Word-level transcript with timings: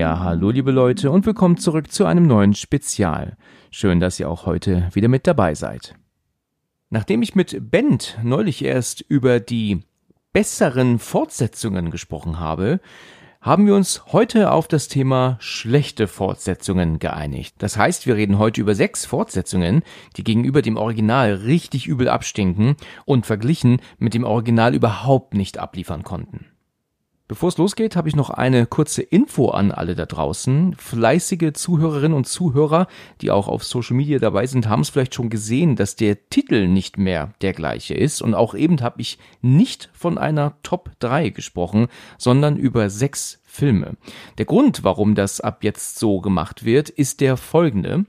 Ja, 0.00 0.20
hallo 0.20 0.48
liebe 0.48 0.70
Leute 0.70 1.10
und 1.10 1.26
willkommen 1.26 1.58
zurück 1.58 1.92
zu 1.92 2.06
einem 2.06 2.26
neuen 2.26 2.54
Spezial. 2.54 3.36
Schön, 3.70 4.00
dass 4.00 4.18
ihr 4.18 4.30
auch 4.30 4.46
heute 4.46 4.88
wieder 4.94 5.08
mit 5.08 5.26
dabei 5.26 5.54
seid. 5.54 5.94
Nachdem 6.88 7.20
ich 7.20 7.34
mit 7.34 7.70
Bent 7.70 8.16
neulich 8.22 8.64
erst 8.64 9.02
über 9.02 9.40
die 9.40 9.82
besseren 10.32 10.98
Fortsetzungen 10.98 11.90
gesprochen 11.90 12.40
habe, 12.40 12.80
haben 13.42 13.66
wir 13.66 13.74
uns 13.74 14.06
heute 14.06 14.52
auf 14.52 14.68
das 14.68 14.88
Thema 14.88 15.36
schlechte 15.38 16.08
Fortsetzungen 16.08 16.98
geeinigt. 16.98 17.56
Das 17.58 17.76
heißt, 17.76 18.06
wir 18.06 18.16
reden 18.16 18.38
heute 18.38 18.62
über 18.62 18.74
sechs 18.74 19.04
Fortsetzungen, 19.04 19.82
die 20.16 20.24
gegenüber 20.24 20.62
dem 20.62 20.78
Original 20.78 21.34
richtig 21.34 21.86
übel 21.86 22.08
abstinken 22.08 22.76
und 23.04 23.26
verglichen 23.26 23.82
mit 23.98 24.14
dem 24.14 24.24
Original 24.24 24.74
überhaupt 24.74 25.34
nicht 25.34 25.58
abliefern 25.58 26.04
konnten. 26.04 26.46
Bevor 27.30 27.50
es 27.50 27.58
losgeht, 27.58 27.94
habe 27.94 28.08
ich 28.08 28.16
noch 28.16 28.30
eine 28.30 28.66
kurze 28.66 29.02
Info 29.02 29.50
an 29.50 29.70
alle 29.70 29.94
da 29.94 30.04
draußen. 30.04 30.74
Fleißige 30.76 31.52
Zuhörerinnen 31.52 32.16
und 32.16 32.26
Zuhörer, 32.26 32.88
die 33.20 33.30
auch 33.30 33.46
auf 33.46 33.62
Social 33.62 33.96
Media 33.96 34.18
dabei 34.18 34.48
sind, 34.48 34.68
haben 34.68 34.80
es 34.80 34.88
vielleicht 34.90 35.14
schon 35.14 35.30
gesehen, 35.30 35.76
dass 35.76 35.94
der 35.94 36.28
Titel 36.28 36.66
nicht 36.66 36.98
mehr 36.98 37.32
der 37.40 37.52
gleiche 37.52 37.94
ist. 37.94 38.20
Und 38.20 38.34
auch 38.34 38.56
eben 38.56 38.80
habe 38.80 39.00
ich 39.00 39.20
nicht 39.42 39.90
von 39.92 40.18
einer 40.18 40.60
Top 40.64 40.90
3 40.98 41.28
gesprochen, 41.28 41.86
sondern 42.18 42.56
über 42.56 42.90
sechs 42.90 43.40
Filme. 43.44 43.96
Der 44.38 44.46
Grund, 44.46 44.82
warum 44.82 45.14
das 45.14 45.40
ab 45.40 45.62
jetzt 45.62 46.00
so 46.00 46.20
gemacht 46.20 46.64
wird, 46.64 46.88
ist 46.88 47.20
der 47.20 47.36
folgende. 47.36 48.06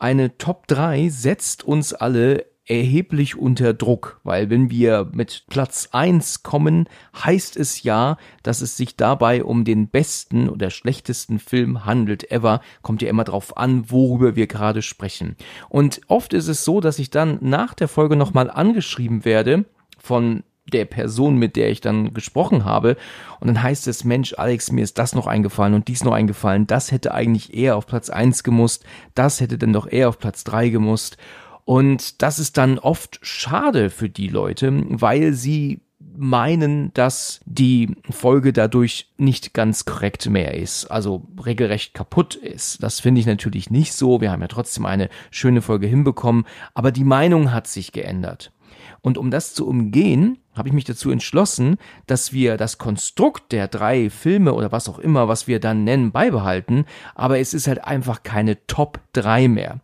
Eine 0.00 0.38
Top 0.38 0.66
3 0.66 1.08
setzt 1.08 1.62
uns 1.62 1.94
alle 1.94 2.46
erheblich 2.66 3.36
unter 3.36 3.72
Druck, 3.72 4.20
weil 4.24 4.50
wenn 4.50 4.70
wir 4.70 5.08
mit 5.12 5.44
Platz 5.48 5.88
eins 5.92 6.42
kommen, 6.42 6.88
heißt 7.24 7.56
es 7.56 7.82
ja, 7.82 8.18
dass 8.42 8.60
es 8.60 8.76
sich 8.76 8.96
dabei 8.96 9.44
um 9.44 9.64
den 9.64 9.88
besten 9.88 10.48
oder 10.48 10.70
schlechtesten 10.70 11.38
Film 11.38 11.84
handelt 11.84 12.30
ever. 12.30 12.60
Kommt 12.82 13.02
ja 13.02 13.08
immer 13.08 13.24
drauf 13.24 13.56
an, 13.56 13.90
worüber 13.90 14.36
wir 14.36 14.46
gerade 14.46 14.82
sprechen. 14.82 15.36
Und 15.68 16.00
oft 16.08 16.32
ist 16.32 16.48
es 16.48 16.64
so, 16.64 16.80
dass 16.80 16.98
ich 16.98 17.10
dann 17.10 17.38
nach 17.40 17.74
der 17.74 17.88
Folge 17.88 18.16
nochmal 18.16 18.50
angeschrieben 18.50 19.24
werde 19.24 19.64
von 19.98 20.42
der 20.72 20.84
Person, 20.84 21.36
mit 21.36 21.56
der 21.56 21.70
ich 21.70 21.80
dann 21.80 22.12
gesprochen 22.12 22.64
habe. 22.64 22.96
Und 23.40 23.46
dann 23.46 23.62
heißt 23.62 23.86
es, 23.86 24.04
Mensch, 24.04 24.34
Alex, 24.36 24.72
mir 24.72 24.82
ist 24.82 24.98
das 24.98 25.14
noch 25.14 25.26
eingefallen 25.26 25.74
und 25.74 25.88
dies 25.88 26.04
noch 26.04 26.12
eingefallen. 26.12 26.66
Das 26.66 26.90
hätte 26.90 27.14
eigentlich 27.14 27.54
eher 27.54 27.76
auf 27.76 27.86
Platz 27.86 28.10
eins 28.10 28.42
gemusst. 28.42 28.84
Das 29.14 29.40
hätte 29.40 29.58
dann 29.58 29.72
doch 29.72 29.86
eher 29.86 30.08
auf 30.08 30.18
Platz 30.18 30.42
drei 30.42 30.68
gemusst. 30.68 31.16
Und 31.66 32.22
das 32.22 32.38
ist 32.38 32.58
dann 32.58 32.78
oft 32.78 33.18
schade 33.22 33.90
für 33.90 34.08
die 34.08 34.28
Leute, 34.28 34.84
weil 34.88 35.32
sie 35.32 35.80
meinen, 35.98 36.94
dass 36.94 37.40
die 37.44 37.96
Folge 38.08 38.52
dadurch 38.52 39.12
nicht 39.18 39.52
ganz 39.52 39.84
korrekt 39.84 40.30
mehr 40.30 40.54
ist, 40.54 40.86
also 40.86 41.26
regelrecht 41.44 41.92
kaputt 41.92 42.36
ist. 42.36 42.84
Das 42.84 43.00
finde 43.00 43.20
ich 43.20 43.26
natürlich 43.26 43.68
nicht 43.68 43.94
so. 43.94 44.20
Wir 44.20 44.30
haben 44.30 44.42
ja 44.42 44.48
trotzdem 44.48 44.86
eine 44.86 45.08
schöne 45.32 45.60
Folge 45.60 45.88
hinbekommen, 45.88 46.46
aber 46.72 46.92
die 46.92 47.04
Meinung 47.04 47.52
hat 47.52 47.66
sich 47.66 47.90
geändert. 47.90 48.52
Und 49.00 49.18
um 49.18 49.32
das 49.32 49.52
zu 49.52 49.66
umgehen, 49.66 50.38
habe 50.56 50.68
ich 50.68 50.74
mich 50.74 50.84
dazu 50.84 51.10
entschlossen, 51.10 51.76
dass 52.06 52.32
wir 52.32 52.56
das 52.56 52.78
Konstrukt 52.78 53.52
der 53.52 53.68
drei 53.68 54.10
Filme 54.10 54.54
oder 54.54 54.72
was 54.72 54.88
auch 54.88 54.98
immer, 54.98 55.28
was 55.28 55.46
wir 55.46 55.60
dann 55.60 55.84
nennen, 55.84 56.12
beibehalten, 56.12 56.86
aber 57.14 57.38
es 57.38 57.54
ist 57.54 57.66
halt 57.68 57.84
einfach 57.84 58.22
keine 58.22 58.66
Top 58.66 59.00
3 59.12 59.48
mehr. 59.48 59.80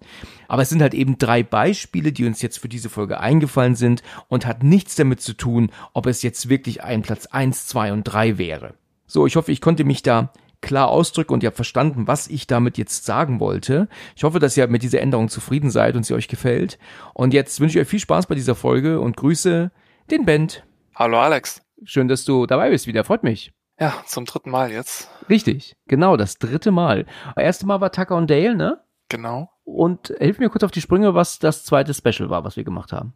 Aber 0.49 0.63
es 0.63 0.69
sind 0.69 0.83
halt 0.83 0.95
eben 0.95 1.19
drei 1.19 1.43
Beispiele, 1.43 2.13
die 2.13 2.27
uns 2.27 2.43
jetzt 2.43 2.59
für 2.59 2.69
diese 2.69 2.91
Folge 2.91 3.21
eingefallen 3.21 3.75
sind 3.75 4.03
und 4.29 4.47
hat 4.47 4.63
nichts 4.63 4.97
damit 4.97 5.21
zu 5.21 5.35
tun, 5.35 5.71
ob 5.93 6.07
es 6.07 6.23
jetzt 6.23 6.49
wirklich 6.49 6.83
ein 6.83 7.03
Platz 7.03 7.27
1, 7.27 7.67
2 7.69 7.93
und 7.93 8.05
3 8.05 8.39
wäre. 8.39 8.75
So, 9.07 9.27
ich 9.27 9.37
hoffe, 9.37 9.53
ich 9.53 9.61
konnte 9.61 9.85
mich 9.85 10.03
da 10.03 10.33
klar 10.63 10.89
ausdrücke 10.89 11.35
und 11.35 11.43
ihr 11.43 11.49
habt 11.49 11.57
verstanden, 11.57 12.07
was 12.07 12.29
ich 12.29 12.47
damit 12.47 12.79
jetzt 12.79 13.05
sagen 13.05 13.41
wollte. 13.41 13.89
Ich 14.17 14.25
hoffe, 14.25 14.39
dass 14.39 14.57
ihr 14.57 14.67
mit 14.69 14.83
dieser 14.83 15.01
Änderung 15.01 15.29
zufrieden 15.29 15.71
seid 15.71 15.97
und 15.97 16.07
sie 16.07 16.15
euch 16.15 16.29
gefällt. 16.29 16.79
Und 17.13 17.35
jetzt 17.35 17.61
wünsche 17.61 17.79
ich 17.79 17.83
euch 17.83 17.91
viel 17.91 18.01
Spaß 18.01 18.27
bei 18.27 18.35
dieser 18.35 18.55
Folge 18.55 19.01
und 19.01 19.17
grüße 19.17 19.71
den 20.11 20.25
Band. 20.25 20.65
Hallo 20.95 21.19
Alex. 21.19 21.63
Schön, 21.85 22.09
dass 22.09 22.25
du 22.25 22.47
dabei 22.47 22.71
bist 22.71 22.87
wieder. 22.87 23.05
Freut 23.05 23.23
mich. 23.23 23.53
Ja, 23.81 23.95
zum 24.07 24.25
dritten 24.25 24.51
Mal 24.51 24.71
jetzt. 24.71 25.11
Richtig, 25.29 25.77
genau, 25.87 26.17
das 26.17 26.39
dritte 26.39 26.71
Mal. 26.71 27.07
Das 27.35 27.45
erste 27.45 27.67
Mal 27.67 27.81
war 27.81 27.91
Tucker 27.91 28.17
und 28.17 28.31
Dale, 28.31 28.55
ne? 28.55 28.81
Genau. 29.09 29.51
Und 29.65 30.15
hilf 30.19 30.39
mir 30.39 30.51
kurz 30.51 30.63
auf 30.63 30.71
die 30.71 30.81
Sprünge, 30.81 31.15
was 31.15 31.39
das 31.39 31.65
zweite 31.65 31.95
Special 31.95 32.31
war, 32.31 32.45
was 32.45 32.57
wir 32.57 32.65
gemacht 32.65 32.93
haben. 32.93 33.15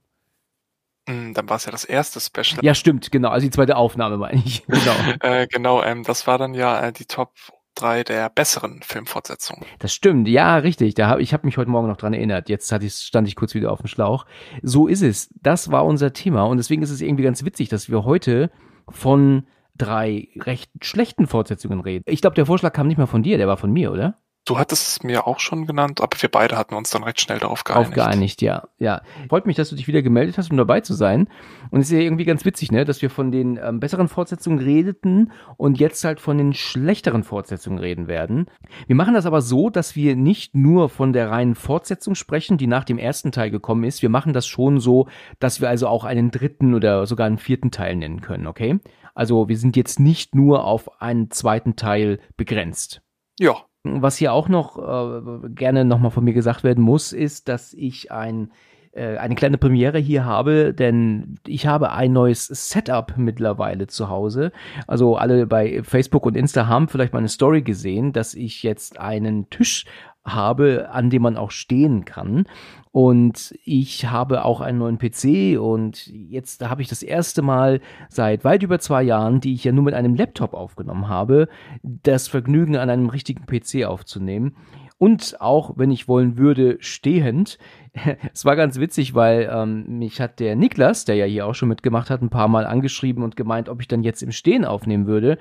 Mm, 1.09 1.33
dann 1.35 1.49
war 1.49 1.57
es 1.57 1.67
ja 1.67 1.73
das 1.73 1.85
erste 1.85 2.21
Special. 2.21 2.63
Ja, 2.63 2.75
stimmt, 2.75 3.13
genau. 3.13 3.29
Also 3.31 3.47
die 3.47 3.51
zweite 3.51 3.77
Aufnahme 3.77 4.17
meine 4.17 4.43
ich. 4.45 4.65
Genau. 4.67 4.95
äh, 5.21 5.47
genau, 5.47 5.83
ähm, 5.83 6.03
das 6.03 6.27
war 6.27 6.39
dann 6.39 6.55
ja 6.55 6.87
äh, 6.87 6.93
die 6.93 7.07
Top 7.07 7.33
drei 7.77 8.03
der 8.03 8.29
besseren 8.31 8.81
Filmfortsetzungen. 8.83 9.65
Das 9.79 9.93
stimmt, 9.93 10.27
ja, 10.29 10.57
richtig. 10.57 10.95
Da 10.95 11.09
hab, 11.09 11.21
ich 11.21 11.33
habe 11.33 11.47
mich 11.47 11.57
heute 11.57 11.71
Morgen 11.71 11.89
noch 11.89 11.97
dran 11.97 12.15
erinnert. 12.15 12.49
Jetzt 12.49 12.73
hatte 12.73 12.87
ich, 12.87 12.95
stand 12.95 13.29
ich 13.29 13.37
kurz 13.37 13.55
wieder 13.55 13.71
auf 13.71 13.81
dem 13.81 13.87
Schlauch. 13.87 14.27
So 14.63 14.89
ist 14.89 15.03
es. 15.03 15.29
Das 15.43 15.71
war 15.71 15.85
unser 15.87 16.13
Thema 16.13 16.45
und 16.45 16.57
deswegen 16.57 16.83
ist 16.83 16.91
es 16.91 17.01
irgendwie 17.01 17.25
ganz 17.25 17.45
witzig, 17.45 17.69
dass 17.69 17.89
wir 17.91 18.05
heute 18.05 18.51
von 18.89 19.47
drei 19.77 20.29
recht 20.37 20.71
schlechten 20.83 21.27
Fortsetzungen 21.27 21.81
reden. 21.81 22.03
Ich 22.07 22.21
glaube, 22.21 22.35
der 22.35 22.47
Vorschlag 22.47 22.73
kam 22.73 22.89
nicht 22.89 22.99
mal 22.99 23.07
von 23.07 23.23
dir, 23.23 23.37
der 23.37 23.49
war 23.49 23.57
von 23.57 23.73
mir, 23.73 23.93
oder? 23.93 24.19
Du 24.47 24.59
hattest 24.59 24.87
es 24.87 25.03
mir 25.03 25.27
auch 25.27 25.41
schon 25.41 25.67
genannt, 25.67 26.01
aber 26.01 26.17
wir 26.21 26.31
beide 26.31 26.57
hatten 26.57 26.77
uns 26.77 26.91
dann 26.91 27.03
recht 27.03 27.21
schnell 27.21 27.41
darauf 27.41 27.65
geeinigt. 27.65 27.89
Aufgeeinigt, 27.89 28.43
ja. 28.43 28.69
Ja. 28.79 29.03
Freut 29.29 29.45
mich, 29.45 29.57
dass 29.57 29.71
du 29.71 29.75
dich 29.77 29.89
wieder 29.89 30.03
gemeldet 30.03 30.39
hast, 30.39 30.53
um 30.53 30.57
dabei 30.57 30.81
zu 30.81 30.95
sein. 30.95 31.29
Und 31.73 31.81
es 31.81 31.89
ist 31.89 31.93
ja 31.93 31.99
irgendwie 31.99 32.25
ganz 32.25 32.45
witzig, 32.45 32.71
ne, 32.71 32.85
dass 32.85 33.03
wir 33.03 33.11
von 33.11 33.33
den 33.33 33.59
ähm, 33.61 33.81
besseren 33.81 34.07
Fortsetzungen 34.07 34.61
redeten 34.61 35.33
und 35.57 35.81
jetzt 35.81 36.05
halt 36.05 36.21
von 36.21 36.39
den 36.39 36.55
schlechteren 36.55 37.25
Fortsetzungen 37.25 37.81
reden 37.81 38.07
werden. 38.07 38.47
Wir 38.87 38.95
machen 38.95 39.15
das 39.15 39.27
aber 39.27 39.43
so, 39.43 39.69
dass 39.69 39.97
wir 39.97 40.15
nicht 40.15 40.55
nur 40.55 40.91
von 40.91 41.13
der 41.13 41.29
reinen 41.29 41.57
Fortsetzung 41.57 42.15
sprechen, 42.15 42.57
die 42.57 42.69
nach 42.69 42.85
dem 42.85 42.99
ersten 42.99 43.33
Teil 43.33 43.51
gekommen 43.51 43.83
ist. 43.83 44.01
Wir 44.01 44.11
machen 44.11 44.33
das 44.33 44.47
schon 44.47 44.79
so, 44.79 45.09
dass 45.41 45.61
wir 45.61 45.69
also 45.69 45.89
auch 45.89 46.05
einen 46.05 46.31
dritten 46.31 46.73
oder 46.73 47.05
sogar 47.07 47.27
einen 47.27 47.39
vierten 47.39 47.73
Teil 47.73 47.97
nennen 47.97 48.21
können, 48.21 48.47
okay? 48.47 48.79
Also 49.13 49.49
wir 49.49 49.59
sind 49.59 49.75
jetzt 49.77 49.99
nicht 49.99 50.37
nur 50.37 50.65
auf 50.65 51.03
einen 51.03 51.33
zweiten 51.33 51.75
Teil 51.75 52.21
begrenzt. 52.37 53.03
Ja, 53.41 53.66
was 54.03 54.17
hier 54.17 54.33
auch 54.33 54.49
noch 54.49 54.79
äh, 54.79 55.49
gerne 55.51 55.85
nochmal 55.85 56.11
von 56.11 56.25
mir 56.25 56.35
gesagt 56.35 56.65
werden 56.65 56.83
muss, 56.83 57.13
ist, 57.13 57.49
dass 57.49 57.75
ich 57.75 58.13
ein 58.13 58.51
äh, 58.97 59.19
eine 59.19 59.35
kleine 59.35 59.59
Premiere 59.59 59.99
hier 59.99 60.25
habe, 60.25 60.73
denn 60.73 61.37
ich 61.47 61.67
habe 61.67 61.93
ein 61.93 62.13
neues 62.13 62.47
Setup 62.47 63.13
mittlerweile 63.19 63.87
zu 63.89 64.09
Hause. 64.09 64.53
Also 64.87 65.17
alle 65.17 65.47
bei 65.47 65.83
Facebook 65.83 66.25
und 66.25 66.37
Insta 66.37 66.67
haben 66.67 66.89
vielleicht 66.89 67.13
meine 67.13 67.29
Story 67.29 67.61
gesehen, 67.61 68.15
dass 68.15 68.35
ich 68.35 68.63
jetzt 68.63 68.99
einen 68.99 69.51
Tisch 69.51 69.85
habe, 70.27 70.91
an 70.91 71.11
dem 71.11 71.23
man 71.23 71.37
auch 71.37 71.51
stehen 71.51 72.05
kann. 72.05 72.45
Und 72.93 73.55
ich 73.65 74.07
habe 74.07 74.45
auch 74.45 74.61
einen 74.61 74.79
neuen 74.79 74.99
PC 74.99 75.61
und 75.61 76.07
jetzt 76.07 76.67
habe 76.67 76.81
ich 76.81 76.89
das 76.89 77.03
erste 77.03 77.43
Mal 77.43 77.81
seit 78.09 78.43
weit 78.43 78.63
über 78.63 78.79
zwei 78.79 79.03
Jahren, 79.03 79.41
die 79.41 79.53
ich 79.53 79.65
ja 79.65 79.73
nur 79.73 79.85
mit 79.85 79.93
einem 79.93 80.15
Laptop 80.15 80.55
aufgenommen 80.55 81.09
habe, 81.09 81.49
das 81.83 82.27
Vergnügen 82.27 82.77
an 82.77 82.89
einem 82.89 83.11
richtigen 83.11 83.45
PC 83.45 83.85
aufzunehmen. 83.85 84.57
Und 84.99 85.43
auch, 85.43 85.75
wenn 85.77 85.91
ich 85.91 86.09
wollen 86.09 86.39
würde, 86.39 86.79
stehend. 86.81 87.59
es 88.33 88.47
war 88.47 88.57
ganz 88.57 88.81
witzig, 88.81 89.15
weil 89.15 89.51
ähm, 89.53 89.99
mich 89.99 90.21
hat 90.21 90.41
der 90.41 90.57
Niklas, 90.57 91.05
der 91.05 91.17
ja 91.17 91.27
hier 91.27 91.47
auch 91.47 91.55
schon 91.55 91.69
mitgemacht 91.69 92.09
hat, 92.09 92.23
ein 92.23 92.31
paar 92.31 92.49
Mal 92.49 92.65
angeschrieben 92.65 93.23
und 93.23 93.37
gemeint, 93.37 93.69
ob 93.69 93.83
ich 93.83 93.89
dann 93.89 94.03
jetzt 94.03 94.23
im 94.23 94.33
Stehen 94.33 94.65
aufnehmen 94.65 95.07
würde 95.07 95.37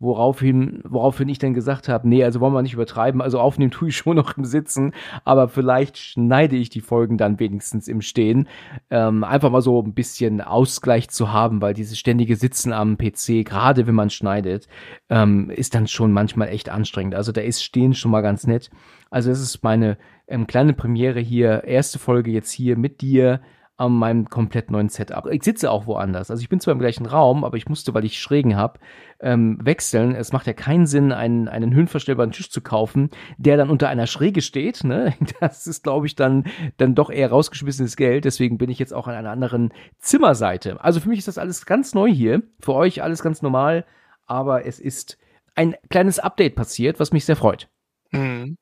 woraufhin, 0.00 0.80
woraufhin 0.84 1.28
ich 1.28 1.38
dann 1.38 1.54
gesagt 1.54 1.88
habe, 1.88 2.08
nee, 2.08 2.22
also 2.22 2.40
wollen 2.40 2.52
wir 2.52 2.62
nicht 2.62 2.74
übertreiben, 2.74 3.20
also 3.20 3.40
aufnehmen 3.40 3.70
tue 3.70 3.88
ich 3.88 3.96
schon 3.96 4.16
noch 4.16 4.36
im 4.36 4.44
Sitzen, 4.44 4.92
aber 5.24 5.48
vielleicht 5.48 5.98
schneide 5.98 6.56
ich 6.56 6.70
die 6.70 6.80
Folgen 6.80 7.18
dann 7.18 7.40
wenigstens 7.40 7.88
im 7.88 8.00
Stehen. 8.00 8.48
Ähm, 8.90 9.24
einfach 9.24 9.50
mal 9.50 9.60
so 9.60 9.82
ein 9.82 9.94
bisschen 9.94 10.40
Ausgleich 10.40 11.08
zu 11.08 11.32
haben, 11.32 11.60
weil 11.60 11.74
dieses 11.74 11.98
ständige 11.98 12.36
Sitzen 12.36 12.72
am 12.72 12.96
PC, 12.96 13.44
gerade 13.44 13.86
wenn 13.86 13.94
man 13.94 14.10
schneidet, 14.10 14.68
ähm, 15.10 15.50
ist 15.50 15.74
dann 15.74 15.88
schon 15.88 16.12
manchmal 16.12 16.48
echt 16.48 16.68
anstrengend. 16.68 17.14
Also 17.14 17.32
da 17.32 17.40
ist 17.40 17.62
Stehen 17.62 17.94
schon 17.94 18.12
mal 18.12 18.22
ganz 18.22 18.46
nett. 18.46 18.70
Also 19.10 19.30
es 19.30 19.40
ist 19.40 19.64
meine 19.64 19.98
ähm, 20.28 20.46
kleine 20.46 20.74
Premiere 20.74 21.20
hier, 21.20 21.64
erste 21.64 21.98
Folge 21.98 22.30
jetzt 22.30 22.52
hier 22.52 22.76
mit 22.76 23.00
dir 23.00 23.40
an 23.78 23.92
meinem 23.92 24.28
komplett 24.28 24.72
neuen 24.72 24.88
Setup. 24.88 25.26
Ich 25.30 25.44
sitze 25.44 25.70
auch 25.70 25.86
woanders. 25.86 26.32
Also 26.32 26.42
ich 26.42 26.48
bin 26.48 26.58
zwar 26.58 26.72
im 26.72 26.80
gleichen 26.80 27.06
Raum, 27.06 27.44
aber 27.44 27.56
ich 27.56 27.68
musste, 27.68 27.94
weil 27.94 28.04
ich 28.04 28.18
Schrägen 28.18 28.56
habe, 28.56 28.80
ähm, 29.20 29.56
wechseln. 29.62 30.16
Es 30.16 30.32
macht 30.32 30.48
ja 30.48 30.52
keinen 30.52 30.88
Sinn, 30.88 31.12
einen, 31.12 31.46
einen 31.46 31.72
höhenverstellbaren 31.72 32.32
Tisch 32.32 32.50
zu 32.50 32.60
kaufen, 32.60 33.10
der 33.38 33.56
dann 33.56 33.70
unter 33.70 33.88
einer 33.88 34.08
Schräge 34.08 34.42
steht. 34.42 34.82
Ne? 34.84 35.14
Das 35.40 35.68
ist, 35.68 35.84
glaube 35.84 36.06
ich, 36.06 36.16
dann, 36.16 36.44
dann 36.76 36.96
doch 36.96 37.08
eher 37.08 37.30
rausgeschmissenes 37.30 37.96
Geld. 37.96 38.24
Deswegen 38.24 38.58
bin 38.58 38.68
ich 38.68 38.80
jetzt 38.80 38.92
auch 38.92 39.06
an 39.06 39.14
einer 39.14 39.30
anderen 39.30 39.72
Zimmerseite. 39.98 40.82
Also 40.82 40.98
für 40.98 41.08
mich 41.08 41.20
ist 41.20 41.28
das 41.28 41.38
alles 41.38 41.64
ganz 41.64 41.94
neu 41.94 42.10
hier. 42.10 42.42
Für 42.58 42.74
euch 42.74 43.00
alles 43.02 43.22
ganz 43.22 43.42
normal. 43.42 43.86
Aber 44.26 44.66
es 44.66 44.80
ist 44.80 45.18
ein 45.54 45.76
kleines 45.88 46.18
Update 46.18 46.56
passiert, 46.56 46.98
was 46.98 47.12
mich 47.12 47.24
sehr 47.24 47.36
freut. 47.36 47.68
Mhm. 48.10 48.56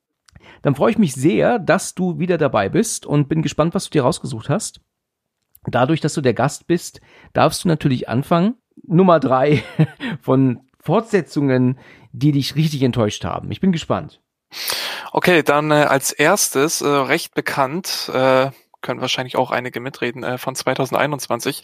Dann 0.61 0.75
freue 0.75 0.91
ich 0.91 0.99
mich 0.99 1.15
sehr, 1.15 1.57
dass 1.57 1.95
du 1.95 2.19
wieder 2.19 2.37
dabei 2.37 2.69
bist 2.69 3.07
und 3.07 3.29
bin 3.29 3.41
gespannt, 3.41 3.73
was 3.73 3.85
du 3.85 3.89
dir 3.89 4.03
rausgesucht 4.03 4.49
hast. 4.49 4.81
Dadurch, 5.67 6.01
dass 6.01 6.13
du 6.13 6.21
der 6.21 6.33
Gast 6.33 6.67
bist, 6.67 7.01
darfst 7.33 7.63
du 7.63 7.67
natürlich 7.67 8.09
anfangen. 8.09 8.55
Nummer 8.85 9.19
drei 9.19 9.63
von 10.21 10.61
Fortsetzungen, 10.79 11.77
die 12.11 12.31
dich 12.31 12.55
richtig 12.55 12.81
enttäuscht 12.83 13.25
haben. 13.25 13.51
Ich 13.51 13.59
bin 13.59 13.71
gespannt. 13.71 14.21
Okay, 15.11 15.43
dann 15.43 15.71
äh, 15.71 15.75
als 15.75 16.11
erstes 16.11 16.81
äh, 16.81 16.87
recht 16.87 17.33
bekannt, 17.35 18.09
äh, 18.13 18.51
können 18.81 19.01
wahrscheinlich 19.01 19.35
auch 19.35 19.51
einige 19.51 19.79
mitreden, 19.79 20.23
äh, 20.23 20.37
von 20.37 20.55
2021, 20.55 21.63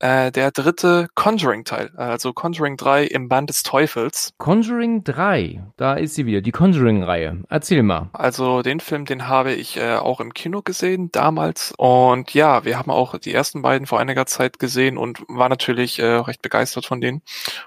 äh, 0.00 0.30
der 0.30 0.50
dritte 0.50 1.08
Conjuring-Teil, 1.14 1.92
also 1.96 2.32
Conjuring 2.32 2.76
3 2.76 3.04
im 3.04 3.28
Band 3.28 3.50
des 3.50 3.62
Teufels. 3.62 4.32
Conjuring 4.38 5.04
3, 5.04 5.62
da 5.76 5.94
ist 5.94 6.14
sie 6.14 6.26
wieder, 6.26 6.40
die 6.40 6.52
Conjuring-Reihe. 6.52 7.42
Erzähl 7.48 7.82
mal. 7.82 8.10
Also 8.12 8.62
den 8.62 8.80
Film, 8.80 9.04
den 9.04 9.28
habe 9.28 9.52
ich 9.52 9.76
äh, 9.76 9.96
auch 9.96 10.20
im 10.20 10.34
Kino 10.34 10.62
gesehen 10.62 11.10
damals. 11.10 11.72
Und 11.76 12.32
ja, 12.34 12.64
wir 12.64 12.78
haben 12.78 12.90
auch 12.90 13.18
die 13.18 13.34
ersten 13.34 13.62
beiden 13.62 13.86
vor 13.86 13.98
einiger 13.98 14.26
Zeit 14.26 14.58
gesehen 14.58 14.98
und 14.98 15.22
war 15.28 15.48
natürlich 15.48 15.98
äh, 15.98 16.06
recht 16.06 16.42
begeistert 16.42 16.86
von 16.86 17.00
denen 17.00 17.22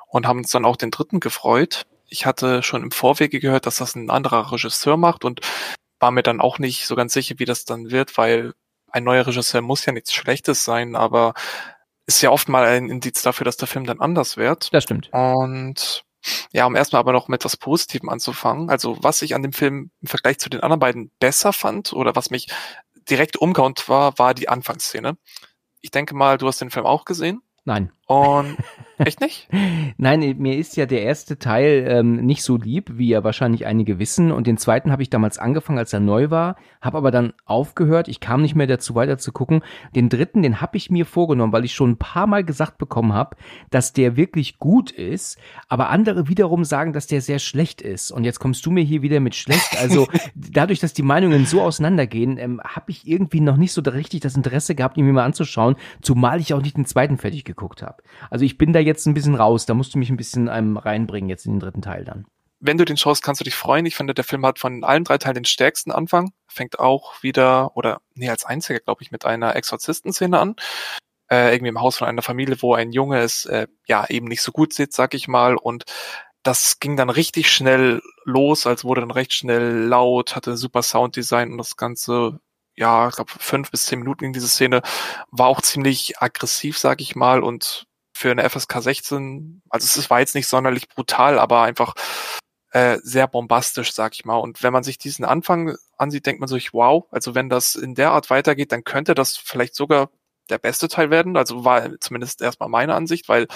und 0.07 0.27
haben 0.27 0.39
uns 0.39 0.51
dann 0.51 0.65
auch 0.65 0.77
den 0.77 0.91
dritten 0.91 1.19
gefreut. 1.19 1.85
Ich 2.07 2.25
hatte 2.25 2.63
schon 2.63 2.83
im 2.83 2.91
Vorwege 2.91 3.39
gehört, 3.39 3.65
dass 3.65 3.77
das 3.77 3.95
ein 3.95 4.09
anderer 4.09 4.51
Regisseur 4.51 4.97
macht 4.97 5.25
und 5.25 5.41
war 5.99 6.11
mir 6.11 6.23
dann 6.23 6.41
auch 6.41 6.59
nicht 6.59 6.87
so 6.87 6.95
ganz 6.95 7.13
sicher, 7.13 7.35
wie 7.37 7.45
das 7.45 7.65
dann 7.65 7.91
wird, 7.91 8.17
weil 8.17 8.53
ein 8.91 9.03
neuer 9.03 9.25
Regisseur 9.25 9.61
muss 9.61 9.85
ja 9.85 9.93
nichts 9.93 10.13
Schlechtes 10.13 10.65
sein, 10.65 10.95
aber 10.95 11.33
ist 12.05 12.21
ja 12.21 12.31
oft 12.31 12.49
mal 12.49 12.65
ein 12.65 12.89
Indiz 12.89 13.21
dafür, 13.21 13.45
dass 13.45 13.57
der 13.57 13.67
Film 13.67 13.85
dann 13.85 13.99
anders 13.99 14.37
wird. 14.37 14.73
Das 14.73 14.83
stimmt. 14.83 15.09
Und 15.13 16.03
ja, 16.51 16.65
um 16.65 16.75
erstmal 16.75 16.99
aber 16.99 17.13
noch 17.13 17.27
mit 17.27 17.41
etwas 17.41 17.57
Positivem 17.57 18.09
anzufangen. 18.09 18.69
Also 18.69 18.97
was 19.01 19.21
ich 19.21 19.33
an 19.33 19.41
dem 19.41 19.53
Film 19.53 19.91
im 20.01 20.07
Vergleich 20.07 20.39
zu 20.39 20.49
den 20.49 20.61
anderen 20.61 20.79
beiden 20.79 21.11
besser 21.19 21.53
fand 21.53 21.93
oder 21.93 22.15
was 22.15 22.29
mich 22.29 22.47
direkt 23.09 23.37
umgehauen 23.37 23.73
war, 23.87 24.17
war 24.19 24.33
die 24.33 24.49
Anfangsszene. 24.49 25.17
Ich 25.81 25.91
denke 25.91 26.15
mal, 26.15 26.37
du 26.37 26.47
hast 26.47 26.61
den 26.61 26.69
Film 26.69 26.85
auch 26.85 27.05
gesehen. 27.05 27.41
Nein. 27.65 27.91
Und 28.11 28.57
echt 28.97 29.21
nicht? 29.21 29.47
Nein, 29.97 30.35
mir 30.37 30.57
ist 30.57 30.75
ja 30.75 30.85
der 30.85 31.03
erste 31.03 31.39
Teil 31.39 31.85
ähm, 31.87 32.17
nicht 32.17 32.43
so 32.43 32.57
lieb, 32.57 32.91
wie 32.97 33.07
ja 33.07 33.23
wahrscheinlich 33.23 33.65
einige 33.65 33.99
wissen. 33.99 34.31
Und 34.31 34.47
den 34.47 34.57
zweiten 34.57 34.91
habe 34.91 35.01
ich 35.01 35.09
damals 35.09 35.39
angefangen, 35.39 35.79
als 35.79 35.93
er 35.93 35.99
neu 35.99 36.29
war, 36.29 36.55
habe 36.81 36.97
aber 36.97 37.11
dann 37.11 37.33
aufgehört. 37.45 38.07
Ich 38.07 38.19
kam 38.19 38.41
nicht 38.41 38.55
mehr 38.55 38.67
dazu, 38.67 38.95
weiter 38.95 39.17
zu 39.17 39.31
gucken. 39.31 39.63
Den 39.95 40.09
dritten, 40.09 40.41
den 40.41 40.61
habe 40.61 40.77
ich 40.77 40.91
mir 40.91 41.05
vorgenommen, 41.05 41.53
weil 41.53 41.65
ich 41.65 41.73
schon 41.73 41.91
ein 41.91 41.97
paar 41.97 42.27
Mal 42.27 42.43
gesagt 42.43 42.77
bekommen 42.77 43.13
habe, 43.13 43.37
dass 43.69 43.93
der 43.93 44.17
wirklich 44.17 44.59
gut 44.59 44.91
ist. 44.91 45.37
Aber 45.67 45.89
andere 45.89 46.27
wiederum 46.27 46.63
sagen, 46.63 46.93
dass 46.93 47.07
der 47.07 47.21
sehr 47.21 47.39
schlecht 47.39 47.81
ist. 47.81 48.11
Und 48.11 48.23
jetzt 48.23 48.39
kommst 48.39 48.65
du 48.65 48.71
mir 48.71 48.83
hier 48.83 49.01
wieder 49.01 49.19
mit 49.19 49.35
schlecht. 49.35 49.77
Also 49.79 50.07
dadurch, 50.35 50.79
dass 50.79 50.93
die 50.93 51.03
Meinungen 51.03 51.45
so 51.45 51.61
auseinandergehen, 51.61 52.37
ähm, 52.37 52.61
habe 52.63 52.91
ich 52.91 53.07
irgendwie 53.07 53.41
noch 53.41 53.57
nicht 53.57 53.73
so 53.73 53.81
richtig 53.81 54.21
das 54.21 54.35
Interesse 54.35 54.75
gehabt, 54.75 54.97
ihn 54.97 55.05
mir 55.05 55.13
mal 55.13 55.25
anzuschauen. 55.25 55.75
Zumal 56.01 56.39
ich 56.39 56.53
auch 56.53 56.61
nicht 56.61 56.77
den 56.77 56.85
zweiten 56.85 57.17
fertig 57.17 57.45
geguckt 57.45 57.81
habe. 57.81 58.00
Also 58.29 58.45
ich 58.45 58.57
bin 58.57 58.73
da 58.73 58.79
jetzt 58.79 59.05
ein 59.05 59.13
bisschen 59.13 59.35
raus. 59.35 59.65
Da 59.65 59.73
musst 59.73 59.93
du 59.93 59.99
mich 59.99 60.09
ein 60.09 60.17
bisschen 60.17 60.49
einem 60.49 60.77
reinbringen 60.77 61.29
jetzt 61.29 61.45
in 61.45 61.53
den 61.53 61.59
dritten 61.59 61.81
Teil 61.81 62.05
dann. 62.05 62.25
Wenn 62.59 62.77
du 62.77 62.85
den 62.85 62.97
schaust, 62.97 63.23
kannst 63.23 63.41
du 63.41 63.43
dich 63.43 63.55
freuen. 63.55 63.85
Ich 63.85 63.95
finde, 63.95 64.13
der 64.13 64.23
Film 64.23 64.45
hat 64.45 64.59
von 64.59 64.83
allen 64.83 65.03
drei 65.03 65.17
Teilen 65.17 65.35
den 65.35 65.45
stärksten 65.45 65.91
Anfang. 65.91 66.31
Fängt 66.47 66.79
auch 66.79 67.23
wieder, 67.23 67.75
oder 67.75 68.01
nee, 68.13 68.29
als 68.29 68.45
einziger, 68.45 68.79
glaube 68.79 69.01
ich, 69.01 69.11
mit 69.11 69.25
einer 69.25 69.55
Exorzistenszene 69.55 70.37
an. 70.37 70.55
Äh, 71.29 71.53
irgendwie 71.55 71.69
im 71.69 71.81
Haus 71.81 71.97
von 71.97 72.07
einer 72.07 72.21
Familie, 72.21 72.61
wo 72.61 72.75
ein 72.75 72.91
Junge 72.91 73.19
es 73.19 73.45
äh, 73.45 73.67
ja 73.87 74.05
eben 74.09 74.27
nicht 74.27 74.41
so 74.41 74.51
gut 74.51 74.73
sieht, 74.73 74.93
sag 74.93 75.13
ich 75.15 75.27
mal. 75.27 75.55
Und 75.55 75.85
das 76.43 76.79
ging 76.79 76.97
dann 76.97 77.09
richtig 77.09 77.51
schnell 77.51 78.01
los, 78.25 78.67
als 78.67 78.83
wurde 78.83 79.01
dann 79.01 79.11
recht 79.11 79.33
schnell 79.33 79.85
laut, 79.87 80.35
hatte 80.35 80.57
super 80.57 80.83
Sounddesign 80.83 81.51
und 81.51 81.57
das 81.57 81.77
Ganze 81.77 82.39
ja, 82.75 83.09
ich 83.09 83.15
glaube, 83.15 83.31
fünf 83.37 83.71
bis 83.71 83.85
zehn 83.85 83.99
Minuten 83.99 84.25
in 84.25 84.33
diese 84.33 84.47
Szene, 84.47 84.81
war 85.29 85.47
auch 85.47 85.61
ziemlich 85.61 86.19
aggressiv, 86.19 86.77
sag 86.77 87.01
ich 87.01 87.15
mal, 87.15 87.43
und 87.43 87.85
für 88.21 88.31
eine 88.31 88.47
FSK 88.47 88.81
16, 88.81 89.63
also 89.69 89.99
es 89.99 90.09
war 90.09 90.19
jetzt 90.19 90.35
nicht 90.35 90.47
sonderlich 90.47 90.87
brutal, 90.87 91.39
aber 91.39 91.63
einfach 91.63 91.95
äh, 92.71 92.99
sehr 93.03 93.27
bombastisch, 93.27 93.93
sag 93.93 94.13
ich 94.13 94.25
mal. 94.25 94.37
Und 94.37 94.63
wenn 94.63 94.71
man 94.71 94.83
sich 94.83 94.97
diesen 94.97 95.25
Anfang 95.25 95.75
ansieht, 95.97 96.25
denkt 96.25 96.39
man 96.39 96.47
sich, 96.47 96.73
wow, 96.73 97.05
also 97.11 97.35
wenn 97.35 97.49
das 97.49 97.75
in 97.75 97.95
der 97.95 98.11
Art 98.11 98.29
weitergeht, 98.29 98.71
dann 98.71 98.83
könnte 98.83 99.15
das 99.15 99.37
vielleicht 99.37 99.75
sogar 99.75 100.09
der 100.49 100.59
beste 100.59 100.87
Teil 100.87 101.09
werden. 101.09 101.35
Also 101.35 101.65
war 101.65 101.99
zumindest 101.99 102.41
erstmal 102.41 102.69
meine 102.69 102.95
Ansicht, 102.95 103.27
weil 103.27 103.47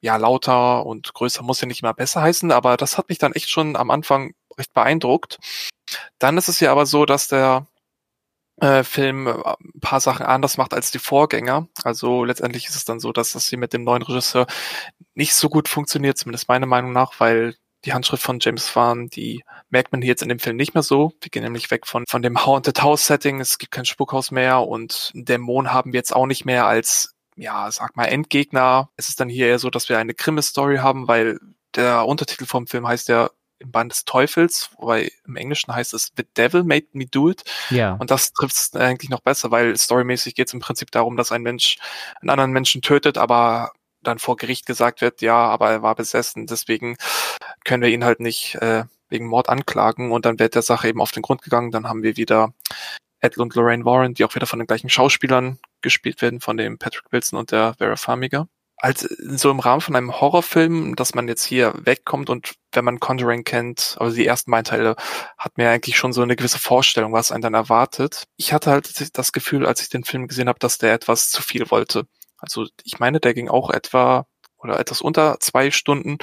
ja, 0.00 0.16
lauter 0.16 0.84
und 0.84 1.14
größer 1.14 1.42
muss 1.42 1.60
ja 1.60 1.68
nicht 1.68 1.82
mal 1.82 1.92
besser 1.92 2.22
heißen, 2.22 2.50
aber 2.52 2.76
das 2.76 2.98
hat 2.98 3.08
mich 3.08 3.18
dann 3.18 3.32
echt 3.32 3.50
schon 3.50 3.76
am 3.76 3.90
Anfang 3.90 4.34
recht 4.58 4.72
beeindruckt. 4.74 5.38
Dann 6.18 6.36
ist 6.38 6.48
es 6.48 6.60
ja 6.60 6.72
aber 6.72 6.86
so, 6.86 7.06
dass 7.06 7.28
der 7.28 7.66
äh, 8.60 8.84
Film 8.84 9.26
äh, 9.26 9.32
ein 9.32 9.80
paar 9.80 10.00
Sachen 10.00 10.26
anders 10.26 10.56
macht 10.56 10.74
als 10.74 10.90
die 10.90 10.98
Vorgänger. 10.98 11.68
Also 11.84 12.24
letztendlich 12.24 12.66
ist 12.66 12.76
es 12.76 12.84
dann 12.84 13.00
so, 13.00 13.12
dass 13.12 13.32
das 13.32 13.48
hier 13.48 13.58
mit 13.58 13.72
dem 13.72 13.84
neuen 13.84 14.02
Regisseur 14.02 14.46
nicht 15.14 15.34
so 15.34 15.48
gut 15.48 15.68
funktioniert, 15.68 16.18
zumindest 16.18 16.48
meiner 16.48 16.66
Meinung 16.66 16.92
nach, 16.92 17.20
weil 17.20 17.54
die 17.84 17.92
Handschrift 17.92 18.22
von 18.22 18.38
James 18.40 18.74
Wan, 18.76 19.08
die 19.08 19.42
merkt 19.70 19.92
man 19.92 20.02
hier 20.02 20.10
jetzt 20.10 20.22
in 20.22 20.28
dem 20.28 20.38
Film 20.38 20.56
nicht 20.56 20.74
mehr 20.74 20.82
so. 20.82 21.12
Wir 21.20 21.30
gehen 21.30 21.42
nämlich 21.42 21.70
weg 21.70 21.86
von, 21.86 22.04
von 22.08 22.22
dem 22.22 22.46
Haunted 22.46 22.82
House 22.82 23.06
Setting. 23.06 23.40
Es 23.40 23.58
gibt 23.58 23.72
kein 23.72 23.84
Spukhaus 23.84 24.30
mehr 24.30 24.60
und 24.60 25.10
Dämon 25.14 25.72
haben 25.72 25.92
wir 25.92 25.98
jetzt 25.98 26.14
auch 26.14 26.26
nicht 26.26 26.44
mehr 26.44 26.66
als, 26.66 27.14
ja, 27.36 27.70
sag 27.72 27.96
mal, 27.96 28.04
Endgegner. 28.04 28.90
Es 28.96 29.08
ist 29.08 29.18
dann 29.18 29.28
hier 29.28 29.48
eher 29.48 29.58
so, 29.58 29.70
dass 29.70 29.88
wir 29.88 29.98
eine 29.98 30.14
Krimi-Story 30.14 30.76
haben, 30.78 31.08
weil 31.08 31.40
der 31.74 32.06
Untertitel 32.06 32.46
vom 32.46 32.66
Film 32.66 32.86
heißt 32.86 33.08
ja 33.08 33.30
im 33.62 33.70
Band 33.70 33.92
des 33.92 34.04
Teufels, 34.04 34.70
wobei 34.76 35.10
im 35.26 35.36
Englischen 35.36 35.74
heißt 35.74 35.94
es 35.94 36.12
The 36.16 36.24
Devil 36.36 36.64
Made 36.64 36.86
Me 36.92 37.06
Do 37.06 37.30
It. 37.30 37.44
Ja. 37.70 37.94
Und 37.94 38.10
das 38.10 38.32
trifft 38.32 38.56
es 38.56 38.74
eigentlich 38.74 39.10
noch 39.10 39.20
besser, 39.20 39.50
weil 39.50 39.76
storymäßig 39.76 40.34
geht 40.34 40.48
es 40.48 40.54
im 40.54 40.60
Prinzip 40.60 40.90
darum, 40.90 41.16
dass 41.16 41.32
ein 41.32 41.42
Mensch 41.42 41.78
einen 42.20 42.30
anderen 42.30 42.52
Menschen 42.52 42.82
tötet, 42.82 43.18
aber 43.18 43.72
dann 44.02 44.18
vor 44.18 44.36
Gericht 44.36 44.66
gesagt 44.66 45.00
wird, 45.00 45.22
ja, 45.22 45.36
aber 45.36 45.70
er 45.70 45.82
war 45.82 45.94
besessen, 45.94 46.46
deswegen 46.46 46.96
können 47.64 47.82
wir 47.82 47.90
ihn 47.90 48.04
halt 48.04 48.20
nicht 48.20 48.56
äh, 48.56 48.84
wegen 49.08 49.26
Mord 49.26 49.48
anklagen 49.48 50.10
und 50.10 50.26
dann 50.26 50.38
wird 50.38 50.54
der 50.54 50.62
Sache 50.62 50.88
eben 50.88 51.00
auf 51.00 51.12
den 51.12 51.22
Grund 51.22 51.42
gegangen. 51.42 51.70
Dann 51.70 51.88
haben 51.88 52.02
wir 52.02 52.16
wieder 52.16 52.52
Ed 53.20 53.38
und 53.38 53.54
Lorraine 53.54 53.84
Warren, 53.84 54.14
die 54.14 54.24
auch 54.24 54.34
wieder 54.34 54.46
von 54.46 54.58
den 54.58 54.66
gleichen 54.66 54.88
Schauspielern 54.88 55.58
gespielt 55.82 56.20
werden, 56.22 56.40
von 56.40 56.56
dem 56.56 56.78
Patrick 56.78 57.12
Wilson 57.12 57.38
und 57.38 57.52
der 57.52 57.74
Vera 57.78 57.96
Farmiga 57.96 58.48
als 58.82 59.02
so 59.02 59.48
im 59.52 59.60
Rahmen 59.60 59.80
von 59.80 59.94
einem 59.94 60.20
Horrorfilm, 60.20 60.96
dass 60.96 61.14
man 61.14 61.28
jetzt 61.28 61.44
hier 61.44 61.72
wegkommt 61.76 62.28
und 62.28 62.54
wenn 62.72 62.84
man 62.84 62.98
Conjuring 62.98 63.44
kennt, 63.44 63.96
also 64.00 64.16
die 64.16 64.26
ersten 64.26 64.50
beiden 64.50 64.64
Teile, 64.64 64.96
hat 65.38 65.56
mir 65.56 65.70
eigentlich 65.70 65.96
schon 65.96 66.12
so 66.12 66.20
eine 66.20 66.34
gewisse 66.34 66.58
Vorstellung, 66.58 67.12
was 67.12 67.30
einen 67.30 67.42
dann 67.42 67.54
erwartet. 67.54 68.24
Ich 68.36 68.52
hatte 68.52 68.72
halt 68.72 69.16
das 69.16 69.30
Gefühl, 69.30 69.66
als 69.66 69.82
ich 69.82 69.88
den 69.88 70.02
Film 70.02 70.26
gesehen 70.26 70.48
habe, 70.48 70.58
dass 70.58 70.78
der 70.78 70.92
etwas 70.94 71.30
zu 71.30 71.42
viel 71.42 71.70
wollte. 71.70 72.08
Also 72.38 72.66
ich 72.82 72.98
meine, 72.98 73.20
der 73.20 73.34
ging 73.34 73.48
auch 73.48 73.70
etwa 73.70 74.26
oder 74.58 74.80
etwas 74.80 75.00
unter 75.00 75.38
zwei 75.38 75.70
Stunden 75.70 76.18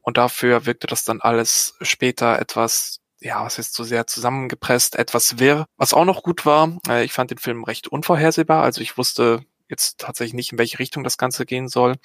und 0.00 0.16
dafür 0.16 0.64
wirkte 0.64 0.86
das 0.86 1.04
dann 1.04 1.20
alles 1.20 1.74
später 1.82 2.38
etwas 2.38 3.00
ja, 3.22 3.44
was 3.44 3.58
ist 3.58 3.74
so 3.74 3.84
sehr 3.84 4.06
zusammengepresst, 4.06 4.96
etwas 4.96 5.38
wirr. 5.38 5.66
Was 5.76 5.92
auch 5.92 6.06
noch 6.06 6.22
gut 6.22 6.46
war, 6.46 6.78
äh, 6.88 7.04
ich 7.04 7.12
fand 7.12 7.30
den 7.30 7.36
Film 7.36 7.64
recht 7.64 7.86
unvorhersehbar. 7.88 8.62
Also 8.62 8.80
ich 8.80 8.96
wusste 8.96 9.44
jetzt 9.70 9.98
tatsächlich 9.98 10.34
nicht, 10.34 10.52
in 10.52 10.58
welche 10.58 10.78
Richtung 10.78 11.04
das 11.04 11.18
Ganze 11.18 11.46
gehen 11.46 11.68
soll. 11.68 11.96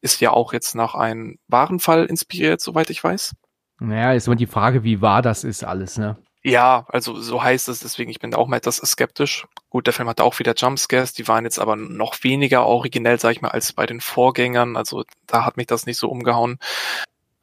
Ist 0.00 0.20
ja 0.20 0.30
auch 0.30 0.52
jetzt 0.52 0.74
nach 0.74 0.94
einem 0.94 1.38
wahren 1.48 1.80
Fall 1.80 2.04
inspiriert, 2.06 2.60
soweit 2.60 2.90
ich 2.90 3.02
weiß. 3.02 3.34
Naja, 3.80 4.12
ist 4.12 4.26
immer 4.26 4.36
die 4.36 4.46
Frage, 4.46 4.84
wie 4.84 5.00
wahr 5.00 5.22
das 5.22 5.44
ist 5.44 5.64
alles, 5.64 5.98
ne? 5.98 6.16
Ja, 6.42 6.86
also 6.88 7.20
so 7.20 7.42
heißt 7.42 7.68
es, 7.68 7.80
deswegen 7.80 8.08
ich 8.08 8.20
bin 8.20 8.30
da 8.30 8.38
auch 8.38 8.46
mal 8.46 8.58
etwas 8.58 8.76
skeptisch. 8.76 9.48
Gut, 9.68 9.86
der 9.86 9.92
Film 9.92 10.08
hatte 10.08 10.22
auch 10.22 10.38
wieder 10.38 10.54
Jumpscares, 10.54 11.12
die 11.12 11.26
waren 11.26 11.44
jetzt 11.44 11.58
aber 11.58 11.74
noch 11.74 12.22
weniger 12.22 12.64
originell, 12.66 13.18
sag 13.18 13.32
ich 13.32 13.40
mal, 13.42 13.50
als 13.50 13.72
bei 13.72 13.84
den 13.84 14.00
Vorgängern. 14.00 14.76
Also 14.76 15.02
da 15.26 15.44
hat 15.44 15.56
mich 15.56 15.66
das 15.66 15.86
nicht 15.86 15.98
so 15.98 16.08
umgehauen. 16.08 16.58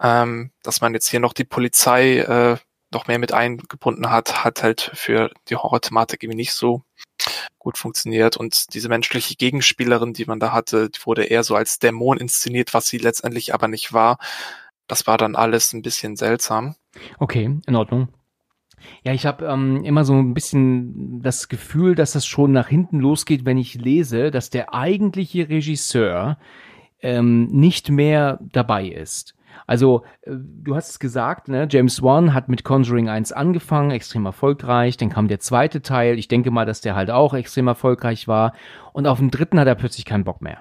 Ähm, 0.02 0.52
dass 0.64 0.80
man 0.80 0.94
jetzt 0.94 1.10
hier 1.10 1.20
noch 1.20 1.34
die 1.34 1.44
Polizei 1.44 2.20
äh, 2.20 2.58
noch 2.94 3.08
mehr 3.08 3.20
mit 3.20 3.34
eingebunden 3.34 4.10
hat, 4.10 4.46
hat 4.46 4.64
halt 4.64 4.92
für 4.94 5.32
die 5.50 5.58
Horror-Thematik 5.58 6.24
irgendwie 6.24 6.38
nicht 6.38 6.54
so 6.54 6.84
gut 7.60 7.78
funktioniert. 7.78 8.38
Und 8.38 8.74
diese 8.74 8.90
menschliche 8.90 9.36
Gegenspielerin, 9.36 10.14
die 10.14 10.26
man 10.26 10.40
da 10.40 10.52
hatte, 10.52 10.90
wurde 11.04 11.26
eher 11.26 11.44
so 11.44 11.56
als 11.56 11.80
Dämon 11.80 12.18
inszeniert, 12.18 12.74
was 12.74 12.88
sie 12.88 12.98
letztendlich 12.98 13.54
aber 13.54 13.68
nicht 13.68 13.94
war. 13.94 14.18
Das 14.88 15.08
war 15.08 15.18
dann 15.18 15.36
alles 15.36 15.74
ein 15.74 15.82
bisschen 15.82 16.16
seltsam. 16.16 16.76
Okay, 17.20 17.60
in 17.66 17.76
Ordnung. 17.76 18.10
Ja, 19.04 19.14
ich 19.14 19.26
habe 19.26 19.46
ähm, 19.46 19.84
immer 19.84 20.04
so 20.06 20.14
ein 20.14 20.34
bisschen 20.34 21.22
das 21.22 21.50
Gefühl, 21.50 21.96
dass 21.96 22.14
das 22.14 22.26
schon 22.26 22.52
nach 22.52 22.68
hinten 22.68 23.00
losgeht, 23.00 23.46
wenn 23.46 23.58
ich 23.58 23.76
lese, 23.76 24.32
dass 24.32 24.50
der 24.50 24.74
eigentliche 24.74 25.50
Regisseur 25.50 26.38
ähm, 27.02 27.48
nicht 27.48 27.90
mehr 27.90 28.40
dabei 28.42 28.88
ist. 28.88 29.36
Also, 29.68 30.04
äh, 30.22 30.32
du 30.36 30.76
hast 30.76 30.90
es 30.90 31.00
gesagt, 31.00 31.48
ne? 31.48 31.68
James 31.70 32.02
Wan 32.02 32.34
hat 32.34 32.50
mit 32.50 32.64
Conjuring 32.64 33.10
1 33.10 33.32
angefangen, 33.32 33.92
extrem 33.92 34.26
erfolgreich. 34.26 34.98
Dann 34.98 35.10
kam 35.10 35.28
der 35.28 35.40
zweite 35.40 35.82
Teil. 35.82 36.18
Ich 36.18 36.28
denke 36.28 36.52
mal, 36.52 36.66
dass 36.66 36.82
der 36.82 36.96
halt 36.96 37.12
auch 37.12 37.34
extrem 37.34 37.68
erfolgreich 37.68 38.28
war. 38.28 38.54
Und 38.94 39.08
auf 39.08 39.20
dem 39.20 39.32
dritten 39.32 39.60
hat 39.60 39.68
er 39.68 39.76
plötzlich 39.76 40.06
keinen 40.06 40.24
Bock 40.24 40.42
mehr. 40.42 40.60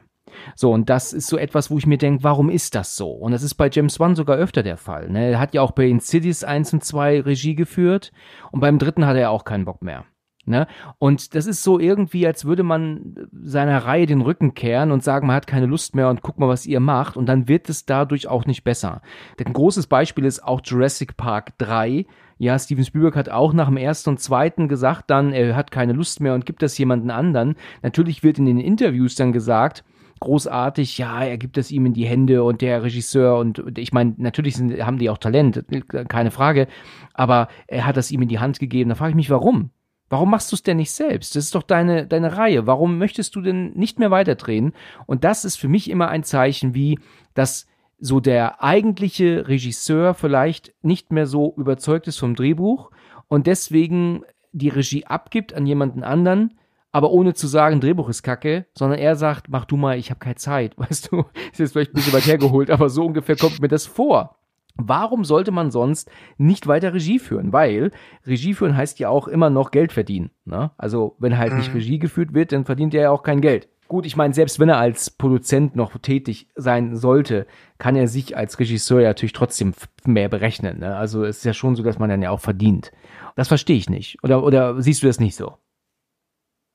So, 0.55 0.73
und 0.73 0.89
das 0.89 1.13
ist 1.13 1.27
so 1.27 1.37
etwas, 1.37 1.71
wo 1.71 1.79
ich 1.79 1.87
mir 1.87 1.99
denke, 1.99 2.25
warum 2.25 2.51
ist 2.51 2.75
das 2.75 2.97
so? 2.97 3.11
Und 3.11 3.33
das 3.33 3.43
ist 3.43 3.55
bei 3.55 3.69
James 3.71 4.01
Wan 4.01 4.17
sogar 4.17 4.37
öfter 4.37 4.63
der 4.63 4.77
Fall. 4.77 5.09
Ne? 5.11 5.33
Er 5.33 5.39
hat 5.39 5.55
ja 5.55 5.63
auch 5.63 5.73
bei 5.73 5.87
Insidious 5.87 6.45
1 6.45 6.73
und 6.75 6.85
2 6.85 7.23
Regie 7.23 7.55
geführt 7.55 8.13
und 8.51 8.61
beim 8.61 8.79
dritten 8.79 9.07
hat 9.07 9.17
er 9.17 9.31
auch 9.31 9.45
keinen 9.45 9.65
Bock 9.65 9.83
mehr. 9.83 10.05
Ne? 10.45 10.67
Und 10.99 11.37
das 11.37 11.47
ist 11.47 11.63
so 11.63 11.79
irgendwie, 11.79 12.27
als 12.27 12.45
würde 12.45 12.65
man 12.65 13.15
seiner 13.33 13.85
Reihe 13.85 14.07
den 14.07 14.23
Rücken 14.23 14.55
kehren 14.55 14.91
und 14.91 15.05
sagen, 15.05 15.29
man 15.29 15.37
hat 15.37 15.47
keine 15.47 15.67
Lust 15.67 15.95
mehr 15.95 16.09
und 16.09 16.23
guck 16.23 16.41
mal, 16.41 16.49
was 16.49 16.67
ihr 16.67 16.81
macht. 16.81 17.17
Und 17.17 17.27
dann 17.27 17.47
wird 17.47 17.69
es 17.69 17.87
dadurch 17.87 18.27
auch 18.27 18.45
nicht 18.45 18.65
besser. 18.65 19.03
Ein 19.45 19.53
großes 19.53 19.87
Beispiel 19.87 20.25
ist 20.25 20.43
auch 20.43 20.61
Jurassic 20.65 21.17
Park 21.17 21.57
3. 21.59 22.07
Ja, 22.39 22.59
Steven 22.59 22.85
Spielberg 22.85 23.15
hat 23.15 23.29
auch 23.29 23.53
nach 23.53 23.69
dem 23.69 23.77
ersten 23.77 24.11
und 24.11 24.19
zweiten 24.19 24.67
gesagt 24.67 25.11
dann, 25.11 25.33
er 25.33 25.55
hat 25.55 25.71
keine 25.71 25.93
Lust 25.93 26.21
mehr 26.21 26.35
und 26.35 26.45
gibt 26.45 26.63
das 26.63 26.77
jemanden 26.77 27.11
anderen. 27.11 27.55
Natürlich 27.83 28.25
wird 28.25 28.39
in 28.39 28.47
den 28.47 28.59
Interviews 28.59 29.15
dann 29.15 29.33
gesagt, 29.33 29.85
großartig, 30.19 30.99
ja, 30.99 31.23
er 31.23 31.39
gibt 31.39 31.57
es 31.57 31.71
ihm 31.71 31.87
in 31.87 31.93
die 31.93 32.07
Hände 32.07 32.43
und 32.43 32.63
der 32.63 32.83
Regisseur 32.83 33.39
und 33.39 33.79
ich 33.79 33.93
meine, 33.93 34.15
natürlich 34.17 34.57
sind, 34.57 34.85
haben 34.85 34.99
die 34.99 35.11
auch 35.11 35.19
Talent, 35.19 35.65
keine 36.09 36.31
Frage, 36.33 36.67
aber 37.13 37.49
er 37.67 37.87
hat 37.87 37.97
das 37.97 38.11
ihm 38.11 38.23
in 38.23 38.29
die 38.29 38.39
Hand 38.39 38.59
gegeben. 38.59 38.91
Da 38.91 38.97
frage 38.97 39.11
ich 39.11 39.17
mich, 39.17 39.31
warum? 39.31 39.71
Warum 40.12 40.28
machst 40.28 40.52
du 40.52 40.57
es 40.57 40.62
denn 40.62 40.76
nicht 40.76 40.90
selbst? 40.90 41.37
Das 41.37 41.45
ist 41.45 41.54
doch 41.54 41.62
deine, 41.62 42.07
deine 42.07 42.37
Reihe. 42.37 42.66
Warum 42.66 42.99
möchtest 42.99 43.35
du 43.35 43.40
denn 43.40 43.73
nicht 43.73 43.99
mehr 43.99 44.11
weiterdrehen? 44.11 44.75
Und 45.07 45.25
das 45.25 45.47
ist 45.47 45.57
für 45.57 45.69
mich 45.69 45.88
immer 45.88 46.09
ein 46.09 46.23
Zeichen, 46.23 46.75
wie, 46.75 46.99
dass 47.33 47.66
so 47.99 48.21
der 48.21 48.62
eigentliche 48.62 49.49
Regisseur 49.49 50.12
vielleicht 50.12 50.75
nicht 50.83 51.12
mehr 51.12 51.26
so 51.26 51.54
überzeugt 51.57 52.09
ist 52.09 52.19
vom 52.19 52.35
Drehbuch 52.35 52.90
und 53.28 53.47
deswegen 53.47 54.23
die 54.52 54.69
Regie 54.69 55.07
abgibt 55.07 55.54
an 55.54 55.64
jemanden 55.64 56.02
anderen, 56.02 56.59
aber 56.90 57.11
ohne 57.11 57.33
zu 57.33 57.47
sagen, 57.47 57.81
Drehbuch 57.81 58.11
ist 58.11 58.23
kacke, 58.23 58.66
sondern 58.75 58.99
er 58.99 59.16
sagt, 59.16 59.49
mach 59.49 59.64
du 59.64 59.78
mal, 59.78 59.97
ich 59.97 60.11
habe 60.11 60.21
keine 60.21 60.35
Zeit, 60.35 60.75
weißt 60.76 61.11
du, 61.11 61.25
ist 61.52 61.59
jetzt 61.59 61.73
vielleicht 61.73 61.92
ein 61.92 61.95
bisschen 61.95 62.12
weit 62.12 62.26
hergeholt, 62.26 62.71
aber 62.71 62.90
so 62.90 63.07
ungefähr 63.07 63.37
kommt 63.37 63.62
mir 63.62 63.69
das 63.69 63.87
vor. 63.87 64.37
Warum 64.76 65.25
sollte 65.25 65.50
man 65.50 65.71
sonst 65.71 66.11
nicht 66.38 66.67
weiter 66.67 66.95
Regie 66.95 67.19
führen? 67.19 67.52
Weil 67.52 67.91
Regie 68.26 68.55
führen 68.55 68.76
heißt 68.76 68.99
ja 68.99 69.09
auch 69.09 69.29
immer 69.29 69.50
noch 69.50 69.71
Geld 69.71 69.93
verdienen. 69.93 70.31
Ne? 70.45 70.71
Also 70.79 71.17
wenn 71.19 71.38
halt 71.38 71.55
nicht 71.55 71.69
mhm. 71.69 71.76
Regie 71.76 71.99
geführt 71.99 72.35
wird, 72.35 72.52
dann 72.52 72.64
verdient 72.64 72.95
er 72.95 73.02
ja 73.02 73.11
auch 73.11 73.23
kein 73.23 73.41
Geld. 73.41 73.69
Gut, 73.88 74.07
ich 74.07 74.17
meine, 74.17 74.33
selbst 74.33 74.59
wenn 74.59 74.71
er 74.71 74.79
als 74.79 75.11
Produzent 75.11 75.76
noch 75.76 75.99
tätig 75.99 76.49
sein 76.55 76.97
sollte, 76.97 77.47
kann 77.76 77.95
er 77.95 78.09
sich 78.09 78.37
als 78.37 78.59
Regisseur 78.59 79.02
ja 79.02 79.09
natürlich 79.09 79.35
trotzdem 79.35 79.75
mehr 80.07 80.31
berechnen. 80.31 80.79
Ne? 80.79 80.97
Also 80.97 81.25
es 81.25 81.38
ist 81.38 81.45
ja 81.45 81.52
schon 81.52 81.76
so, 81.76 81.83
dass 81.83 81.99
man 81.99 82.09
dann 82.09 82.23
ja 82.23 82.31
auch 82.31 82.41
verdient. 82.41 82.91
Das 83.37 83.49
verstehe 83.49 83.76
ich 83.76 83.91
nicht. 83.91 84.17
Oder, 84.23 84.43
oder 84.43 84.81
siehst 84.81 85.02
du 85.02 85.07
das 85.07 85.21
nicht 85.21 85.37
so? 85.37 85.59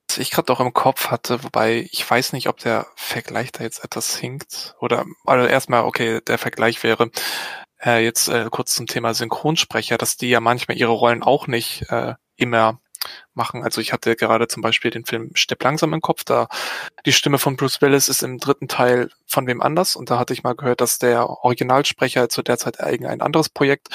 Was 0.10 0.20
ich 0.20 0.30
gerade 0.30 0.54
auch 0.54 0.60
im 0.60 0.74
Kopf 0.74 1.08
hatte, 1.08 1.44
wobei 1.44 1.88
ich 1.92 2.08
weiß 2.08 2.34
nicht, 2.34 2.50
ob 2.50 2.58
der 2.58 2.86
Vergleich 2.96 3.52
da 3.52 3.64
jetzt 3.64 3.84
etwas 3.84 4.16
hinkt. 4.16 4.76
Oder 4.80 5.06
also 5.26 5.48
erstmal, 5.48 5.86
okay, 5.86 6.22
der 6.22 6.38
Vergleich 6.38 6.84
wäre, 6.84 7.10
äh, 7.84 8.04
jetzt 8.04 8.28
äh, 8.30 8.48
kurz 8.52 8.76
zum 8.76 8.88
Thema 8.88 9.14
Synchronsprecher, 9.14 9.98
dass 9.98 10.18
die 10.18 10.30
ja 10.30 10.40
manchmal 10.40 10.78
ihre 10.78 10.92
Rollen 10.92 11.24
auch 11.24 11.48
nicht 11.48 11.86
äh, 11.90 12.16
immer 12.36 12.80
machen. 13.34 13.64
Also 13.64 13.82
ich 13.82 13.94
hatte 13.94 14.16
gerade 14.16 14.48
zum 14.48 14.62
Beispiel 14.62 14.92
den 14.92 15.06
Film 15.06 15.32
Stepp 15.36 15.64
langsam 15.64 15.94
im 15.94 16.02
Kopf, 16.02 16.24
da 16.24 16.48
die 17.06 17.14
Stimme 17.14 17.38
von 17.38 17.56
Bruce 17.56 17.82
Willis 17.82 18.10
ist 18.10 18.24
im 18.24 18.38
dritten 18.40 18.68
Teil 18.68 19.10
von 19.28 19.48
wem 19.48 19.62
anders. 19.62 19.96
Und 19.96 20.10
da 20.10 20.20
hatte 20.20 20.34
ich 20.34 20.44
mal 20.44 20.56
gehört, 20.56 20.82
dass 20.82 21.00
der 21.00 21.30
Originalsprecher 21.30 22.30
zu 22.30 22.42
der 22.42 22.58
Zeit 22.58 22.80
irgendein 22.80 23.22
anderes 23.22 23.50
Projekt 23.50 23.90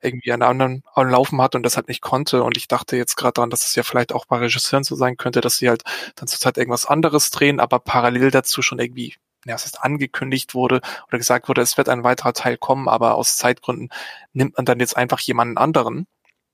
irgendwie 0.00 0.32
einen 0.32 0.42
anderen 0.42 0.82
Laufen 0.96 1.40
hat 1.42 1.54
und 1.54 1.62
das 1.64 1.76
halt 1.76 1.88
nicht 1.88 2.02
konnte. 2.02 2.42
Und 2.42 2.56
ich 2.56 2.68
dachte 2.68 2.96
jetzt 2.96 3.16
gerade 3.16 3.34
daran, 3.34 3.50
dass 3.50 3.66
es 3.66 3.74
ja 3.74 3.82
vielleicht 3.82 4.12
auch 4.12 4.26
bei 4.26 4.38
Regisseuren 4.38 4.84
so 4.84 4.94
sein 4.94 5.16
könnte, 5.16 5.40
dass 5.40 5.56
sie 5.56 5.68
halt 5.68 5.82
dann 6.16 6.28
zurzeit 6.28 6.56
irgendwas 6.56 6.86
anderes 6.86 7.30
drehen, 7.30 7.60
aber 7.60 7.78
parallel 7.80 8.30
dazu 8.30 8.62
schon 8.62 8.78
irgendwie 8.78 9.16
ja, 9.48 9.54
es 9.54 9.66
ist 9.66 9.82
angekündigt 9.82 10.54
wurde 10.54 10.80
oder 11.08 11.18
gesagt 11.18 11.48
wurde, 11.48 11.62
es 11.62 11.76
wird 11.76 11.88
ein 11.88 12.04
weiterer 12.04 12.32
Teil 12.32 12.56
kommen, 12.56 12.88
aber 12.88 13.14
aus 13.16 13.36
Zeitgründen 13.36 13.88
nimmt 14.32 14.56
man 14.56 14.64
dann 14.64 14.80
jetzt 14.80 14.96
einfach 14.96 15.20
jemanden 15.20 15.58
anderen. 15.58 16.06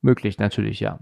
Möglich, 0.04 0.38
natürlich, 0.38 0.80
ja. 0.80 0.98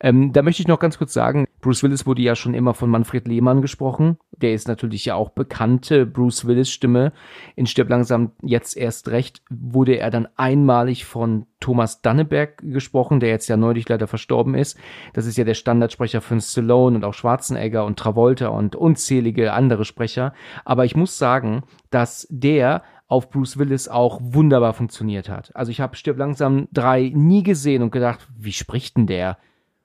Ähm, 0.00 0.32
da 0.32 0.40
möchte 0.40 0.62
ich 0.62 0.68
noch 0.68 0.78
ganz 0.78 0.96
kurz 0.96 1.12
sagen, 1.12 1.46
Bruce 1.60 1.82
Willis 1.82 2.06
wurde 2.06 2.22
ja 2.22 2.34
schon 2.34 2.54
immer 2.54 2.72
von 2.72 2.88
Manfred 2.88 3.28
Lehmann 3.28 3.60
gesprochen. 3.60 4.16
Der 4.42 4.52
ist 4.52 4.68
natürlich 4.68 5.04
ja 5.04 5.14
auch 5.14 5.30
bekannte 5.30 6.06
Bruce 6.06 6.46
Willis 6.46 6.70
Stimme. 6.70 7.12
In 7.54 7.66
Stirb 7.66 7.88
langsam 7.88 8.32
jetzt 8.42 8.76
erst 8.76 9.08
recht 9.08 9.42
wurde 9.50 9.98
er 9.98 10.10
dann 10.10 10.28
einmalig 10.36 11.04
von 11.04 11.46
Thomas 11.60 12.02
Danneberg 12.02 12.58
gesprochen, 12.58 13.20
der 13.20 13.30
jetzt 13.30 13.48
ja 13.48 13.56
neulich 13.56 13.88
leider 13.88 14.06
verstorben 14.06 14.54
ist. 14.54 14.78
Das 15.14 15.26
ist 15.26 15.38
ja 15.38 15.44
der 15.44 15.54
Standardsprecher 15.54 16.20
von 16.20 16.40
Stallone 16.40 16.96
und 16.96 17.04
auch 17.04 17.14
Schwarzenegger 17.14 17.84
und 17.84 17.98
Travolta 17.98 18.48
und 18.48 18.76
unzählige 18.76 19.52
andere 19.52 19.84
Sprecher. 19.84 20.34
Aber 20.64 20.84
ich 20.84 20.96
muss 20.96 21.18
sagen, 21.18 21.62
dass 21.90 22.26
der 22.30 22.82
auf 23.08 23.30
Bruce 23.30 23.56
Willis 23.58 23.88
auch 23.88 24.20
wunderbar 24.20 24.74
funktioniert 24.74 25.28
hat. 25.28 25.54
Also 25.54 25.70
ich 25.70 25.80
habe 25.80 25.96
Stirb 25.96 26.18
langsam 26.18 26.68
drei 26.72 27.12
nie 27.14 27.42
gesehen 27.42 27.82
und 27.82 27.92
gedacht, 27.92 28.26
wie 28.36 28.52
spricht 28.52 28.96
denn 28.96 29.06
der? 29.06 29.38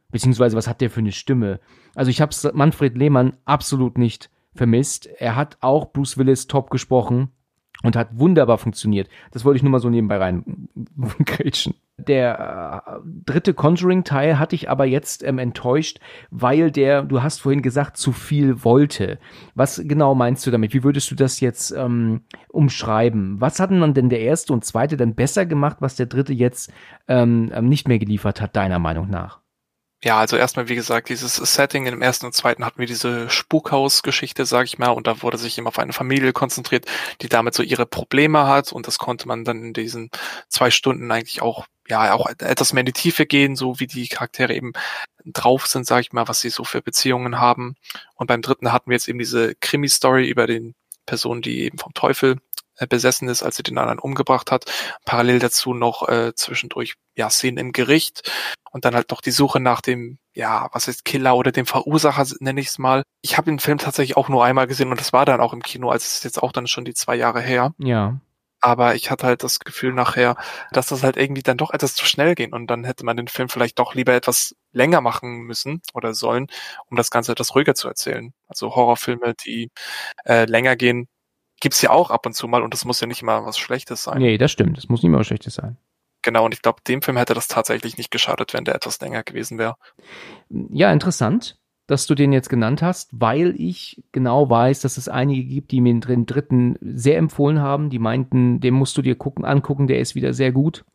Beziehungsweise 0.10 0.58
was 0.58 0.68
hat 0.68 0.82
der 0.82 0.90
für 0.90 1.00
eine 1.00 1.12
Stimme? 1.12 1.60
Also 1.96 2.10
ich 2.10 2.20
habe 2.20 2.36
Manfred 2.54 2.98
Lehmann 2.98 3.38
absolut 3.46 3.98
nicht 3.98 4.30
vermisst. 4.54 5.08
Er 5.18 5.36
hat 5.36 5.58
auch 5.62 5.92
Bruce 5.92 6.18
Willis 6.18 6.48
top 6.48 6.70
gesprochen 6.70 7.32
und 7.84 7.96
hat 7.96 8.10
wunderbar 8.14 8.58
funktioniert. 8.58 9.10
Das 9.32 9.46
wollte 9.46 9.58
ich 9.58 9.64
nur 9.64 9.72
mal 9.72 9.80
so 9.80 9.90
nebenbei 9.90 10.18
rein 10.18 10.70
grätschen. 11.26 11.76
Der 11.98 12.84
äh, 12.88 13.00
dritte 13.26 13.54
Conjuring-Teil 13.54 14.40
hatte 14.40 14.56
ich 14.56 14.70
aber 14.70 14.86
jetzt 14.86 15.24
ähm, 15.24 15.38
enttäuscht, 15.38 16.00
weil 16.32 16.72
der, 16.72 17.04
du 17.04 17.22
hast 17.22 17.42
vorhin 17.42 17.62
gesagt, 17.62 17.98
zu 17.98 18.12
viel 18.12 18.64
wollte. 18.64 19.20
Was 19.54 19.82
genau 19.86 20.16
meinst 20.16 20.46
du 20.46 20.52
damit? 20.52 20.74
Wie 20.74 20.84
würdest 20.84 21.12
du 21.12 21.16
das 21.16 21.40
jetzt 21.40 21.72
ähm, 21.72 22.22
umschreiben? 22.50 23.40
Was 23.40 23.60
hatten 23.60 23.80
man 23.80 23.94
denn 23.94 24.10
der 24.10 24.22
erste 24.22 24.54
und 24.54 24.66
zweite 24.66 24.98
dann 24.98 25.16
besser 25.16 25.46
gemacht, 25.46 25.78
was 25.80 25.96
der 25.96 26.08
dritte 26.08 26.34
jetzt 26.34 26.72
ähm, 27.08 27.52
ähm 27.54 27.70
nicht 27.70 27.88
mehr 27.88 28.00
geliefert 28.00 28.42
hat, 28.42 28.56
deiner 28.56 28.80
Meinung 28.80 29.10
nach? 29.10 29.41
Ja, 30.04 30.18
also 30.18 30.36
erstmal, 30.36 30.68
wie 30.68 30.74
gesagt, 30.76 31.10
dieses 31.10 31.36
Setting 31.36 31.86
im 31.86 32.02
ersten 32.02 32.26
und 32.26 32.34
zweiten 32.34 32.66
hatten 32.66 32.80
wir 32.80 32.88
diese 32.88 33.30
Spukhaus-Geschichte, 33.30 34.46
sag 34.48 34.66
ich 34.66 34.80
mal, 34.80 34.90
und 34.90 35.06
da 35.06 35.22
wurde 35.22 35.38
sich 35.38 35.60
immer 35.60 35.68
auf 35.68 35.78
eine 35.78 35.94
Familie 35.94 36.34
konzentriert, 36.34 36.88
die 37.22 37.30
damit 37.30 37.54
so 37.54 37.62
ihre 37.62 37.86
Probleme 37.86 38.48
hat 38.48 38.72
und 38.72 38.88
das 38.88 38.98
konnte 38.98 39.28
man 39.28 39.44
dann 39.44 39.64
in 39.64 39.74
diesen 39.74 40.10
zwei 40.50 40.72
Stunden 40.72 41.12
eigentlich 41.12 41.44
auch, 41.44 41.68
ja, 41.88 42.14
auch 42.14 42.26
etwas 42.26 42.74
mehr 42.74 42.82
in 42.82 42.88
die 42.88 42.94
Tiefe 42.94 43.28
gehen, 43.28 43.56
so 43.56 43.80
wie 43.80 43.86
die 43.86 44.08
Charaktere 44.08 44.56
eben 44.56 44.74
drauf 45.24 45.68
sind, 45.68 45.86
sag 45.86 46.02
ich 46.02 46.14
mal, 46.14 46.28
was 46.28 46.42
sie 46.42 46.50
so 46.50 46.64
für 46.64 46.82
Beziehungen 46.82 47.40
haben. 47.40 47.76
Und 48.16 48.26
beim 48.26 48.42
dritten 48.42 48.72
hatten 48.72 48.90
wir 48.90 48.96
jetzt 48.96 49.08
eben 49.08 49.20
diese 49.20 49.54
Krimi-Story 49.56 50.28
über 50.28 50.48
den 50.48 50.74
Personen, 51.06 51.44
die 51.44 51.62
eben 51.62 51.78
vom 51.78 51.94
Teufel 51.94 52.38
äh, 52.78 52.88
besessen 52.88 53.30
ist, 53.30 53.44
als 53.44 53.58
sie 53.58 53.64
den 53.64 53.78
anderen 53.78 54.00
umgebracht 54.00 54.52
hat. 54.52 54.66
Parallel 55.06 55.40
dazu 55.40 55.76
noch 55.76 56.10
äh, 56.10 56.34
zwischendurch 56.36 56.96
ja 57.16 57.30
Szenen 57.30 57.58
im 57.60 57.72
Gericht 57.72 58.32
und 58.72 58.86
dann 58.86 58.96
halt 58.96 59.12
noch 59.12 59.22
die 59.22 59.32
Suche 59.32 59.60
nach 59.60 59.82
dem 59.82 60.18
ja 60.34 60.70
was 60.74 60.88
ist 60.88 61.06
Killer 61.06 61.36
oder 61.36 61.52
dem 61.52 61.66
Verursacher 61.66 62.26
nenne 62.40 62.62
ich 62.62 62.68
es 62.68 62.80
mal. 62.80 63.04
Ich 63.22 63.38
habe 63.38 63.52
den 63.52 63.60
Film 63.60 63.78
tatsächlich 63.78 64.18
auch 64.18 64.30
nur 64.30 64.44
einmal 64.44 64.68
gesehen 64.68 64.90
und 64.90 65.00
das 65.00 65.14
war 65.14 65.26
dann 65.26 65.42
auch 65.42 65.54
im 65.54 65.62
Kino, 65.62 65.90
als 65.90 66.18
es 66.18 66.24
jetzt 66.24 66.42
auch 66.42 66.52
dann 66.52 66.68
schon 66.68 66.86
die 66.86 66.94
zwei 66.94 67.16
Jahre 67.16 67.42
her. 67.42 67.74
Ja. 67.78 68.20
Aber 68.64 68.94
ich 68.94 69.10
hatte 69.10 69.26
halt 69.26 69.44
das 69.44 69.60
Gefühl 69.60 69.92
nachher, 69.92 70.36
dass 70.72 70.88
das 70.88 71.02
halt 71.02 71.18
irgendwie 71.18 71.42
dann 71.42 71.58
doch 71.58 71.72
etwas 71.72 71.96
zu 71.96 72.06
schnell 72.06 72.36
ging 72.36 72.54
und 72.54 72.68
dann 72.68 72.84
hätte 72.84 73.04
man 73.04 73.18
den 73.18 73.28
Film 73.28 73.50
vielleicht 73.50 73.80
doch 73.80 73.96
lieber 73.96 74.14
etwas 74.14 74.56
länger 74.72 75.02
machen 75.02 75.42
müssen 75.42 75.82
oder 75.96 76.14
sollen, 76.14 76.48
um 76.88 76.96
das 76.96 77.10
Ganze 77.10 77.32
etwas 77.32 77.56
ruhiger 77.56 77.74
zu 77.74 77.88
erzählen. 77.88 78.34
Also 78.48 78.76
Horrorfilme, 78.76 79.34
die 79.34 79.72
äh, 80.26 80.46
länger 80.46 80.76
gehen, 80.76 81.08
gibt's 81.60 81.82
ja 81.82 81.90
auch 81.90 82.12
ab 82.12 82.26
und 82.28 82.34
zu 82.34 82.48
mal 82.48 82.62
und 82.62 82.74
das 82.74 82.86
muss 82.86 83.02
ja 83.02 83.08
nicht 83.08 83.24
immer 83.24 83.46
was 83.46 83.58
Schlechtes 83.58 84.04
sein. 84.04 84.20
Nee, 84.20 84.38
das 84.38 84.52
stimmt. 84.52 84.78
Das 84.78 84.90
muss 84.90 85.02
nicht 85.02 85.10
immer 85.10 85.20
was 85.20 85.28
Schlechtes 85.28 85.56
sein. 85.56 85.78
Genau, 86.22 86.46
und 86.46 86.54
ich 86.54 86.62
glaube, 86.62 86.82
dem 86.88 87.02
Film 87.02 87.18
hätte 87.18 87.34
das 87.34 87.48
tatsächlich 87.48 87.98
nicht 87.98 88.12
geschadet, 88.12 88.54
wenn 88.54 88.66
der 88.66 88.76
etwas 88.76 89.00
länger 89.00 89.24
gewesen 89.24 89.58
wäre. 89.58 89.76
Ja, 90.50 90.92
interessant, 90.92 91.58
dass 91.88 92.06
du 92.06 92.16
den 92.16 92.32
jetzt 92.32 92.50
genannt 92.50 92.82
hast, 92.82 93.10
weil 93.12 93.56
ich 93.58 94.04
genau 94.12 94.50
weiß, 94.50 94.82
dass 94.82 94.98
es 94.98 95.10
einige 95.10 95.44
gibt, 95.44 95.72
die 95.72 95.82
mir 95.82 96.00
den 96.00 96.26
dritten 96.26 96.78
sehr 96.82 97.18
empfohlen 97.18 97.60
haben. 97.60 97.90
Die 97.90 98.00
meinten, 98.00 98.60
den 98.60 98.74
musst 98.74 98.98
du 98.98 99.02
dir 99.02 99.16
gucken, 99.16 99.46
angucken, 99.46 99.88
der 99.88 100.00
ist 100.00 100.16
wieder 100.16 100.34
sehr 100.34 100.52
gut. 100.52 100.86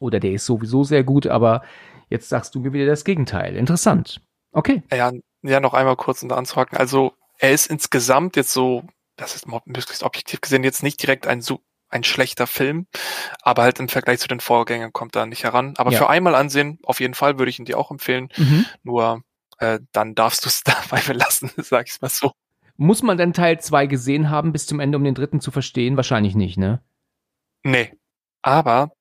Oder 0.00 0.20
der 0.20 0.32
ist 0.32 0.46
sowieso 0.46 0.84
sehr 0.84 1.02
gut, 1.02 1.26
aber 1.26 1.62
jetzt 2.08 2.28
sagst 2.28 2.54
du 2.54 2.60
mir 2.60 2.72
wieder 2.72 2.86
das 2.86 3.04
Gegenteil. 3.04 3.56
Interessant. 3.56 4.20
Okay. 4.52 4.82
Ja, 4.92 5.10
ja, 5.42 5.60
noch 5.60 5.74
einmal 5.74 5.96
kurz 5.96 6.22
um 6.22 6.28
da 6.28 6.36
anzuhaken. 6.36 6.78
Also, 6.78 7.14
er 7.38 7.52
ist 7.52 7.66
insgesamt 7.66 8.36
jetzt 8.36 8.52
so 8.52 8.84
das 9.18 9.34
ist 9.34 9.46
möglichst 9.46 10.02
objektiv 10.02 10.40
gesehen 10.40 10.64
jetzt 10.64 10.82
nicht 10.82 11.02
direkt 11.02 11.26
ein 11.26 11.42
so 11.42 11.60
ein 11.90 12.04
schlechter 12.04 12.46
Film, 12.46 12.86
aber 13.42 13.62
halt 13.62 13.80
im 13.80 13.88
Vergleich 13.88 14.20
zu 14.20 14.28
den 14.28 14.40
Vorgängern 14.40 14.92
kommt 14.92 15.16
er 15.16 15.26
nicht 15.26 15.44
heran. 15.44 15.74
Aber 15.78 15.90
Ja. 15.92 15.98
für 15.98 16.10
einmal 16.10 16.34
ansehen, 16.34 16.78
auf 16.82 17.00
jeden 17.00 17.14
Fall 17.14 17.38
würde 17.38 17.50
ich 17.50 17.58
ihn 17.58 17.64
dir 17.64 17.78
auch 17.78 17.90
empfehlen. 17.90 18.28
Mhm. 18.36 18.66
Nur 18.82 19.22
äh, 19.58 19.80
dann 19.92 20.14
darfst 20.14 20.44
du 20.44 20.48
es 20.48 20.62
dabei 20.92 21.00
belassen, 21.00 21.50
sag 21.56 21.88
ich 21.88 22.00
mal 22.00 22.08
so. 22.08 22.32
Muss 22.76 23.02
man 23.02 23.18
denn 23.18 23.32
Teil 23.32 23.58
2 23.58 23.86
gesehen 23.86 24.30
haben 24.30 24.52
bis 24.52 24.66
zum 24.66 24.78
Ende, 24.80 24.98
um 24.98 25.04
den 25.04 25.14
dritten 25.14 25.40
zu 25.40 25.50
verstehen? 25.50 25.96
Wahrscheinlich 25.96 26.34
nicht, 26.36 26.58
ne? 26.58 26.80
Nee. 27.64 27.92
Aber 28.42 28.92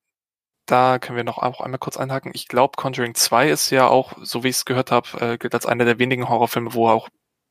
da 0.65 0.98
können 1.00 1.15
wir 1.15 1.24
noch 1.24 1.38
auch 1.38 1.62
einmal 1.62 1.77
kurz 1.79 1.96
einhaken. 1.96 2.32
Ich 2.34 2.48
glaube, 2.48 2.74
Conjuring 2.75 3.13
2 3.15 3.50
ist 3.50 3.70
ja 3.70 3.88
auch, 3.88 4.13
so 4.22 4.44
wie 4.44 4.48
ich 4.50 4.56
es 4.58 4.65
gehört 4.65 4.91
habe, 4.91 5.08
äh, 5.22 5.38
gilt 5.38 5.53
als 5.53 5.65
einer 5.65 5.86
der 5.86 6.00
wenigen 6.00 6.27
Horrorfilme, 6.27 6.74
wo 6.74 6.89
auch 6.89 7.08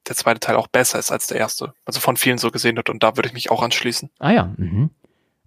der 0.08 0.16
zweite 0.16 0.40
Teil 0.40 0.56
auch 0.56 0.66
besser 0.66 0.98
ist 0.98 1.10
als 1.12 1.26
der 1.28 1.38
erste. 1.38 1.72
Also 1.84 2.00
von 2.00 2.16
vielen 2.16 2.38
so 2.38 2.50
gesehen 2.50 2.76
wird 2.76 2.90
und 2.90 3.02
da 3.02 3.16
würde 3.16 3.28
ich 3.28 3.32
mich 3.32 3.50
auch 3.50 3.62
anschließen. 3.62 4.10
Ah 4.18 4.32
ja, 4.32 4.52
mhm. 4.56 4.90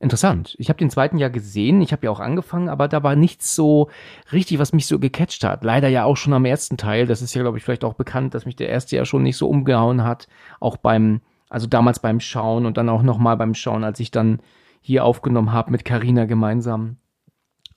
Interessant. 0.02 0.56
Ich 0.58 0.70
habe 0.70 0.80
den 0.80 0.90
zweiten 0.90 1.18
ja 1.18 1.28
gesehen, 1.28 1.82
ich 1.82 1.92
habe 1.92 2.06
ja 2.06 2.12
auch 2.12 2.22
angefangen, 2.22 2.70
aber 2.70 2.88
da 2.88 3.04
war 3.04 3.18
nichts 3.18 3.54
so 3.54 3.90
richtig, 4.32 4.58
was 4.58 4.72
mich 4.72 4.88
so 4.88 4.98
gecatcht 4.98 5.44
hat. 5.44 5.64
Leider 5.66 5.90
ja 5.90 6.06
auch 6.06 6.16
schon 6.16 6.32
am 6.34 6.46
ersten 6.46 6.78
Teil. 6.78 7.06
Das 7.06 7.22
ist 7.22 7.34
ja, 7.34 7.42
glaube 7.42 7.58
ich, 7.58 7.64
vielleicht 7.66 7.84
auch 7.84 7.96
bekannt, 7.96 8.34
dass 8.34 8.46
mich 8.46 8.56
der 8.56 8.70
erste 8.70 8.96
ja 8.96 9.04
schon 9.04 9.24
nicht 9.24 9.36
so 9.36 9.50
umgehauen 9.50 10.06
hat. 10.06 10.30
Auch 10.62 10.78
beim, 10.78 11.20
also 11.50 11.68
damals 11.68 12.00
beim 12.00 12.22
Schauen 12.22 12.66
und 12.66 12.78
dann 12.78 12.88
auch 12.88 13.04
nochmal 13.04 13.36
beim 13.36 13.54
Schauen, 13.54 13.84
als 13.84 14.00
ich 14.00 14.10
dann 14.10 14.40
hier 14.80 15.04
aufgenommen 15.04 15.52
habe 15.52 15.72
mit 15.72 15.84
Carina 15.84 16.24
gemeinsam. 16.26 16.96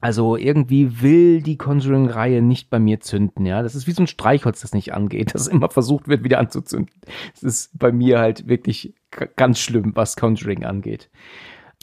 Also 0.00 0.36
irgendwie 0.36 1.00
will 1.00 1.42
die 1.42 1.56
Conjuring-Reihe 1.56 2.42
nicht 2.42 2.70
bei 2.70 2.78
mir 2.78 3.00
zünden, 3.00 3.46
ja. 3.46 3.62
Das 3.62 3.76
ist 3.76 3.86
wie 3.86 3.92
so 3.92 4.02
ein 4.02 4.08
Streichholz, 4.08 4.60
das 4.60 4.74
nicht 4.74 4.92
angeht, 4.94 5.30
das 5.34 5.48
immer 5.48 5.70
versucht 5.70 6.06
wird, 6.06 6.22
wieder 6.22 6.38
anzuzünden. 6.38 6.94
Das 7.34 7.42
ist 7.42 7.78
bei 7.78 7.90
mir 7.90 8.20
halt 8.20 8.46
wirklich 8.46 8.94
ganz 9.36 9.58
schlimm, 9.58 9.92
was 9.96 10.16
Conjuring 10.16 10.64
angeht. 10.64 11.10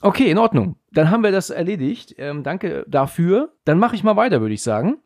Okay, 0.02 0.30
in 0.30 0.38
Ordnung. 0.38 0.76
Dann 0.92 1.12
haben 1.12 1.24
wir 1.24 1.32
das 1.32 1.50
erledigt. 1.50 2.16
Ähm, 2.18 2.44
danke 2.44 2.86
dafür. 2.88 3.54
Dann 3.66 3.80
mache 3.80 3.96
ich 3.96 4.04
mal 4.04 4.16
weiter, 4.16 4.42
würde 4.42 4.54
ich 4.54 4.64
sagen. 4.64 4.98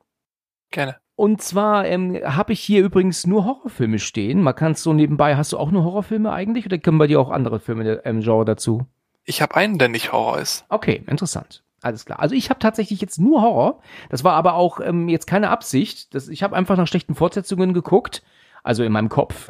Gerne. 0.71 0.97
Und 1.15 1.41
zwar 1.41 1.85
ähm, 1.85 2.19
habe 2.23 2.53
ich 2.53 2.59
hier 2.59 2.83
übrigens 2.83 3.27
nur 3.27 3.45
Horrorfilme 3.45 3.99
stehen. 3.99 4.41
Man 4.41 4.55
kann 4.55 4.71
es 4.71 4.83
so 4.83 4.93
nebenbei. 4.93 5.35
Hast 5.35 5.53
du 5.53 5.57
auch 5.57 5.71
nur 5.71 5.83
Horrorfilme 5.83 6.31
eigentlich 6.31 6.65
oder 6.65 6.77
können 6.77 6.97
bei 6.97 7.07
dir 7.07 7.19
auch 7.19 7.29
andere 7.29 7.59
Filme 7.59 7.83
der 7.83 8.05
ähm, 8.05 8.21
Genre 8.21 8.45
dazu? 8.45 8.87
Ich 9.23 9.41
habe 9.41 9.55
einen, 9.55 9.77
der 9.77 9.89
nicht 9.89 10.11
Horror 10.11 10.39
ist. 10.39 10.65
Okay, 10.69 11.03
interessant. 11.07 11.63
Alles 11.81 12.05
klar. 12.05 12.19
Also 12.19 12.33
ich 12.33 12.49
habe 12.49 12.59
tatsächlich 12.59 13.01
jetzt 13.01 13.19
nur 13.19 13.41
Horror. 13.41 13.81
Das 14.09 14.23
war 14.23 14.33
aber 14.33 14.55
auch 14.55 14.79
ähm, 14.79 15.07
jetzt 15.09 15.27
keine 15.27 15.49
Absicht. 15.49 16.15
Das, 16.15 16.29
ich 16.29 16.41
habe 16.41 16.55
einfach 16.55 16.77
nach 16.77 16.87
schlechten 16.87 17.13
Fortsetzungen 17.13 17.73
geguckt. 17.73 18.23
Also 18.63 18.83
in 18.83 18.93
meinem 18.93 19.09
Kopf. 19.09 19.49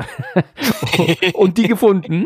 und 1.33 1.57
die 1.57 1.67
gefunden. 1.67 2.25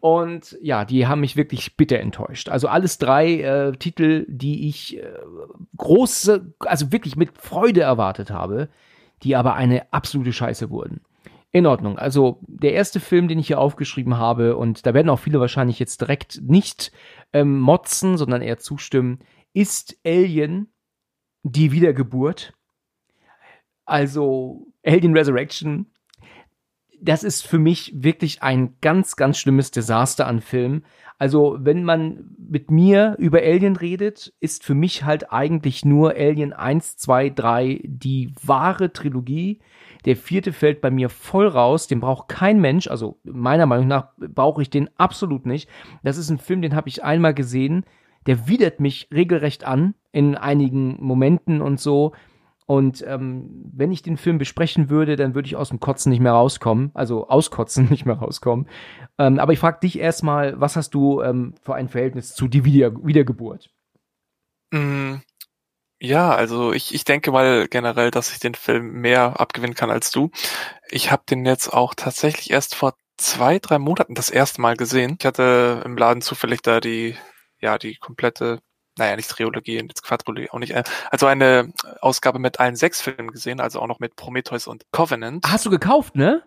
Und 0.00 0.56
ja, 0.62 0.86
die 0.86 1.06
haben 1.06 1.20
mich 1.20 1.36
wirklich 1.36 1.76
bitter 1.76 2.00
enttäuscht. 2.00 2.48
Also 2.48 2.68
alles 2.68 2.96
drei 2.96 3.40
äh, 3.42 3.72
Titel, 3.72 4.24
die 4.28 4.66
ich 4.68 4.96
äh, 4.96 5.04
große, 5.76 6.54
also 6.60 6.90
wirklich 6.90 7.16
mit 7.16 7.36
Freude 7.36 7.82
erwartet 7.82 8.30
habe, 8.30 8.70
die 9.22 9.36
aber 9.36 9.54
eine 9.54 9.92
absolute 9.92 10.32
Scheiße 10.32 10.70
wurden. 10.70 11.02
In 11.52 11.66
Ordnung. 11.66 11.98
Also 11.98 12.38
der 12.46 12.72
erste 12.72 13.00
Film, 13.00 13.28
den 13.28 13.38
ich 13.38 13.48
hier 13.48 13.58
aufgeschrieben 13.58 14.16
habe, 14.16 14.56
und 14.56 14.86
da 14.86 14.94
werden 14.94 15.10
auch 15.10 15.18
viele 15.18 15.40
wahrscheinlich 15.40 15.78
jetzt 15.78 16.00
direkt 16.00 16.40
nicht 16.42 16.92
ähm, 17.32 17.58
motzen, 17.58 18.16
sondern 18.16 18.40
eher 18.40 18.58
zustimmen, 18.58 19.18
ist 19.52 19.98
Alien 20.06 20.72
die 21.42 21.72
Wiedergeburt. 21.72 22.54
Also 23.84 24.68
Alien 24.86 25.16
Resurrection. 25.16 25.86
Das 27.02 27.24
ist 27.24 27.46
für 27.46 27.58
mich 27.58 27.92
wirklich 27.96 28.42
ein 28.42 28.74
ganz, 28.80 29.16
ganz 29.16 29.38
schlimmes 29.38 29.70
Desaster 29.70 30.26
an 30.26 30.40
Film. 30.40 30.82
Also, 31.18 31.58
wenn 31.60 31.84
man 31.84 32.34
mit 32.38 32.70
mir 32.70 33.14
über 33.18 33.40
Alien 33.40 33.76
redet, 33.76 34.32
ist 34.40 34.64
für 34.64 34.74
mich 34.74 35.04
halt 35.04 35.32
eigentlich 35.32 35.84
nur 35.84 36.12
Alien 36.12 36.54
1, 36.54 36.96
2, 36.96 37.30
3 37.30 37.80
die 37.84 38.32
wahre 38.42 38.92
Trilogie. 38.92 39.60
Der 40.06 40.16
vierte 40.16 40.52
fällt 40.52 40.80
bei 40.80 40.90
mir 40.90 41.10
voll 41.10 41.46
raus, 41.46 41.86
den 41.86 42.00
braucht 42.00 42.28
kein 42.28 42.58
Mensch, 42.58 42.88
also 42.88 43.18
meiner 43.22 43.66
Meinung 43.66 43.86
nach 43.86 44.08
brauche 44.16 44.62
ich 44.62 44.70
den 44.70 44.88
absolut 44.96 45.44
nicht. 45.44 45.68
Das 46.02 46.16
ist 46.16 46.30
ein 46.30 46.38
Film, 46.38 46.62
den 46.62 46.74
habe 46.74 46.88
ich 46.88 47.04
einmal 47.04 47.34
gesehen, 47.34 47.84
der 48.26 48.48
widert 48.48 48.80
mich 48.80 49.08
regelrecht 49.12 49.64
an 49.64 49.94
in 50.12 50.36
einigen 50.36 50.96
Momenten 51.00 51.60
und 51.60 51.80
so. 51.80 52.12
Und 52.70 53.04
ähm, 53.08 53.50
wenn 53.74 53.90
ich 53.90 54.02
den 54.02 54.16
Film 54.16 54.38
besprechen 54.38 54.90
würde, 54.90 55.16
dann 55.16 55.34
würde 55.34 55.46
ich 55.48 55.56
aus 55.56 55.70
dem 55.70 55.80
Kotzen 55.80 56.10
nicht 56.10 56.20
mehr 56.20 56.32
rauskommen, 56.34 56.92
also 56.94 57.28
auskotzen 57.28 57.86
nicht 57.90 58.06
mehr 58.06 58.16
rauskommen. 58.16 58.68
Ähm, 59.18 59.40
aber 59.40 59.52
ich 59.52 59.58
frage 59.58 59.80
dich 59.80 59.98
erstmal, 59.98 60.60
was 60.60 60.76
hast 60.76 60.94
du 60.94 61.20
ähm, 61.20 61.54
für 61.62 61.74
ein 61.74 61.88
Verhältnis 61.88 62.34
zu 62.34 62.46
die 62.48 62.64
Wieder 62.64 62.92
Wiedergeburt? 63.04 63.70
Mm, 64.72 65.16
Ja, 66.00 66.34
also 66.34 66.72
ich, 66.72 66.94
ich 66.94 67.04
denke 67.04 67.32
mal 67.32 67.68
generell, 67.68 68.10
dass 68.10 68.32
ich 68.32 68.40
den 68.40 68.54
Film 68.54 69.00
mehr 69.02 69.40
abgewinnen 69.40 69.74
kann 69.76 69.90
als 69.90 70.10
du. 70.12 70.30
Ich 70.90 71.12
habe 71.12 71.24
den 71.30 71.46
jetzt 71.46 71.68
auch 71.72 71.94
tatsächlich 71.94 72.50
erst 72.52 72.74
vor 72.76 72.94
zwei, 73.18 73.58
drei 73.60 73.78
Monaten 73.78 74.14
das 74.14 74.30
erste 74.30 74.60
Mal 74.62 74.76
gesehen. 74.76 75.16
Ich 75.20 75.26
hatte 75.26 75.82
im 75.86 75.96
Laden 75.98 76.22
zufällig 76.22 76.62
da 76.62 76.80
die, 76.80 77.16
ja, 77.60 77.78
die 77.78 77.96
komplette, 77.96 78.60
naja, 79.00 79.16
nicht 79.16 79.28
Trilogie, 79.30 79.78
jetzt 79.78 80.02
Quadrilogie 80.02 80.50
auch 80.50 80.58
nicht, 80.58 80.72
äh, 80.72 80.84
also 81.10 81.26
eine 81.26 81.72
Ausgabe 82.00 82.38
mit 82.38 82.60
allen 82.60 82.76
sechs 82.76 83.00
Filmen 83.00 83.32
gesehen, 83.32 83.58
also 83.60 83.80
auch 83.80 83.88
noch 83.88 83.98
mit 83.98 84.14
Prometheus 84.14 84.66
und 84.68 84.84
Covenant. 84.92 85.44
Hast 85.48 85.66
du 85.66 85.70
gekauft, 85.70 86.14
ne? 86.14 86.44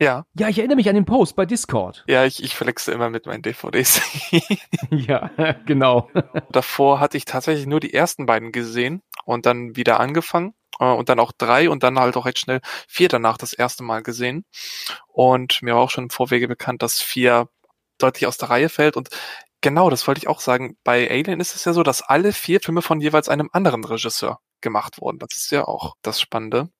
Ja, 0.00 0.26
Ja, 0.38 0.48
ich 0.48 0.58
erinnere 0.58 0.76
mich 0.76 0.88
an 0.88 0.94
den 0.94 1.06
Post 1.06 1.34
bei 1.34 1.44
Discord. 1.44 2.04
ja, 2.06 2.24
ich, 2.24 2.44
ich 2.44 2.54
flexe 2.54 2.92
immer 2.92 3.10
mit 3.10 3.26
meinen 3.26 3.42
DVDs. 3.42 4.00
ja, 4.90 5.28
genau. 5.66 6.08
Davor 6.50 7.00
hatte 7.00 7.16
ich 7.16 7.24
tatsächlich 7.24 7.66
nur 7.66 7.80
die 7.80 7.92
ersten 7.92 8.24
beiden 8.26 8.52
gesehen 8.52 9.02
und 9.24 9.44
dann 9.44 9.74
wieder 9.74 9.98
angefangen 9.98 10.54
äh, 10.78 10.84
und 10.84 11.08
dann 11.08 11.18
auch 11.18 11.32
drei 11.36 11.68
und 11.68 11.82
dann 11.82 11.98
halt 11.98 12.16
auch 12.16 12.26
recht 12.26 12.38
schnell 12.38 12.60
vier 12.86 13.08
danach 13.08 13.38
das 13.38 13.52
erste 13.52 13.82
Mal 13.82 14.04
gesehen. 14.04 14.44
Und 15.08 15.62
mir 15.62 15.74
war 15.74 15.82
auch 15.82 15.90
schon 15.90 16.04
im 16.04 16.10
Vorwege 16.10 16.46
bekannt, 16.46 16.82
dass 16.82 17.00
vier 17.00 17.48
deutlich 17.98 18.28
aus 18.28 18.38
der 18.38 18.50
Reihe 18.50 18.68
fällt 18.68 18.96
und 18.96 19.08
genau, 19.60 19.90
das 19.90 20.06
wollte 20.06 20.18
ich 20.20 20.28
auch 20.28 20.40
sagen. 20.40 20.76
Bei 20.84 21.10
Alien 21.10 21.40
ist 21.40 21.54
es 21.54 21.64
ja 21.64 21.72
so, 21.72 21.82
dass 21.82 22.02
alle 22.02 22.32
vier 22.32 22.60
Filme 22.60 22.82
von 22.82 23.00
jeweils 23.00 23.28
einem 23.28 23.50
anderen 23.52 23.84
Regisseur 23.84 24.40
gemacht 24.60 25.00
wurden. 25.00 25.18
Das 25.18 25.36
ist 25.36 25.50
ja 25.50 25.64
auch 25.66 25.94
das 26.02 26.20
Spannende. 26.20 26.70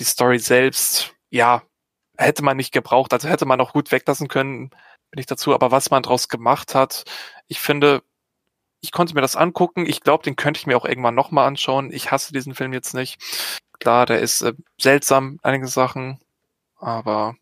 Die 0.00 0.04
Story 0.04 0.38
selbst, 0.38 1.14
ja, 1.30 1.62
hätte 2.16 2.42
man 2.44 2.56
nicht 2.56 2.72
gebraucht, 2.72 3.12
also 3.12 3.28
hätte 3.28 3.46
man 3.46 3.60
auch 3.60 3.72
gut 3.72 3.92
weglassen 3.92 4.28
können, 4.28 4.70
bin 5.10 5.20
ich 5.20 5.26
dazu. 5.26 5.54
Aber 5.54 5.70
was 5.70 5.90
man 5.90 6.02
draus 6.02 6.28
gemacht 6.28 6.74
hat, 6.74 7.04
ich 7.48 7.60
finde, 7.60 8.02
ich 8.80 8.92
konnte 8.92 9.14
mir 9.14 9.20
das 9.22 9.36
angucken. 9.36 9.86
Ich 9.86 10.00
glaube, 10.02 10.24
den 10.24 10.36
könnte 10.36 10.58
ich 10.58 10.66
mir 10.66 10.76
auch 10.76 10.84
irgendwann 10.84 11.14
nochmal 11.14 11.46
anschauen. 11.46 11.92
Ich 11.92 12.10
hasse 12.10 12.32
diesen 12.32 12.54
Film 12.54 12.72
jetzt 12.72 12.94
nicht. 12.94 13.20
Klar, 13.80 14.06
der 14.06 14.20
ist 14.20 14.42
äh, 14.42 14.54
seltsam, 14.80 15.38
einige 15.42 15.66
Sachen, 15.68 16.20
aber 16.76 17.36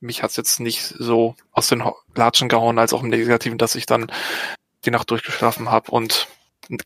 mich 0.00 0.22
hat's 0.22 0.36
jetzt 0.36 0.60
nicht 0.60 0.82
so 0.82 1.34
aus 1.52 1.68
den 1.68 1.82
Latschen 2.14 2.48
gehauen, 2.48 2.78
als 2.78 2.92
auch 2.92 3.02
im 3.02 3.08
Negativen, 3.08 3.58
dass 3.58 3.74
ich 3.74 3.86
dann 3.86 4.10
die 4.84 4.90
Nacht 4.90 5.10
durchgeschlafen 5.10 5.70
habe 5.70 5.90
und 5.90 6.28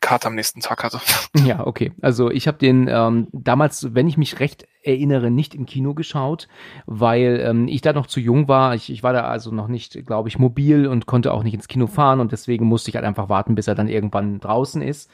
Karte 0.00 0.28
am 0.28 0.34
nächsten 0.34 0.60
Tag 0.60 0.84
hatte. 0.84 1.00
Ja, 1.44 1.66
okay. 1.66 1.92
Also 2.02 2.30
ich 2.30 2.46
habe 2.46 2.58
den 2.58 2.88
ähm, 2.88 3.26
damals, 3.32 3.94
wenn 3.94 4.06
ich 4.06 4.16
mich 4.16 4.38
recht 4.38 4.68
erinnere, 4.82 5.30
nicht 5.30 5.54
im 5.54 5.66
Kino 5.66 5.94
geschaut, 5.94 6.46
weil 6.86 7.42
ähm, 7.44 7.68
ich 7.68 7.80
da 7.80 7.92
noch 7.92 8.06
zu 8.06 8.20
jung 8.20 8.48
war. 8.48 8.74
Ich, 8.74 8.90
ich 8.92 9.02
war 9.02 9.12
da 9.12 9.22
also 9.22 9.50
noch 9.50 9.66
nicht, 9.66 10.06
glaube 10.06 10.28
ich, 10.28 10.38
mobil 10.38 10.86
und 10.86 11.06
konnte 11.06 11.32
auch 11.32 11.42
nicht 11.42 11.54
ins 11.54 11.68
Kino 11.68 11.86
fahren 11.86 12.20
und 12.20 12.32
deswegen 12.32 12.66
musste 12.66 12.90
ich 12.90 12.96
halt 12.96 13.04
einfach 13.06 13.28
warten, 13.28 13.54
bis 13.54 13.66
er 13.66 13.74
dann 13.74 13.88
irgendwann 13.88 14.40
draußen 14.40 14.82
ist. 14.82 15.10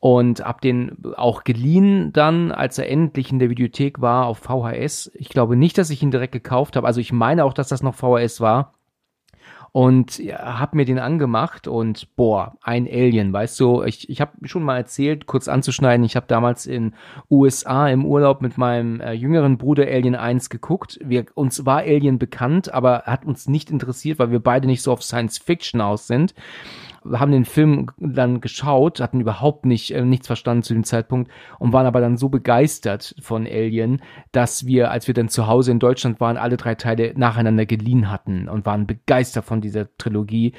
Und 0.00 0.40
hab 0.40 0.60
den 0.60 0.96
auch 1.16 1.44
geliehen 1.44 2.12
dann, 2.12 2.50
als 2.52 2.78
er 2.78 2.88
endlich 2.90 3.30
in 3.30 3.38
der 3.38 3.50
Videothek 3.50 4.00
war 4.00 4.26
auf 4.26 4.38
VHS. 4.38 5.12
Ich 5.14 5.28
glaube 5.28 5.56
nicht, 5.56 5.78
dass 5.78 5.90
ich 5.90 6.02
ihn 6.02 6.10
direkt 6.10 6.32
gekauft 6.32 6.76
habe. 6.76 6.86
Also 6.86 7.00
ich 7.00 7.12
meine 7.12 7.44
auch, 7.44 7.52
dass 7.52 7.68
das 7.68 7.82
noch 7.82 7.94
VHS 7.94 8.40
war 8.40 8.74
und 9.72 10.18
ja, 10.18 10.58
hab 10.58 10.74
mir 10.74 10.84
den 10.84 10.98
angemacht 10.98 11.68
und 11.68 12.14
boah, 12.16 12.56
ein 12.62 12.86
Alien, 12.86 13.32
weißt 13.32 13.58
du, 13.60 13.82
ich, 13.84 14.08
ich 14.08 14.20
habe 14.20 14.32
schon 14.48 14.62
mal 14.62 14.76
erzählt, 14.76 15.26
kurz 15.26 15.48
anzuschneiden, 15.48 16.04
ich 16.04 16.16
habe 16.16 16.26
damals 16.28 16.66
in 16.66 16.94
USA 17.30 17.88
im 17.88 18.04
Urlaub 18.04 18.42
mit 18.42 18.58
meinem 18.58 19.00
äh, 19.00 19.12
jüngeren 19.12 19.58
Bruder 19.58 19.84
Alien 19.84 20.16
1 20.16 20.50
geguckt. 20.50 20.98
Wir, 21.02 21.26
uns 21.34 21.66
war 21.66 21.78
Alien 21.78 22.18
bekannt, 22.18 22.72
aber 22.72 23.02
hat 23.06 23.24
uns 23.24 23.48
nicht 23.48 23.70
interessiert, 23.70 24.18
weil 24.18 24.30
wir 24.30 24.40
beide 24.40 24.66
nicht 24.66 24.82
so 24.82 24.92
auf 24.92 25.02
Science 25.02 25.38
Fiction 25.38 25.80
aus 25.80 26.06
sind. 26.06 26.34
Haben 27.12 27.32
den 27.32 27.44
Film 27.44 27.86
dann 27.98 28.40
geschaut, 28.40 29.00
hatten 29.00 29.20
überhaupt 29.20 29.64
nicht 29.64 29.92
äh, 29.92 30.04
nichts 30.04 30.26
verstanden 30.26 30.62
zu 30.62 30.74
dem 30.74 30.84
Zeitpunkt 30.84 31.30
und 31.58 31.72
waren 31.72 31.86
aber 31.86 32.00
dann 32.00 32.16
so 32.16 32.28
begeistert 32.28 33.14
von 33.20 33.46
Alien, 33.46 34.02
dass 34.32 34.66
wir, 34.66 34.90
als 34.90 35.06
wir 35.06 35.14
dann 35.14 35.28
zu 35.28 35.46
Hause 35.46 35.70
in 35.70 35.78
Deutschland 35.78 36.20
waren, 36.20 36.36
alle 36.36 36.56
drei 36.56 36.74
Teile 36.74 37.12
nacheinander 37.16 37.66
geliehen 37.66 38.10
hatten 38.10 38.48
und 38.48 38.66
waren 38.66 38.86
begeistert 38.86 39.44
von 39.44 39.60
dieser 39.60 39.88
Trilogie. 39.96 40.52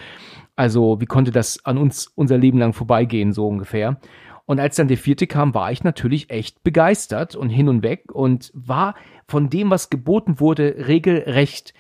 Also, 0.56 1.00
wie 1.00 1.06
konnte 1.06 1.32
das 1.32 1.66
an 1.66 1.78
uns 1.78 2.08
unser 2.08 2.38
Leben 2.38 2.58
lang 2.58 2.74
vorbeigehen, 2.74 3.34
so 3.34 3.48
ungefähr? 3.48 4.00
Und 4.46 4.60
als 4.60 4.76
dann 4.76 4.90
der 4.90 4.98
vierte 4.98 5.28
kam, 5.28 5.54
war 5.54 5.72
ich 5.72 5.84
natürlich 5.84 6.30
echt 6.30 6.64
begeistert 6.64 7.36
und 7.36 7.50
hin 7.50 7.70
und 7.70 7.84
weg 7.84 8.12
und 8.12 8.52
war 8.54 8.96
von 9.28 9.50
dem, 9.50 9.70
was 9.70 9.90
geboten 9.90 10.40
wurde, 10.40 10.88
regelrecht 10.88 11.74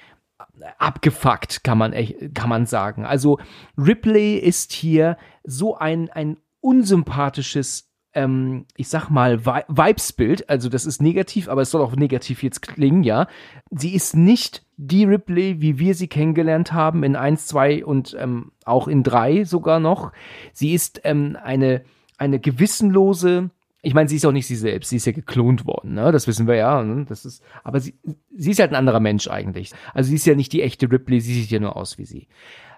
abgefuckt, 0.77 1.63
kann 1.63 1.77
man, 1.77 1.93
kann 2.33 2.49
man 2.49 2.65
sagen. 2.65 3.05
Also 3.05 3.39
Ripley 3.77 4.37
ist 4.37 4.71
hier 4.73 5.17
so 5.43 5.77
ein, 5.77 6.09
ein 6.09 6.37
unsympathisches 6.59 7.91
ähm, 8.13 8.65
ich 8.75 8.89
sag 8.89 9.09
mal, 9.09 9.45
Vi 9.45 9.61
Vibesbild, 9.67 10.49
also 10.49 10.69
das 10.69 10.85
ist 10.85 11.01
negativ, 11.01 11.47
aber 11.47 11.61
es 11.61 11.71
soll 11.71 11.81
auch 11.81 11.95
negativ 11.95 12.43
jetzt 12.43 12.61
klingen, 12.61 13.03
ja. 13.03 13.27
Sie 13.69 13.95
ist 13.95 14.15
nicht 14.15 14.65
die 14.77 15.05
Ripley, 15.05 15.61
wie 15.61 15.79
wir 15.79 15.95
sie 15.95 16.07
kennengelernt 16.07 16.73
haben 16.73 17.03
in 17.03 17.15
1, 17.15 17.47
2 17.47 17.85
und 17.85 18.15
ähm, 18.19 18.51
auch 18.65 18.87
in 18.87 19.03
3 19.03 19.45
sogar 19.45 19.79
noch. 19.79 20.11
Sie 20.53 20.73
ist 20.73 21.01
ähm, 21.03 21.37
eine, 21.41 21.83
eine 22.17 22.39
gewissenlose, 22.39 23.49
ich 23.81 23.93
meine, 23.93 24.07
sie 24.07 24.17
ist 24.17 24.25
auch 24.25 24.31
nicht 24.31 24.47
sie 24.47 24.55
selbst, 24.55 24.89
sie 24.89 24.97
ist 24.97 25.05
ja 25.05 25.11
geklont 25.11 25.65
worden, 25.65 25.93
ne? 25.95 26.11
Das 26.11 26.27
wissen 26.27 26.47
wir 26.47 26.55
ja. 26.55 26.83
Ne? 26.83 27.05
Das 27.05 27.25
ist, 27.25 27.43
aber 27.63 27.79
sie, 27.79 27.95
sie 28.35 28.51
ist 28.51 28.59
halt 28.59 28.71
ein 28.71 28.75
anderer 28.75 28.99
Mensch 28.99 29.27
eigentlich. 29.27 29.71
Also 29.93 30.09
sie 30.09 30.15
ist 30.15 30.25
ja 30.25 30.35
nicht 30.35 30.53
die 30.53 30.61
echte 30.61 30.91
Ripley, 30.91 31.19
sie 31.19 31.33
sieht 31.33 31.49
ja 31.49 31.59
nur 31.59 31.75
aus 31.75 31.97
wie 31.97 32.05
sie. 32.05 32.27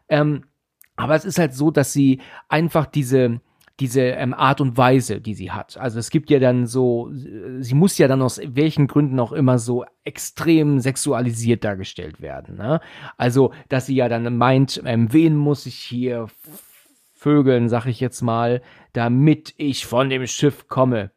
Ähm, 0.08 0.46
aber 0.96 1.16
es 1.16 1.26
ist 1.26 1.40
halt 1.40 1.54
so, 1.54 1.72
dass 1.72 1.92
sie 1.92 2.22
einfach 2.48 2.86
diese, 2.86 3.42
diese 3.80 4.02
ähm, 4.02 4.34
Art 4.34 4.62
und 4.62 4.78
Weise, 4.78 5.20
die 5.20 5.34
sie 5.34 5.52
hat. 5.52 5.78
Also 5.78 6.00
es 6.00 6.10
gibt 6.10 6.30
ja 6.30 6.40
dann 6.40 6.68
so, 6.68 7.10
sie 7.12 7.76
muss 7.76 7.98
ja 7.98 8.08
dann 8.08 8.22
aus 8.22 8.40
welchen 8.44 8.88
Gründen 8.88 9.20
auch 9.20 9.34
immer 9.34 9.60
so 9.60 9.86
extrem 10.06 10.80
sexualisiert 10.80 11.64
dargestellt 11.64 12.22
werden. 12.22 12.56
Ne? 12.56 12.80
Also, 13.18 13.52
dass 13.70 13.88
sie 13.88 13.96
ja 13.96 14.08
dann 14.08 14.38
meint, 14.38 14.82
ähm, 14.86 15.12
wen 15.12 15.36
muss 15.36 15.66
ich 15.66 15.76
hier 15.76 16.28
vögeln, 17.24 17.70
sag 17.70 17.86
ich 17.86 18.02
jetzt 18.02 18.22
mal, 18.22 18.62
damit 18.92 19.54
ich 19.58 19.86
von 19.86 20.10
dem 20.10 20.28
Schiff 20.28 20.68
komme. 20.68 21.12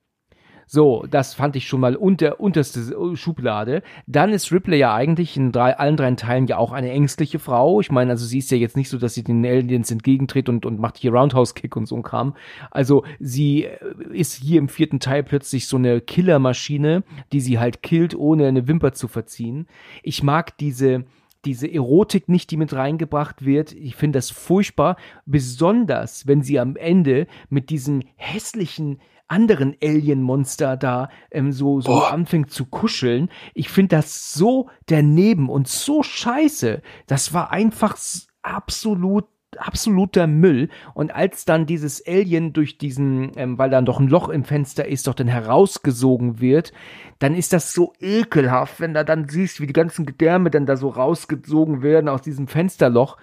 So, 0.69 1.05
das 1.09 1.35
fand 1.35 1.55
ich 1.55 1.69
schon 1.69 1.81
mal 1.81 1.95
unter 1.95 2.41
unterste 2.41 3.17
Schublade. 3.17 3.83
Dann 4.07 4.33
ist 4.33 4.51
Ripley 4.51 4.79
ja 4.79 4.95
eigentlich 4.95 5.37
in 5.37 5.53
drei, 5.53 5.77
allen 5.77 5.97
drei 5.97 6.13
Teilen 6.13 6.47
ja 6.49 6.59
auch 6.59 6.73
eine 6.73 6.91
ängstliche 6.91 7.39
Frau. 7.39 7.81
Ich 7.81 7.93
meine, 7.93 8.11
also 8.11 8.27
sie 8.27 8.39
ist 8.39 8.51
ja 8.51 8.57
jetzt 8.57 8.77
nicht 8.77 8.89
so, 8.89 8.99
dass 8.99 9.15
sie 9.15 9.23
den 9.23 9.47
Aliens 9.47 9.93
entgegentritt 9.93 10.49
und, 10.49 10.67
und 10.67 10.81
macht 10.81 10.97
hier 10.99 11.13
Roundhouse-Kick 11.13 11.77
und 11.77 11.87
so 11.87 11.95
ein 11.95 12.03
Kram. 12.03 12.35
Also 12.73 13.05
sie 13.21 13.65
äh, 13.65 13.79
ist 14.13 14.35
hier 14.35 14.59
im 14.59 14.69
vierten 14.69 14.99
Teil 14.99 15.23
plötzlich 15.23 15.69
so 15.69 15.77
eine 15.77 16.01
Killermaschine, 16.01 17.05
die 17.33 17.41
sie 17.41 17.61
halt 17.61 17.83
killt, 17.83 18.17
ohne 18.17 18.49
eine 18.49 18.67
Wimper 18.67 18.93
zu 18.93 19.07
verziehen. 19.07 19.69
Ich 20.03 20.25
mag 20.25 20.59
diese 20.59 21.05
diese 21.47 21.73
Erotik 21.73 22.29
nicht, 22.29 22.51
die 22.51 22.57
mit 22.57 22.73
reingebracht 22.73 23.45
wird. 23.45 23.73
Ich 23.73 23.97
finde 23.97 24.19
das 24.19 24.31
furchtbar, 24.31 24.97
besonders 25.25 26.27
wenn 26.27 26.43
sie 26.43 26.59
am 26.59 26.77
Ende 26.77 27.27
mit 27.49 27.71
diesem 27.71 28.03
hässlichen 28.17 29.01
anderen 29.29 29.77
Alien-Monster 29.83 30.77
da 30.77 31.09
ähm, 31.31 31.53
so, 31.53 31.81
so 31.81 32.03
anfängt 32.05 32.51
zu 32.51 32.67
kuscheln. 32.67 33.29
Ich 33.55 33.69
finde 33.69 33.97
das 33.97 34.33
so 34.35 34.69
daneben 34.87 35.49
und 35.49 35.69
so 35.69 36.03
scheiße. 36.03 36.83
Das 37.07 37.33
war 37.33 37.51
einfach 37.51 37.97
absolut 38.43 39.27
absoluter 39.59 40.27
Müll. 40.27 40.69
Und 40.95 41.15
als 41.15 41.45
dann 41.45 41.67
dieses 41.67 42.07
Alien 42.07 42.53
durch 42.53 42.79
diesen, 42.79 43.33
ähm, 43.37 43.59
weil 43.59 43.71
dann 43.71 43.87
doch 43.87 44.01
ein 44.01 44.09
Loch 44.09 44.29
im 44.29 44.45
Fenster 44.45 44.87
ist, 44.87 45.07
doch 45.07 45.15
dann 45.15 45.29
herausgesogen 45.29 46.41
wird, 46.41 46.73
dann 47.19 47.35
ist 47.35 47.53
das 47.53 47.73
so 47.73 47.93
ekelhaft, 48.01 48.81
wenn 48.81 48.95
da 48.95 49.05
dann 49.05 49.29
siehst, 49.29 49.61
wie 49.61 49.67
die 49.67 49.73
ganzen 49.73 50.07
Gedärme 50.07 50.51
dann 50.51 50.67
da 50.67 50.77
so 50.77 50.89
rausgesogen 50.89 51.83
werden 51.83 52.09
aus 52.09 52.23
diesem 52.23 52.49
Fensterloch. 52.49 53.17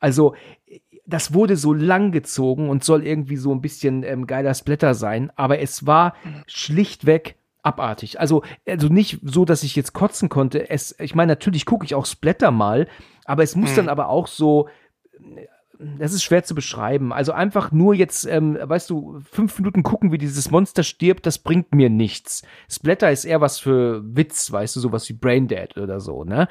Also 0.00 0.34
das 1.06 1.34
wurde 1.34 1.56
so 1.56 1.72
lang 1.72 2.12
gezogen 2.12 2.68
und 2.68 2.84
soll 2.84 3.06
irgendwie 3.06 3.36
so 3.36 3.52
ein 3.52 3.60
bisschen 3.60 4.02
ähm, 4.02 4.26
geiler 4.26 4.54
Splatter 4.54 4.94
sein, 4.94 5.30
aber 5.36 5.58
es 5.60 5.86
war 5.86 6.14
schlichtweg 6.46 7.36
abartig. 7.62 8.20
Also, 8.20 8.42
also 8.66 8.88
nicht 8.88 9.20
so, 9.22 9.44
dass 9.44 9.62
ich 9.62 9.74
jetzt 9.74 9.92
kotzen 9.92 10.28
konnte. 10.28 10.68
Es, 10.70 10.94
ich 11.00 11.14
meine, 11.14 11.32
natürlich 11.32 11.66
gucke 11.66 11.84
ich 11.84 11.94
auch 11.94 12.06
Splatter 12.06 12.50
mal, 12.50 12.86
aber 13.24 13.42
es 13.42 13.56
muss 13.56 13.74
dann 13.74 13.88
aber 13.88 14.08
auch 14.08 14.26
so, 14.26 14.68
das 15.78 16.12
ist 16.12 16.22
schwer 16.22 16.44
zu 16.44 16.54
beschreiben. 16.54 17.12
Also 17.12 17.32
einfach 17.32 17.72
nur 17.72 17.94
jetzt, 17.94 18.26
ähm, 18.26 18.58
weißt 18.60 18.90
du, 18.90 19.20
fünf 19.30 19.58
Minuten 19.58 19.82
gucken, 19.82 20.12
wie 20.12 20.18
dieses 20.18 20.50
Monster 20.50 20.82
stirbt, 20.82 21.26
das 21.26 21.38
bringt 21.38 21.74
mir 21.74 21.90
nichts. 21.90 22.42
Splatter 22.70 23.10
ist 23.10 23.24
eher 23.24 23.40
was 23.40 23.58
für 23.58 24.02
Witz, 24.04 24.52
weißt 24.52 24.76
du, 24.76 24.80
sowas 24.80 25.08
wie 25.08 25.14
Braindead 25.14 25.76
oder 25.76 26.00
so, 26.00 26.24
ne? 26.24 26.48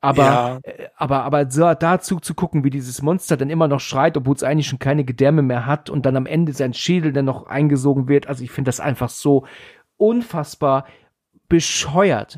Aber, 0.00 0.22
ja. 0.22 0.58
Äh, 0.64 0.88
aber, 0.96 1.22
aber 1.24 1.50
so 1.50 1.72
dazu 1.72 2.20
zu 2.20 2.34
gucken, 2.34 2.62
wie 2.62 2.70
dieses 2.70 3.00
Monster 3.00 3.36
dann 3.36 3.48
immer 3.48 3.68
noch 3.68 3.80
schreit, 3.80 4.16
obwohl 4.16 4.34
es 4.34 4.42
eigentlich 4.42 4.68
schon 4.68 4.78
keine 4.78 5.04
Gedärme 5.04 5.42
mehr 5.42 5.64
hat 5.64 5.88
und 5.88 6.04
dann 6.04 6.16
am 6.16 6.26
Ende 6.26 6.52
sein 6.52 6.74
Schädel 6.74 7.12
dann 7.12 7.24
noch 7.24 7.46
eingesogen 7.46 8.06
wird. 8.06 8.26
Also 8.26 8.44
ich 8.44 8.50
finde 8.50 8.68
das 8.68 8.80
einfach 8.80 9.08
so 9.08 9.46
unfassbar 9.96 10.86
bescheuert 11.48 12.36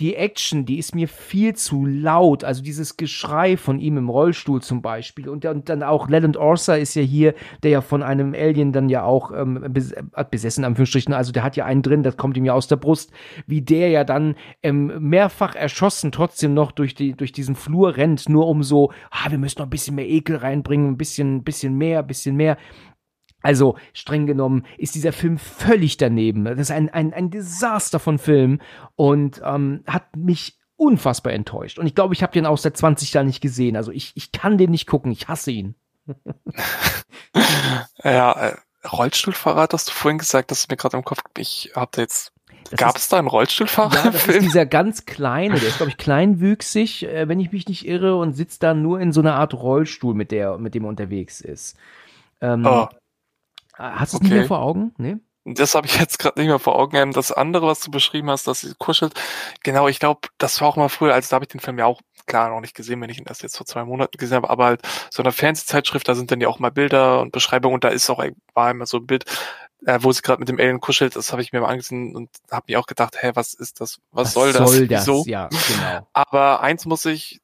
die 0.00 0.16
Action, 0.16 0.66
die 0.66 0.78
ist 0.78 0.94
mir 0.94 1.06
viel 1.06 1.54
zu 1.54 1.86
laut. 1.86 2.42
Also 2.42 2.62
dieses 2.62 2.96
Geschrei 2.96 3.56
von 3.56 3.78
ihm 3.78 3.96
im 3.96 4.08
Rollstuhl 4.08 4.60
zum 4.60 4.82
Beispiel. 4.82 5.28
Und, 5.28 5.44
und 5.44 5.68
dann 5.68 5.84
auch 5.84 6.08
Leland 6.08 6.36
Orsa 6.36 6.74
ist 6.74 6.94
ja 6.96 7.02
hier, 7.02 7.34
der 7.62 7.70
ja 7.70 7.80
von 7.80 8.02
einem 8.02 8.34
Alien 8.34 8.72
dann 8.72 8.88
ja 8.88 9.04
auch 9.04 9.30
ähm, 9.30 9.72
besessen, 10.30 10.64
Anführungsstrichen. 10.64 11.14
Also 11.14 11.30
der 11.30 11.44
hat 11.44 11.54
ja 11.54 11.64
einen 11.64 11.82
drin, 11.82 12.02
das 12.02 12.16
kommt 12.16 12.36
ihm 12.36 12.44
ja 12.44 12.54
aus 12.54 12.66
der 12.66 12.76
Brust. 12.76 13.12
Wie 13.46 13.62
der 13.62 13.88
ja 13.90 14.02
dann 14.02 14.34
ähm, 14.64 14.92
mehrfach 14.98 15.54
erschossen 15.54 16.10
trotzdem 16.10 16.54
noch 16.54 16.72
durch, 16.72 16.96
die, 16.96 17.14
durch 17.14 17.30
diesen 17.30 17.54
Flur 17.54 17.96
rennt, 17.96 18.28
nur 18.28 18.48
um 18.48 18.64
so, 18.64 18.90
ah, 19.10 19.30
wir 19.30 19.38
müssen 19.38 19.60
noch 19.60 19.66
ein 19.66 19.70
bisschen 19.70 19.94
mehr 19.94 20.08
Ekel 20.08 20.36
reinbringen, 20.36 20.88
ein 20.88 20.98
bisschen, 20.98 21.44
bisschen 21.44 21.78
mehr, 21.78 22.00
ein 22.00 22.06
bisschen 22.08 22.34
mehr. 22.34 22.56
Also 23.44 23.76
streng 23.92 24.26
genommen 24.26 24.64
ist 24.78 24.94
dieser 24.94 25.12
Film 25.12 25.36
völlig 25.36 25.98
daneben. 25.98 26.46
Das 26.46 26.58
ist 26.58 26.70
ein, 26.70 26.88
ein, 26.88 27.12
ein 27.12 27.30
Desaster 27.30 27.98
von 27.98 28.16
Film 28.16 28.58
und 28.96 29.42
ähm, 29.44 29.84
hat 29.86 30.16
mich 30.16 30.58
unfassbar 30.76 31.34
enttäuscht. 31.34 31.78
Und 31.78 31.86
ich 31.86 31.94
glaube, 31.94 32.14
ich 32.14 32.22
habe 32.22 32.32
den 32.32 32.46
auch 32.46 32.56
seit 32.56 32.74
20 32.74 33.12
Jahren 33.12 33.26
nicht 33.26 33.42
gesehen. 33.42 33.76
Also 33.76 33.92
ich, 33.92 34.12
ich 34.14 34.32
kann 34.32 34.56
den 34.56 34.70
nicht 34.70 34.86
gucken. 34.86 35.12
Ich 35.12 35.28
hasse 35.28 35.50
ihn. 35.50 35.74
ja, 38.02 38.32
äh, 38.32 38.56
Rollstuhlfahrer 38.90 39.68
hast 39.70 39.88
du 39.88 39.92
vorhin 39.92 40.18
gesagt, 40.18 40.50
das 40.50 40.60
ist 40.60 40.70
mir 40.70 40.78
gerade 40.78 40.96
im 40.96 41.04
Kopf. 41.04 41.20
Ich 41.36 41.72
habe 41.76 42.00
jetzt 42.00 42.32
Gab 42.78 42.96
es 42.96 43.10
da 43.10 43.18
einen 43.18 43.28
Rollstuhlfahrer? 43.28 44.06
Ja, 44.06 44.10
das 44.10 44.26
ist 44.26 44.42
dieser 44.42 44.64
ganz 44.64 45.04
kleine, 45.04 45.60
der 45.60 45.68
ist, 45.68 45.76
glaube 45.76 45.90
ich, 45.90 45.98
kleinwüchsig, 45.98 47.02
äh, 47.02 47.28
wenn 47.28 47.40
ich 47.40 47.52
mich 47.52 47.68
nicht 47.68 47.86
irre, 47.86 48.16
und 48.16 48.32
sitzt 48.32 48.62
da 48.62 48.72
nur 48.72 49.00
in 49.00 49.12
so 49.12 49.20
einer 49.20 49.34
Art 49.34 49.52
Rollstuhl, 49.52 50.14
mit 50.14 50.30
der, 50.30 50.56
mit 50.56 50.74
dem 50.74 50.84
er 50.84 50.88
unterwegs 50.88 51.42
ist. 51.42 51.76
Ähm, 52.40 52.64
oh. 52.64 52.88
Hast 53.76 54.12
du 54.12 54.16
es 54.16 54.20
okay. 54.20 54.24
nicht 54.24 54.32
mehr 54.34 54.46
vor 54.46 54.60
Augen? 54.60 54.94
Nee? 54.98 55.16
Das 55.44 55.74
habe 55.74 55.86
ich 55.86 55.98
jetzt 55.98 56.18
gerade 56.18 56.40
nicht 56.40 56.48
mehr 56.48 56.58
vor 56.58 56.76
Augen. 56.76 56.96
Ähm, 56.96 57.12
das 57.12 57.30
andere, 57.30 57.66
was 57.66 57.80
du 57.80 57.90
beschrieben 57.90 58.30
hast, 58.30 58.46
dass 58.46 58.60
sie 58.60 58.74
kuschelt, 58.78 59.14
genau, 59.62 59.88
ich 59.88 59.98
glaube, 59.98 60.28
das 60.38 60.60
war 60.60 60.68
auch 60.68 60.76
mal 60.76 60.88
früher, 60.88 61.14
also 61.14 61.28
da 61.28 61.34
habe 61.34 61.44
ich 61.44 61.50
den 61.50 61.60
Film 61.60 61.78
ja 61.78 61.86
auch 61.86 62.00
klar 62.26 62.48
noch 62.48 62.60
nicht 62.60 62.74
gesehen, 62.74 63.00
wenn 63.02 63.10
ich 63.10 63.18
ihn 63.18 63.26
erst 63.26 63.42
jetzt 63.42 63.56
vor 63.58 63.66
zwei 63.66 63.84
Monaten 63.84 64.16
gesehen 64.16 64.36
habe, 64.36 64.48
aber 64.48 64.64
halt 64.64 64.82
so 65.10 65.22
eine 65.22 65.32
Fernsehzeitschrift, 65.32 66.08
da 66.08 66.14
sind 66.14 66.30
dann 66.30 66.40
ja 66.40 66.48
auch 66.48 66.58
mal 66.58 66.70
Bilder 66.70 67.20
und 67.20 67.32
Beschreibungen 67.32 67.74
und 67.74 67.84
da 67.84 67.88
ist 67.88 68.08
auch 68.08 68.24
war 68.54 68.70
immer 68.70 68.86
so 68.86 68.96
ein 68.96 69.06
Bild, 69.06 69.24
äh, 69.84 69.98
wo 70.00 70.12
sie 70.12 70.22
gerade 70.22 70.40
mit 70.40 70.48
dem 70.48 70.58
Alien 70.58 70.80
kuschelt, 70.80 71.16
das 71.16 71.32
habe 71.32 71.42
ich 71.42 71.52
mir 71.52 71.60
mal 71.60 71.68
angesehen 71.68 72.16
und 72.16 72.30
habe 72.50 72.64
mir 72.68 72.80
auch 72.80 72.86
gedacht, 72.86 73.16
hä, 73.20 73.32
was 73.34 73.52
ist 73.52 73.82
das? 73.82 73.98
Was, 74.12 74.28
was 74.28 74.32
soll 74.32 74.52
das? 74.52 74.70
Soll 74.70 74.88
das? 74.88 75.02
Wieso? 75.02 75.24
Ja, 75.26 75.48
genau. 75.48 76.08
Aber 76.14 76.62
eins 76.62 76.86
muss 76.86 77.04
ich 77.04 77.40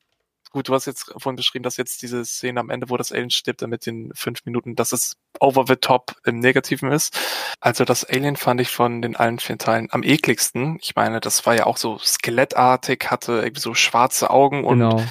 gut, 0.50 0.68
du 0.68 0.74
hast 0.74 0.86
jetzt 0.86 1.12
vorhin 1.16 1.36
beschrieben, 1.36 1.62
dass 1.62 1.76
jetzt 1.76 2.02
diese 2.02 2.24
Szene 2.24 2.60
am 2.60 2.70
Ende, 2.70 2.90
wo 2.90 2.96
das 2.96 3.12
Alien 3.12 3.30
stirbt, 3.30 3.62
mit 3.66 3.86
den 3.86 4.12
fünf 4.14 4.44
Minuten, 4.44 4.74
dass 4.76 4.92
es 4.92 5.16
over 5.38 5.64
the 5.66 5.76
top 5.76 6.16
im 6.24 6.40
Negativen 6.40 6.90
ist. 6.90 7.18
Also 7.60 7.84
das 7.84 8.04
Alien 8.04 8.36
fand 8.36 8.60
ich 8.60 8.68
von 8.68 9.00
den 9.00 9.16
allen 9.16 9.38
vier 9.38 9.58
Teilen 9.58 9.88
am 9.90 10.02
ekligsten. 10.02 10.78
Ich 10.82 10.94
meine, 10.96 11.20
das 11.20 11.46
war 11.46 11.54
ja 11.54 11.66
auch 11.66 11.76
so 11.76 11.98
skelettartig, 11.98 13.06
hatte 13.10 13.32
irgendwie 13.32 13.60
so 13.60 13.74
schwarze 13.74 14.30
Augen 14.30 14.64
und 14.64 14.80
genau. 14.80 15.02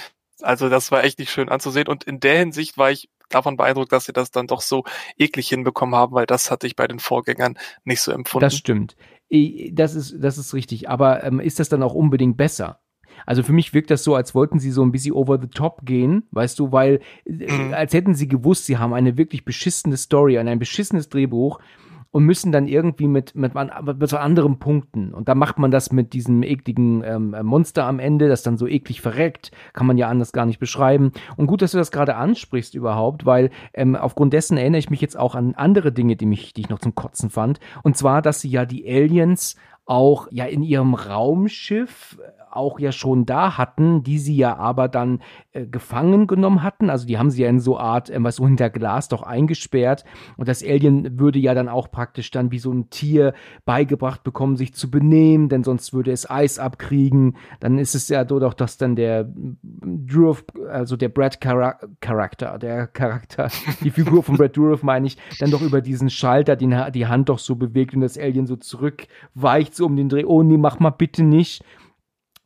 also 0.41 0.69
das 0.69 0.91
war 0.91 1.03
echt 1.03 1.19
nicht 1.19 1.31
schön 1.31 1.49
anzusehen. 1.49 1.87
Und 1.87 2.03
in 2.03 2.19
der 2.19 2.37
Hinsicht 2.37 2.77
war 2.77 2.91
ich 2.91 3.09
davon 3.29 3.57
beeindruckt, 3.57 3.91
dass 3.91 4.05
sie 4.05 4.13
das 4.13 4.31
dann 4.31 4.47
doch 4.47 4.61
so 4.61 4.83
eklig 5.17 5.47
hinbekommen 5.47 5.95
haben, 5.95 6.13
weil 6.13 6.25
das 6.25 6.51
hatte 6.51 6.67
ich 6.67 6.75
bei 6.75 6.87
den 6.87 6.99
Vorgängern 6.99 7.57
nicht 7.83 8.01
so 8.01 8.11
empfunden. 8.11 8.45
Das 8.45 8.55
stimmt. 8.55 8.95
Das 9.71 9.93
ist, 9.93 10.15
das 10.19 10.37
ist 10.37 10.53
richtig. 10.53 10.89
Aber 10.89 11.23
ähm, 11.23 11.39
ist 11.39 11.59
das 11.59 11.69
dann 11.69 11.83
auch 11.83 11.93
unbedingt 11.93 12.35
besser? 12.35 12.81
Also 13.25 13.43
für 13.43 13.53
mich 13.53 13.73
wirkt 13.73 13.91
das 13.91 14.03
so, 14.03 14.15
als 14.15 14.35
wollten 14.35 14.59
sie 14.59 14.71
so 14.71 14.83
ein 14.83 14.91
bisschen 14.91 15.13
over 15.13 15.39
the 15.39 15.47
top 15.47 15.81
gehen, 15.83 16.23
weißt 16.31 16.59
du, 16.59 16.71
weil 16.71 16.99
mhm. 17.25 17.73
als 17.73 17.93
hätten 17.93 18.15
sie 18.15 18.27
gewusst, 18.27 18.65
sie 18.65 18.77
haben 18.77 18.93
eine 18.93 19.17
wirklich 19.17 19.45
beschissene 19.45 19.97
Story, 19.97 20.37
ein 20.37 20.59
beschissenes 20.59 21.09
Drehbuch 21.09 21.59
und 22.11 22.23
müssen 22.23 22.51
dann 22.51 22.67
irgendwie 22.67 23.07
mit, 23.07 23.35
mit, 23.35 23.53
mit 23.53 24.09
so 24.09 24.17
anderen 24.17 24.57
Punkten. 24.57 25.13
Und 25.13 25.29
da 25.29 25.35
macht 25.35 25.59
man 25.59 25.69
das 25.69 25.91
mit 25.91 26.13
diesem 26.13 26.41
ekligen 26.41 27.03
ähm, 27.03 27.35
Monster 27.43 27.85
am 27.85 27.99
Ende, 27.99 28.27
das 28.27 28.41
dann 28.41 28.57
so 28.57 28.67
eklig 28.67 29.01
verreckt, 29.01 29.51
kann 29.73 29.85
man 29.85 29.97
ja 29.97 30.07
anders 30.07 30.31
gar 30.31 30.45
nicht 30.45 30.59
beschreiben. 30.59 31.11
Und 31.37 31.47
gut, 31.47 31.61
dass 31.61 31.71
du 31.71 31.77
das 31.77 31.91
gerade 31.91 32.15
ansprichst 32.15 32.73
überhaupt, 32.73 33.25
weil 33.25 33.51
ähm, 33.73 33.95
aufgrund 33.95 34.33
dessen 34.33 34.57
erinnere 34.57 34.79
ich 34.79 34.89
mich 34.89 35.01
jetzt 35.01 35.19
auch 35.19 35.35
an 35.35 35.53
andere 35.55 35.91
Dinge, 35.91 36.15
die 36.15 36.25
mich, 36.25 36.53
die 36.53 36.61
ich 36.61 36.69
noch 36.69 36.79
zum 36.79 36.95
Kotzen 36.95 37.29
fand. 37.29 37.59
Und 37.83 37.95
zwar, 37.95 38.21
dass 38.21 38.41
sie 38.41 38.49
ja 38.49 38.65
die 38.65 38.87
Aliens 38.87 39.55
auch 39.85 40.27
ja 40.31 40.45
in 40.45 40.63
ihrem 40.63 40.93
Raumschiff 40.93 42.17
auch 42.51 42.79
ja 42.79 42.91
schon 42.91 43.25
da 43.25 43.57
hatten, 43.57 44.03
die 44.03 44.17
sie 44.17 44.35
ja 44.35 44.57
aber 44.57 44.87
dann 44.87 45.21
äh, 45.51 45.65
gefangen 45.65 46.27
genommen 46.27 46.63
hatten. 46.63 46.89
Also 46.89 47.07
die 47.07 47.17
haben 47.17 47.31
sie 47.31 47.43
ja 47.43 47.49
in 47.49 47.59
so 47.59 47.77
Art, 47.77 48.09
äh, 48.09 48.23
was 48.23 48.37
so 48.37 48.45
hinter 48.45 48.69
Glas 48.69 49.07
doch 49.07 49.23
eingesperrt. 49.23 50.05
Und 50.37 50.47
das 50.47 50.63
Alien 50.63 51.19
würde 51.19 51.39
ja 51.39 51.53
dann 51.53 51.69
auch 51.69 51.91
praktisch 51.91 52.31
dann 52.31 52.51
wie 52.51 52.59
so 52.59 52.71
ein 52.71 52.89
Tier 52.89 53.33
beigebracht 53.65 54.23
bekommen, 54.23 54.57
sich 54.57 54.73
zu 54.73 54.89
benehmen, 54.91 55.49
denn 55.49 55.63
sonst 55.63 55.93
würde 55.93 56.11
es 56.11 56.29
Eis 56.29 56.59
abkriegen. 56.59 57.37
Dann 57.59 57.77
ist 57.77 57.95
es 57.95 58.09
ja 58.09 58.23
doch, 58.23 58.53
dass 58.53 58.77
dann 58.77 58.95
der 58.95 59.27
Durov, 59.33 60.43
also 60.69 60.95
der 60.95 61.09
Brad 61.09 61.41
Charakter, 61.41 62.57
der 62.57 62.87
Charakter, 62.87 63.49
die 63.83 63.91
Figur 63.91 64.23
von 64.23 64.37
Brad 64.37 64.55
Durov 64.55 64.83
meine 64.83 65.07
ich, 65.07 65.17
dann 65.39 65.51
doch 65.51 65.61
über 65.61 65.81
diesen 65.81 66.09
Schalter 66.09 66.55
die, 66.55 66.69
die 66.93 67.07
Hand 67.07 67.29
doch 67.29 67.39
so 67.39 67.55
bewegt 67.55 67.93
und 67.93 68.01
das 68.01 68.17
Alien 68.17 68.47
so 68.47 68.55
zurückweicht, 68.55 69.75
so 69.75 69.85
um 69.85 69.95
den 69.95 70.09
Dreh. 70.09 70.25
Oh 70.25 70.43
nee, 70.43 70.57
mach 70.57 70.79
mal 70.79 70.89
bitte 70.91 71.23
nicht 71.23 71.63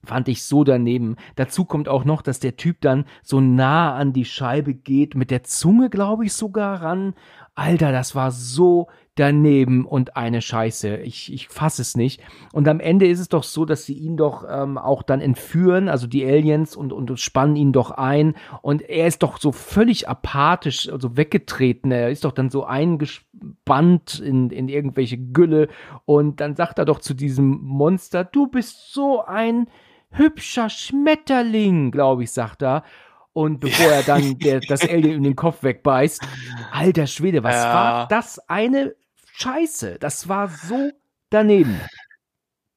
fand 0.05 0.27
ich 0.27 0.43
so 0.43 0.63
daneben. 0.63 1.15
Dazu 1.35 1.65
kommt 1.65 1.87
auch 1.87 2.05
noch, 2.05 2.21
dass 2.21 2.39
der 2.39 2.57
Typ 2.57 2.81
dann 2.81 3.05
so 3.21 3.39
nah 3.39 3.95
an 3.95 4.13
die 4.13 4.25
Scheibe 4.25 4.73
geht, 4.73 5.15
mit 5.15 5.31
der 5.31 5.43
Zunge, 5.43 5.89
glaube 5.89 6.25
ich, 6.25 6.33
sogar 6.33 6.81
ran. 6.81 7.13
Alter, 7.55 7.91
das 7.91 8.15
war 8.15 8.31
so 8.31 8.87
daneben 9.15 9.85
und 9.85 10.17
eine 10.17 10.41
Scheiße. 10.41 10.97
Ich, 10.97 11.31
ich 11.31 11.47
fasse 11.47 11.83
es 11.83 11.95
nicht. 11.95 12.21
Und 12.51 12.67
am 12.67 12.79
Ende 12.79 13.07
ist 13.07 13.19
es 13.19 13.29
doch 13.29 13.43
so, 13.43 13.63
dass 13.63 13.85
sie 13.85 13.93
ihn 13.93 14.17
doch 14.17 14.43
ähm, 14.49 14.77
auch 14.77 15.03
dann 15.03 15.21
entführen, 15.21 15.87
also 15.87 16.07
die 16.07 16.25
Aliens, 16.25 16.75
und, 16.75 16.91
und 16.91 17.19
spannen 17.19 17.55
ihn 17.55 17.73
doch 17.73 17.91
ein. 17.91 18.35
Und 18.63 18.81
er 18.81 19.07
ist 19.07 19.21
doch 19.21 19.37
so 19.39 19.51
völlig 19.51 20.09
apathisch, 20.09 20.89
also 20.89 21.15
weggetreten. 21.15 21.91
Er 21.91 22.09
ist 22.09 22.25
doch 22.25 22.31
dann 22.31 22.49
so 22.49 22.65
eingespannt 22.65 24.19
in, 24.19 24.49
in 24.49 24.67
irgendwelche 24.67 25.17
Gülle. 25.17 25.67
Und 26.05 26.39
dann 26.39 26.55
sagt 26.55 26.79
er 26.79 26.85
doch 26.85 26.99
zu 26.99 27.13
diesem 27.13 27.61
Monster, 27.61 28.23
du 28.23 28.47
bist 28.47 28.93
so 28.93 29.23
ein 29.23 29.67
hübscher 30.13 30.69
Schmetterling, 30.69 31.91
glaube 31.91 32.23
ich, 32.23 32.31
sagt 32.31 32.61
er. 32.61 32.83
Und 33.33 33.59
bevor 33.59 33.91
er 33.91 34.03
dann 34.03 34.37
der, 34.39 34.59
das 34.59 34.81
Alien 34.81 35.15
in 35.15 35.23
den 35.23 35.35
Kopf 35.35 35.63
wegbeißt, 35.63 36.21
alter 36.71 37.07
Schwede, 37.07 37.43
was 37.43 37.55
ja. 37.55 37.73
war 37.73 38.07
das 38.07 38.39
eine 38.47 38.95
Scheiße? 39.33 39.97
Das 39.99 40.29
war 40.29 40.47
so 40.47 40.91
daneben. 41.29 41.79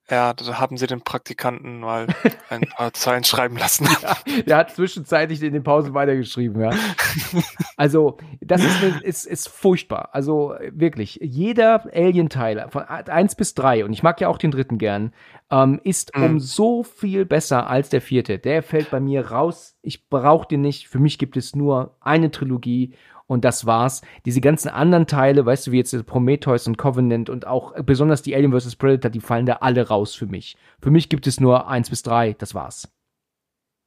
Ja, 0.08 0.34
da 0.34 0.60
haben 0.60 0.76
sie 0.76 0.86
den 0.86 1.00
Praktikanten 1.00 1.80
mal 1.80 2.06
ein 2.48 2.60
paar 2.62 2.92
Zeilen 2.92 3.24
schreiben 3.24 3.56
lassen. 3.56 3.88
Ja, 4.02 4.42
der 4.42 4.56
hat 4.56 4.70
zwischenzeitlich 4.70 5.42
in 5.42 5.52
den 5.52 5.64
Pausen 5.64 5.94
weitergeschrieben, 5.94 6.60
ja. 6.60 6.70
Also, 7.76 8.16
das 8.40 8.62
ist, 8.64 8.82
ist, 9.02 9.26
ist 9.26 9.48
furchtbar. 9.48 10.10
Also, 10.12 10.54
wirklich, 10.70 11.18
jeder 11.20 11.84
Alien-Teil 11.92 12.66
von 12.70 12.82
eins 12.82 13.34
bis 13.34 13.54
drei 13.54 13.84
und 13.84 13.92
ich 13.92 14.02
mag 14.02 14.20
ja 14.20 14.28
auch 14.28 14.38
den 14.38 14.52
dritten 14.52 14.78
gern, 14.78 15.12
ähm, 15.50 15.80
ist 15.82 16.16
mhm. 16.16 16.22
um 16.22 16.40
so 16.40 16.82
viel 16.82 17.24
besser 17.24 17.68
als 17.68 17.88
der 17.88 18.00
vierte. 18.00 18.38
Der 18.38 18.62
fällt 18.62 18.90
bei 18.90 19.00
mir 19.00 19.30
raus. 19.30 19.76
Ich 19.82 20.08
brauche 20.08 20.46
den 20.46 20.60
nicht. 20.60 20.88
Für 20.88 20.98
mich 20.98 21.18
gibt 21.18 21.36
es 21.36 21.54
nur 21.54 21.96
eine 22.00 22.30
Trilogie 22.30 22.94
und 23.26 23.44
das 23.44 23.66
war's. 23.66 24.02
Diese 24.24 24.40
ganzen 24.40 24.68
anderen 24.68 25.06
Teile, 25.06 25.44
weißt 25.44 25.66
du, 25.66 25.72
wie 25.72 25.78
jetzt 25.78 26.06
Prometheus 26.06 26.66
und 26.66 26.78
Covenant 26.78 27.30
und 27.30 27.46
auch 27.46 27.74
besonders 27.82 28.22
die 28.22 28.34
Alien 28.34 28.58
vs. 28.58 28.76
Predator, 28.76 29.10
die 29.10 29.20
fallen 29.20 29.46
da 29.46 29.54
alle 29.60 29.88
raus 29.88 30.14
für 30.14 30.26
mich. 30.26 30.56
Für 30.80 30.90
mich 30.90 31.08
gibt 31.08 31.26
es 31.26 31.40
nur 31.40 31.68
eins 31.68 31.90
bis 31.90 32.02
drei, 32.02 32.34
das 32.34 32.54
war's. 32.54 32.88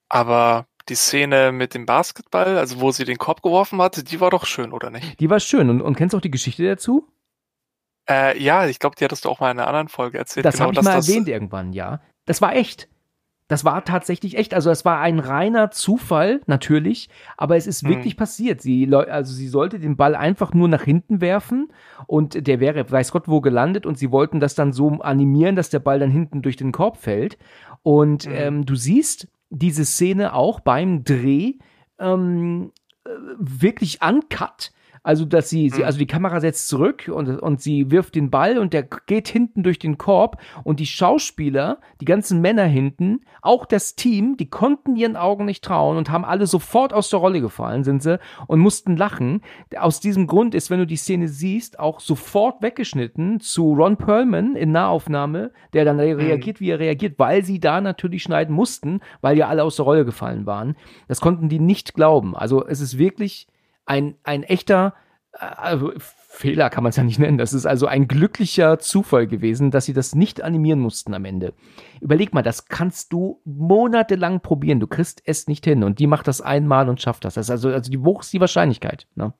Aber 0.09 0.65
die 0.89 0.95
Szene 0.95 1.51
mit 1.51 1.73
dem 1.73 1.85
Basketball, 1.85 2.57
also 2.57 2.81
wo 2.81 2.91
sie 2.91 3.05
den 3.05 3.17
Korb 3.17 3.41
geworfen 3.41 3.81
hatte, 3.81 4.03
die 4.03 4.19
war 4.19 4.31
doch 4.31 4.45
schön, 4.45 4.73
oder 4.73 4.89
nicht? 4.89 5.19
Die 5.19 5.29
war 5.29 5.39
schön. 5.39 5.69
Und, 5.69 5.81
und 5.81 5.95
kennst 5.95 6.13
du 6.13 6.17
auch 6.17 6.21
die 6.21 6.31
Geschichte 6.31 6.67
dazu? 6.67 7.07
Äh, 8.09 8.41
ja, 8.41 8.65
ich 8.65 8.79
glaube, 8.79 8.95
die 8.95 9.03
hattest 9.03 9.25
du 9.25 9.29
auch 9.29 9.39
mal 9.39 9.51
in 9.51 9.59
einer 9.59 9.67
anderen 9.67 9.87
Folge 9.87 10.17
erzählt. 10.17 10.45
Das 10.45 10.55
genau, 10.55 10.65
habe 10.65 10.73
ich 10.73 10.81
mal 10.81 10.95
erwähnt 10.95 11.27
irgendwann, 11.27 11.73
ja. 11.73 12.01
Das 12.25 12.41
war 12.41 12.55
echt. 12.55 12.89
Das 13.49 13.65
war 13.65 13.83
tatsächlich 13.83 14.37
echt. 14.37 14.53
Also 14.53 14.69
es 14.69 14.85
war 14.85 14.99
ein 14.99 15.17
reiner 15.17 15.71
Zufall, 15.71 16.39
natürlich, 16.45 17.09
aber 17.35 17.57
es 17.57 17.65
ist 17.65 17.83
mhm. 17.83 17.89
wirklich 17.89 18.15
passiert. 18.15 18.61
Sie, 18.61 18.87
also 18.93 19.33
sie 19.33 19.47
sollte 19.47 19.79
den 19.79 19.97
Ball 19.97 20.15
einfach 20.15 20.53
nur 20.53 20.67
nach 20.67 20.83
hinten 20.83 21.19
werfen 21.19 21.67
und 22.05 22.45
der 22.47 22.59
wäre, 22.59 22.89
weiß 22.89 23.11
Gott, 23.11 23.27
wo 23.27 23.41
gelandet 23.41 23.87
und 23.87 23.97
sie 23.97 24.11
wollten 24.11 24.39
das 24.39 24.53
dann 24.53 24.71
so 24.71 24.89
animieren, 24.99 25.55
dass 25.55 25.71
der 25.71 25.79
Ball 25.79 25.97
dann 25.97 26.11
hinten 26.11 26.43
durch 26.43 26.57
den 26.57 26.71
Korb 26.71 26.97
fällt. 26.97 27.39
Und 27.81 28.27
mhm. 28.27 28.33
ähm, 28.35 28.65
du 28.67 28.75
siehst 28.75 29.27
diese 29.49 29.83
Szene 29.83 30.33
auch 30.35 30.59
beim 30.59 31.03
Dreh 31.03 31.53
ähm, 31.97 32.71
äh, 33.03 33.09
wirklich 33.39 33.99
uncut 34.03 34.71
also, 35.03 35.25
dass 35.25 35.49
sie, 35.49 35.69
sie, 35.69 35.79
mhm. 35.79 35.85
also 35.85 35.99
die 35.99 36.07
Kamera 36.07 36.39
setzt 36.39 36.67
zurück 36.67 37.09
und, 37.13 37.39
und 37.39 37.61
sie 37.61 37.91
wirft 37.91 38.15
den 38.15 38.29
Ball 38.29 38.57
und 38.57 38.73
der 38.73 38.83
geht 38.83 39.27
hinten 39.27 39.63
durch 39.63 39.79
den 39.79 39.97
Korb 39.97 40.41
und 40.63 40.79
die 40.79 40.85
Schauspieler, 40.85 41.79
die 42.01 42.05
ganzen 42.05 42.41
Männer 42.41 42.65
hinten, 42.65 43.21
auch 43.41 43.65
das 43.65 43.95
Team, 43.95 44.37
die 44.37 44.49
konnten 44.49 44.95
ihren 44.95 45.15
Augen 45.15 45.45
nicht 45.45 45.63
trauen 45.63 45.97
und 45.97 46.09
haben 46.09 46.25
alle 46.25 46.47
sofort 46.47 46.93
aus 46.93 47.09
der 47.09 47.19
Rolle 47.19 47.41
gefallen, 47.41 47.83
sind 47.83 48.03
sie, 48.03 48.19
und 48.47 48.59
mussten 48.59 48.97
lachen. 48.97 49.41
Aus 49.77 49.99
diesem 49.99 50.27
Grund 50.27 50.55
ist, 50.55 50.69
wenn 50.69 50.79
du 50.79 50.87
die 50.87 50.97
Szene 50.97 51.27
siehst, 51.27 51.79
auch 51.79 51.99
sofort 51.99 52.61
weggeschnitten 52.61 53.39
zu 53.39 53.73
Ron 53.73 53.97
Perlman 53.97 54.55
in 54.55 54.71
Nahaufnahme, 54.71 55.51
der 55.73 55.85
dann 55.85 55.97
mhm. 55.97 56.19
reagiert, 56.19 56.59
wie 56.59 56.71
er 56.71 56.79
reagiert, 56.79 57.17
weil 57.19 57.43
sie 57.43 57.59
da 57.59 57.81
natürlich 57.81 58.23
schneiden 58.23 58.53
mussten, 58.53 58.99
weil 59.21 59.37
ja 59.37 59.47
alle 59.47 59.63
aus 59.63 59.75
der 59.77 59.85
Rolle 59.85 60.05
gefallen 60.05 60.45
waren. 60.45 60.75
Das 61.07 61.21
konnten 61.21 61.49
die 61.49 61.59
nicht 61.59 61.93
glauben. 61.93 62.35
Also, 62.35 62.65
es 62.65 62.81
ist 62.81 62.97
wirklich, 62.97 63.47
ein, 63.89 64.15
ein 64.23 64.43
echter 64.43 64.93
also 65.39 65.93
Fehler 66.17 66.69
kann 66.69 66.83
man 66.83 66.89
es 66.89 66.95
ja 66.95 67.03
nicht 67.03 67.19
nennen. 67.19 67.37
Das 67.37 67.53
ist 67.53 67.65
also 67.65 67.87
ein 67.87 68.07
glücklicher 68.07 68.79
Zufall 68.79 69.27
gewesen, 69.27 69.71
dass 69.71 69.85
sie 69.85 69.93
das 69.93 70.15
nicht 70.15 70.41
animieren 70.41 70.79
mussten 70.79 71.13
am 71.13 71.25
Ende. 71.25 71.53
Überleg 72.01 72.33
mal, 72.33 72.41
das 72.41 72.67
kannst 72.67 73.13
du 73.13 73.41
monatelang 73.45 74.41
probieren. 74.41 74.79
Du 74.79 74.87
kriegst 74.87 75.21
es 75.25 75.47
nicht 75.47 75.65
hin. 75.65 75.83
Und 75.83 75.99
die 75.99 76.07
macht 76.07 76.27
das 76.27 76.41
einmal 76.41 76.89
und 76.89 77.01
schafft 77.01 77.25
das. 77.25 77.35
Das 77.35 77.47
ist 77.47 77.51
also, 77.51 77.69
also 77.69 77.91
die 77.91 77.97
hoch 77.97 78.21
ist 78.21 78.33
die 78.33 78.39
Wahrscheinlichkeit. 78.39 79.07
Ne? 79.15 79.33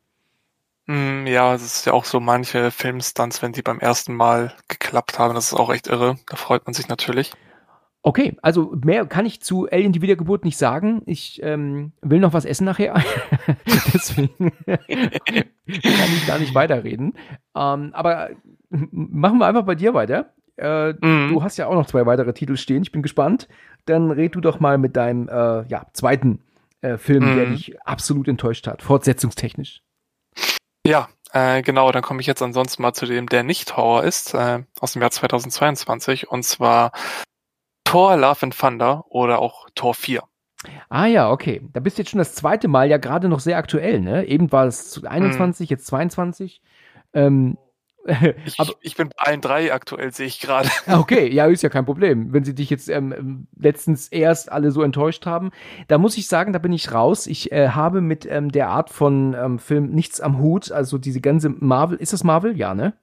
Mm, 0.88 1.27
ja, 1.27 1.53
es 1.53 1.63
ist 1.63 1.85
ja 1.85 1.93
auch 1.93 2.05
so 2.05 2.19
manche 2.19 2.71
Filmstunts, 2.71 3.41
wenn 3.41 3.53
die 3.53 3.62
beim 3.62 3.79
ersten 3.79 4.13
Mal 4.13 4.53
geklappt 4.67 5.19
haben. 5.19 5.35
Das 5.35 5.51
ist 5.51 5.53
auch 5.53 5.71
echt 5.71 5.88
irre. 5.88 6.17
Da 6.27 6.38
freut 6.38 6.65
man 6.65 6.73
sich 6.73 6.88
natürlich. 6.88 7.31
Okay, 8.01 8.38
also 8.41 8.73
mehr 8.83 9.05
kann 9.05 9.25
ich 9.25 9.41
zu 9.41 9.67
Alien 9.69 9.91
die 9.91 10.01
Wiedergeburt 10.01 10.45
nicht 10.45 10.57
sagen. 10.57 11.01
Ich 11.05 11.41
ähm, 11.43 11.91
will 12.01 12.19
noch 12.19 12.31
was 12.31 12.45
essen 12.45 12.63
nachher. 12.63 12.95
Deswegen 13.93 14.53
kann 14.65 14.79
ich 15.67 16.25
gar 16.25 16.39
nicht 16.39 16.55
weiterreden. 16.55 17.13
Ähm, 17.55 17.91
aber 17.93 18.29
machen 18.69 19.39
wir 19.39 19.47
einfach 19.47 19.65
bei 19.65 19.75
dir 19.75 19.93
weiter. 19.93 20.33
Äh, 20.55 20.93
mhm. 20.93 21.29
Du 21.29 21.43
hast 21.43 21.57
ja 21.57 21.67
auch 21.67 21.73
noch 21.73 21.88
zwei 21.88 22.05
weitere 22.05 22.33
Titel 22.33 22.55
stehen. 22.55 22.83
Ich 22.83 22.91
bin 22.91 23.01
gespannt. 23.01 23.49
Dann 23.85 24.12
red 24.12 24.33
du 24.33 24.41
doch 24.41 24.62
mal 24.62 24.77
mit 24.77 24.95
deinem 24.95 25.27
äh, 25.27 25.67
ja, 25.67 25.88
zweiten 25.91 26.39
äh, 26.81 26.97
Film, 26.97 27.31
mhm. 27.31 27.35
der 27.35 27.45
dich 27.47 27.81
absolut 27.81 28.27
enttäuscht 28.29 28.67
hat, 28.67 28.81
fortsetzungstechnisch. 28.81 29.81
Ja, 30.85 31.09
äh, 31.33 31.62
genau, 31.62 31.91
dann 31.91 32.01
komme 32.01 32.21
ich 32.21 32.27
jetzt 32.27 32.41
ansonsten 32.41 32.81
mal 32.81 32.93
zu 32.93 33.05
dem, 33.05 33.27
der 33.27 33.43
nicht 33.43 33.75
Horror 33.75 34.03
ist, 34.03 34.33
äh, 34.33 34.63
aus 34.79 34.93
dem 34.93 35.01
Jahr 35.01 35.12
2022, 35.12 36.29
und 36.29 36.43
zwar 36.43 36.91
Thor 37.89 38.17
Love 38.17 38.43
and 38.43 38.56
Thunder 38.56 39.04
oder 39.10 39.39
auch 39.39 39.67
Thor 39.73 39.95
4. 39.95 40.21
Ah 40.89 41.08
ja, 41.08 41.32
okay. 41.32 41.67
Da 41.73 41.80
bist 41.80 41.97
du 41.97 42.04
jetzt 42.04 42.12
schon 42.12 42.19
das 42.19 42.36
zweite 42.36 42.67
Mal 42.67 42.88
ja 42.88 42.97
gerade 42.97 43.28
noch 43.28 43.39
sehr 43.39 43.58
aktuell, 43.58 43.99
ne? 43.99 44.25
Eben 44.25 44.52
war 44.52 44.67
es 44.67 45.04
21, 45.04 45.67
hm. 45.67 45.73
jetzt 45.73 45.88
22. 45.88 46.62
Ähm, 47.13 47.58
ich, 48.45 48.60
aber, 48.60 48.73
ich 48.82 48.95
bin 48.95 49.10
bei 49.10 49.25
allen 49.25 49.41
drei 49.41 49.73
aktuell, 49.73 50.13
sehe 50.13 50.28
ich 50.28 50.39
gerade. 50.39 50.69
Okay, 50.88 51.34
ja, 51.34 51.47
ist 51.47 51.63
ja 51.63 51.69
kein 51.69 51.86
Problem. 51.86 52.32
Wenn 52.32 52.43
sie 52.43 52.54
dich 52.54 52.69
jetzt 52.69 52.89
ähm, 52.89 53.47
letztens 53.58 54.08
erst 54.10 54.52
alle 54.52 54.69
so 54.69 54.84
enttäuscht 54.84 55.25
haben, 55.25 55.49
da 55.88 55.97
muss 55.97 56.15
ich 56.15 56.28
sagen, 56.28 56.54
da 56.54 56.60
bin 56.60 56.73
ich 56.73 56.91
raus. 56.91 57.25
Ich 57.25 57.52
äh, 57.52 57.69
habe 57.69 58.02
mit 58.02 58.28
ähm, 58.30 58.52
der 58.52 58.69
Art 58.69 58.91
von 58.91 59.34
ähm, 59.34 59.58
Film 59.58 59.89
nichts 59.89 60.21
am 60.21 60.38
Hut. 60.38 60.71
Also 60.71 60.99
diese 60.99 61.21
ganze 61.21 61.49
Marvel, 61.49 61.97
ist 61.97 62.13
das 62.13 62.23
Marvel? 62.23 62.56
Ja, 62.56 62.75
ne? 62.75 62.93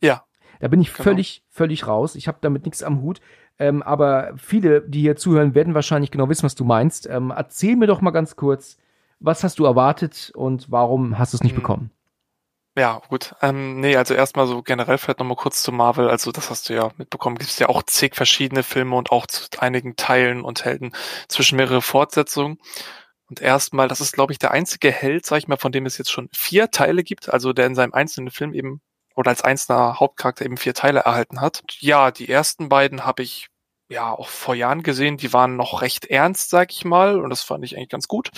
Ja. 0.00 0.22
Da 0.60 0.68
bin 0.68 0.80
ich 0.80 0.92
genau. 0.92 1.04
völlig, 1.04 1.42
völlig 1.50 1.86
raus. 1.86 2.14
Ich 2.14 2.28
habe 2.28 2.38
damit 2.40 2.64
nichts 2.64 2.82
am 2.82 3.02
Hut. 3.02 3.20
Ähm, 3.58 3.82
aber 3.82 4.32
viele, 4.36 4.82
die 4.82 5.00
hier 5.00 5.16
zuhören, 5.16 5.54
werden 5.54 5.74
wahrscheinlich 5.74 6.10
genau 6.10 6.28
wissen, 6.28 6.44
was 6.44 6.54
du 6.54 6.64
meinst. 6.64 7.08
Ähm, 7.08 7.32
erzähl 7.34 7.76
mir 7.76 7.86
doch 7.86 8.00
mal 8.00 8.10
ganz 8.10 8.36
kurz, 8.36 8.76
was 9.18 9.42
hast 9.44 9.58
du 9.58 9.64
erwartet 9.64 10.30
und 10.34 10.70
warum 10.70 11.18
hast 11.18 11.32
du 11.32 11.38
es 11.38 11.42
nicht 11.42 11.52
mhm. 11.52 11.60
bekommen? 11.60 11.90
Ja, 12.78 13.00
gut. 13.08 13.34
Ähm, 13.40 13.80
nee, 13.80 13.96
also 13.96 14.12
erstmal 14.12 14.46
so 14.46 14.62
generell 14.62 14.98
vielleicht 14.98 15.18
nochmal 15.18 15.36
kurz 15.36 15.62
zu 15.62 15.72
Marvel. 15.72 16.10
Also 16.10 16.30
das 16.30 16.50
hast 16.50 16.68
du 16.68 16.74
ja 16.74 16.90
mitbekommen. 16.98 17.38
Gibt 17.38 17.50
es 17.50 17.58
ja 17.58 17.70
auch 17.70 17.82
zig 17.82 18.14
verschiedene 18.14 18.62
Filme 18.62 18.96
und 18.96 19.10
auch 19.12 19.26
zu 19.26 19.48
einigen 19.58 19.96
Teilen 19.96 20.42
und 20.42 20.66
Helden 20.66 20.92
zwischen 21.28 21.56
mehrere 21.56 21.80
Fortsetzungen. 21.80 22.58
Und 23.30 23.40
erstmal, 23.40 23.88
das 23.88 24.02
ist, 24.02 24.12
glaube 24.12 24.32
ich, 24.32 24.38
der 24.38 24.50
einzige 24.50 24.92
Held, 24.92 25.24
sag 25.24 25.38
ich 25.38 25.48
mal, 25.48 25.56
von 25.56 25.72
dem 25.72 25.86
es 25.86 25.96
jetzt 25.96 26.12
schon 26.12 26.28
vier 26.32 26.70
Teile 26.70 27.02
gibt, 27.02 27.32
also 27.32 27.54
der 27.54 27.66
in 27.66 27.74
seinem 27.74 27.94
einzelnen 27.94 28.30
Film 28.30 28.52
eben 28.52 28.82
oder 29.16 29.30
als 29.30 29.42
einzelner 29.42 29.98
Hauptcharakter 29.98 30.44
eben 30.44 30.56
vier 30.56 30.74
Teile 30.74 31.00
erhalten 31.00 31.40
hat. 31.40 31.64
Ja, 31.80 32.10
die 32.10 32.28
ersten 32.28 32.68
beiden 32.68 33.04
habe 33.04 33.22
ich 33.22 33.48
ja 33.88 34.12
auch 34.12 34.28
vor 34.28 34.54
Jahren 34.54 34.82
gesehen, 34.82 35.16
die 35.16 35.32
waren 35.32 35.56
noch 35.56 35.82
recht 35.82 36.06
ernst, 36.06 36.50
sag 36.50 36.72
ich 36.72 36.84
mal, 36.84 37.20
und 37.20 37.30
das 37.30 37.42
fand 37.42 37.64
ich 37.64 37.76
eigentlich 37.76 37.88
ganz 37.88 38.08
gut. 38.08 38.30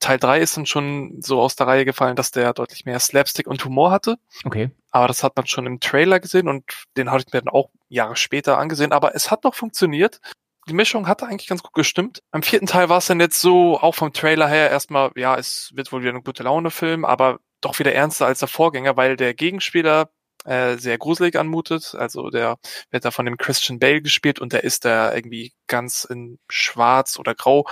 Teil 0.00 0.18
drei 0.18 0.40
ist 0.40 0.56
dann 0.56 0.66
schon 0.66 1.22
so 1.22 1.40
aus 1.40 1.56
der 1.56 1.66
Reihe 1.66 1.84
gefallen, 1.84 2.14
dass 2.14 2.30
der 2.30 2.52
deutlich 2.52 2.84
mehr 2.84 3.00
Slapstick 3.00 3.46
und 3.46 3.64
Humor 3.64 3.90
hatte. 3.90 4.18
Okay. 4.44 4.70
Aber 4.90 5.08
das 5.08 5.22
hat 5.22 5.34
man 5.36 5.46
schon 5.46 5.66
im 5.66 5.80
Trailer 5.80 6.20
gesehen 6.20 6.46
und 6.48 6.64
den 6.96 7.10
hatte 7.10 7.24
ich 7.26 7.32
mir 7.32 7.40
dann 7.40 7.52
auch 7.52 7.70
Jahre 7.88 8.14
später 8.16 8.58
angesehen. 8.58 8.92
Aber 8.92 9.14
es 9.14 9.30
hat 9.30 9.44
noch 9.44 9.54
funktioniert. 9.54 10.20
die 10.68 10.74
Mischung 10.74 11.08
hatte 11.08 11.26
eigentlich 11.26 11.48
ganz 11.48 11.62
gut 11.62 11.72
gestimmt. 11.72 12.22
Am 12.32 12.42
vierten 12.42 12.66
Teil 12.66 12.88
war 12.90 12.98
es 12.98 13.06
dann 13.06 13.20
jetzt 13.20 13.40
so, 13.40 13.78
auch 13.80 13.94
vom 13.94 14.12
Trailer 14.12 14.48
her 14.48 14.70
erstmal, 14.70 15.10
ja, 15.16 15.36
es 15.36 15.70
wird 15.74 15.90
wohl 15.90 16.02
wieder 16.02 16.12
ein 16.12 16.22
gute 16.22 16.42
Laune-Film, 16.42 17.04
aber 17.04 17.40
doch 17.64 17.78
wieder 17.78 17.94
ernster 17.94 18.26
als 18.26 18.40
der 18.40 18.48
Vorgänger, 18.48 18.96
weil 18.96 19.16
der 19.16 19.34
Gegenspieler 19.34 20.10
äh, 20.44 20.76
sehr 20.76 20.98
gruselig 20.98 21.36
anmutet. 21.36 21.94
Also 21.94 22.30
der 22.30 22.56
wird 22.90 23.04
da 23.04 23.10
von 23.10 23.24
dem 23.26 23.36
Christian 23.36 23.78
Bale 23.78 24.02
gespielt 24.02 24.38
und 24.38 24.52
der 24.52 24.64
ist 24.64 24.84
da 24.84 25.14
irgendwie 25.14 25.52
ganz 25.66 26.04
in 26.04 26.38
schwarz 26.50 27.18
oder 27.18 27.34
grau 27.34 27.66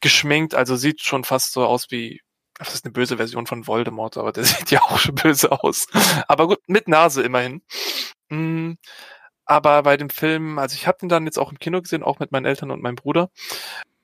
geschminkt. 0.00 0.54
Also 0.54 0.76
sieht 0.76 1.02
schon 1.02 1.24
fast 1.24 1.52
so 1.52 1.66
aus 1.66 1.86
wie, 1.90 2.22
das 2.58 2.74
ist 2.74 2.84
eine 2.84 2.92
böse 2.92 3.18
Version 3.18 3.46
von 3.46 3.66
Voldemort, 3.66 4.16
aber 4.16 4.32
der 4.32 4.44
sieht 4.44 4.70
ja 4.70 4.82
auch 4.82 4.98
schon 4.98 5.14
böse 5.14 5.52
aus. 5.52 5.86
Aber 6.28 6.48
gut, 6.48 6.60
mit 6.66 6.88
Nase 6.88 7.22
immerhin. 7.22 7.62
Mm, 8.30 8.74
aber 9.44 9.82
bei 9.82 9.96
dem 9.96 10.10
Film, 10.10 10.58
also 10.58 10.74
ich 10.74 10.86
habe 10.86 10.98
den 11.00 11.08
dann 11.08 11.26
jetzt 11.26 11.38
auch 11.38 11.50
im 11.52 11.58
Kino 11.58 11.80
gesehen, 11.82 12.02
auch 12.02 12.18
mit 12.18 12.32
meinen 12.32 12.46
Eltern 12.46 12.70
und 12.70 12.82
meinem 12.82 12.96
Bruder. 12.96 13.30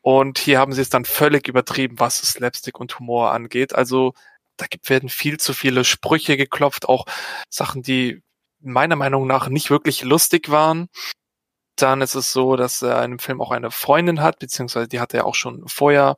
Und 0.02 0.38
hier 0.38 0.58
haben 0.58 0.72
sie 0.72 0.82
es 0.82 0.90
dann 0.90 1.04
völlig 1.04 1.48
übertrieben, 1.48 2.00
was 2.00 2.18
Slapstick 2.18 2.78
und 2.80 2.98
Humor 2.98 3.32
angeht. 3.32 3.74
Also 3.74 4.14
da 4.56 4.66
gibt, 4.66 4.88
werden 4.90 5.08
viel 5.08 5.38
zu 5.38 5.54
viele 5.54 5.84
Sprüche 5.84 6.36
geklopft, 6.36 6.88
auch 6.88 7.06
Sachen, 7.48 7.82
die 7.82 8.22
meiner 8.60 8.96
Meinung 8.96 9.26
nach 9.26 9.48
nicht 9.48 9.70
wirklich 9.70 10.02
lustig 10.02 10.50
waren. 10.50 10.88
Dann 11.76 12.00
ist 12.00 12.14
es 12.14 12.32
so, 12.32 12.56
dass 12.56 12.82
er 12.82 13.02
in 13.04 13.12
dem 13.12 13.18
Film 13.18 13.40
auch 13.40 13.50
eine 13.50 13.70
Freundin 13.70 14.20
hat, 14.20 14.38
beziehungsweise 14.38 14.88
die 14.88 15.00
hatte 15.00 15.16
er 15.16 15.26
auch 15.26 15.34
schon 15.34 15.66
vorher. 15.66 16.16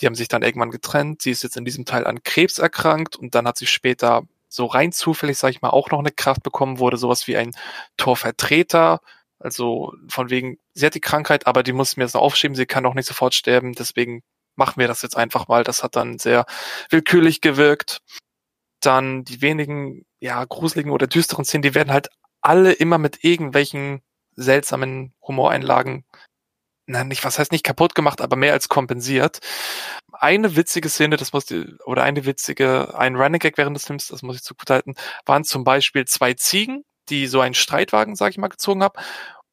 Die 0.00 0.06
haben 0.06 0.14
sich 0.14 0.28
dann 0.28 0.42
irgendwann 0.42 0.70
getrennt. 0.70 1.22
Sie 1.22 1.30
ist 1.30 1.42
jetzt 1.42 1.56
in 1.56 1.64
diesem 1.64 1.84
Teil 1.84 2.06
an 2.06 2.22
Krebs 2.22 2.58
erkrankt 2.58 3.16
und 3.16 3.34
dann 3.34 3.46
hat 3.46 3.58
sie 3.58 3.66
später 3.66 4.22
so 4.48 4.66
rein 4.66 4.92
zufällig, 4.92 5.38
sag 5.38 5.50
ich 5.50 5.62
mal, 5.62 5.70
auch 5.70 5.90
noch 5.90 5.98
eine 5.98 6.10
Kraft 6.12 6.42
bekommen, 6.42 6.78
wurde 6.78 6.96
sowas 6.96 7.26
wie 7.26 7.36
ein 7.36 7.52
Torvertreter. 7.96 9.00
Also 9.38 9.92
von 10.08 10.30
wegen, 10.30 10.58
sie 10.74 10.86
hat 10.86 10.94
die 10.94 11.00
Krankheit, 11.00 11.46
aber 11.46 11.62
die 11.62 11.72
muss 11.72 11.96
mir 11.96 12.04
noch 12.04 12.14
aufschieben, 12.14 12.54
sie 12.56 12.66
kann 12.66 12.86
auch 12.86 12.94
nicht 12.94 13.06
sofort 13.06 13.34
sterben, 13.34 13.74
deswegen 13.74 14.22
machen 14.56 14.80
wir 14.80 14.88
das 14.88 15.02
jetzt 15.02 15.16
einfach 15.16 15.48
mal. 15.48 15.64
Das 15.64 15.82
hat 15.82 15.96
dann 15.96 16.18
sehr 16.18 16.46
willkürlich 16.90 17.40
gewirkt. 17.40 18.00
Dann 18.80 19.24
die 19.24 19.42
wenigen, 19.42 20.04
ja, 20.20 20.44
gruseligen 20.44 20.92
oder 20.92 21.06
düsteren 21.06 21.44
Szenen, 21.44 21.62
die 21.62 21.74
werden 21.74 21.92
halt 21.92 22.08
alle 22.40 22.72
immer 22.72 22.98
mit 22.98 23.24
irgendwelchen 23.24 24.02
seltsamen 24.36 25.14
Humoreinlagen, 25.22 26.04
na, 26.86 27.02
nicht, 27.04 27.24
was 27.24 27.38
heißt 27.38 27.50
nicht 27.52 27.64
kaputt 27.64 27.94
gemacht, 27.94 28.20
aber 28.20 28.36
mehr 28.36 28.52
als 28.52 28.68
kompensiert. 28.68 29.40
Eine 30.12 30.54
witzige 30.56 30.88
Szene, 30.88 31.16
das 31.16 31.32
muss 31.32 31.46
oder 31.84 32.04
eine 32.04 32.24
witzige, 32.24 32.96
ein 32.96 33.16
Running 33.16 33.40
Gag 33.40 33.58
während 33.58 33.76
des 33.76 33.86
Films, 33.86 34.08
das 34.08 34.22
muss 34.22 34.36
ich 34.36 34.42
zu 34.42 34.54
gut 34.54 34.70
halten, 34.70 34.94
waren 35.24 35.44
zum 35.44 35.64
Beispiel 35.64 36.04
zwei 36.04 36.34
Ziegen, 36.34 36.84
die 37.08 37.26
so 37.26 37.40
einen 37.40 37.54
Streitwagen, 37.54 38.14
sag 38.14 38.30
ich 38.30 38.38
mal, 38.38 38.48
gezogen 38.48 38.82
haben. 38.84 38.98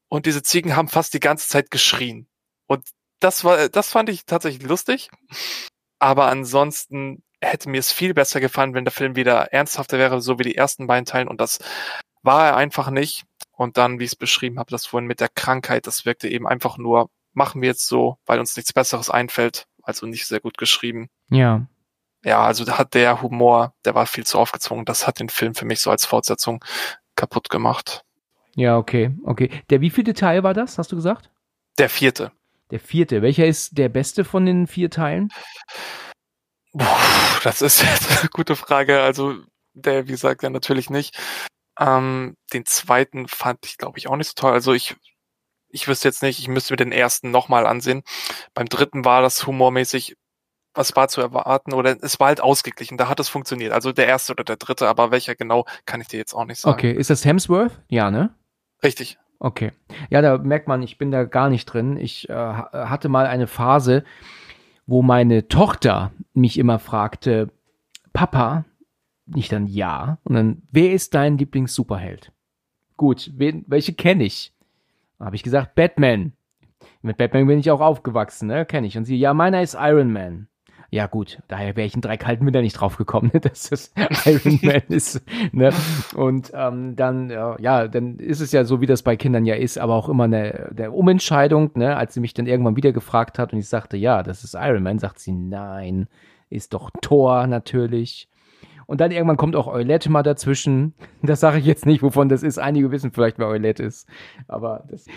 Und 0.09 0.27
diese 0.27 0.43
Ziegen 0.43 0.75
haben 0.75 0.89
fast 0.89 1.13
die 1.15 1.19
ganze 1.19 1.47
Zeit 1.49 1.71
geschrien. 1.71 2.27
Und 2.67 2.87
das 3.23 3.43
war, 3.43 3.69
das 3.69 3.91
fand 3.91 4.09
ich 4.09 4.25
tatsächlich 4.25 4.67
lustig. 4.67 5.09
Aber 5.99 6.27
ansonsten 6.27 7.23
hätte 7.41 7.69
mir 7.69 7.79
es 7.79 7.91
viel 7.91 8.13
besser 8.13 8.39
gefallen, 8.39 8.73
wenn 8.73 8.85
der 8.85 8.91
Film 8.91 9.15
wieder 9.15 9.53
ernsthafter 9.53 9.97
wäre, 9.97 10.21
so 10.21 10.39
wie 10.39 10.43
die 10.43 10.55
ersten 10.55 10.87
beiden 10.87 11.05
Teilen. 11.05 11.27
Und 11.27 11.39
das 11.39 11.59
war 12.21 12.47
er 12.47 12.55
einfach 12.55 12.89
nicht. 12.89 13.23
Und 13.51 13.77
dann, 13.77 13.99
wie 13.99 14.05
ich 14.05 14.11
es 14.11 14.15
beschrieben 14.15 14.59
habe, 14.59 14.71
das 14.71 14.85
vorhin 14.85 15.07
mit 15.07 15.19
der 15.19 15.29
Krankheit, 15.29 15.87
das 15.87 16.05
wirkte 16.05 16.27
eben 16.27 16.47
einfach 16.47 16.77
nur, 16.77 17.09
machen 17.33 17.61
wir 17.61 17.69
jetzt 17.69 17.87
so, 17.87 18.17
weil 18.25 18.39
uns 18.39 18.55
nichts 18.55 18.73
Besseres 18.73 19.09
einfällt. 19.09 19.67
Also 19.81 20.05
nicht 20.05 20.27
sehr 20.27 20.39
gut 20.39 20.57
geschrieben. 20.57 21.09
Ja. 21.29 21.67
Ja, 22.23 22.43
also 22.43 22.63
da 22.63 22.77
hat 22.77 22.93
der 22.93 23.21
Humor, 23.21 23.73
der 23.83 23.95
war 23.95 24.05
viel 24.05 24.25
zu 24.25 24.39
aufgezwungen. 24.39 24.85
Das 24.85 25.07
hat 25.07 25.19
den 25.19 25.29
Film 25.29 25.55
für 25.55 25.65
mich 25.65 25.81
so 25.81 25.91
als 25.91 26.05
Fortsetzung 26.05 26.63
kaputt 27.15 27.49
gemacht. 27.49 28.05
Ja, 28.55 28.77
okay, 28.77 29.11
okay. 29.25 29.49
Der 29.69 29.81
wievielte 29.81 30.13
Teil 30.13 30.43
war 30.43 30.53
das, 30.53 30.77
hast 30.77 30.91
du 30.91 30.95
gesagt? 30.95 31.31
Der 31.77 31.89
vierte. 31.89 32.31
Der 32.71 32.79
vierte. 32.79 33.21
Welcher 33.21 33.45
ist 33.45 33.77
der 33.77 33.89
beste 33.89 34.25
von 34.25 34.45
den 34.45 34.67
vier 34.67 34.89
Teilen? 34.89 35.29
Puh, 36.71 36.85
das 37.43 37.61
ist 37.61 37.81
jetzt 37.83 38.19
eine 38.19 38.29
gute 38.29 38.55
Frage. 38.55 39.01
Also, 39.01 39.37
der, 39.73 40.07
wie 40.07 40.11
gesagt, 40.11 40.43
ja 40.43 40.49
natürlich 40.49 40.89
nicht. 40.89 41.17
Ähm, 41.79 42.35
den 42.53 42.65
zweiten 42.65 43.27
fand 43.27 43.65
ich, 43.65 43.77
glaube 43.77 43.97
ich, 43.97 44.07
auch 44.07 44.15
nicht 44.15 44.27
so 44.27 44.33
toll. 44.35 44.51
Also 44.51 44.73
ich, 44.73 44.95
ich 45.69 45.87
wüsste 45.87 46.07
jetzt 46.07 46.21
nicht, 46.21 46.39
ich 46.39 46.47
müsste 46.47 46.73
mir 46.73 46.77
den 46.77 46.91
ersten 46.91 47.31
nochmal 47.31 47.65
ansehen. 47.65 48.03
Beim 48.53 48.67
dritten 48.67 49.05
war 49.05 49.21
das 49.21 49.45
humormäßig, 49.47 50.15
was 50.75 50.95
war 50.95 51.07
zu 51.07 51.21
erwarten, 51.21 51.73
oder 51.73 51.97
es 52.01 52.19
war 52.19 52.27
halt 52.27 52.41
ausgeglichen, 52.41 52.97
da 52.97 53.07
hat 53.07 53.19
es 53.19 53.29
funktioniert. 53.29 53.73
Also 53.73 53.91
der 53.91 54.07
erste 54.07 54.33
oder 54.33 54.43
der 54.43 54.57
dritte, 54.57 54.87
aber 54.87 55.11
welcher 55.11 55.35
genau, 55.35 55.65
kann 55.85 56.01
ich 56.01 56.07
dir 56.07 56.17
jetzt 56.17 56.33
auch 56.33 56.45
nicht 56.45 56.59
sagen. 56.59 56.73
Okay, 56.73 56.91
ist 56.91 57.09
das 57.09 57.25
Hemsworth? 57.25 57.81
Ja, 57.89 58.11
ne? 58.11 58.35
Richtig. 58.83 59.17
Okay. 59.43 59.73
Ja, 60.09 60.21
da 60.21 60.37
merkt 60.37 60.69
man, 60.69 60.81
ich 60.81 60.97
bin 60.97 61.11
da 61.11 61.25
gar 61.25 61.49
nicht 61.49 61.65
drin. 61.65 61.97
Ich 61.97 62.29
äh, 62.29 62.33
hatte 62.33 63.09
mal 63.09 63.27
eine 63.27 63.45
Phase, 63.45 64.05
wo 64.87 65.01
meine 65.01 65.49
Tochter 65.49 66.13
mich 66.33 66.57
immer 66.57 66.79
fragte, 66.79 67.49
Papa, 68.13 68.63
nicht 69.25 69.51
dann 69.51 69.67
ja, 69.67 70.17
und 70.23 70.35
dann, 70.35 70.61
wer 70.71 70.93
ist 70.93 71.13
dein 71.13 71.37
Lieblings-Superheld? 71.37 72.31
Gut, 72.95 73.31
wen, 73.35 73.65
welche 73.67 73.93
kenne 73.93 74.23
ich? 74.23 74.53
Habe 75.19 75.35
ich 75.35 75.43
gesagt, 75.43 75.75
Batman. 75.75 76.31
Mit 77.01 77.17
Batman 77.17 77.47
bin 77.47 77.59
ich 77.59 77.69
auch 77.69 77.81
aufgewachsen, 77.81 78.47
ne? 78.47 78.65
Kenne 78.65 78.87
ich. 78.87 78.97
Und 78.97 79.03
sie, 79.03 79.17
ja, 79.17 79.33
meiner 79.33 79.61
ist 79.61 79.75
Iron 79.77 80.13
Man. 80.13 80.47
Ja 80.93 81.07
gut, 81.07 81.39
daher 81.47 81.75
wäre 81.75 81.87
ich 81.87 81.95
in 81.95 82.01
drei 82.01 82.17
kalten 82.17 82.45
Winter 82.45 82.61
nicht 82.61 82.73
drauf 82.73 82.97
gekommen, 82.97 83.31
ne, 83.33 83.39
dass 83.39 83.67
das 83.71 83.91
Iron 84.25 84.59
Man 84.61 84.83
ist. 84.89 85.23
Ne? 85.51 85.71
Und 86.15 86.51
ähm, 86.53 86.95
dann, 86.95 87.31
äh, 87.31 87.59
ja, 87.59 87.87
dann 87.87 88.19
ist 88.19 88.41
es 88.41 88.51
ja 88.51 88.63
so, 88.63 88.79
wie 88.79 88.85
das 88.85 89.01
bei 89.01 89.15
Kindern 89.15 89.43
ja 89.43 89.55
ist, 89.55 89.79
aber 89.79 89.95
auch 89.95 90.07
immer 90.07 90.25
eine, 90.25 90.69
eine 90.69 90.91
Umentscheidung. 90.91 91.71
Ne? 91.73 91.97
Als 91.97 92.13
sie 92.13 92.19
mich 92.19 92.35
dann 92.35 92.45
irgendwann 92.45 92.75
wieder 92.75 92.91
gefragt 92.91 93.39
hat 93.39 93.53
und 93.53 93.57
ich 93.57 93.67
sagte, 93.67 93.97
ja, 93.97 94.21
das 94.21 94.43
ist 94.43 94.53
Iron 94.53 94.83
Man, 94.83 94.99
sagt 94.99 95.17
sie, 95.17 95.31
nein, 95.31 96.09
ist 96.51 96.75
doch 96.75 96.91
Thor 97.01 97.47
natürlich. 97.47 98.29
Und 98.85 99.01
dann 99.01 99.09
irgendwann 99.09 99.37
kommt 99.37 99.55
auch 99.55 99.65
Eulette 99.65 100.11
mal 100.11 100.21
dazwischen. 100.21 100.93
Das 101.23 101.39
sage 101.39 101.57
ich 101.57 101.65
jetzt 101.65 101.87
nicht, 101.87 102.03
wovon 102.03 102.29
das 102.29 102.43
ist. 102.43 102.59
Einige 102.59 102.91
wissen 102.91 103.11
vielleicht, 103.11 103.39
wer 103.39 103.47
Eulette 103.47 103.81
ist. 103.81 104.07
Aber 104.47 104.83
das, 104.91 105.07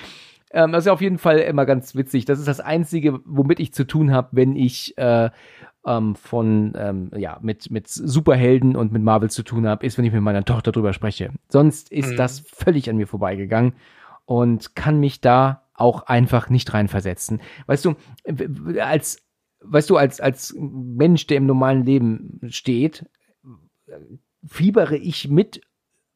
ähm, 0.53 0.73
das 0.73 0.85
ist 0.85 0.91
auf 0.91 1.01
jeden 1.01 1.19
Fall 1.19 1.39
immer 1.39 1.67
ganz 1.67 1.95
witzig. 1.95 2.25
Das 2.25 2.39
ist 2.39 2.49
das 2.49 2.61
Einzige, 2.61 3.21
womit 3.25 3.61
ich 3.61 3.73
zu 3.73 3.87
tun 3.87 4.13
habe, 4.13 4.29
wenn 4.33 4.57
ich 4.57 4.97
äh, 4.99 5.31
ähm, 5.87 6.17
von, 6.17 6.73
ähm, 6.77 7.11
ja, 7.17 7.39
mit, 7.43 7.71
mit 7.71 7.89
Superhelden 7.89 8.77
und 8.77 8.93
mit 8.93 9.03
Marvel 9.03 9.31
zu 9.31 9.43
tun 9.43 9.67
habe, 9.67 9.87
ist, 9.87 9.99
wenn 9.99 10.05
ich 10.05 10.13
mit 10.13 10.23
meiner 10.23 10.45
Tochter 10.45 10.73
drüber 10.73 10.93
spreche. 10.93 11.31
Sonst 11.49 11.91
ist 11.91 12.13
mhm. 12.13 12.17
das 12.17 12.41
völlig 12.41 12.91
an 12.91 12.97
mir 12.97 13.07
vorbeigegangen 13.07 13.75
und 14.25 14.75
kann 14.75 14.99
mich 14.99 15.21
da 15.21 15.63
auch 15.75 16.03
einfach 16.03 16.49
nicht 16.49 16.73
reinversetzen. 16.73 17.41
Weißt 17.67 17.85
du, 17.85 17.95
als, 18.81 19.23
weißt 19.61 19.91
du, 19.91 19.97
als, 19.97 20.21
als 20.21 20.55
Mensch, 20.59 21.27
der 21.27 21.37
im 21.37 21.47
normalen 21.47 21.85
Leben 21.85 22.41
steht, 22.49 23.07
fiebere 24.47 24.97
ich 24.97 25.29
mit 25.29 25.61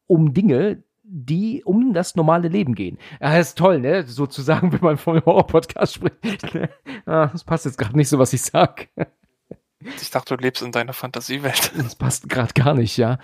um 0.06 0.34
Dinge, 0.34 0.82
die 1.12 1.64
um 1.64 1.92
das 1.92 2.14
normale 2.14 2.48
Leben 2.48 2.74
gehen. 2.74 2.98
Ja, 3.20 3.36
ist 3.36 3.58
toll, 3.58 3.80
ne? 3.80 4.04
Sozusagen, 4.06 4.72
wenn 4.72 4.80
man 4.80 4.96
vom 4.96 5.24
Horror-Podcast 5.24 5.94
spricht. 5.94 6.54
ja, 6.54 7.26
das 7.26 7.44
passt 7.44 7.64
jetzt 7.64 7.78
gerade 7.78 7.96
nicht 7.96 8.08
so, 8.08 8.18
was 8.18 8.32
ich 8.32 8.42
sag. 8.42 8.88
Ich 9.82 10.10
dachte, 10.10 10.36
du 10.36 10.42
lebst 10.42 10.62
in 10.62 10.72
deiner 10.72 10.92
Fantasiewelt. 10.92 11.72
Das 11.80 11.94
passt 11.94 12.28
gerade 12.28 12.52
gar 12.52 12.74
nicht, 12.74 12.96
ja. 12.98 13.18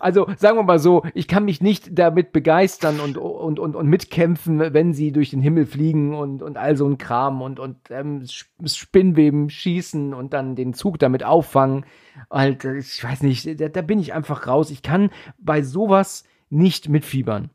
also 0.00 0.26
sagen 0.36 0.58
wir 0.58 0.62
mal 0.64 0.78
so, 0.78 1.04
ich 1.14 1.28
kann 1.28 1.44
mich 1.44 1.60
nicht 1.60 1.90
damit 1.92 2.32
begeistern 2.32 2.98
und, 2.98 3.16
und, 3.16 3.58
und, 3.58 3.76
und 3.76 3.86
mitkämpfen, 3.86 4.58
wenn 4.58 4.92
sie 4.92 5.12
durch 5.12 5.30
den 5.30 5.40
Himmel 5.40 5.66
fliegen 5.66 6.14
und, 6.14 6.42
und 6.42 6.56
all 6.56 6.76
so 6.76 6.86
ein 6.86 6.98
Kram 6.98 7.42
und, 7.42 7.60
und 7.60 7.76
ähm, 7.90 8.26
Spinnweben 8.64 9.50
schießen 9.50 10.14
und 10.14 10.32
dann 10.32 10.56
den 10.56 10.74
Zug 10.74 10.98
damit 10.98 11.24
auffangen. 11.24 11.84
Halt, 12.30 12.64
ich 12.64 13.02
weiß 13.02 13.22
nicht, 13.22 13.60
da, 13.60 13.68
da 13.68 13.82
bin 13.82 14.00
ich 14.00 14.12
einfach 14.12 14.46
raus. 14.46 14.70
Ich 14.70 14.82
kann 14.82 15.10
bei 15.38 15.62
sowas 15.62 16.24
nicht 16.50 16.88
mitfiebern. 16.88 17.50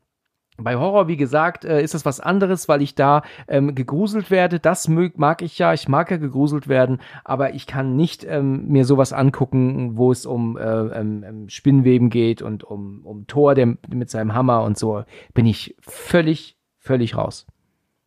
Bei 0.60 0.74
Horror, 0.76 1.06
wie 1.06 1.16
gesagt, 1.16 1.64
äh, 1.64 1.80
ist 1.82 1.94
das 1.94 2.04
was 2.04 2.18
anderes, 2.18 2.68
weil 2.68 2.82
ich 2.82 2.96
da 2.96 3.22
ähm, 3.46 3.76
gegruselt 3.76 4.28
werde. 4.30 4.58
Das 4.58 4.88
mag, 4.88 5.16
mag 5.16 5.40
ich 5.40 5.56
ja. 5.58 5.72
Ich 5.72 5.86
mag 5.86 6.10
ja 6.10 6.16
gegruselt 6.16 6.66
werden, 6.66 7.00
aber 7.24 7.54
ich 7.54 7.68
kann 7.68 7.94
nicht 7.94 8.24
ähm, 8.24 8.66
mir 8.66 8.84
sowas 8.84 9.12
angucken, 9.12 9.96
wo 9.96 10.10
es 10.10 10.26
um 10.26 10.56
äh, 10.56 10.62
ähm, 10.62 11.24
ähm 11.24 11.48
Spinnweben 11.48 12.10
geht 12.10 12.42
und 12.42 12.64
um, 12.64 13.06
um 13.06 13.28
Thor 13.28 13.54
der, 13.54 13.76
mit 13.88 14.10
seinem 14.10 14.34
Hammer 14.34 14.64
und 14.64 14.76
so. 14.76 15.04
Bin 15.32 15.46
ich 15.46 15.76
völlig, 15.80 16.56
völlig 16.78 17.16
raus. 17.16 17.46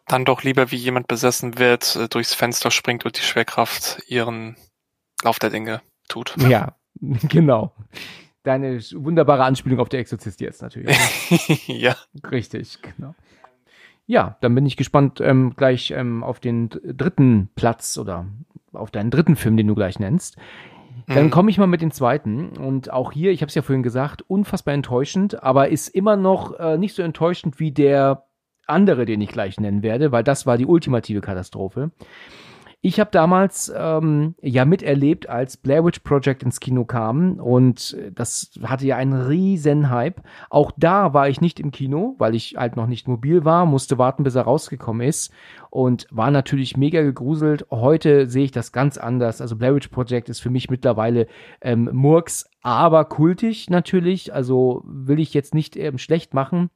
Dann 0.07 0.25
doch 0.25 0.43
lieber, 0.43 0.71
wie 0.71 0.75
jemand 0.75 1.07
besessen 1.07 1.57
wird, 1.57 1.95
äh, 1.95 2.09
durchs 2.09 2.33
Fenster 2.33 2.69
springt 2.69 3.05
und 3.05 3.17
die 3.17 3.23
Schwerkraft 3.23 4.03
ihren 4.07 4.57
Lauf 5.23 5.39
der 5.39 5.51
Dinge 5.51 5.81
tut. 6.09 6.35
Ja, 6.37 6.75
genau 6.99 7.73
deine 8.43 8.79
wunderbare 8.93 9.43
Anspielung 9.43 9.79
auf 9.79 9.89
der 9.89 9.99
Exorzist 9.99 10.41
jetzt 10.41 10.61
natürlich. 10.61 10.97
Ne? 10.97 11.57
ja. 11.77 11.95
Richtig, 12.29 12.79
genau. 12.81 13.15
Ja, 14.07 14.37
dann 14.41 14.55
bin 14.55 14.65
ich 14.65 14.77
gespannt 14.77 15.21
ähm, 15.21 15.53
gleich 15.55 15.91
ähm, 15.91 16.23
auf 16.23 16.39
den 16.39 16.69
dritten 16.69 17.49
Platz 17.55 17.97
oder 17.97 18.25
auf 18.73 18.91
deinen 18.91 19.11
dritten 19.11 19.35
Film, 19.35 19.57
den 19.57 19.67
du 19.67 19.75
gleich 19.75 19.99
nennst. 19.99 20.37
Dann 21.07 21.25
mhm. 21.25 21.29
komme 21.29 21.49
ich 21.49 21.57
mal 21.57 21.67
mit 21.67 21.81
dem 21.81 21.91
zweiten. 21.91 22.57
Und 22.57 22.91
auch 22.91 23.11
hier, 23.11 23.31
ich 23.31 23.41
habe 23.41 23.49
es 23.49 23.55
ja 23.55 23.61
vorhin 23.61 23.83
gesagt, 23.83 24.23
unfassbar 24.27 24.73
enttäuschend, 24.73 25.43
aber 25.43 25.69
ist 25.69 25.89
immer 25.89 26.15
noch 26.15 26.59
äh, 26.59 26.77
nicht 26.77 26.95
so 26.95 27.03
enttäuschend 27.03 27.59
wie 27.59 27.71
der 27.71 28.25
andere, 28.67 29.05
den 29.05 29.21
ich 29.21 29.29
gleich 29.29 29.59
nennen 29.59 29.83
werde, 29.83 30.11
weil 30.11 30.23
das 30.23 30.45
war 30.45 30.57
die 30.57 30.65
ultimative 30.65 31.21
Katastrophe. 31.21 31.91
Ich 32.83 32.99
habe 32.99 33.11
damals 33.11 33.71
ähm, 33.75 34.33
ja 34.41 34.65
miterlebt, 34.65 35.29
als 35.29 35.55
Blair 35.55 35.85
Witch 35.85 35.99
Project 35.99 36.41
ins 36.41 36.59
Kino 36.59 36.83
kam 36.83 37.39
und 37.39 37.95
das 38.15 38.51
hatte 38.63 38.87
ja 38.87 38.97
einen 38.97 39.13
riesen 39.13 39.91
Hype. 39.91 40.21
Auch 40.49 40.71
da 40.75 41.13
war 41.13 41.29
ich 41.29 41.41
nicht 41.41 41.59
im 41.59 41.69
Kino, 41.69 42.15
weil 42.17 42.33
ich 42.33 42.55
halt 42.57 42.77
noch 42.77 42.87
nicht 42.87 43.07
mobil 43.07 43.45
war, 43.45 43.67
musste 43.67 43.99
warten, 43.99 44.23
bis 44.23 44.33
er 44.33 44.43
rausgekommen 44.43 45.07
ist 45.07 45.31
und 45.69 46.07
war 46.09 46.31
natürlich 46.31 46.75
mega 46.75 47.03
gegruselt. 47.03 47.67
Heute 47.69 48.27
sehe 48.27 48.45
ich 48.45 48.51
das 48.51 48.71
ganz 48.71 48.97
anders. 48.97 49.41
Also 49.41 49.57
Blair 49.57 49.75
Witch 49.75 49.89
Project 49.89 50.29
ist 50.29 50.39
für 50.39 50.49
mich 50.49 50.71
mittlerweile 50.71 51.27
ähm, 51.61 51.87
Murks, 51.93 52.49
aber 52.63 53.05
kultig 53.05 53.69
natürlich. 53.69 54.33
Also 54.33 54.81
will 54.85 55.19
ich 55.19 55.35
jetzt 55.35 55.53
nicht 55.53 55.75
ähm, 55.75 55.99
schlecht 55.99 56.33
machen 56.33 56.71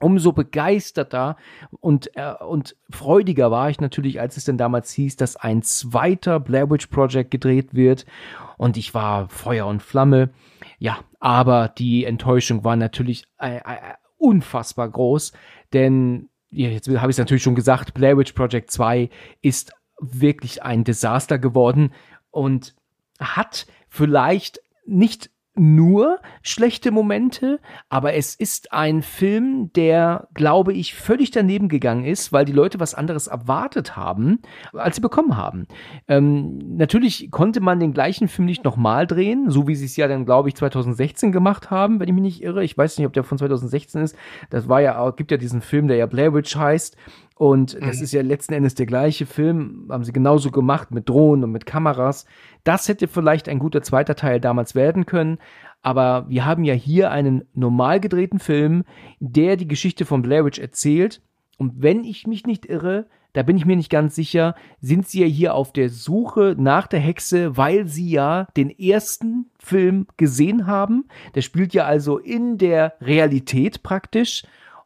umso 0.00 0.32
begeisterter 0.32 1.36
und, 1.80 2.16
äh, 2.16 2.34
und 2.34 2.76
freudiger 2.90 3.50
war 3.50 3.70
ich 3.70 3.80
natürlich, 3.80 4.20
als 4.20 4.36
es 4.36 4.44
denn 4.44 4.58
damals 4.58 4.92
hieß, 4.92 5.16
dass 5.16 5.36
ein 5.36 5.62
zweiter 5.62 6.40
Blair 6.40 6.70
Witch 6.70 6.88
Project 6.88 7.30
gedreht 7.30 7.74
wird. 7.74 8.04
Und 8.56 8.76
ich 8.76 8.94
war 8.94 9.28
Feuer 9.28 9.66
und 9.66 9.82
Flamme. 9.82 10.30
Ja, 10.78 10.98
aber 11.20 11.68
die 11.68 12.04
Enttäuschung 12.04 12.64
war 12.64 12.76
natürlich 12.76 13.24
äh, 13.38 13.56
äh, 13.56 13.94
unfassbar 14.18 14.90
groß, 14.90 15.32
denn 15.72 16.28
jetzt 16.50 16.88
habe 16.88 17.10
ich 17.10 17.14
es 17.14 17.18
natürlich 17.18 17.42
schon 17.42 17.54
gesagt, 17.54 17.94
Blair 17.94 18.16
Witch 18.16 18.32
Project 18.32 18.70
2 18.70 19.10
ist 19.42 19.72
wirklich 20.00 20.62
ein 20.62 20.84
Desaster 20.84 21.38
geworden 21.38 21.92
und 22.30 22.74
hat 23.18 23.66
vielleicht 23.88 24.60
nicht 24.86 25.30
nur 25.56 26.18
schlechte 26.42 26.90
Momente, 26.90 27.60
aber 27.88 28.14
es 28.14 28.34
ist 28.34 28.72
ein 28.72 29.02
Film, 29.02 29.72
der, 29.74 30.28
glaube 30.34 30.72
ich, 30.72 30.94
völlig 30.94 31.30
daneben 31.30 31.68
gegangen 31.68 32.04
ist, 32.04 32.32
weil 32.32 32.44
die 32.44 32.52
Leute 32.52 32.80
was 32.80 32.94
anderes 32.94 33.26
erwartet 33.26 33.96
haben, 33.96 34.40
als 34.72 34.96
sie 34.96 35.02
bekommen 35.02 35.36
haben. 35.36 35.66
Ähm, 36.08 36.76
natürlich 36.76 37.30
konnte 37.30 37.60
man 37.60 37.80
den 37.80 37.92
gleichen 37.92 38.28
Film 38.28 38.46
nicht 38.46 38.64
nochmal 38.64 39.06
drehen, 39.06 39.50
so 39.50 39.68
wie 39.68 39.76
sie 39.76 39.86
es 39.86 39.96
ja 39.96 40.08
dann, 40.08 40.24
glaube 40.24 40.48
ich, 40.48 40.56
2016 40.56 41.32
gemacht 41.32 41.70
haben, 41.70 42.00
wenn 42.00 42.08
ich 42.08 42.14
mich 42.14 42.22
nicht 42.22 42.42
irre. 42.42 42.64
Ich 42.64 42.76
weiß 42.76 42.98
nicht, 42.98 43.06
ob 43.06 43.12
der 43.12 43.24
von 43.24 43.38
2016 43.38 44.02
ist. 44.02 44.16
Das 44.50 44.68
war 44.68 44.80
ja, 44.80 45.10
gibt 45.10 45.30
ja 45.30 45.36
diesen 45.36 45.60
Film, 45.60 45.86
der 45.86 45.96
ja 45.96 46.06
Blair 46.06 46.34
Witch 46.34 46.56
heißt. 46.56 46.96
Und 47.34 47.74
das 47.74 47.98
mhm. 47.98 48.04
ist 48.04 48.12
ja 48.12 48.22
letzten 48.22 48.54
Endes 48.54 48.74
der 48.76 48.86
gleiche 48.86 49.26
Film, 49.26 49.88
haben 49.90 50.04
sie 50.04 50.12
genauso 50.12 50.50
gemacht 50.52 50.92
mit 50.92 51.08
Drohnen 51.08 51.44
und 51.44 51.50
mit 51.50 51.66
Kameras. 51.66 52.26
Das 52.62 52.88
hätte 52.88 53.08
vielleicht 53.08 53.48
ein 53.48 53.58
guter 53.58 53.82
zweiter 53.82 54.14
Teil 54.14 54.40
damals 54.40 54.74
werden 54.76 55.04
können, 55.04 55.38
aber 55.82 56.26
wir 56.28 56.46
haben 56.46 56.64
ja 56.64 56.74
hier 56.74 57.10
einen 57.10 57.44
normal 57.52 58.00
gedrehten 58.00 58.38
Film, 58.38 58.84
der 59.18 59.56
die 59.56 59.68
Geschichte 59.68 60.06
von 60.06 60.22
Blair 60.22 60.44
Witch 60.44 60.58
erzählt. 60.58 61.22
Und 61.58 61.82
wenn 61.82 62.04
ich 62.04 62.26
mich 62.26 62.46
nicht 62.46 62.66
irre, 62.66 63.06
da 63.34 63.42
bin 63.42 63.56
ich 63.56 63.66
mir 63.66 63.76
nicht 63.76 63.90
ganz 63.90 64.14
sicher, 64.14 64.54
sind 64.80 65.08
sie 65.08 65.20
ja 65.20 65.26
hier 65.26 65.54
auf 65.54 65.72
der 65.72 65.90
Suche 65.90 66.54
nach 66.56 66.86
der 66.86 67.00
Hexe, 67.00 67.56
weil 67.56 67.86
sie 67.86 68.08
ja 68.08 68.46
den 68.56 68.70
ersten 68.70 69.50
Film 69.58 70.06
gesehen 70.16 70.68
haben. 70.68 71.06
Der 71.34 71.42
spielt 71.42 71.74
ja 71.74 71.84
also 71.84 72.18
in 72.18 72.58
der 72.58 72.94
Realität 73.00 73.82
praktisch. 73.82 74.44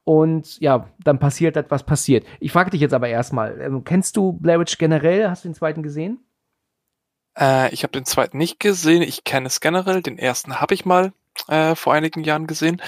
Und 0.09 0.59
ja, 0.61 0.89
dann 1.05 1.19
passiert 1.19 1.55
das, 1.55 1.67
was 1.69 1.83
passiert. 1.83 2.25
Ich 2.41 2.51
frage 2.51 2.71
dich 2.71 2.81
jetzt 2.81 2.95
aber 2.95 3.09
erstmal, 3.11 3.61
ähm, 3.61 3.85
kennst 3.85 4.17
du 4.17 4.33
Blair 4.33 4.59
Witch 4.59 4.79
generell? 4.79 5.29
Hast 5.29 5.45
du 5.45 5.51
den 5.51 5.55
zweiten 5.55 5.83
gesehen? 5.83 6.25
Äh, 7.39 7.71
ich 7.75 7.83
habe 7.83 7.93
den 7.93 8.07
zweiten 8.07 8.39
nicht 8.39 8.59
gesehen. 8.59 9.03
Ich 9.03 9.25
kenne 9.25 9.49
es 9.49 9.61
generell. 9.61 10.01
Den 10.01 10.17
ersten 10.17 10.63
habe 10.63 10.73
ich 10.73 10.87
mal 10.87 11.13
äh, 11.49 11.75
vor 11.75 11.93
einigen 11.93 12.25
Jahren 12.25 12.47
gesehen. 12.47 12.81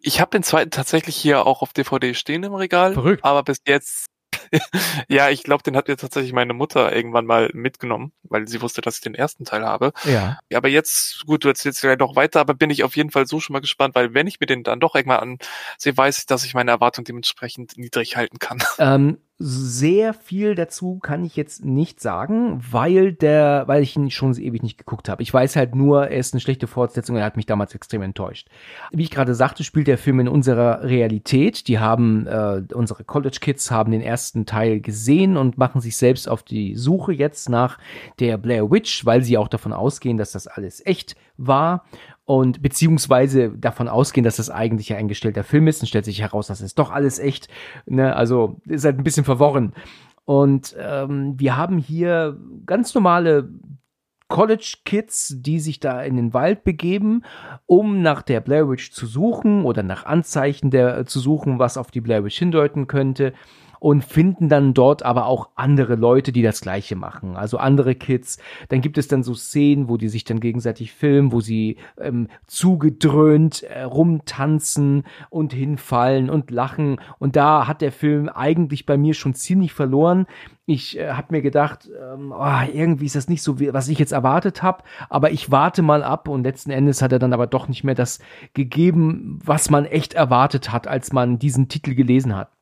Ich 0.00 0.20
habe 0.20 0.32
den 0.32 0.42
zweiten 0.42 0.70
tatsächlich 0.70 1.16
hier 1.16 1.46
auch 1.46 1.62
auf 1.62 1.72
DVD 1.72 2.12
stehen 2.12 2.42
im 2.42 2.52
Regal. 2.52 2.92
Verrückt. 2.92 3.24
Aber 3.24 3.42
bis 3.42 3.56
jetzt 3.66 4.08
ja, 5.08 5.30
ich 5.30 5.42
glaube, 5.42 5.62
den 5.62 5.76
hat 5.76 5.88
mir 5.88 5.96
tatsächlich 5.96 6.32
meine 6.32 6.54
Mutter 6.54 6.94
irgendwann 6.94 7.26
mal 7.26 7.50
mitgenommen, 7.52 8.12
weil 8.22 8.48
sie 8.48 8.62
wusste, 8.62 8.80
dass 8.80 8.96
ich 8.96 9.00
den 9.02 9.14
ersten 9.14 9.44
Teil 9.44 9.64
habe. 9.64 9.92
Ja. 10.04 10.38
Aber 10.54 10.68
jetzt, 10.68 11.24
gut, 11.26 11.44
du 11.44 11.48
erzählst 11.48 11.80
gleich 11.80 11.98
noch 11.98 12.16
weiter, 12.16 12.40
aber 12.40 12.54
bin 12.54 12.70
ich 12.70 12.84
auf 12.84 12.96
jeden 12.96 13.10
Fall 13.10 13.26
so 13.26 13.40
schon 13.40 13.54
mal 13.54 13.60
gespannt, 13.60 13.94
weil 13.94 14.14
wenn 14.14 14.26
ich 14.26 14.40
mir 14.40 14.46
den 14.46 14.62
dann 14.62 14.80
doch 14.80 14.94
irgendwann 14.94 15.38
ansehe, 15.76 15.96
weiß 15.96 16.18
ich, 16.18 16.26
dass 16.26 16.44
ich 16.44 16.54
meine 16.54 16.70
Erwartung 16.70 17.04
dementsprechend 17.04 17.76
niedrig 17.76 18.16
halten 18.16 18.38
kann. 18.38 18.62
Ähm, 18.78 19.18
sehr 19.38 20.14
viel 20.14 20.54
dazu 20.54 20.98
kann 20.98 21.22
ich 21.22 21.36
jetzt 21.36 21.62
nicht 21.62 22.00
sagen, 22.00 22.58
weil 22.70 23.12
der, 23.12 23.64
weil 23.66 23.82
ich 23.82 23.94
ihn 23.94 24.10
schon 24.10 24.34
ewig 24.34 24.62
nicht 24.62 24.78
geguckt 24.78 25.10
habe. 25.10 25.22
Ich 25.22 25.32
weiß 25.32 25.56
halt 25.56 25.74
nur, 25.74 26.08
er 26.08 26.18
ist 26.18 26.32
eine 26.32 26.40
schlechte 26.40 26.66
Fortsetzung, 26.66 27.16
er 27.16 27.24
hat 27.24 27.36
mich 27.36 27.44
damals 27.44 27.74
extrem 27.74 28.00
enttäuscht. 28.00 28.48
Wie 28.92 29.02
ich 29.02 29.10
gerade 29.10 29.34
sagte, 29.34 29.62
spielt 29.62 29.88
der 29.88 29.98
Film 29.98 30.20
in 30.20 30.28
unserer 30.28 30.84
Realität. 30.84 31.68
Die 31.68 31.78
haben, 31.78 32.26
äh, 32.26 32.62
unsere 32.72 33.04
College 33.04 33.38
Kids 33.40 33.70
haben 33.70 33.92
den 33.92 34.00
ersten 34.00 34.46
Teil 34.46 34.80
gesehen 34.80 35.36
und 35.36 35.58
machen 35.58 35.82
sich 35.82 35.98
selbst 35.98 36.28
auf 36.28 36.42
die 36.42 36.74
Suche 36.74 37.12
jetzt 37.12 37.50
nach 37.50 37.78
der 38.18 38.38
Blair 38.38 38.70
Witch, 38.70 39.04
weil 39.04 39.22
sie 39.22 39.36
auch 39.36 39.48
davon 39.48 39.74
ausgehen, 39.74 40.16
dass 40.16 40.32
das 40.32 40.46
alles 40.46 40.84
echt 40.86 41.14
war 41.36 41.84
und 42.24 42.60
beziehungsweise 42.62 43.50
davon 43.50 43.88
ausgehen, 43.88 44.24
dass 44.24 44.36
das 44.36 44.50
eigentlich 44.50 44.92
ein 44.92 44.98
eingestellter 44.98 45.44
Film 45.44 45.68
ist 45.68 45.80
und 45.80 45.86
stellt 45.86 46.04
sich 46.04 46.20
heraus, 46.20 46.48
dass 46.48 46.60
es 46.60 46.74
doch 46.74 46.90
alles 46.90 47.18
echt. 47.18 47.48
Ne? 47.86 48.14
Also 48.14 48.60
ist 48.66 48.84
halt 48.84 48.98
ein 48.98 49.04
bisschen 49.04 49.24
verworren. 49.24 49.72
Und 50.24 50.74
ähm, 50.78 51.34
wir 51.38 51.56
haben 51.56 51.78
hier 51.78 52.36
ganz 52.66 52.94
normale 52.94 53.48
College 54.28 54.78
Kids, 54.84 55.36
die 55.38 55.60
sich 55.60 55.78
da 55.78 56.02
in 56.02 56.16
den 56.16 56.34
Wald 56.34 56.64
begeben, 56.64 57.22
um 57.66 58.02
nach 58.02 58.22
der 58.22 58.40
Blair 58.40 58.68
Witch 58.68 58.90
zu 58.90 59.06
suchen 59.06 59.64
oder 59.64 59.84
nach 59.84 60.04
Anzeichen 60.04 60.72
der, 60.72 61.06
zu 61.06 61.20
suchen, 61.20 61.60
was 61.60 61.76
auf 61.76 61.92
die 61.92 62.00
Blair 62.00 62.24
Witch 62.24 62.38
hindeuten 62.38 62.88
könnte 62.88 63.34
und 63.80 64.04
finden 64.04 64.48
dann 64.48 64.74
dort 64.74 65.02
aber 65.02 65.26
auch 65.26 65.50
andere 65.54 65.94
Leute, 65.94 66.32
die 66.32 66.42
das 66.42 66.60
Gleiche 66.60 66.96
machen. 66.96 67.36
Also 67.36 67.58
andere 67.58 67.94
Kids. 67.94 68.38
Dann 68.68 68.80
gibt 68.80 68.98
es 68.98 69.08
dann 69.08 69.22
so 69.22 69.34
Szenen, 69.34 69.88
wo 69.88 69.96
die 69.96 70.08
sich 70.08 70.24
dann 70.24 70.40
gegenseitig 70.40 70.92
filmen, 70.92 71.32
wo 71.32 71.40
sie 71.40 71.76
ähm, 71.98 72.28
zugedröhnt 72.46 73.62
äh, 73.62 73.82
rumtanzen 73.82 75.04
und 75.30 75.52
hinfallen 75.52 76.30
und 76.30 76.50
lachen. 76.50 77.00
Und 77.18 77.36
da 77.36 77.66
hat 77.66 77.80
der 77.80 77.92
Film 77.92 78.28
eigentlich 78.28 78.86
bei 78.86 78.96
mir 78.96 79.14
schon 79.14 79.34
ziemlich 79.34 79.72
verloren. 79.72 80.26
Ich 80.68 80.98
äh, 80.98 81.12
habe 81.12 81.28
mir 81.30 81.42
gedacht, 81.42 81.88
ähm, 81.88 82.34
oh, 82.36 82.60
irgendwie 82.72 83.06
ist 83.06 83.14
das 83.14 83.28
nicht 83.28 83.42
so, 83.42 83.60
was 83.60 83.88
ich 83.88 83.98
jetzt 84.00 84.12
erwartet 84.12 84.62
habe, 84.62 84.82
aber 85.08 85.30
ich 85.30 85.52
warte 85.52 85.82
mal 85.82 86.02
ab 86.02 86.28
und 86.28 86.42
letzten 86.42 86.70
Endes 86.70 87.02
hat 87.02 87.12
er 87.12 87.20
dann 87.20 87.32
aber 87.32 87.46
doch 87.46 87.68
nicht 87.68 87.84
mehr 87.84 87.94
das 87.94 88.18
gegeben, 88.52 89.38
was 89.44 89.70
man 89.70 89.84
echt 89.84 90.14
erwartet 90.14 90.72
hat, 90.72 90.88
als 90.88 91.12
man 91.12 91.38
diesen 91.38 91.68
Titel 91.68 91.94
gelesen 91.94 92.34
hat. 92.34 92.55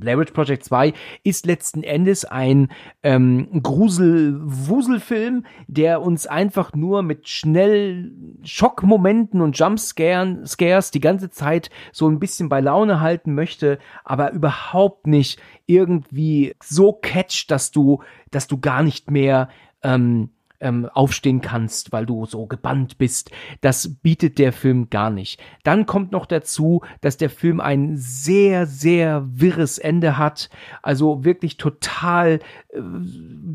Blair 0.00 0.18
Witch 0.18 0.32
Project 0.32 0.64
2 0.64 0.92
ist 1.24 1.46
letzten 1.46 1.82
Endes 1.82 2.24
ein 2.24 2.68
ähm, 3.02 3.62
Grusel-Wuselfilm, 3.62 5.44
der 5.66 6.02
uns 6.02 6.26
einfach 6.26 6.72
nur 6.74 7.02
mit 7.02 7.28
schnell 7.28 8.12
Schockmomenten 8.42 9.40
und 9.40 9.58
Jumpscares 9.58 10.90
die 10.90 11.00
ganze 11.00 11.30
Zeit 11.30 11.70
so 11.92 12.08
ein 12.08 12.18
bisschen 12.18 12.48
bei 12.48 12.60
Laune 12.60 13.00
halten 13.00 13.34
möchte, 13.34 13.78
aber 14.04 14.32
überhaupt 14.32 15.06
nicht 15.06 15.40
irgendwie 15.66 16.54
so 16.62 16.92
catcht, 16.92 17.50
dass 17.50 17.70
du, 17.70 18.02
dass 18.30 18.46
du 18.46 18.58
gar 18.58 18.82
nicht 18.82 19.10
mehr 19.10 19.48
ähm, 19.82 20.30
ähm, 20.60 20.88
aufstehen 20.92 21.40
kannst, 21.40 21.92
weil 21.92 22.06
du 22.06 22.26
so 22.26 22.46
gebannt 22.46 22.98
bist. 22.98 23.30
Das 23.60 23.96
bietet 24.02 24.38
der 24.38 24.52
Film 24.52 24.90
gar 24.90 25.10
nicht. 25.10 25.40
Dann 25.62 25.86
kommt 25.86 26.12
noch 26.12 26.26
dazu, 26.26 26.82
dass 27.00 27.16
der 27.16 27.30
Film 27.30 27.60
ein 27.60 27.96
sehr, 27.96 28.66
sehr 28.66 29.24
wirres 29.28 29.78
Ende 29.78 30.18
hat. 30.18 30.50
Also 30.82 31.24
wirklich 31.24 31.56
total 31.56 32.40
äh, 32.68 32.80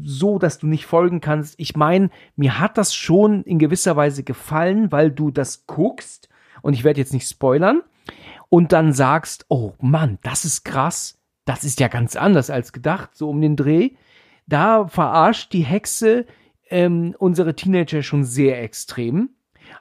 so, 0.04 0.40
dass 0.40 0.60
du 0.60 0.68
nicht 0.68 0.86
folgen 0.86 1.22
kannst. 1.22 1.56
Ich 1.58 1.76
meine, 1.76 2.10
mir 2.36 2.60
hat 2.60 2.78
das 2.78 2.94
schon 2.96 3.44
in 3.44 3.60
gewisser 3.60 3.96
Weise 3.96 4.24
gefallen, 4.24 4.92
weil 4.92 5.12
du 5.12 5.32
das 5.32 5.66
guckst 5.68 6.30
und 6.62 6.74
ich 6.74 6.84
werde 6.84 7.00
jetzt 7.00 7.14
nicht 7.14 7.28
spoilern 7.28 7.82
und 8.50 8.72
dann 8.72 8.94
sagst, 8.94 9.46
oh 9.50 9.74
Mann, 9.80 10.20
das 10.24 10.46
ist 10.46 10.64
krass. 10.64 11.20
Das 11.46 11.64
ist 11.64 11.80
ja 11.80 11.90
ganz 11.90 12.16
anders 12.16 12.50
als 12.50 12.72
gedacht, 12.72 13.10
so 13.14 13.30
um 13.30 13.42
den 13.42 13.56
Dreh. 13.56 13.92
Da 14.48 14.88
verarscht 14.88 15.54
die 15.54 15.64
Hexe 15.64 16.26
ähm, 16.74 17.16
unsere 17.20 17.56
Teenager 17.56 18.02
schon 18.02 18.24
sehr 18.24 18.62
extrem. 18.64 19.30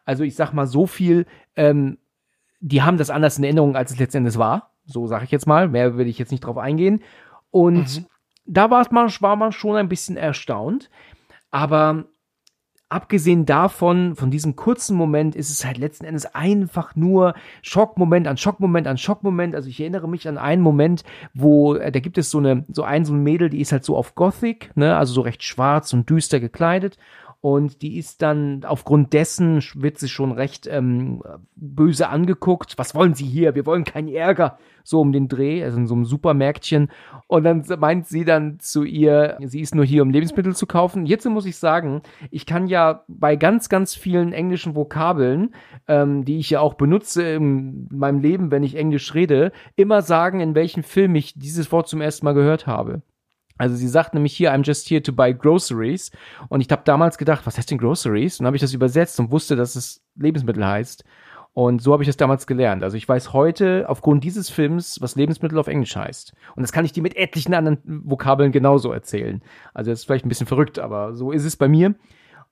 Also 0.04 0.24
ich 0.24 0.36
sag 0.36 0.52
mal 0.52 0.66
so 0.66 0.86
viel, 0.86 1.24
ähm, 1.56 1.96
die 2.60 2.82
haben 2.82 2.98
das 2.98 3.08
anders 3.08 3.38
in 3.38 3.44
Erinnerung, 3.44 3.76
als 3.76 3.92
es 3.92 3.98
letztendlich 3.98 4.36
war. 4.36 4.74
So 4.84 5.06
sage 5.06 5.24
ich 5.24 5.30
jetzt 5.30 5.46
mal. 5.46 5.68
Mehr 5.68 5.96
will 5.96 6.06
ich 6.06 6.18
jetzt 6.18 6.30
nicht 6.30 6.44
drauf 6.44 6.58
eingehen. 6.58 7.02
Und 7.50 8.00
mhm. 8.00 8.06
da 8.44 8.70
war 8.70 8.86
man, 8.90 9.10
war 9.20 9.36
man 9.36 9.52
schon 9.52 9.76
ein 9.76 9.88
bisschen 9.88 10.18
erstaunt. 10.18 10.90
Aber 11.50 12.04
abgesehen 12.92 13.46
davon, 13.46 14.14
von 14.16 14.30
diesem 14.30 14.54
kurzen 14.54 14.96
Moment, 14.96 15.34
ist 15.34 15.50
es 15.50 15.64
halt 15.64 15.78
letzten 15.78 16.04
Endes 16.04 16.26
einfach 16.34 16.94
nur 16.94 17.34
Schockmoment 17.62 18.28
an 18.28 18.36
Schockmoment 18.36 18.86
an 18.86 18.98
Schockmoment. 18.98 19.54
Also 19.54 19.68
ich 19.68 19.80
erinnere 19.80 20.08
mich 20.08 20.28
an 20.28 20.38
einen 20.38 20.62
Moment, 20.62 21.02
wo, 21.34 21.74
äh, 21.74 21.90
da 21.90 22.00
gibt 22.00 22.18
es 22.18 22.30
so 22.30 22.38
eine, 22.38 22.64
so 22.70 22.82
ein, 22.82 23.04
so 23.04 23.14
ein 23.14 23.22
Mädel, 23.22 23.48
die 23.48 23.60
ist 23.60 23.72
halt 23.72 23.84
so 23.84 23.96
auf 23.96 24.14
Gothic, 24.14 24.70
ne, 24.76 24.96
also 24.96 25.14
so 25.14 25.22
recht 25.22 25.42
schwarz 25.42 25.92
und 25.92 26.08
düster 26.08 26.38
gekleidet. 26.38 26.98
Und 27.42 27.82
die 27.82 27.98
ist 27.98 28.22
dann 28.22 28.64
aufgrund 28.64 29.12
dessen 29.12 29.64
wird 29.74 29.98
sie 29.98 30.08
schon 30.08 30.30
recht 30.30 30.68
ähm, 30.68 31.24
böse 31.56 32.08
angeguckt. 32.08 32.78
Was 32.78 32.94
wollen 32.94 33.14
Sie 33.14 33.24
hier? 33.24 33.56
Wir 33.56 33.66
wollen 33.66 33.82
keinen 33.82 34.06
Ärger. 34.06 34.58
So 34.84 35.00
um 35.00 35.12
den 35.12 35.26
Dreh, 35.26 35.64
also 35.64 35.76
in 35.76 35.88
so 35.88 35.94
einem 35.94 36.04
Supermärktchen. 36.04 36.88
Und 37.26 37.42
dann 37.42 37.64
meint 37.80 38.06
sie 38.06 38.24
dann 38.24 38.60
zu 38.60 38.84
ihr, 38.84 39.38
sie 39.40 39.60
ist 39.60 39.74
nur 39.74 39.84
hier, 39.84 40.02
um 40.02 40.10
Lebensmittel 40.10 40.54
zu 40.54 40.66
kaufen. 40.66 41.04
Jetzt 41.04 41.28
muss 41.28 41.46
ich 41.46 41.56
sagen, 41.56 42.02
ich 42.30 42.46
kann 42.46 42.68
ja 42.68 43.02
bei 43.08 43.34
ganz, 43.34 43.68
ganz 43.68 43.96
vielen 43.96 44.32
englischen 44.32 44.76
Vokabeln, 44.76 45.52
ähm, 45.88 46.24
die 46.24 46.38
ich 46.38 46.50
ja 46.50 46.60
auch 46.60 46.74
benutze 46.74 47.24
in 47.24 47.88
meinem 47.90 48.20
Leben, 48.20 48.52
wenn 48.52 48.62
ich 48.62 48.76
Englisch 48.76 49.14
rede, 49.14 49.50
immer 49.74 50.02
sagen, 50.02 50.38
in 50.38 50.54
welchem 50.54 50.84
Film 50.84 51.16
ich 51.16 51.34
dieses 51.34 51.72
Wort 51.72 51.88
zum 51.88 52.00
ersten 52.00 52.24
Mal 52.24 52.34
gehört 52.34 52.68
habe. 52.68 53.02
Also 53.62 53.76
sie 53.76 53.86
sagt 53.86 54.12
nämlich 54.12 54.36
hier, 54.36 54.52
I'm 54.52 54.66
just 54.66 54.90
here 54.90 55.00
to 55.04 55.12
buy 55.12 55.32
groceries. 55.32 56.10
Und 56.48 56.62
ich 56.62 56.68
habe 56.72 56.82
damals 56.84 57.16
gedacht, 57.16 57.46
was 57.46 57.56
heißt 57.56 57.70
denn 57.70 57.78
groceries? 57.78 58.40
Und 58.40 58.46
habe 58.46 58.56
ich 58.56 58.60
das 58.60 58.74
übersetzt 58.74 59.20
und 59.20 59.30
wusste, 59.30 59.54
dass 59.54 59.76
es 59.76 60.02
Lebensmittel 60.16 60.66
heißt. 60.66 61.04
Und 61.52 61.80
so 61.80 61.92
habe 61.92 62.02
ich 62.02 62.08
das 62.08 62.16
damals 62.16 62.48
gelernt. 62.48 62.82
Also 62.82 62.96
ich 62.96 63.08
weiß 63.08 63.32
heute 63.32 63.84
aufgrund 63.88 64.24
dieses 64.24 64.50
Films, 64.50 65.00
was 65.00 65.14
Lebensmittel 65.14 65.60
auf 65.60 65.68
Englisch 65.68 65.94
heißt. 65.94 66.34
Und 66.56 66.62
das 66.62 66.72
kann 66.72 66.84
ich 66.84 66.90
dir 66.90 67.04
mit 67.04 67.14
etlichen 67.14 67.54
anderen 67.54 67.78
Vokabeln 67.84 68.50
genauso 68.50 68.90
erzählen. 68.90 69.42
Also 69.74 69.92
das 69.92 70.00
ist 70.00 70.06
vielleicht 70.06 70.26
ein 70.26 70.28
bisschen 70.28 70.48
verrückt, 70.48 70.80
aber 70.80 71.14
so 71.14 71.30
ist 71.30 71.44
es 71.44 71.56
bei 71.56 71.68
mir. 71.68 71.94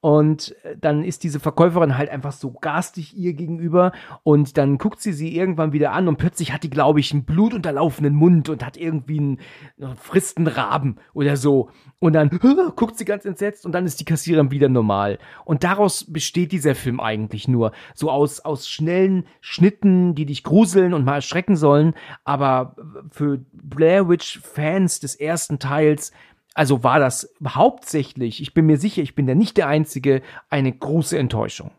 Und 0.01 0.57
äh, 0.64 0.76
dann 0.80 1.05
ist 1.05 1.24
diese 1.24 1.40
Verkäuferin 1.40 1.98
halt 1.98 2.09
einfach 2.09 2.32
so 2.32 2.53
garstig 2.53 3.16
ihr 3.16 3.34
gegenüber 3.34 3.92
und 4.22 4.57
dann 4.57 4.78
guckt 4.78 5.01
sie 5.01 5.12
sie 5.12 5.36
irgendwann 5.36 5.72
wieder 5.72 5.92
an 5.92 6.09
und 6.09 6.16
plötzlich 6.16 6.53
hat 6.53 6.62
die, 6.62 6.70
glaube 6.70 7.01
ich, 7.01 7.12
einen 7.12 7.24
blutunterlaufenden 7.24 8.14
Mund 8.14 8.48
und 8.48 8.64
hat 8.64 8.78
irgendwie 8.78 9.18
einen, 9.18 9.38
einen 9.80 9.96
fristen 9.96 10.46
Raben 10.46 10.96
oder 11.12 11.36
so. 11.36 11.68
Und 11.98 12.14
dann 12.14 12.30
guckt 12.76 12.96
sie 12.96 13.05
ganz 13.05 13.26
entsetzt 13.26 13.66
und 13.66 13.72
dann 13.72 13.84
ist 13.84 14.01
die 14.01 14.07
Kassiererin 14.07 14.51
wieder 14.51 14.70
normal. 14.70 15.18
Und 15.44 15.64
daraus 15.64 16.11
besteht 16.11 16.53
dieser 16.53 16.74
Film 16.74 16.98
eigentlich 16.98 17.46
nur. 17.46 17.72
So 17.94 18.11
aus, 18.11 18.40
aus 18.40 18.68
schnellen 18.68 19.26
Schnitten, 19.42 20.14
die 20.14 20.24
dich 20.24 20.42
gruseln 20.42 20.94
und 20.94 21.05
mal 21.05 21.16
erschrecken 21.16 21.57
sollen. 21.57 21.92
Aber 22.24 22.76
für 23.11 23.44
Blair 23.53 24.09
Witch 24.09 24.40
Fans 24.40 25.01
des 25.01 25.14
ersten 25.14 25.59
Teils 25.59 26.12
also 26.55 26.82
war 26.82 26.98
das 26.98 27.32
hauptsächlich, 27.46 28.42
ich 28.42 28.55
bin 28.55 28.66
mir 28.66 28.76
sicher, 28.76 29.03
ich 29.03 29.14
bin 29.14 29.26
da 29.26 29.34
nicht 29.34 29.57
der 29.57 29.68
Einzige, 29.68 30.22
eine 30.48 30.72
große 30.72 31.18
Enttäuschung. 31.18 31.70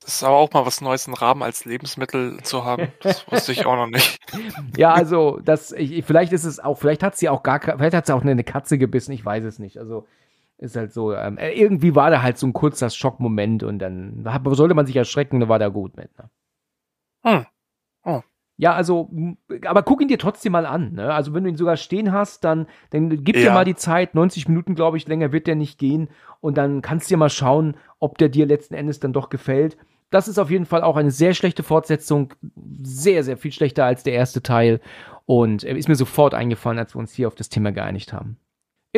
Das 0.00 0.14
ist 0.14 0.24
aber 0.24 0.36
auch 0.36 0.52
mal 0.52 0.64
was 0.64 0.80
Neues, 0.80 1.06
einen 1.06 1.16
Rahmen 1.16 1.42
als 1.42 1.66
Lebensmittel 1.66 2.42
zu 2.42 2.64
haben. 2.64 2.88
Das 3.02 3.26
wusste 3.30 3.52
ich 3.52 3.66
auch 3.66 3.76
noch 3.76 3.88
nicht. 3.88 4.18
ja, 4.76 4.92
also 4.94 5.38
das, 5.44 5.72
ich, 5.72 6.04
vielleicht 6.04 6.32
ist 6.32 6.44
es 6.44 6.60
auch, 6.60 6.78
vielleicht 6.78 7.02
hat 7.02 7.16
sie 7.16 7.28
auch 7.28 7.42
gar, 7.42 7.60
vielleicht 7.60 7.94
hat 7.94 8.06
sie 8.06 8.14
auch 8.14 8.22
eine 8.22 8.44
Katze 8.44 8.78
gebissen, 8.78 9.12
ich 9.12 9.24
weiß 9.24 9.44
es 9.44 9.58
nicht. 9.58 9.76
Also 9.78 10.06
ist 10.58 10.76
halt 10.76 10.92
so, 10.92 11.14
ähm, 11.14 11.38
äh, 11.38 11.52
irgendwie 11.52 11.94
war 11.94 12.10
da 12.10 12.22
halt 12.22 12.38
so 12.38 12.46
ein 12.46 12.52
kurzer 12.52 12.90
Schockmoment 12.90 13.62
und 13.62 13.78
dann 13.78 14.24
sollte 14.50 14.74
man 14.74 14.86
sich 14.86 14.96
erschrecken, 14.96 15.40
dann 15.40 15.48
war 15.48 15.58
da 15.58 15.68
gut 15.68 15.96
mit. 15.96 16.10
Ne? 16.18 16.30
Hm. 17.24 17.46
Ja, 18.60 18.74
also, 18.74 19.08
aber 19.64 19.84
guck 19.84 20.02
ihn 20.02 20.08
dir 20.08 20.18
trotzdem 20.18 20.50
mal 20.50 20.66
an. 20.66 20.94
Ne? 20.94 21.14
Also, 21.14 21.32
wenn 21.32 21.44
du 21.44 21.50
ihn 21.50 21.56
sogar 21.56 21.76
stehen 21.76 22.12
hast, 22.12 22.42
dann, 22.42 22.66
dann 22.90 23.08
gib 23.22 23.36
ja. 23.36 23.42
dir 23.42 23.52
mal 23.52 23.64
die 23.64 23.76
Zeit. 23.76 24.16
90 24.16 24.48
Minuten, 24.48 24.74
glaube 24.74 24.96
ich, 24.96 25.06
länger 25.06 25.32
wird 25.32 25.46
der 25.46 25.54
nicht 25.54 25.78
gehen. 25.78 26.08
Und 26.40 26.58
dann 26.58 26.82
kannst 26.82 27.08
du 27.08 27.14
dir 27.14 27.18
mal 27.18 27.30
schauen, 27.30 27.76
ob 28.00 28.18
der 28.18 28.28
dir 28.28 28.46
letzten 28.46 28.74
Endes 28.74 28.98
dann 28.98 29.12
doch 29.12 29.30
gefällt. 29.30 29.78
Das 30.10 30.26
ist 30.26 30.38
auf 30.38 30.50
jeden 30.50 30.66
Fall 30.66 30.82
auch 30.82 30.96
eine 30.96 31.12
sehr 31.12 31.34
schlechte 31.34 31.62
Fortsetzung. 31.62 32.34
Sehr, 32.82 33.22
sehr 33.22 33.36
viel 33.36 33.52
schlechter 33.52 33.84
als 33.84 34.02
der 34.02 34.14
erste 34.14 34.42
Teil. 34.42 34.80
Und 35.24 35.62
er 35.62 35.76
ist 35.76 35.88
mir 35.88 35.94
sofort 35.94 36.34
eingefallen, 36.34 36.80
als 36.80 36.96
wir 36.96 36.98
uns 36.98 37.12
hier 37.12 37.28
auf 37.28 37.36
das 37.36 37.50
Thema 37.50 37.70
geeinigt 37.70 38.12
haben. 38.12 38.38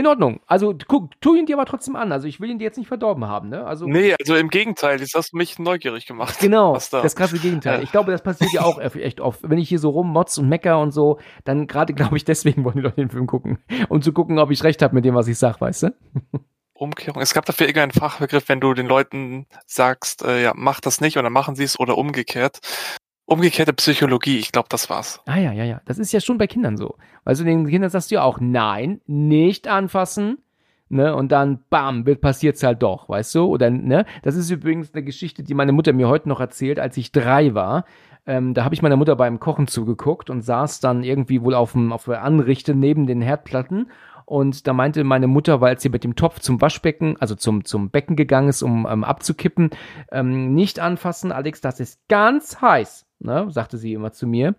In 0.01 0.07
Ordnung. 0.07 0.41
Also 0.47 0.75
guck, 0.89 1.11
tu 1.21 1.35
ihn 1.35 1.45
dir 1.45 1.57
aber 1.57 1.67
trotzdem 1.67 1.95
an. 1.95 2.11
Also 2.11 2.27
ich 2.27 2.41
will 2.41 2.49
ihn 2.49 2.59
dir 2.59 2.65
jetzt 2.65 2.79
nicht 2.79 2.89
verdorben 2.89 3.27
haben, 3.27 3.51
ne? 3.51 3.67
Also 3.67 3.85
Nee, 3.87 4.15
also 4.19 4.35
im 4.35 4.49
Gegenteil, 4.49 4.99
jetzt 4.99 5.15
hast 5.15 5.35
du 5.35 5.37
mich 5.37 5.59
neugierig 5.59 6.07
gemacht. 6.07 6.39
Genau, 6.41 6.79
da. 6.91 7.03
das 7.03 7.15
krasse 7.15 7.39
Gegenteil. 7.39 7.83
Ich 7.91 7.93
glaube, 7.93 8.11
das 8.11 8.23
passiert 8.23 8.51
ja 8.55 8.63
auch 8.63 8.79
echt 8.95 9.21
oft. 9.21 9.41
Wenn 9.43 9.59
ich 9.59 9.69
hier 9.69 9.79
so 9.79 9.91
rummotz 9.91 10.39
und 10.39 10.49
mecker 10.49 10.81
und 10.81 10.93
so, 10.93 11.19
dann 11.45 11.67
gerade 11.67 11.93
glaube 11.93 12.17
ich, 12.17 12.25
deswegen 12.25 12.65
wollen 12.65 12.77
die 12.77 12.81
Leute 12.81 12.97
den 12.97 13.11
Film 13.11 13.27
gucken. 13.27 13.59
Um 13.91 14.01
zu 14.01 14.15
gucken, 14.15 14.39
ob 14.39 14.51
ich 14.51 14.65
recht 14.65 14.81
habe 14.81 14.95
mit 14.95 15.05
dem, 15.05 15.15
was 15.15 15.29
ich 15.29 15.37
sag, 15.37 15.61
weißt 15.61 15.83
du? 15.83 15.95
Umkehrung. 16.73 17.21
Es 17.21 17.35
gab 17.35 17.45
dafür 17.45 17.67
irgendeinen 17.67 17.93
Fachbegriff, 17.93 18.49
wenn 18.49 18.61
du 18.61 18.73
den 18.73 18.87
Leuten 18.87 19.47
sagst, 19.67 20.23
äh, 20.23 20.43
ja, 20.43 20.53
mach 20.57 20.81
das 20.81 21.03
nicht 21.03 21.19
und 21.19 21.25
dann 21.25 21.33
machen 21.35 21.57
sie 21.57 21.65
es 21.65 21.79
oder 21.79 21.99
umgekehrt. 21.99 22.61
Umgekehrte 23.31 23.73
Psychologie, 23.75 24.39
ich 24.39 24.51
glaube, 24.51 24.67
das 24.71 24.91
war's. 24.91 25.21
Ah 25.25 25.39
ja, 25.39 25.53
ja, 25.53 25.63
ja. 25.63 25.81
Das 25.85 26.01
ist 26.01 26.11
ja 26.11 26.19
schon 26.19 26.37
bei 26.37 26.49
Kindern 26.49 26.77
so. 26.77 26.97
Also 27.25 27.45
den 27.45 27.69
Kindern 27.69 27.89
sagst 27.89 28.11
du 28.11 28.17
ja 28.17 28.25
auch, 28.25 28.41
nein, 28.41 29.01
nicht 29.07 29.69
anfassen. 29.69 30.39
Ne, 30.89 31.15
und 31.15 31.31
dann, 31.31 31.61
bam, 31.71 32.07
wird 32.07 32.21
passiert's 32.21 32.65
halt 32.65 32.83
doch, 32.83 33.09
weißt 33.09 33.37
du? 33.37 33.45
Oder, 33.45 33.71
ne? 33.71 34.05
Das 34.25 34.35
ist 34.35 34.51
übrigens 34.51 34.93
eine 34.93 35.05
Geschichte, 35.05 35.45
die 35.45 35.55
meine 35.55 35.71
Mutter 35.71 35.93
mir 35.93 36.09
heute 36.09 36.29
noch 36.29 36.41
erzählt, 36.41 36.81
als 36.81 36.97
ich 36.97 37.13
drei 37.13 37.55
war. 37.55 37.85
Ähm, 38.27 38.53
da 38.53 38.65
habe 38.65 38.75
ich 38.75 38.83
meiner 38.83 38.97
Mutter 38.97 39.15
beim 39.15 39.39
Kochen 39.39 39.69
zugeguckt 39.69 40.29
und 40.29 40.43
saß 40.43 40.81
dann 40.81 41.05
irgendwie 41.05 41.41
wohl 41.43 41.55
auf 41.55 41.71
dem 41.71 41.93
auf 41.93 42.07
der 42.07 42.25
Anrichte 42.25 42.75
neben 42.75 43.07
den 43.07 43.21
Herdplatten 43.21 43.93
und 44.25 44.67
da 44.67 44.73
meinte 44.73 45.05
meine 45.05 45.29
Mutter, 45.29 45.61
weil 45.61 45.79
sie 45.79 45.89
mit 45.89 46.03
dem 46.03 46.17
Topf 46.17 46.41
zum 46.41 46.61
Waschbecken, 46.61 47.17
also 47.21 47.37
zum, 47.37 47.65
zum 47.65 47.91
Becken 47.91 48.17
gegangen 48.17 48.49
ist, 48.49 48.63
um 48.63 48.89
ähm, 48.91 49.05
abzukippen, 49.05 49.71
ähm, 50.11 50.53
nicht 50.53 50.81
anfassen, 50.81 51.31
Alex, 51.31 51.61
das 51.61 51.79
ist 51.79 52.01
ganz 52.09 52.61
heiß 52.61 53.07
ne, 53.21 53.47
sagte 53.51 53.79
sie 53.79 53.93
immer 53.93 54.13
zu 54.13 54.27
mir. 54.27 54.55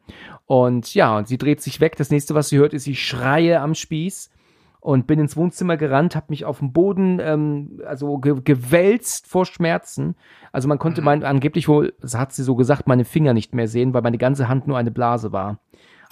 Und 0.46 0.94
ja, 0.94 1.18
und 1.18 1.28
sie 1.28 1.38
dreht 1.38 1.62
sich 1.62 1.82
weg. 1.82 1.96
Das 1.98 2.10
nächste, 2.10 2.36
was 2.36 2.50
sie 2.50 2.58
hört, 2.58 2.74
ist, 2.74 2.88
ich 2.88 3.06
schreie 3.06 3.60
am 3.60 3.76
Spieß 3.76 4.32
und 4.80 5.06
bin 5.06 5.20
ins 5.20 5.38
Wohnzimmer 5.38 5.78
gerannt, 5.78 6.16
habe 6.16 6.28
mich 6.30 6.44
auf 6.44 6.60
dem 6.60 6.74
Boden 6.74 7.20
ähm, 7.22 7.82
also 7.86 8.18
ge 8.18 8.42
gewälzt 8.44 9.28
vor 9.28 9.46
Schmerzen. 9.46 10.16
Also 10.52 10.68
man 10.68 10.80
konnte 10.80 11.02
mhm. 11.02 11.06
mein 11.06 11.24
angeblich 11.24 11.68
wohl, 11.68 11.94
das 12.02 12.18
hat 12.18 12.34
sie 12.34 12.44
so 12.44 12.56
gesagt, 12.56 12.88
meine 12.88 13.06
Finger 13.06 13.34
nicht 13.34 13.54
mehr 13.54 13.68
sehen, 13.68 13.94
weil 13.94 14.02
meine 14.02 14.18
ganze 14.18 14.50
Hand 14.50 14.68
nur 14.68 14.78
eine 14.78 14.92
Blase 14.92 15.32
war. 15.32 15.60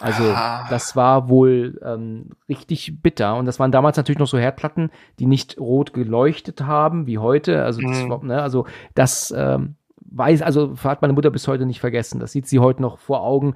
Also 0.01 0.23
ah. 0.23 0.65
das 0.69 0.95
war 0.95 1.27
wohl 1.27 1.79
ähm, 1.83 2.29
richtig 2.47 3.01
bitter 3.01 3.35
und 3.35 3.45
das 3.45 3.59
waren 3.59 3.71
damals 3.71 3.97
natürlich 3.97 4.19
noch 4.19 4.27
so 4.27 4.37
Herdplatten, 4.37 4.91
die 5.19 5.25
nicht 5.25 5.59
rot 5.59 5.93
geleuchtet 5.93 6.61
haben 6.61 7.05
wie 7.05 7.17
heute. 7.17 7.65
Also 7.65 7.81
das, 7.81 8.03
mhm. 8.03 8.27
ne, 8.27 8.41
also 8.41 8.65
das 8.95 9.33
ähm, 9.35 9.75
weiß, 10.11 10.41
also 10.41 10.75
hat 10.83 11.01
meine 11.01 11.13
Mutter 11.13 11.29
bis 11.29 11.47
heute 11.47 11.65
nicht 11.65 11.79
vergessen. 11.79 12.19
Das 12.19 12.31
sieht 12.31 12.47
sie 12.47 12.59
heute 12.59 12.81
noch 12.81 12.97
vor 12.97 13.21
Augen. 13.21 13.55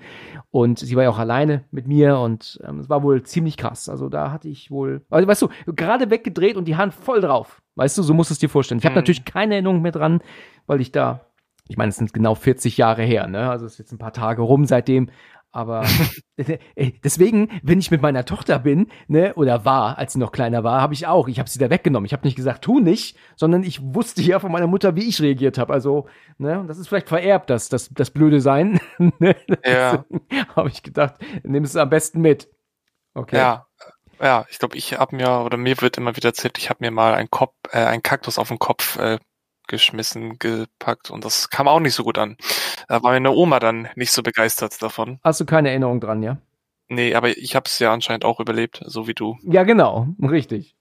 Und 0.52 0.80
sie 0.80 0.96
war 0.96 1.04
ja 1.04 1.10
auch 1.10 1.20
alleine 1.20 1.64
mit 1.72 1.88
mir 1.88 2.20
und 2.20 2.60
ähm, 2.68 2.80
es 2.80 2.90
war 2.90 3.04
wohl 3.04 3.24
ziemlich 3.24 3.58
krass. 3.58 3.90
Also 3.90 4.10
da 4.10 4.32
hatte 4.32 4.50
ich 4.50 4.72
wohl, 4.72 5.02
also 5.10 5.28
weißt 5.28 5.42
du, 5.42 5.50
gerade 5.68 6.10
weggedreht 6.10 6.58
und 6.58 6.66
die 6.66 6.76
Hand 6.76 6.94
voll 6.94 7.22
drauf. 7.22 7.62
Weißt 7.76 7.98
du, 7.98 8.04
so 8.04 8.14
musst 8.14 8.30
du 8.30 8.34
es 8.34 8.40
dir 8.40 8.50
vorstellen. 8.50 8.80
Ich 8.80 8.86
habe 8.86 8.94
mhm. 8.94 9.00
natürlich 9.00 9.26
keine 9.26 9.56
Erinnerung 9.56 9.82
mehr 9.82 9.92
dran, 9.92 10.22
weil 10.68 10.82
ich 10.82 10.92
da, 10.92 11.22
ich 11.68 11.78
meine, 11.78 11.90
es 11.90 11.98
sind 11.98 12.14
genau 12.14 12.36
40 12.36 12.78
Jahre 12.78 13.04
her, 13.04 13.28
ne? 13.28 13.50
Also 13.50 13.66
es 13.66 13.74
ist 13.74 13.80
jetzt 13.80 13.92
ein 13.94 13.98
paar 13.98 14.14
Tage 14.14 14.42
rum 14.42 14.66
seitdem. 14.66 15.10
Aber 15.54 15.86
deswegen, 17.04 17.48
wenn 17.62 17.78
ich 17.80 17.92
mit 17.92 18.02
meiner 18.02 18.26
Tochter 18.26 18.58
bin, 18.58 18.88
ne, 19.08 19.36
oder 19.36 19.64
war, 19.66 20.00
als 20.00 20.14
sie 20.14 20.20
noch 20.20 20.32
kleiner 20.32 20.64
war, 20.64 20.82
habe 20.82 20.96
ich 20.96 21.06
auch, 21.06 21.28
ich 21.28 21.38
habe 21.38 21.48
sie 21.48 21.60
da 21.60 21.70
weggenommen. 21.70 22.08
Ich 22.08 22.14
habe 22.14 22.26
nicht 22.26 22.36
gesagt, 22.36 22.64
tu 22.64 22.80
nicht, 22.80 23.16
sondern 23.36 23.62
ich 23.62 23.80
wusste 23.82 24.24
ja 24.24 24.40
von 24.40 24.52
meiner 24.52 24.66
Mutter, 24.66 24.96
wie 24.96 25.08
ich 25.08 25.22
reagiert 25.22 25.60
habe. 25.60 25.72
Also, 25.72 26.08
ne, 26.40 26.66
das 26.68 26.80
ist 26.80 26.88
vielleicht 26.88 27.08
vererbt, 27.08 27.52
das, 27.52 27.70
das, 27.70 27.90
das 27.92 28.10
blöde 28.10 28.42
Sein. 28.42 28.80
ne? 29.20 29.36
Ja. 29.64 30.04
habe 30.56 30.70
ich 30.70 30.82
gedacht, 30.82 31.16
nimm 31.44 31.64
es 31.64 31.76
am 31.76 31.90
besten 31.90 32.22
mit. 32.22 32.50
Okay. 33.14 33.38
Ja. 33.38 33.68
Ja, 34.20 34.46
ich 34.50 34.58
glaube, 34.58 34.78
ich 34.78 34.98
habe 34.98 35.16
mir, 35.16 35.42
oder 35.42 35.58
mir 35.58 35.82
wird 35.82 35.98
immer 35.98 36.16
wieder 36.16 36.30
erzählt, 36.30 36.58
ich 36.58 36.70
habe 36.70 36.78
mir 36.82 36.92
mal 36.92 37.14
einen 37.14 37.30
Kopf, 37.30 37.54
äh, 37.72 37.80
einen 37.80 38.04
Kaktus 38.04 38.40
auf 38.40 38.48
den 38.48 38.60
Kopf 38.60 38.98
äh, 38.98 39.20
geschmissen, 39.74 40.38
gepackt 40.38 41.10
und 41.10 41.26
das 41.26 41.50
kam 41.50 41.68
auch 41.68 41.80
nicht 41.80 41.96
so 41.96 42.04
gut 42.04 42.20
an. 42.20 42.38
Da 42.88 43.02
war 43.02 43.12
meine 43.12 43.32
Oma 43.32 43.60
dann 43.60 43.90
nicht 43.96 44.12
so 44.12 44.22
begeistert 44.22 44.82
davon. 44.82 45.20
Hast 45.24 45.42
du 45.42 45.46
keine 45.46 45.70
Erinnerung 45.70 46.00
dran, 46.00 46.22
ja? 46.22 46.38
Nee, 46.90 47.16
aber 47.16 47.36
ich 47.36 47.56
habe 47.56 47.66
es 47.66 47.80
ja 47.80 47.92
anscheinend 47.92 48.24
auch 48.24 48.40
überlebt, 48.40 48.84
so 48.86 49.08
wie 49.08 49.16
du. 49.16 49.38
Ja, 49.42 49.64
genau, 49.64 50.08
richtig. 50.22 50.76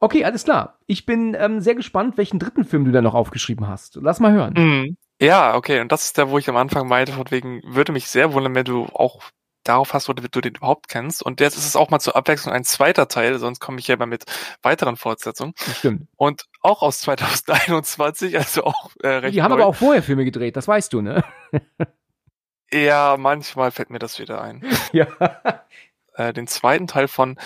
Okay, 0.00 0.24
alles 0.24 0.44
klar. 0.44 0.78
Ich 0.86 1.06
bin 1.06 1.34
ähm, 1.38 1.60
sehr 1.60 1.74
gespannt, 1.74 2.18
welchen 2.18 2.38
dritten 2.38 2.64
Film 2.64 2.84
du 2.84 2.92
da 2.92 3.00
noch 3.00 3.14
aufgeschrieben 3.14 3.66
hast. 3.66 3.96
Lass 3.96 4.20
mal 4.20 4.32
hören. 4.32 4.54
Mhm. 4.54 4.96
Ja, 5.20 5.54
okay. 5.54 5.80
Und 5.80 5.92
das 5.92 6.04
ist 6.06 6.18
der, 6.18 6.30
wo 6.30 6.38
ich 6.38 6.48
am 6.48 6.56
Anfang 6.56 6.88
meinte, 6.88 7.12
von 7.12 7.30
wegen, 7.30 7.62
würde 7.64 7.92
mich 7.92 8.08
sehr 8.08 8.32
wundern, 8.32 8.54
wenn 8.54 8.64
du 8.64 8.84
auch 8.86 9.22
darauf 9.64 9.92
hast, 9.92 10.08
wo 10.08 10.12
du 10.12 10.40
den 10.40 10.54
überhaupt 10.54 10.88
kennst. 10.88 11.22
Und 11.22 11.40
jetzt 11.40 11.56
ist 11.56 11.66
es 11.66 11.76
auch 11.76 11.90
mal 11.90 12.00
zur 12.00 12.16
Abwechslung 12.16 12.54
ein 12.54 12.64
zweiter 12.64 13.08
Teil, 13.08 13.38
sonst 13.38 13.60
komme 13.60 13.78
ich 13.78 13.88
ja 13.88 13.94
immer 13.94 14.06
mit 14.06 14.24
weiteren 14.62 14.96
Fortsetzungen. 14.96 15.54
Stimmt. 15.78 16.08
Und 16.16 16.44
auch 16.60 16.82
aus 16.82 17.00
2021, 17.00 18.36
also 18.38 18.64
auch 18.64 18.90
äh, 19.02 19.08
recht 19.08 19.34
Die 19.34 19.42
haben 19.42 19.50
neu. 19.50 19.56
aber 19.56 19.66
auch 19.66 19.76
vorher 19.76 20.02
Filme 20.02 20.24
gedreht, 20.24 20.56
das 20.56 20.66
weißt 20.66 20.92
du, 20.92 21.02
ne? 21.02 21.24
ja, 22.72 23.16
manchmal 23.18 23.70
fällt 23.70 23.90
mir 23.90 23.98
das 23.98 24.18
wieder 24.18 24.40
ein. 24.40 24.64
ja. 24.92 25.06
Äh, 26.14 26.32
den 26.32 26.46
zweiten 26.46 26.86
Teil 26.86 27.08
von 27.08 27.38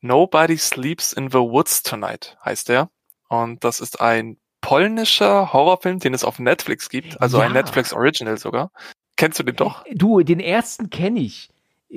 Nobody 0.00 0.58
Sleeps 0.58 1.12
in 1.12 1.30
the 1.30 1.38
Woods 1.38 1.82
Tonight 1.82 2.36
heißt 2.44 2.68
der. 2.68 2.90
Und 3.28 3.64
das 3.64 3.80
ist 3.80 4.00
ein 4.00 4.38
polnischer 4.60 5.52
Horrorfilm, 5.52 5.98
den 5.98 6.14
es 6.14 6.24
auf 6.24 6.38
Netflix 6.38 6.88
gibt, 6.88 7.20
also 7.20 7.38
ja. 7.38 7.44
ein 7.44 7.52
Netflix 7.52 7.92
Original 7.92 8.38
sogar. 8.38 8.70
Kennst 9.16 9.38
du 9.38 9.42
den 9.42 9.56
doch? 9.56 9.84
Du, 9.92 10.22
den 10.22 10.40
ersten 10.40 10.90
kenne 10.90 11.20
ich. 11.20 11.50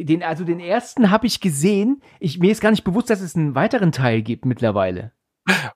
Den, 0.05 0.21
also 0.21 0.43
den 0.43 0.59
ersten 0.59 1.09
habe 1.09 1.25
ich 1.25 1.41
gesehen. 1.41 2.01
Ich, 2.19 2.39
mir 2.39 2.51
ist 2.51 2.61
gar 2.61 2.71
nicht 2.71 2.83
bewusst, 2.83 3.09
dass 3.09 3.21
es 3.21 3.35
einen 3.35 3.55
weiteren 3.55 3.91
Teil 3.91 4.21
gibt 4.21 4.45
mittlerweile. 4.45 5.11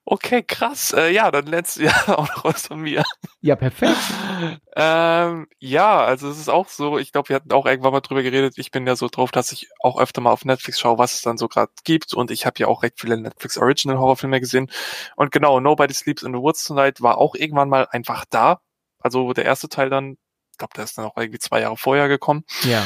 Okay, 0.04 0.42
krass. 0.42 0.92
Äh, 0.92 1.12
ja, 1.12 1.30
dann 1.30 1.46
lernst 1.46 1.78
du 1.78 1.84
ja 1.84 1.92
auch 2.08 2.28
noch 2.28 2.44
was 2.44 2.66
von 2.66 2.80
mir. 2.80 3.02
Ja, 3.40 3.56
perfekt. 3.56 3.96
ähm, 4.76 5.46
ja, 5.58 6.04
also 6.04 6.28
es 6.28 6.38
ist 6.38 6.50
auch 6.50 6.68
so, 6.68 6.98
ich 6.98 7.10
glaube, 7.10 7.30
wir 7.30 7.36
hatten 7.36 7.52
auch 7.52 7.66
irgendwann 7.66 7.92
mal 7.92 8.00
drüber 8.00 8.22
geredet, 8.22 8.54
ich 8.58 8.70
bin 8.70 8.86
ja 8.86 8.96
so 8.96 9.08
drauf, 9.08 9.30
dass 9.30 9.50
ich 9.50 9.68
auch 9.80 9.98
öfter 9.98 10.20
mal 10.20 10.30
auf 10.32 10.44
Netflix 10.44 10.78
schaue, 10.78 10.98
was 10.98 11.14
es 11.14 11.22
dann 11.22 11.38
so 11.38 11.48
gerade 11.48 11.72
gibt 11.84 12.12
und 12.12 12.30
ich 12.30 12.44
habe 12.44 12.58
ja 12.58 12.66
auch 12.66 12.82
recht 12.82 13.00
viele 13.00 13.16
Netflix 13.16 13.56
Original 13.56 13.98
Horrorfilme 13.98 14.40
gesehen 14.40 14.70
und 15.16 15.32
genau, 15.32 15.58
Nobody 15.60 15.94
Sleeps 15.94 16.22
in 16.22 16.34
the 16.34 16.40
Woods 16.40 16.64
Tonight 16.64 17.00
war 17.00 17.18
auch 17.18 17.34
irgendwann 17.34 17.70
mal 17.70 17.88
einfach 17.90 18.24
da, 18.28 18.60
also 18.98 19.32
der 19.32 19.46
erste 19.46 19.68
Teil 19.68 19.88
dann, 19.88 20.18
ich 20.50 20.58
glaube, 20.58 20.74
der 20.76 20.84
ist 20.84 20.98
dann 20.98 21.06
auch 21.06 21.16
irgendwie 21.16 21.38
zwei 21.38 21.60
Jahre 21.60 21.76
vorher 21.76 22.08
gekommen. 22.08 22.44
Ja. 22.62 22.84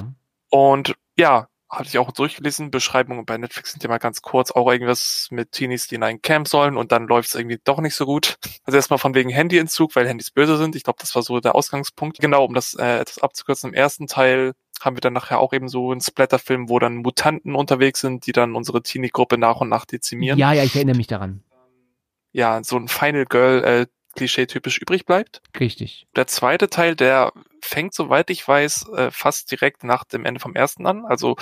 Und 0.50 0.94
ja, 1.16 1.48
hatte 1.68 1.88
ich 1.88 1.98
auch 1.98 2.12
durchgelesen, 2.12 2.70
Beschreibungen 2.70 3.26
bei 3.26 3.36
Netflix 3.38 3.72
sind 3.72 3.82
ja 3.82 3.88
mal 3.88 3.98
ganz 3.98 4.22
kurz, 4.22 4.52
auch 4.52 4.70
irgendwas 4.70 5.28
mit 5.30 5.52
Teenies, 5.52 5.88
die 5.88 5.96
in 5.96 6.04
ein 6.04 6.22
Camp 6.22 6.46
sollen 6.46 6.76
und 6.76 6.92
dann 6.92 7.08
läuft 7.08 7.30
es 7.30 7.34
irgendwie 7.34 7.58
doch 7.62 7.80
nicht 7.80 7.94
so 7.94 8.06
gut. 8.06 8.36
Also 8.64 8.76
erstmal 8.76 8.98
von 8.98 9.14
wegen 9.14 9.34
Handyentzug, 9.34 9.96
weil 9.96 10.06
Handys 10.06 10.30
böse 10.30 10.56
sind. 10.58 10.76
Ich 10.76 10.84
glaube, 10.84 10.98
das 11.00 11.14
war 11.14 11.22
so 11.22 11.40
der 11.40 11.54
Ausgangspunkt. 11.54 12.20
Genau, 12.20 12.44
um 12.44 12.54
das 12.54 12.74
äh, 12.74 12.98
etwas 13.00 13.18
abzukürzen, 13.18 13.70
im 13.70 13.74
ersten 13.74 14.06
Teil 14.06 14.52
haben 14.80 14.96
wir 14.96 15.00
dann 15.00 15.14
nachher 15.14 15.40
auch 15.40 15.52
eben 15.52 15.68
so 15.68 15.90
einen 15.90 16.00
Splatterfilm, 16.00 16.68
wo 16.68 16.78
dann 16.78 16.96
Mutanten 16.96 17.54
unterwegs 17.54 18.00
sind, 18.00 18.26
die 18.26 18.32
dann 18.32 18.54
unsere 18.54 18.82
Teenie-Gruppe 18.82 19.38
nach 19.38 19.60
und 19.60 19.68
nach 19.68 19.86
dezimieren. 19.86 20.38
Ja, 20.38 20.52
ja, 20.52 20.62
ich 20.62 20.76
erinnere 20.76 20.96
mich 20.96 21.06
daran. 21.06 21.42
Ja, 22.32 22.62
so 22.62 22.76
ein 22.76 22.88
Final 22.88 23.24
Girl 23.24 23.64
äh, 23.64 23.86
Klischee-typisch 24.16 24.78
übrig 24.78 25.06
bleibt. 25.06 25.42
Richtig. 25.58 26.06
Der 26.16 26.26
zweite 26.26 26.68
Teil, 26.68 26.96
der 26.96 27.32
fängt, 27.60 27.94
soweit 27.94 28.30
ich 28.30 28.46
weiß, 28.46 28.88
äh, 28.96 29.10
fast 29.10 29.50
direkt 29.50 29.84
nach 29.84 30.04
dem 30.04 30.24
Ende 30.24 30.40
vom 30.40 30.54
ersten 30.54 30.86
an. 30.86 31.04
Also 31.04 31.36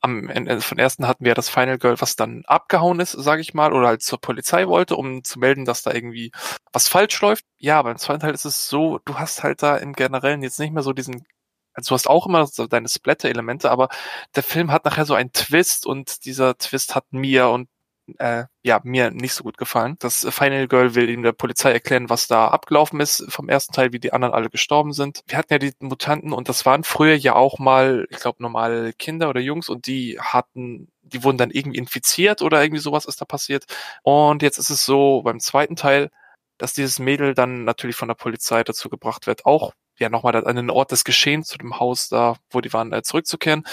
am 0.00 0.28
Ende 0.28 0.60
von 0.60 0.78
ersten 0.78 1.08
hatten 1.08 1.24
wir 1.24 1.34
das 1.34 1.48
Final 1.48 1.78
Girl, 1.78 2.00
was 2.00 2.16
dann 2.16 2.44
abgehauen 2.46 3.00
ist, 3.00 3.12
sage 3.12 3.40
ich 3.40 3.54
mal, 3.54 3.72
oder 3.72 3.88
halt 3.88 4.02
zur 4.02 4.20
Polizei 4.20 4.68
wollte, 4.68 4.96
um 4.96 5.24
zu 5.24 5.38
melden, 5.38 5.64
dass 5.64 5.82
da 5.82 5.92
irgendwie 5.92 6.30
was 6.72 6.88
falsch 6.88 7.20
läuft. 7.20 7.44
Ja, 7.58 7.82
beim 7.82 7.98
zweiten 7.98 8.20
Teil 8.20 8.34
ist 8.34 8.44
es 8.44 8.68
so, 8.68 9.00
du 9.04 9.18
hast 9.18 9.42
halt 9.42 9.62
da 9.62 9.76
im 9.76 9.94
Generellen 9.94 10.42
jetzt 10.42 10.60
nicht 10.60 10.72
mehr 10.72 10.82
so 10.82 10.92
diesen 10.92 11.26
also 11.76 11.90
du 11.90 11.94
hast 11.94 12.08
auch 12.08 12.26
immer 12.26 12.46
so 12.46 12.66
deine 12.66 12.88
Splatter-Elemente, 12.88 13.70
aber 13.70 13.90
der 14.34 14.42
Film 14.42 14.72
hat 14.72 14.86
nachher 14.86 15.04
so 15.04 15.12
einen 15.14 15.32
Twist 15.32 15.84
und 15.84 16.24
dieser 16.24 16.56
Twist 16.56 16.94
hat 16.94 17.12
mir 17.12 17.50
und 17.50 17.68
äh, 18.18 18.44
ja, 18.62 18.80
mir 18.84 19.10
nicht 19.10 19.34
so 19.34 19.44
gut 19.44 19.58
gefallen. 19.58 19.96
Das 19.98 20.26
Final 20.30 20.68
Girl 20.68 20.94
will 20.94 21.10
ihm 21.10 21.22
der 21.22 21.32
Polizei 21.32 21.72
erklären, 21.72 22.08
was 22.08 22.26
da 22.28 22.48
abgelaufen 22.48 23.00
ist 23.00 23.24
vom 23.28 23.48
ersten 23.48 23.72
Teil, 23.72 23.92
wie 23.92 23.98
die 23.98 24.12
anderen 24.12 24.34
alle 24.34 24.50
gestorben 24.50 24.92
sind. 24.92 25.22
Wir 25.26 25.38
hatten 25.38 25.52
ja 25.52 25.58
die 25.58 25.72
Mutanten 25.80 26.32
und 26.32 26.48
das 26.48 26.66
waren 26.66 26.84
früher 26.84 27.14
ja 27.14 27.34
auch 27.34 27.58
mal, 27.58 28.06
ich 28.10 28.18
glaube, 28.18 28.42
normale 28.42 28.92
Kinder 28.92 29.28
oder 29.28 29.40
Jungs 29.40 29.68
und 29.68 29.86
die 29.86 30.18
hatten, 30.20 30.88
die 31.02 31.24
wurden 31.24 31.38
dann 31.38 31.50
irgendwie 31.50 31.78
infiziert 31.78 32.42
oder 32.42 32.62
irgendwie 32.62 32.82
sowas 32.82 33.06
ist 33.06 33.20
da 33.20 33.24
passiert. 33.24 33.64
Und 34.02 34.42
jetzt 34.42 34.58
ist 34.58 34.70
es 34.70 34.84
so 34.84 35.22
beim 35.22 35.40
zweiten 35.40 35.76
Teil, 35.76 36.10
dass 36.58 36.72
dieses 36.74 36.98
Mädel 36.98 37.34
dann 37.34 37.64
natürlich 37.64 37.96
von 37.96 38.08
der 38.08 38.14
Polizei 38.14 38.64
dazu 38.64 38.88
gebracht 38.88 39.26
wird, 39.26 39.46
auch 39.46 39.72
ja 39.98 40.08
nochmal 40.08 40.36
an 40.46 40.56
den 40.56 40.70
Ort 40.70 40.92
des 40.92 41.04
Geschehens 41.04 41.48
zu 41.48 41.58
dem 41.58 41.78
Haus 41.80 42.08
da, 42.08 42.36
wo 42.50 42.60
die 42.60 42.72
waren, 42.72 42.92
äh, 42.92 43.02
zurückzukehren. 43.02 43.64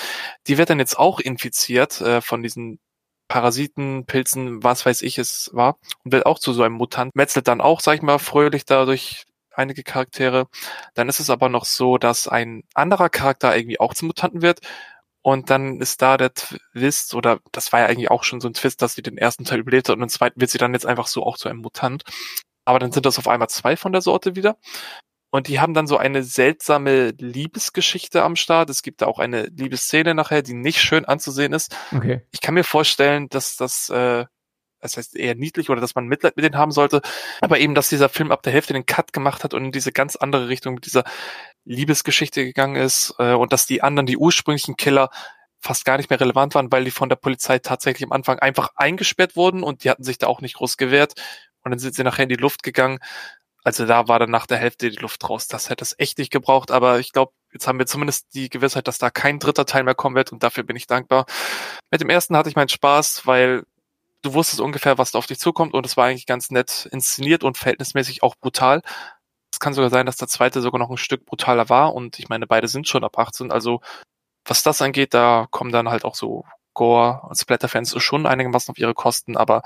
Die 0.48 0.58
wird 0.58 0.70
dann 0.70 0.80
jetzt 0.80 0.98
auch 0.98 1.20
infiziert 1.20 2.02
äh, 2.02 2.22
von 2.22 2.44
diesen 2.44 2.80
Parasiten, 3.28 4.06
Pilzen, 4.06 4.64
was 4.64 4.86
weiß 4.86 5.02
ich 5.02 5.18
es 5.18 5.50
war 5.54 5.78
und 6.04 6.12
wird 6.12 6.26
auch 6.26 6.40
zu 6.40 6.54
so 6.54 6.64
einem 6.64 6.76
Mutant, 6.76 7.16
metzelt 7.16 7.48
dann 7.48 7.62
auch, 7.62 7.80
sag 7.82 7.96
ich 7.96 8.02
mal, 8.02 8.20
fröhlich 8.20 8.66
dadurch 8.66 9.26
einige 9.56 9.84
Charaktere. 9.84 10.48
Dann 10.94 11.10
ist 11.10 11.20
es 11.20 11.30
aber 11.30 11.50
noch 11.50 11.66
so, 11.66 11.98
dass 11.98 12.28
ein 12.28 12.64
anderer 12.74 13.10
Charakter 13.10 13.56
irgendwie 13.56 13.80
auch 13.80 13.94
zum 13.94 14.08
Mutanten 14.08 14.42
wird. 14.42 14.62
Und 15.22 15.50
dann 15.50 15.80
ist 15.80 16.02
da 16.02 16.18
der 16.18 16.34
Twist, 16.34 17.16
oder 17.16 17.40
das 17.54 17.72
war 17.72 17.80
ja 17.80 17.86
eigentlich 17.88 18.12
auch 18.12 18.24
schon 18.26 18.42
so 18.42 18.50
ein 18.50 18.54
Twist, 18.54 18.82
dass 18.82 18.96
sie 18.96 19.02
den 19.02 19.18
ersten 19.18 19.46
Teil 19.46 19.60
überlebt 19.60 19.88
hat 19.88 19.94
und 19.96 20.02
den 20.02 20.10
zweiten 20.10 20.40
wird 20.42 20.52
sie 20.52 20.58
dann 20.58 20.74
jetzt 20.74 20.86
einfach 20.86 21.08
so 21.08 21.24
auch 21.24 21.38
zu 21.38 21.48
einem 21.48 21.62
Mutant. 21.62 22.04
Aber 22.66 22.80
dann 22.80 22.92
sind 22.92 23.06
das 23.06 23.20
auf 23.20 23.28
einmal 23.28 23.50
zwei 23.50 23.78
von 23.78 23.94
der 23.94 24.02
Sorte 24.02 24.36
wieder. 24.36 24.58
Und 25.34 25.48
die 25.48 25.60
haben 25.60 25.74
dann 25.74 25.88
so 25.88 25.98
eine 25.98 26.22
seltsame 26.22 27.10
Liebesgeschichte 27.18 28.22
am 28.22 28.36
Start. 28.36 28.70
Es 28.70 28.84
gibt 28.84 29.02
da 29.02 29.08
auch 29.08 29.18
eine 29.18 29.48
Liebesszene 29.48 30.14
nachher, 30.14 30.44
die 30.44 30.54
nicht 30.54 30.80
schön 30.80 31.06
anzusehen 31.06 31.54
ist. 31.54 31.76
Okay. 31.92 32.22
Ich 32.30 32.40
kann 32.40 32.54
mir 32.54 32.64
vorstellen, 32.64 33.30
dass 33.30 33.58
das, 33.58 33.90
äh, 33.90 34.26
das 34.80 34.96
heißt 34.96 35.16
eher 35.16 35.34
niedlich 35.34 35.72
oder 35.72 35.82
dass 35.82 35.96
man 35.96 36.06
Mitleid 36.06 36.36
mit 36.36 36.46
denen 36.46 36.56
haben 36.56 36.70
sollte. 36.72 37.02
Aber 37.42 37.58
eben, 37.58 37.74
dass 37.74 37.90
dieser 37.90 38.10
Film 38.10 38.32
ab 38.32 38.44
der 38.44 38.54
Hälfte 38.54 38.74
den 38.74 38.86
Cut 38.86 39.12
gemacht 39.12 39.44
hat 39.44 39.56
und 39.56 39.66
in 39.66 39.72
diese 39.72 39.92
ganz 39.92 40.16
andere 40.16 40.50
Richtung 40.50 40.76
mit 40.76 40.86
dieser 40.86 41.04
Liebesgeschichte 41.66 42.46
gegangen 42.46 42.76
ist 42.76 43.16
äh, 43.18 43.34
und 43.34 43.54
dass 43.54 43.66
die 43.66 43.82
anderen, 43.82 44.06
die 44.06 44.18
ursprünglichen 44.18 44.78
Killer, 44.78 45.10
fast 45.60 45.84
gar 45.84 45.98
nicht 45.98 46.12
mehr 46.12 46.20
relevant 46.20 46.54
waren, 46.54 46.72
weil 46.72 46.84
die 46.84 46.92
von 46.92 47.10
der 47.10 47.16
Polizei 47.16 47.58
tatsächlich 47.58 48.06
am 48.06 48.12
Anfang 48.12 48.38
einfach 48.38 48.70
eingesperrt 48.76 49.36
wurden 49.36 49.64
und 49.64 49.84
die 49.84 49.90
hatten 49.90 50.04
sich 50.04 50.20
da 50.20 50.28
auch 50.28 50.42
nicht 50.42 50.58
groß 50.58 50.78
gewehrt. 50.78 51.14
Und 51.64 51.72
dann 51.72 51.80
sind 51.80 51.96
sie 51.96 52.04
nachher 52.04 52.24
in 52.24 52.30
die 52.30 52.36
Luft 52.36 52.62
gegangen. 52.62 53.00
Also 53.64 53.86
da 53.86 54.08
war 54.08 54.20
dann 54.20 54.32
nach 54.32 54.46
der 54.46 54.58
Hälfte 54.58 54.90
die 54.90 54.98
Luft 54.98 55.28
raus. 55.30 55.48
Das 55.48 55.70
hätte 55.70 55.84
es 55.84 55.96
echt 55.98 56.18
nicht 56.18 56.32
gebraucht, 56.32 56.72
aber 56.72 57.00
ich 57.00 57.14
glaube, 57.14 57.32
jetzt 57.52 57.68
haben 57.68 57.80
wir 57.80 57.86
zumindest 57.86 58.34
die 58.34 58.50
Gewissheit, 58.50 58.88
dass 58.88 58.98
da 58.98 59.10
kein 59.10 59.40
dritter 59.40 59.66
Teil 59.66 59.84
mehr 59.84 59.96
kommen 59.96 60.16
wird 60.16 60.32
und 60.32 60.44
dafür 60.44 60.64
bin 60.64 60.76
ich 60.76 60.88
dankbar. 60.88 61.26
Mit 61.92 62.02
dem 62.02 62.10
ersten 62.10 62.36
hatte 62.36 62.50
ich 62.50 62.56
meinen 62.56 62.70
Spaß, 62.70 63.26
weil 63.26 63.64
du 64.22 64.34
wusstest 64.34 64.62
ungefähr, 64.62 64.98
was 64.98 65.12
da 65.12 65.20
auf 65.20 65.28
dich 65.28 65.40
zukommt 65.40 65.74
und 65.74 65.86
es 65.86 65.98
war 65.98 66.06
eigentlich 66.06 66.26
ganz 66.26 66.50
nett 66.50 66.88
inszeniert 66.92 67.44
und 67.44 67.58
verhältnismäßig 67.58 68.24
auch 68.24 68.36
brutal. 68.36 68.82
Es 69.54 69.60
kann 69.60 69.74
sogar 69.74 69.90
sein, 69.90 70.06
dass 70.06 70.18
der 70.18 70.28
zweite 70.28 70.62
sogar 70.62 70.80
noch 70.80 70.90
ein 70.90 70.98
Stück 70.98 71.26
brutaler 71.26 71.70
war 71.70 71.94
und 71.94 72.20
ich 72.20 72.30
meine, 72.30 72.48
beide 72.48 72.68
sind 72.68 72.88
schon 72.88 73.04
ab 73.04 73.18
18, 73.18 73.52
also 73.52 73.82
was 74.46 74.64
das 74.64 74.82
angeht, 74.82 75.14
da 75.14 75.48
kommen 75.52 75.72
dann 75.72 75.90
halt 75.90 76.06
auch 76.06 76.16
so 76.16 76.46
Gore 76.74 77.22
und 77.30 77.38
Splatter-Fans 77.38 77.96
schon 78.02 78.26
einigermaßen 78.26 78.72
auf 78.72 78.78
ihre 78.78 78.94
Kosten, 78.94 79.38
aber 79.38 79.62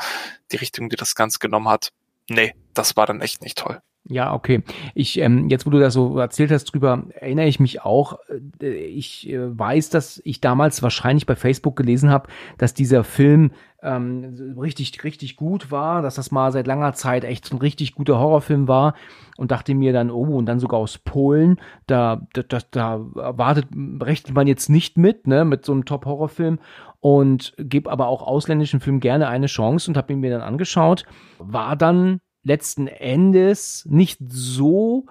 die 0.52 0.58
Richtung, 0.58 0.90
die 0.90 0.98
das 0.98 1.16
Ganze 1.16 1.40
genommen 1.40 1.70
hat, 1.70 1.92
nee, 2.30 2.54
das 2.74 2.96
war 2.98 3.06
dann 3.06 3.22
echt 3.22 3.42
nicht 3.42 3.58
toll. 3.58 3.82
Ja, 4.10 4.34
okay. 4.34 4.64
Ich 4.94 5.20
ähm, 5.20 5.50
jetzt, 5.50 5.66
wo 5.66 5.70
du 5.70 5.80
das 5.80 5.94
so 5.94 6.18
erzählt 6.18 6.50
hast 6.52 6.66
drüber, 6.66 7.04
erinnere 7.14 7.48
ich 7.48 7.60
mich 7.60 7.82
auch. 7.82 8.20
Äh, 8.62 8.68
ich 8.68 9.30
äh, 9.30 9.58
weiß, 9.58 9.90
dass 9.90 10.22
ich 10.24 10.40
damals 10.40 10.82
wahrscheinlich 10.82 11.26
bei 11.26 11.36
Facebook 11.36 11.76
gelesen 11.76 12.10
habe, 12.10 12.30
dass 12.58 12.74
dieser 12.74 13.04
Film 13.04 13.52
ähm, 13.84 14.56
richtig, 14.58 15.04
richtig 15.04 15.36
gut 15.36 15.72
war, 15.72 16.02
dass 16.02 16.16
das 16.16 16.32
mal 16.32 16.52
seit 16.52 16.68
langer 16.68 16.94
Zeit 16.94 17.26
echt 17.26 17.52
ein 17.52 17.58
richtig 17.58 17.96
guter 17.96 18.18
Horrorfilm 18.18 18.68
war 18.68 18.96
und 19.36 19.52
dachte 19.52 19.76
mir 19.76 19.94
dann, 19.94 20.10
oh, 20.10 20.38
und 20.38 20.46
dann 20.46 20.60
sogar 20.60 20.80
aus 20.80 20.98
Polen, 20.98 21.60
da, 21.86 22.28
da, 22.34 22.44
da, 22.44 22.60
da 22.72 23.00
wartet, 23.14 23.68
rechnet 24.02 24.34
man 24.34 24.48
jetzt 24.48 24.70
nicht 24.70 24.98
mit, 24.98 25.28
ne, 25.28 25.46
mit 25.46 25.66
so 25.66 25.74
einem 25.74 25.86
Top-Horrorfilm 25.86 26.60
und 27.00 27.54
gebe 27.58 27.92
aber 27.92 28.08
auch 28.08 28.22
ausländischen 28.22 28.80
Filmen 28.80 29.00
gerne 29.00 29.28
eine 29.28 29.48
Chance 29.48 29.90
und 29.90 29.98
habe 29.98 30.14
ihn 30.14 30.20
mir 30.20 30.32
dann 30.32 30.42
angeschaut. 30.42 31.06
War 31.40 31.76
dann 31.76 32.20
letzten 32.44 32.88
Endes 32.88 33.86
nicht 33.90 34.20
so 34.28 35.06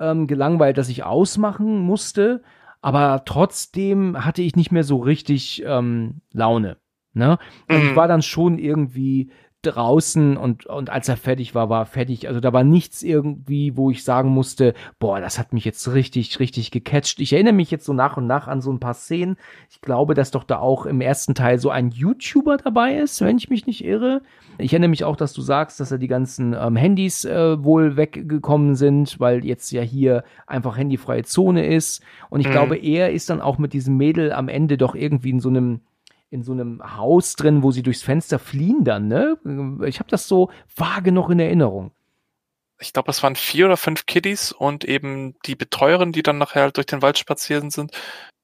ähm, 0.00 0.26
gelangweilt, 0.26 0.78
dass 0.78 0.88
ich 0.88 1.04
ausmachen 1.04 1.78
musste, 1.78 2.42
aber 2.80 3.22
trotzdem 3.24 4.24
hatte 4.24 4.42
ich 4.42 4.56
nicht 4.56 4.72
mehr 4.72 4.84
so 4.84 4.98
richtig 4.98 5.62
ähm, 5.66 6.20
Laune. 6.32 6.76
Ne? 7.12 7.38
Also 7.66 7.84
ich 7.84 7.96
war 7.96 8.08
dann 8.08 8.22
schon 8.22 8.58
irgendwie 8.58 9.30
draußen 9.62 10.36
und, 10.36 10.66
und 10.66 10.88
als 10.88 11.08
er 11.08 11.16
fertig 11.16 11.54
war, 11.54 11.68
war 11.68 11.82
er 11.82 11.86
fertig. 11.86 12.28
Also 12.28 12.38
da 12.38 12.52
war 12.52 12.62
nichts 12.62 13.02
irgendwie, 13.02 13.76
wo 13.76 13.90
ich 13.90 14.04
sagen 14.04 14.30
musste, 14.30 14.72
boah, 15.00 15.20
das 15.20 15.38
hat 15.38 15.52
mich 15.52 15.64
jetzt 15.64 15.92
richtig, 15.92 16.38
richtig 16.38 16.70
gecatcht. 16.70 17.18
Ich 17.18 17.32
erinnere 17.32 17.54
mich 17.54 17.72
jetzt 17.72 17.84
so 17.84 17.92
nach 17.92 18.16
und 18.16 18.28
nach 18.28 18.46
an 18.46 18.60
so 18.60 18.72
ein 18.72 18.78
paar 18.78 18.94
Szenen. 18.94 19.36
Ich 19.68 19.80
glaube, 19.80 20.14
dass 20.14 20.30
doch 20.30 20.44
da 20.44 20.60
auch 20.60 20.86
im 20.86 21.00
ersten 21.00 21.34
Teil 21.34 21.58
so 21.58 21.70
ein 21.70 21.90
YouTuber 21.90 22.58
dabei 22.58 22.98
ist, 22.98 23.20
wenn 23.20 23.36
ich 23.36 23.50
mich 23.50 23.66
nicht 23.66 23.84
irre. 23.84 24.22
Ich 24.58 24.72
erinnere 24.72 24.90
mich 24.90 25.02
auch, 25.02 25.16
dass 25.16 25.32
du 25.32 25.42
sagst, 25.42 25.80
dass 25.80 25.90
er 25.90 25.98
die 25.98 26.08
ganzen 26.08 26.54
ähm, 26.54 26.76
Handys 26.76 27.24
äh, 27.24 27.62
wohl 27.62 27.96
weggekommen 27.96 28.76
sind, 28.76 29.18
weil 29.18 29.44
jetzt 29.44 29.72
ja 29.72 29.82
hier 29.82 30.22
einfach 30.46 30.76
handyfreie 30.76 31.24
Zone 31.24 31.66
ist. 31.66 32.00
Und 32.30 32.40
ich 32.40 32.46
mhm. 32.46 32.52
glaube, 32.52 32.76
er 32.76 33.10
ist 33.10 33.28
dann 33.28 33.40
auch 33.40 33.58
mit 33.58 33.72
diesem 33.72 33.96
Mädel 33.96 34.32
am 34.32 34.48
Ende 34.48 34.78
doch 34.78 34.94
irgendwie 34.94 35.30
in 35.30 35.40
so 35.40 35.48
einem 35.48 35.80
in 36.30 36.42
so 36.42 36.52
einem 36.52 36.82
Haus 36.96 37.34
drin, 37.34 37.62
wo 37.62 37.70
sie 37.70 37.82
durchs 37.82 38.02
Fenster 38.02 38.38
fliehen 38.38 38.84
dann, 38.84 39.08
ne? 39.08 39.38
Ich 39.86 39.98
habe 39.98 40.10
das 40.10 40.28
so 40.28 40.50
vage 40.74 41.12
noch 41.12 41.30
in 41.30 41.40
Erinnerung. 41.40 41.92
Ich 42.80 42.92
glaube, 42.92 43.10
es 43.10 43.22
waren 43.22 43.34
vier 43.34 43.66
oder 43.66 43.76
fünf 43.76 44.06
Kiddies 44.06 44.52
und 44.52 44.84
eben 44.84 45.36
die 45.46 45.56
Betreuerin, 45.56 46.12
die 46.12 46.22
dann 46.22 46.38
nachher 46.38 46.62
halt 46.62 46.76
durch 46.76 46.86
den 46.86 47.02
Wald 47.02 47.18
spazieren 47.18 47.70
sind. 47.70 47.92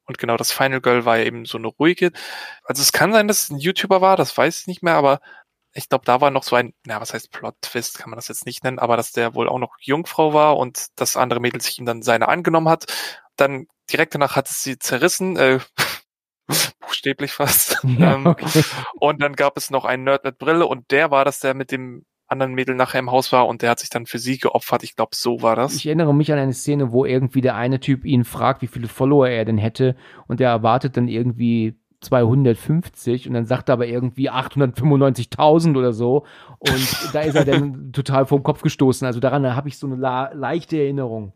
Und 0.06 0.18
genau, 0.18 0.36
das 0.36 0.52
Final 0.52 0.80
Girl 0.80 1.04
war 1.04 1.18
ja 1.18 1.24
eben 1.24 1.44
so 1.46 1.58
eine 1.58 1.68
ruhige. 1.68 2.12
Also 2.64 2.82
es 2.82 2.92
kann 2.92 3.12
sein, 3.12 3.28
dass 3.28 3.44
es 3.44 3.50
ein 3.50 3.58
YouTuber 3.58 4.00
war, 4.00 4.16
das 4.16 4.36
weiß 4.36 4.62
ich 4.62 4.66
nicht 4.66 4.82
mehr, 4.82 4.94
aber 4.94 5.20
ich 5.72 5.88
glaube, 5.88 6.04
da 6.04 6.20
war 6.20 6.30
noch 6.30 6.44
so 6.44 6.56
ein, 6.56 6.72
na, 6.86 7.00
was 7.00 7.14
heißt 7.14 7.32
Plot-Twist, 7.32 7.98
kann 7.98 8.10
man 8.10 8.16
das 8.16 8.28
jetzt 8.28 8.46
nicht 8.46 8.62
nennen, 8.64 8.78
aber 8.78 8.96
dass 8.96 9.12
der 9.12 9.34
wohl 9.34 9.48
auch 9.48 9.58
noch 9.58 9.76
Jungfrau 9.80 10.32
war 10.32 10.56
und 10.56 10.86
das 10.96 11.16
andere 11.16 11.40
Mädel 11.40 11.60
sich 11.60 11.78
ihm 11.78 11.86
dann 11.86 12.02
seine 12.02 12.28
angenommen 12.28 12.68
hat. 12.68 12.86
Dann 13.36 13.66
direkt 13.92 14.14
danach 14.14 14.36
hat 14.36 14.48
es 14.48 14.62
sie 14.62 14.78
zerrissen, 14.78 15.36
äh, 15.36 15.58
buchstäblich 16.80 17.32
fast. 17.32 17.82
Ähm. 17.84 18.34
Und 18.98 19.22
dann 19.22 19.34
gab 19.34 19.56
es 19.56 19.70
noch 19.70 19.84
einen 19.84 20.04
Nerd 20.04 20.24
mit 20.24 20.38
Brille 20.38 20.66
und 20.66 20.90
der 20.90 21.10
war 21.10 21.24
das, 21.24 21.40
der 21.40 21.54
mit 21.54 21.70
dem 21.70 22.04
anderen 22.26 22.54
Mädel 22.54 22.74
nachher 22.74 22.98
im 22.98 23.10
Haus 23.10 23.32
war 23.32 23.46
und 23.46 23.62
der 23.62 23.70
hat 23.70 23.80
sich 23.80 23.90
dann 23.90 24.06
für 24.06 24.18
sie 24.18 24.38
geopfert. 24.38 24.82
Ich 24.82 24.96
glaube, 24.96 25.14
so 25.14 25.42
war 25.42 25.56
das. 25.56 25.74
Ich 25.74 25.86
erinnere 25.86 26.14
mich 26.14 26.32
an 26.32 26.38
eine 26.38 26.52
Szene, 26.52 26.92
wo 26.92 27.04
irgendwie 27.04 27.40
der 27.40 27.54
eine 27.54 27.80
Typ 27.80 28.04
ihn 28.04 28.24
fragt, 28.24 28.62
wie 28.62 28.66
viele 28.66 28.88
Follower 28.88 29.28
er 29.28 29.44
denn 29.44 29.58
hätte 29.58 29.96
und 30.26 30.40
er 30.40 30.50
erwartet 30.50 30.96
dann 30.96 31.08
irgendwie 31.08 31.78
250 32.00 33.28
und 33.28 33.34
dann 33.34 33.46
sagt 33.46 33.68
er 33.68 33.74
aber 33.74 33.86
irgendwie 33.86 34.30
895.000 34.30 35.76
oder 35.76 35.92
so 35.92 36.24
und 36.58 36.96
da 37.14 37.20
ist 37.20 37.36
er 37.36 37.44
dann 37.44 37.92
total 37.92 38.26
vom 38.26 38.42
Kopf 38.42 38.62
gestoßen. 38.62 39.06
Also 39.06 39.20
daran 39.20 39.54
habe 39.54 39.68
ich 39.68 39.78
so 39.78 39.86
eine 39.86 39.96
leichte 39.96 40.78
Erinnerung. 40.78 41.32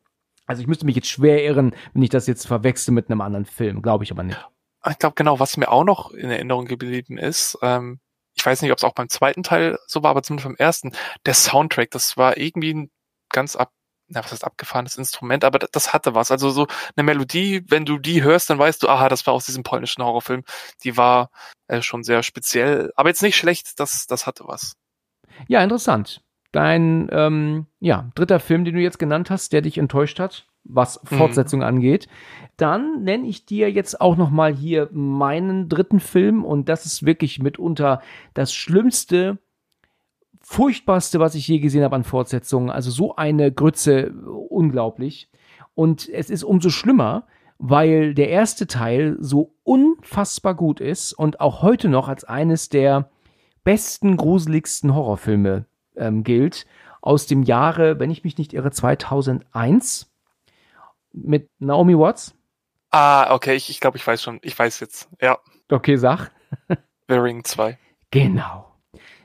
Also 0.47 0.63
ich 0.63 0.69
müsste 0.69 0.87
mich 0.87 0.97
jetzt 0.97 1.09
schwer 1.09 1.45
irren, 1.45 1.75
wenn 1.93 2.03
ich 2.03 2.11
das 2.11 2.27
jetzt 2.27 2.47
verwechsel 2.47 2.93
mit 2.93 3.11
einem 3.11 3.21
anderen 3.21 3.45
Film, 3.45 3.83
glaube 3.83 4.05
ich 4.05 4.11
aber 4.11 4.23
nicht. 4.23 4.49
Ich 4.89 4.99
glaube 4.99 5.15
genau, 5.17 5.41
was 5.41 5.57
mir 5.57 5.71
auch 5.71 5.85
noch 5.85 6.13
in 6.13 6.31
Erinnerung 6.31 6.67
geblieben 6.67 7.19
ist, 7.19 7.59
ähm, 7.63 8.01
ich 8.39 8.47
weiß 8.47 8.63
nicht, 8.63 8.71
ob 8.71 8.79
es 8.79 8.85
auch 8.85 8.95
beim 8.95 9.09
zweiten 9.09 9.43
Teil 9.43 9.79
so 9.87 10.03
war, 10.03 10.11
aber 10.11 10.23
zumindest 10.23 10.49
beim 10.49 10.57
ersten, 10.57 10.93
der 11.27 11.35
Soundtrack, 11.35 11.91
das 11.91 12.17
war 12.17 12.37
irgendwie 12.37 12.73
ein 12.73 12.91
ganz 13.31 13.57
ab, 13.57 13.73
na, 14.07 14.23
was 14.23 14.33
heißt 14.33 14.45
abgefahrenes 14.45 14.97
Instrument, 14.97 15.45
aber 15.45 15.59
das 15.59 15.93
hatte 15.93 16.15
was. 16.15 16.31
Also 16.31 16.51
so 16.51 16.67
eine 16.97 17.05
Melodie, 17.05 17.63
wenn 17.69 17.85
du 17.85 17.99
die 17.99 18.23
hörst, 18.23 18.49
dann 18.49 18.59
weißt 18.59 18.83
du, 18.83 18.89
aha, 18.89 19.09
das 19.09 19.27
war 19.27 19.35
aus 19.35 19.47
diesem 19.47 19.65
polnischen 19.65 20.03
Horrorfilm. 20.05 20.45
Die 20.85 20.97
war 20.97 21.31
äh, 21.67 21.83
schon 21.83 22.05
sehr 22.05 22.23
speziell, 22.23 22.93
aber 22.97 23.09
jetzt 23.09 23.23
nicht 23.23 23.37
schlecht, 23.37 23.81
das, 23.81 24.07
das 24.07 24.27
hatte 24.27 24.45
was. 24.47 24.77
Ja, 25.49 25.63
interessant. 25.63 26.23
Dein 26.53 27.09
ähm, 27.13 27.67
ja, 27.81 28.11
dritter 28.15 28.41
Film, 28.41 28.65
den 28.65 28.75
du 28.75 28.81
jetzt 28.81 28.99
genannt 28.99 29.31
hast, 29.31 29.53
der 29.53 29.61
dich 29.61 29.77
enttäuscht 29.77 30.19
hat, 30.21 30.47
was 30.69 31.03
mhm. 31.03 31.17
Fortsetzung 31.17 31.61
mhm. 31.61 31.67
angeht. 31.67 32.09
Dann 32.57 33.03
nenne 33.03 33.27
ich 33.27 33.47
dir 33.47 33.71
jetzt 33.71 34.01
auch 34.01 34.17
noch 34.17 34.31
mal 34.31 34.55
hier 34.55 34.89
meinen 34.93 35.69
dritten 35.69 36.01
Film 36.01 36.45
und 36.45 36.69
das 36.69 36.87
ist 36.87 37.05
wirklich 37.05 37.41
mitunter 37.41 38.01
das 38.35 38.53
schlimmste, 38.53 39.39
furchtbarste, 40.41 41.21
was 41.21 41.35
ich 41.35 41.47
je 41.49 41.59
gesehen 41.59 41.85
habe 41.85 41.97
an 41.97 42.05
Fortsetzungen. 42.05 42.71
Also 42.71 42.91
so 42.91 43.17
eine 43.17 43.53
Grütze, 43.53 44.13
unglaublich. 44.49 45.31
Und 45.75 46.09
es 46.09 46.31
ist 46.31 46.43
umso 46.43 46.71
schlimmer, 46.71 47.27
weil 47.59 48.15
der 48.15 48.31
erste 48.31 48.67
Teil 48.67 49.17
so 49.21 49.55
unfassbar 49.65 50.55
gut 50.55 50.81
ist 50.81 51.13
und 51.13 51.41
auch 51.41 51.63
heute 51.63 51.89
noch 51.89 52.09
als 52.09 52.25
eines 52.25 52.69
der 52.69 53.11
besten, 53.65 54.17
gruseligsten 54.17 54.95
Horrorfilme 54.95 55.67
ähm, 55.97 56.25
gilt. 56.25 56.67
Aus 57.03 57.27
dem 57.27 57.43
Jahre, 57.43 58.01
wenn 58.01 58.11
ich 58.11 58.25
mich 58.25 58.39
nicht 58.39 58.55
irre, 58.55 58.71
2001 58.71 60.08
mit 61.23 61.51
Naomi 61.59 61.97
Watts. 61.97 62.35
Ah, 62.91 63.35
okay, 63.35 63.55
ich, 63.55 63.71
ich 63.71 63.81
glaube, 63.81 63.97
ich 63.97 64.07
weiß 64.07 64.23
schon. 64.23 64.39
Ich 64.43 64.59
weiß 64.59 64.81
jetzt, 64.81 65.09
ja. 65.21 65.39
Okay, 65.71 65.97
sag. 65.97 66.31
The 67.09 67.17
Ring 67.17 67.45
2. 67.45 67.79
Genau. 68.11 68.75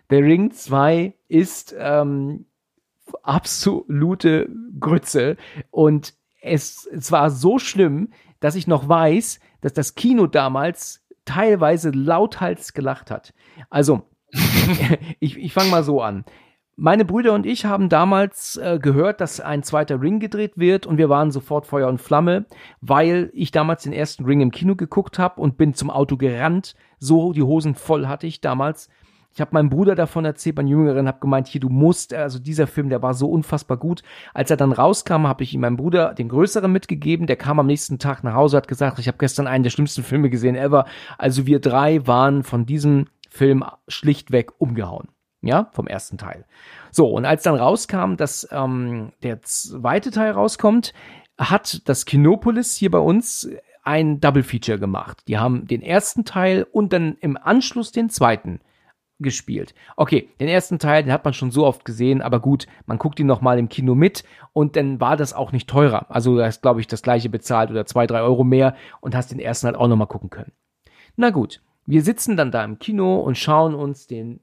The 0.10 0.18
Ring 0.18 0.52
2 0.52 1.14
ist 1.28 1.74
ähm, 1.78 2.46
absolute 3.24 4.50
Grütze 4.80 5.38
und 5.72 6.14
es, 6.42 6.86
es 6.88 7.12
war 7.12 7.32
so 7.32 7.58
schlimm, 7.58 8.10
dass 8.40 8.56
ich 8.56 8.68
noch 8.68 8.88
weiß, 8.88 9.40
dass 9.62 9.74
das 9.74 9.96
Kino 9.96 10.28
damals 10.28 11.06
teilweise 11.26 11.92
lauthals 11.92 12.74
gelacht 12.74 13.12
hat. 13.12 13.34
Also, 13.70 14.10
ich, 15.20 15.38
ich 15.38 15.54
fange 15.54 15.72
mal 15.72 15.84
so 15.84 16.02
an. 16.02 16.26
Meine 16.76 17.06
Brüder 17.06 17.34
und 17.34 17.46
ich 17.46 17.66
haben 17.66 17.88
damals 17.88 18.58
äh, 18.58 18.80
gehört, 18.82 19.22
dass 19.22 19.40
ein 19.40 19.62
zweiter 19.62 20.02
Ring 20.02 20.20
gedreht 20.20 20.54
wird 20.56 20.88
und 20.88 20.98
wir 20.98 21.08
waren 21.08 21.30
sofort 21.30 21.68
Feuer 21.68 21.88
und 21.88 22.02
Flamme, 22.02 22.46
weil 22.82 23.30
ich 23.34 23.52
damals 23.52 23.84
den 23.84 23.94
ersten 23.94 24.26
Ring 24.26 24.42
im 24.42 24.50
Kino 24.50 24.76
geguckt 24.76 25.20
habe 25.20 25.40
und 25.40 25.56
bin 25.56 25.76
zum 25.76 25.92
Auto 25.92 26.18
gerannt. 26.18 26.74
So 26.98 27.32
die 27.32 27.44
Hosen 27.44 27.76
voll 27.76 28.08
hatte 28.08 28.26
ich 28.26 28.42
damals. 28.42 28.90
Ich 29.36 29.40
habe 29.40 29.52
meinem 29.54 29.70
Bruder 29.70 29.94
davon 29.94 30.26
erzählt, 30.26 30.56
mein 30.56 30.68
Jüngeren, 30.68 31.08
habe 31.08 31.20
gemeint, 31.20 31.48
hier 31.48 31.62
du 31.62 31.70
musst, 31.70 32.12
also 32.12 32.40
dieser 32.40 32.66
Film, 32.66 32.90
der 32.90 33.04
war 33.04 33.14
so 33.14 33.30
unfassbar 33.30 33.78
gut. 33.78 34.02
Als 34.34 34.50
er 34.50 34.58
dann 34.58 34.72
rauskam, 34.72 35.28
habe 35.28 35.44
ich 35.44 35.54
ihm 35.54 35.62
meinem 35.62 35.78
Bruder 35.78 36.16
den 36.16 36.30
größeren 36.30 36.72
mitgegeben. 36.72 37.28
Der 37.28 37.36
kam 37.36 37.60
am 37.60 37.68
nächsten 37.68 38.00
Tag 38.00 38.24
nach 38.24 38.34
Hause, 38.34 38.58
hat 38.58 38.68
gesagt, 38.68 38.98
ich 38.98 39.08
habe 39.08 39.20
gestern 39.20 39.46
einen 39.46 39.64
der 39.64 39.70
schlimmsten 39.70 40.02
Filme 40.02 40.32
gesehen 40.32 40.56
ever. 40.56 40.86
Also 41.20 41.46
wir 41.46 41.60
drei 41.60 42.08
waren 42.08 42.42
von 42.42 42.66
diesem 42.66 43.06
Film 43.30 43.64
schlichtweg 43.88 44.54
umgehauen 44.58 45.13
ja, 45.44 45.70
vom 45.74 45.88
ersten 45.88 46.18
Teil. 46.18 46.46
So, 46.92 47.08
und 47.08 47.26
als 47.26 47.44
dann 47.44 47.56
rauskam, 47.56 48.16
dass 48.16 48.48
ähm, 48.52 49.12
der 49.22 49.42
zweite 49.42 50.12
Teil 50.12 50.32
rauskommt, 50.32 50.94
hat 51.38 51.88
das 51.88 52.06
Kinopolis 52.06 52.76
hier 52.76 52.92
bei 52.92 53.00
uns 53.00 53.50
ein 53.84 54.22
Double 54.22 54.44
Feature 54.44 54.80
gemacht. 54.80 55.24
Die 55.28 55.38
haben 55.38 55.68
den 55.68 55.82
ersten 55.82 56.26
Teil 56.26 56.66
und 56.72 56.94
dann 56.94 57.18
im 57.20 57.38
Anschluss 57.38 57.92
den 57.92 58.10
zweiten 58.10 58.62
gespielt. 59.20 59.74
Okay, 59.96 60.30
den 60.40 60.48
ersten 60.48 60.80
Teil, 60.80 61.04
den 61.04 61.12
hat 61.12 61.24
man 61.24 61.34
schon 61.34 61.52
so 61.52 61.66
oft 61.66 61.86
gesehen, 61.86 62.22
aber 62.22 62.40
gut, 62.40 62.68
man 62.86 62.98
guckt 62.98 63.20
ihn 63.20 63.28
nochmal 63.28 63.60
im 63.60 63.70
Kino 63.70 63.96
mit 63.96 64.24
und 64.54 64.76
dann 64.76 65.00
war 65.00 65.18
das 65.18 65.34
auch 65.34 65.52
nicht 65.52 65.70
teurer. 65.70 66.08
Also 66.10 66.36
du 66.36 66.44
hast, 66.44 66.62
glaube 66.62 66.82
ich, 66.82 66.88
das 66.88 67.02
gleiche 67.02 67.30
bezahlt 67.30 67.70
oder 67.70 67.86
zwei, 67.86 68.08
drei 68.08 68.22
Euro 68.22 68.44
mehr 68.44 68.76
und 69.02 69.16
hast 69.16 69.32
den 69.32 69.40
ersten 69.40 69.68
halt 69.68 69.78
auch 69.78 69.88
nochmal 69.88 70.08
gucken 70.08 70.30
können. 70.30 70.52
Na 71.16 71.30
gut, 71.30 71.62
wir 71.86 72.02
sitzen 72.02 72.38
dann 72.38 72.52
da 72.52 72.64
im 72.64 72.80
Kino 72.80 73.20
und 73.20 73.38
schauen 73.38 73.76
uns 73.76 74.08
den 74.08 74.40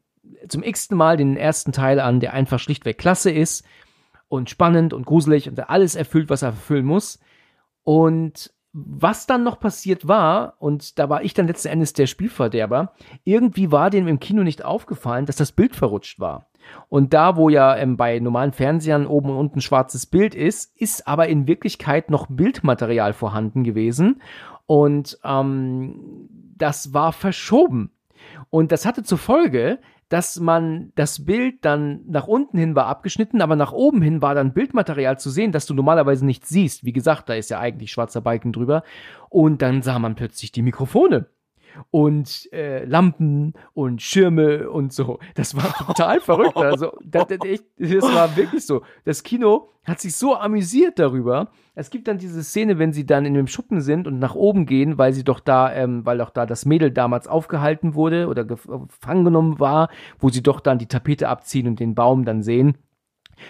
zum 0.49 0.63
x-ten 0.63 0.97
Mal 0.97 1.17
den 1.17 1.37
ersten 1.37 1.73
Teil 1.73 2.01
an, 2.01 2.21
der 2.21 2.33
einfach 2.33 2.59
schlichtweg 2.59 2.99
klasse 2.99 3.31
ist 3.31 3.65
und 4.29 4.51
spannend 4.51 4.93
und 4.93 5.07
gruselig 5.07 5.49
und 5.49 5.69
alles 5.69 5.95
erfüllt, 5.95 6.31
was 6.31 6.43
er 6.43 6.51
erfüllen 6.51 6.87
muss. 6.87 7.19
Und 7.83 8.53
was 8.73 9.27
dann 9.27 9.43
noch 9.43 9.59
passiert 9.59 10.07
war, 10.07 10.55
und 10.59 10.99
da 10.99 11.09
war 11.09 11.25
ich 11.25 11.35
dann 11.35 11.49
letzten 11.49 11.69
Endes 11.69 11.93
der 11.93 12.07
Spielverderber, 12.07 12.93
irgendwie 13.25 13.73
war 13.73 13.91
dem 13.91 14.07
im 14.07 14.21
Kino 14.21 14.45
nicht 14.45 14.65
aufgefallen, 14.65 15.27
dass 15.27 15.37
das 15.37 15.51
Bild 15.51 15.75
verrutscht 15.75 16.21
war. 16.21 16.47
Und 16.89 17.13
da, 17.13 17.37
wo 17.37 17.49
ja 17.49 17.77
ähm, 17.77 17.97
bei 17.97 18.21
normalen 18.21 18.53
Fernsehern 18.53 19.07
oben 19.07 19.31
und 19.31 19.37
unten 19.37 19.61
schwarzes 19.61 20.07
Bild 20.07 20.35
ist, 20.35 20.77
ist 20.81 21.09
aber 21.09 21.27
in 21.29 21.49
Wirklichkeit 21.49 22.11
noch 22.11 22.27
Bildmaterial 22.29 23.13
vorhanden 23.13 23.65
gewesen. 23.65 24.23
Und 24.67 25.19
ähm, 25.25 26.29
das 26.57 26.95
war 26.95 27.13
verschoben. 27.13 27.91
Und 28.51 28.71
das 28.71 28.87
hatte 28.87 29.03
zur 29.03 29.19
Folge, 29.19 29.81
dass 30.11 30.41
man 30.41 30.93
das 30.97 31.25
Bild 31.25 31.65
dann 31.65 32.01
nach 32.07 32.27
unten 32.27 32.59
hin 32.59 32.75
war 32.75 32.87
abgeschnitten, 32.87 33.41
aber 33.41 33.55
nach 33.57 33.73
oben 33.73 34.03
hin 34.03 34.21
war 34.21 34.35
dann 34.35 34.53
Bildmaterial 34.53 35.19
zu 35.19 35.31
sehen, 35.31 35.53
das 35.53 35.67
du 35.67 35.73
normalerweise 35.73 36.27
nicht 36.27 36.47
siehst. 36.47 36.85
Wie 36.85 36.93
gesagt, 36.93 37.29
da 37.29 37.35
ist 37.35 37.49
ja 37.49 37.61
eigentlich 37.61 37.93
schwarzer 37.93 38.21
Balken 38.21 38.53
drüber. 38.53 38.83
Und 39.29 39.63
dann 39.63 39.83
sah 39.83 40.01
man 40.01 40.17
plötzlich 40.17 40.51
die 40.51 40.63
Mikrofone 40.63 41.27
und 41.91 42.49
äh, 42.53 42.85
Lampen 42.85 43.55
und 43.75 44.03
Schirme 44.03 44.71
und 44.71 44.93
so. 44.93 45.19
Das 45.35 45.57
war 45.57 45.73
total 45.87 46.21
verrückt. 46.21 46.57
Also, 46.57 46.93
das, 47.05 47.27
das, 47.29 47.39
echt, 47.45 47.65
das 47.79 48.03
war 48.03 48.37
wirklich 48.37 48.67
so. 48.67 48.83
Das 49.05 49.23
Kino 49.23 49.71
hat 49.85 50.01
sich 50.01 50.17
so 50.17 50.37
amüsiert 50.37 50.99
darüber. 50.99 51.51
Es 51.75 51.91
gibt 51.91 52.09
dann 52.09 52.19
diese 52.19 52.43
Szene, 52.43 52.79
wenn 52.79 52.93
sie 52.93 53.07
dann 53.07 53.25
in 53.25 53.35
dem 53.35 53.47
Schuppen 53.47 53.81
sind 53.81 54.07
und 54.07 54.19
nach 54.19 54.35
oben 54.35 54.67
gehen, 54.67 54.99
weil 54.99 55.13
sie 55.13 55.25
doch 55.25 55.41
da, 55.41 55.73
ähm, 55.73 56.05
weil 56.05 56.21
auch 56.21 56.31
da 56.31 56.47
das 56.47 56.67
Mädel 56.67 56.91
damals 56.91 57.27
aufgehalten 57.27 57.95
wurde 57.95 58.29
oder 58.29 58.45
gefangen 58.45 59.25
genommen 59.25 59.59
war, 59.59 59.89
wo 60.19 60.29
sie 60.29 60.43
doch 60.43 60.61
dann 60.61 60.79
die 60.79 60.89
Tapete 60.89 61.29
abziehen 61.29 61.67
und 61.67 61.81
den 61.81 61.95
Baum 61.95 62.25
dann 62.25 62.43
sehen. 62.43 62.77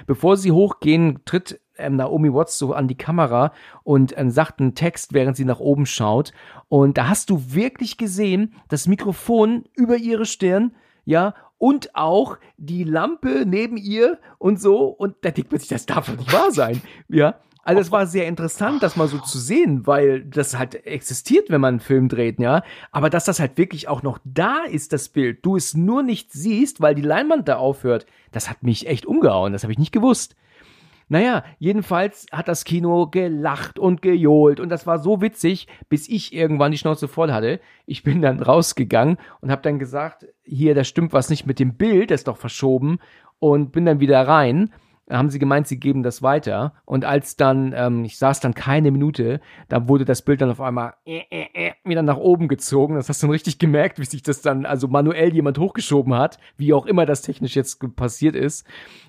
Bevor 0.07 0.37
sie 0.37 0.53
hochgehen, 0.53 1.21
tritt 1.25 1.61
ähm, 1.81 1.97
Naomi 1.97 2.33
Watts 2.33 2.59
so 2.59 2.73
an 2.73 2.89
die 2.89 2.97
Kamera 2.97 3.53
und 3.83 4.17
ähm, 4.17 4.31
sagt 4.31 4.61
einen 4.61 4.75
Text, 4.75 5.13
während 5.13 5.37
sie 5.37 5.45
nach 5.45 5.61
oben 5.61 5.87
schaut. 5.87 6.33
Und 6.69 6.99
da 6.99 7.09
hast 7.09 7.31
du 7.31 7.43
wirklich 7.55 7.97
gesehen, 7.97 8.55
das 8.69 8.87
Mikrofon 8.87 9.65
über 9.75 9.97
ihre 9.97 10.27
Stirn, 10.27 10.73
ja, 11.05 11.35
und 11.59 11.95
auch 11.95 12.39
die 12.57 12.85
Lampe 12.85 13.45
neben 13.47 13.77
ihr 13.77 14.19
und 14.39 14.61
so. 14.61 14.87
Und 14.87 15.17
da 15.21 15.31
denkt 15.31 15.53
man 15.53 15.61
sich, 15.61 15.69
das 15.69 15.87
darf 15.87 16.07
doch 16.07 16.17
nicht 16.17 16.33
wahr 16.33 16.51
sein, 16.51 16.81
ja. 17.09 17.37
Also 17.63 17.83
es 17.83 17.93
war 17.93 18.07
sehr 18.07 18.27
interessant, 18.27 18.83
das 18.83 18.97
mal 18.97 19.07
so 19.07 19.19
zu 19.19 19.39
sehen, 19.39 19.87
weil 19.87 20.25
das 20.25 20.59
halt 20.59 20.87
existiert, 20.87 21.51
wenn 21.51 21.61
man 21.61 21.75
einen 21.75 21.81
Film 21.81 22.09
dreht, 22.09 22.41
ja. 22.41 22.63
Aber 22.91 23.11
dass 23.11 23.27
das 23.27 23.39
halt 23.39 23.59
wirklich 23.59 23.87
auch 23.87 24.03
noch 24.03 24.19
da 24.25 24.63
ist, 24.63 24.95
das 24.95 25.11
Bild, 25.11 25.45
du 25.45 25.57
es 25.57 25.75
nur 25.75 26.03
nicht 26.03 26.33
siehst, 26.33 26.81
weil 26.81 26.95
die 26.95 27.03
Leinwand 27.03 27.49
da 27.49 27.57
aufhört, 27.57 28.07
das 28.33 28.49
hat 28.49 28.63
mich 28.63 28.87
echt 28.87 29.05
umgehauen, 29.05 29.53
das 29.53 29.63
habe 29.63 29.73
ich 29.73 29.79
nicht 29.79 29.93
gewusst. 29.93 30.37
Naja, 31.13 31.43
jedenfalls 31.59 32.27
hat 32.31 32.47
das 32.47 32.65
Kino 32.65 33.09
gelacht 33.09 33.81
und 33.81 34.01
gejohlt 34.01 34.61
und 34.61 34.69
das 34.69 34.87
war 34.87 35.01
so 35.01 35.21
witzig, 35.21 35.67
bis 35.89 36.09
ich 36.09 36.33
irgendwann 36.33 36.71
die 36.71 36.79
Schnauze 36.79 37.09
voll 37.09 37.33
hatte. 37.33 37.59
Ich 37.85 38.05
bin 38.05 38.23
dann 38.23 38.41
rausgegangen 38.41 39.17
und 39.41 39.51
habe 39.51 39.61
dann 39.61 39.81
gesagt, 39.81 40.29
hier, 40.45 40.77
da 40.77 40.85
stimmt 40.85 41.13
was 41.13 41.29
nicht 41.29 41.47
mit 41.47 41.59
dem 41.59 41.75
Bild, 41.75 42.13
das 42.13 42.21
ist 42.21 42.29
doch 42.29 42.37
verschoben 42.37 43.01
und 43.41 43.73
bin 43.73 43.87
dann 43.87 43.99
wieder 43.99 44.29
rein 44.29 44.71
haben 45.19 45.31
sie 45.31 45.39
gemeint, 45.39 45.67
sie 45.67 45.79
geben 45.79 46.03
das 46.03 46.23
weiter. 46.23 46.75
Und 46.85 47.05
als 47.05 47.37
dann, 47.37 47.73
ähm, 47.77 48.05
ich 48.05 48.19
saß 48.19 48.41
dann 48.41 48.55
keine 48.55 48.91
Minute, 48.91 49.41
da 49.69 49.89
wurde 49.89 50.05
das 50.05 50.23
Bild 50.23 50.41
dann 50.41 50.51
auf 50.51 50.61
einmal 50.61 50.95
äh, 51.05 51.23
äh, 51.31 51.47
äh, 51.53 51.73
wieder 51.85 52.03
nach 52.03 52.17
oben 52.17 52.49
gezogen. 52.49 52.95
Das 52.95 53.09
hast 53.09 53.23
du 53.23 53.27
dann 53.27 53.33
richtig 53.33 53.59
gemerkt, 53.59 53.99
wie 53.99 54.05
sich 54.05 54.23
das 54.23 54.43
dann 54.43 54.67
also 54.67 54.89
manuell 54.89 55.33
jemand 55.33 55.59
hochgeschoben 55.59 56.15
hat, 56.15 56.39
wie 56.57 56.73
auch 56.73 56.87
immer 56.87 57.07
das 57.07 57.23
technisch 57.23 57.57
jetzt 57.57 57.81
passiert 57.97 58.37
ist. 58.37 58.67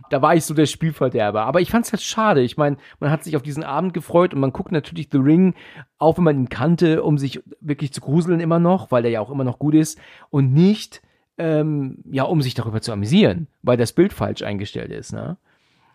Da 0.09 0.21
war 0.21 0.35
ich 0.35 0.45
so 0.45 0.53
der 0.53 0.65
Spielverderber. 0.65 1.43
Aber 1.43 1.61
ich 1.61 1.69
fand 1.69 1.85
es 1.85 1.93
halt 1.93 2.01
schade. 2.01 2.41
Ich 2.41 2.57
meine, 2.57 2.77
man 2.99 3.11
hat 3.11 3.23
sich 3.23 3.35
auf 3.35 3.43
diesen 3.43 3.63
Abend 3.63 3.93
gefreut 3.93 4.33
und 4.33 4.39
man 4.39 4.53
guckt 4.53 4.71
natürlich 4.71 5.09
The 5.11 5.19
Ring, 5.19 5.53
auch 5.97 6.17
wenn 6.17 6.23
man 6.23 6.37
ihn 6.37 6.49
kannte, 6.49 7.03
um 7.03 7.17
sich 7.17 7.41
wirklich 7.59 7.93
zu 7.93 8.01
gruseln 8.01 8.39
immer 8.39 8.59
noch, 8.59 8.91
weil 8.91 9.03
der 9.03 9.11
ja 9.11 9.21
auch 9.21 9.31
immer 9.31 9.43
noch 9.43 9.59
gut 9.59 9.75
ist 9.75 9.99
und 10.29 10.53
nicht 10.53 11.01
ähm, 11.37 11.97
ja, 12.11 12.23
um 12.23 12.41
sich 12.41 12.53
darüber 12.53 12.81
zu 12.81 12.91
amüsieren, 12.91 13.47
weil 13.63 13.77
das 13.77 13.93
Bild 13.93 14.13
falsch 14.13 14.43
eingestellt 14.43 14.91
ist, 14.91 15.11
ne? 15.11 15.37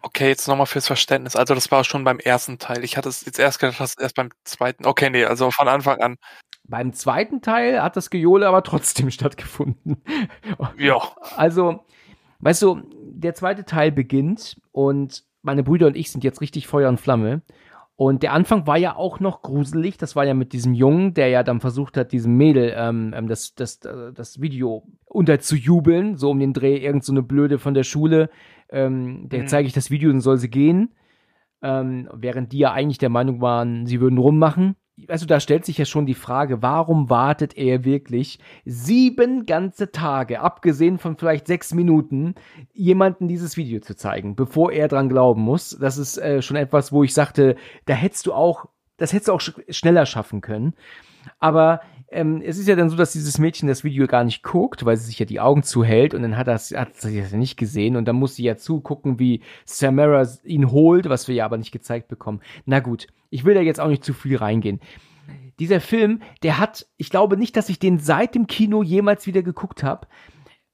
Okay, 0.02 0.28
jetzt 0.28 0.46
nochmal 0.46 0.66
fürs 0.66 0.86
Verständnis. 0.86 1.36
Also 1.36 1.54
das 1.54 1.70
war 1.70 1.84
schon 1.84 2.04
beim 2.04 2.18
ersten 2.18 2.58
Teil. 2.58 2.84
Ich 2.84 2.96
hatte 2.96 3.08
es 3.08 3.24
jetzt 3.24 3.38
erst 3.38 3.58
gedacht, 3.58 3.80
dass 3.80 3.98
erst 3.98 4.14
beim 4.14 4.30
zweiten. 4.44 4.86
Okay, 4.86 5.10
nee, 5.10 5.24
also 5.24 5.50
von 5.50 5.68
Anfang 5.68 6.00
an. 6.00 6.16
Beim 6.64 6.92
zweiten 6.92 7.42
Teil 7.42 7.82
hat 7.82 7.96
das 7.96 8.10
Gejohle 8.10 8.48
aber 8.48 8.62
trotzdem 8.62 9.10
stattgefunden. 9.12 10.02
Ja. 10.78 11.00
Also, 11.36 11.84
weißt 12.40 12.62
du, 12.62 12.82
der 13.10 13.34
zweite 13.34 13.64
Teil 13.64 13.92
beginnt 13.92 14.60
und 14.72 15.24
meine 15.42 15.62
Brüder 15.62 15.86
und 15.86 15.96
ich 15.96 16.10
sind 16.10 16.24
jetzt 16.24 16.40
richtig 16.40 16.66
Feuer 16.66 16.88
und 16.88 17.00
Flamme. 17.00 17.42
Und 17.96 18.22
der 18.22 18.34
Anfang 18.34 18.66
war 18.66 18.76
ja 18.76 18.94
auch 18.94 19.20
noch 19.20 19.40
gruselig. 19.40 19.96
Das 19.96 20.14
war 20.14 20.26
ja 20.26 20.34
mit 20.34 20.52
diesem 20.52 20.74
Jungen, 20.74 21.14
der 21.14 21.28
ja 21.28 21.42
dann 21.42 21.60
versucht 21.60 21.96
hat, 21.96 22.12
diesem 22.12 22.36
Mädel 22.36 22.74
ähm, 22.76 23.14
ähm 23.16 23.26
das, 23.26 23.54
das, 23.54 23.82
äh, 23.86 24.12
das 24.12 24.40
Video 24.42 24.86
unterzujubeln, 25.06 26.16
so 26.16 26.30
um 26.30 26.38
den 26.38 26.52
Dreh, 26.52 26.76
irgend 26.76 27.04
so 27.04 27.12
eine 27.12 27.22
Blöde 27.22 27.58
von 27.58 27.72
der 27.72 27.84
Schule. 27.84 28.28
Ähm, 28.70 29.28
der 29.28 29.42
mhm. 29.42 29.48
zeige 29.48 29.66
ich 29.66 29.74
das 29.74 29.90
Video 29.90 30.10
und 30.10 30.20
soll 30.20 30.38
sie 30.38 30.50
gehen. 30.50 30.94
Ähm, 31.62 32.08
während 32.12 32.52
die 32.52 32.58
ja 32.58 32.72
eigentlich 32.72 32.98
der 32.98 33.08
Meinung 33.08 33.40
waren, 33.40 33.86
sie 33.86 34.00
würden 34.00 34.18
rummachen 34.18 34.76
also 35.08 35.26
da 35.26 35.40
stellt 35.40 35.64
sich 35.64 35.78
ja 35.78 35.84
schon 35.84 36.06
die 36.06 36.14
Frage, 36.14 36.62
warum 36.62 37.10
wartet 37.10 37.56
er 37.56 37.84
wirklich 37.84 38.38
sieben 38.64 39.44
ganze 39.44 39.92
Tage, 39.92 40.40
abgesehen 40.40 40.98
von 40.98 41.16
vielleicht 41.16 41.46
sechs 41.46 41.74
Minuten, 41.74 42.34
jemanden 42.72 43.28
dieses 43.28 43.56
Video 43.56 43.80
zu 43.80 43.94
zeigen, 43.94 44.36
bevor 44.36 44.72
er 44.72 44.88
dran 44.88 45.08
glauben 45.08 45.42
muss. 45.42 45.76
Das 45.78 45.98
ist 45.98 46.16
äh, 46.18 46.40
schon 46.40 46.56
etwas, 46.56 46.92
wo 46.92 47.04
ich 47.04 47.12
sagte, 47.12 47.56
da 47.84 47.94
hättest 47.94 48.26
du 48.26 48.32
auch, 48.32 48.66
das 48.96 49.12
hättest 49.12 49.28
du 49.28 49.32
auch 49.34 49.40
sch 49.40 49.52
schneller 49.68 50.06
schaffen 50.06 50.40
können. 50.40 50.74
Aber 51.40 51.80
ähm, 52.08 52.40
es 52.44 52.58
ist 52.58 52.68
ja 52.68 52.76
dann 52.76 52.88
so, 52.88 52.96
dass 52.96 53.12
dieses 53.12 53.38
Mädchen 53.38 53.68
das 53.68 53.82
Video 53.82 54.06
gar 54.06 54.24
nicht 54.24 54.42
guckt, 54.42 54.84
weil 54.84 54.96
sie 54.96 55.06
sich 55.06 55.18
ja 55.18 55.26
die 55.26 55.40
Augen 55.40 55.62
zuhält 55.62 56.14
und 56.14 56.22
dann 56.22 56.36
hat, 56.36 56.46
das, 56.46 56.70
hat 56.70 56.96
sie 56.96 57.20
das 57.20 57.32
ja 57.32 57.38
nicht 57.38 57.56
gesehen 57.56 57.96
und 57.96 58.06
dann 58.06 58.16
muss 58.16 58.36
sie 58.36 58.44
ja 58.44 58.56
zugucken, 58.56 59.18
wie 59.18 59.42
Samara 59.64 60.26
ihn 60.44 60.70
holt, 60.70 61.08
was 61.08 61.26
wir 61.26 61.34
ja 61.34 61.44
aber 61.44 61.58
nicht 61.58 61.72
gezeigt 61.72 62.08
bekommen. 62.08 62.40
Na 62.64 62.80
gut, 62.80 63.08
ich 63.30 63.44
will 63.44 63.54
da 63.54 63.60
jetzt 63.60 63.80
auch 63.80 63.88
nicht 63.88 64.04
zu 64.04 64.14
viel 64.14 64.36
reingehen. 64.36 64.80
Dieser 65.58 65.80
Film, 65.80 66.20
der 66.42 66.58
hat, 66.58 66.86
ich 66.96 67.10
glaube 67.10 67.36
nicht, 67.36 67.56
dass 67.56 67.68
ich 67.68 67.78
den 67.78 67.98
seit 67.98 68.34
dem 68.34 68.46
Kino 68.46 68.82
jemals 68.82 69.26
wieder 69.26 69.42
geguckt 69.42 69.82
habe. 69.82 70.06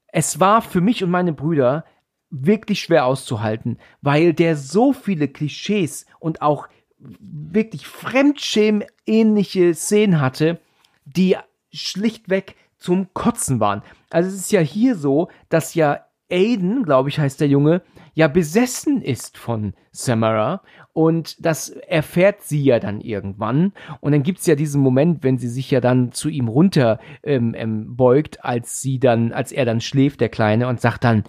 Es 0.07 0.39
war 0.39 0.61
für 0.61 0.81
mich 0.81 1.03
und 1.03 1.09
meine 1.09 1.33
Brüder 1.33 1.85
wirklich 2.29 2.81
schwer 2.81 3.05
auszuhalten, 3.05 3.79
weil 4.01 4.33
der 4.33 4.55
so 4.55 4.93
viele 4.93 5.27
Klischees 5.27 6.05
und 6.19 6.41
auch 6.41 6.67
wirklich 6.97 7.87
Fremdschämen-ähnliche 7.87 9.73
Szenen 9.73 10.19
hatte, 10.19 10.59
die 11.05 11.37
schlichtweg 11.71 12.55
zum 12.77 13.13
Kotzen 13.13 13.59
waren. 13.59 13.81
Also 14.09 14.29
es 14.29 14.35
ist 14.35 14.51
ja 14.51 14.59
hier 14.59 14.95
so, 14.95 15.29
dass 15.49 15.73
ja 15.73 16.05
Aiden, 16.29 16.83
glaube 16.83 17.09
ich, 17.09 17.19
heißt 17.19 17.39
der 17.39 17.47
Junge, 17.47 17.81
ja 18.13 18.27
besessen 18.27 19.01
ist 19.01 19.37
von 19.37 19.73
Samara 19.91 20.61
und 20.93 21.43
das 21.45 21.69
erfährt 21.69 22.41
sie 22.41 22.63
ja 22.63 22.79
dann 22.79 23.01
irgendwann 23.01 23.73
und 24.01 24.11
dann 24.11 24.23
gibt's 24.23 24.45
ja 24.45 24.55
diesen 24.55 24.81
Moment, 24.81 25.23
wenn 25.23 25.37
sie 25.37 25.47
sich 25.47 25.69
ja 25.71 25.79
dann 25.79 26.11
zu 26.11 26.29
ihm 26.29 26.47
runter 26.47 26.99
ähm, 27.23 27.53
ähm, 27.55 27.95
beugt, 27.95 28.43
als 28.43 28.81
sie 28.81 28.99
dann, 28.99 29.31
als 29.31 29.51
er 29.51 29.65
dann 29.65 29.81
schläft, 29.81 30.21
der 30.21 30.29
Kleine, 30.29 30.67
und 30.67 30.81
sagt 30.81 31.03
dann, 31.03 31.23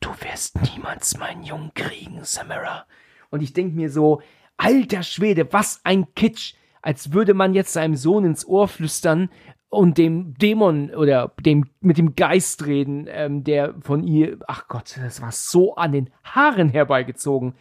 du 0.00 0.10
wirst 0.20 0.58
niemals 0.74 1.18
meinen 1.18 1.42
Jungen 1.42 1.72
kriegen, 1.74 2.20
Samara. 2.22 2.86
Und 3.30 3.42
ich 3.42 3.52
denk 3.52 3.74
mir 3.74 3.90
so, 3.90 4.22
alter 4.56 5.02
Schwede, 5.02 5.52
was 5.52 5.80
ein 5.84 6.14
Kitsch 6.14 6.54
als 6.88 7.12
würde 7.12 7.34
man 7.34 7.52
jetzt 7.52 7.74
seinem 7.74 7.96
Sohn 7.96 8.24
ins 8.24 8.46
Ohr 8.46 8.66
flüstern 8.66 9.28
und 9.68 9.98
dem 9.98 10.32
Dämon 10.38 10.88
oder 10.88 11.34
dem 11.38 11.66
mit 11.80 11.98
dem 11.98 12.16
Geist 12.16 12.64
reden, 12.64 13.06
ähm, 13.10 13.44
der 13.44 13.74
von 13.82 14.02
ihr, 14.04 14.38
ach 14.46 14.68
Gott, 14.68 14.98
das 14.98 15.20
war 15.20 15.30
so 15.30 15.74
an 15.74 15.92
den 15.92 16.08
Haaren 16.24 16.70
herbeigezogen. 16.70 17.52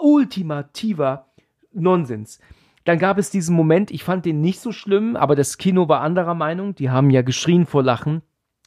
Ultimativer 0.00 1.26
Nonsens. 1.72 2.38
Dann 2.84 3.00
gab 3.00 3.18
es 3.18 3.30
diesen 3.30 3.56
Moment, 3.56 3.90
ich 3.90 4.04
fand 4.04 4.26
den 4.26 4.40
nicht 4.40 4.60
so 4.60 4.70
schlimm, 4.70 5.16
aber 5.16 5.34
das 5.34 5.58
Kino 5.58 5.88
war 5.88 6.00
anderer 6.00 6.36
Meinung. 6.36 6.76
Die 6.76 6.88
haben 6.88 7.10
ja 7.10 7.22
geschrien 7.22 7.66
vor 7.66 7.82
Lachen, 7.82 8.22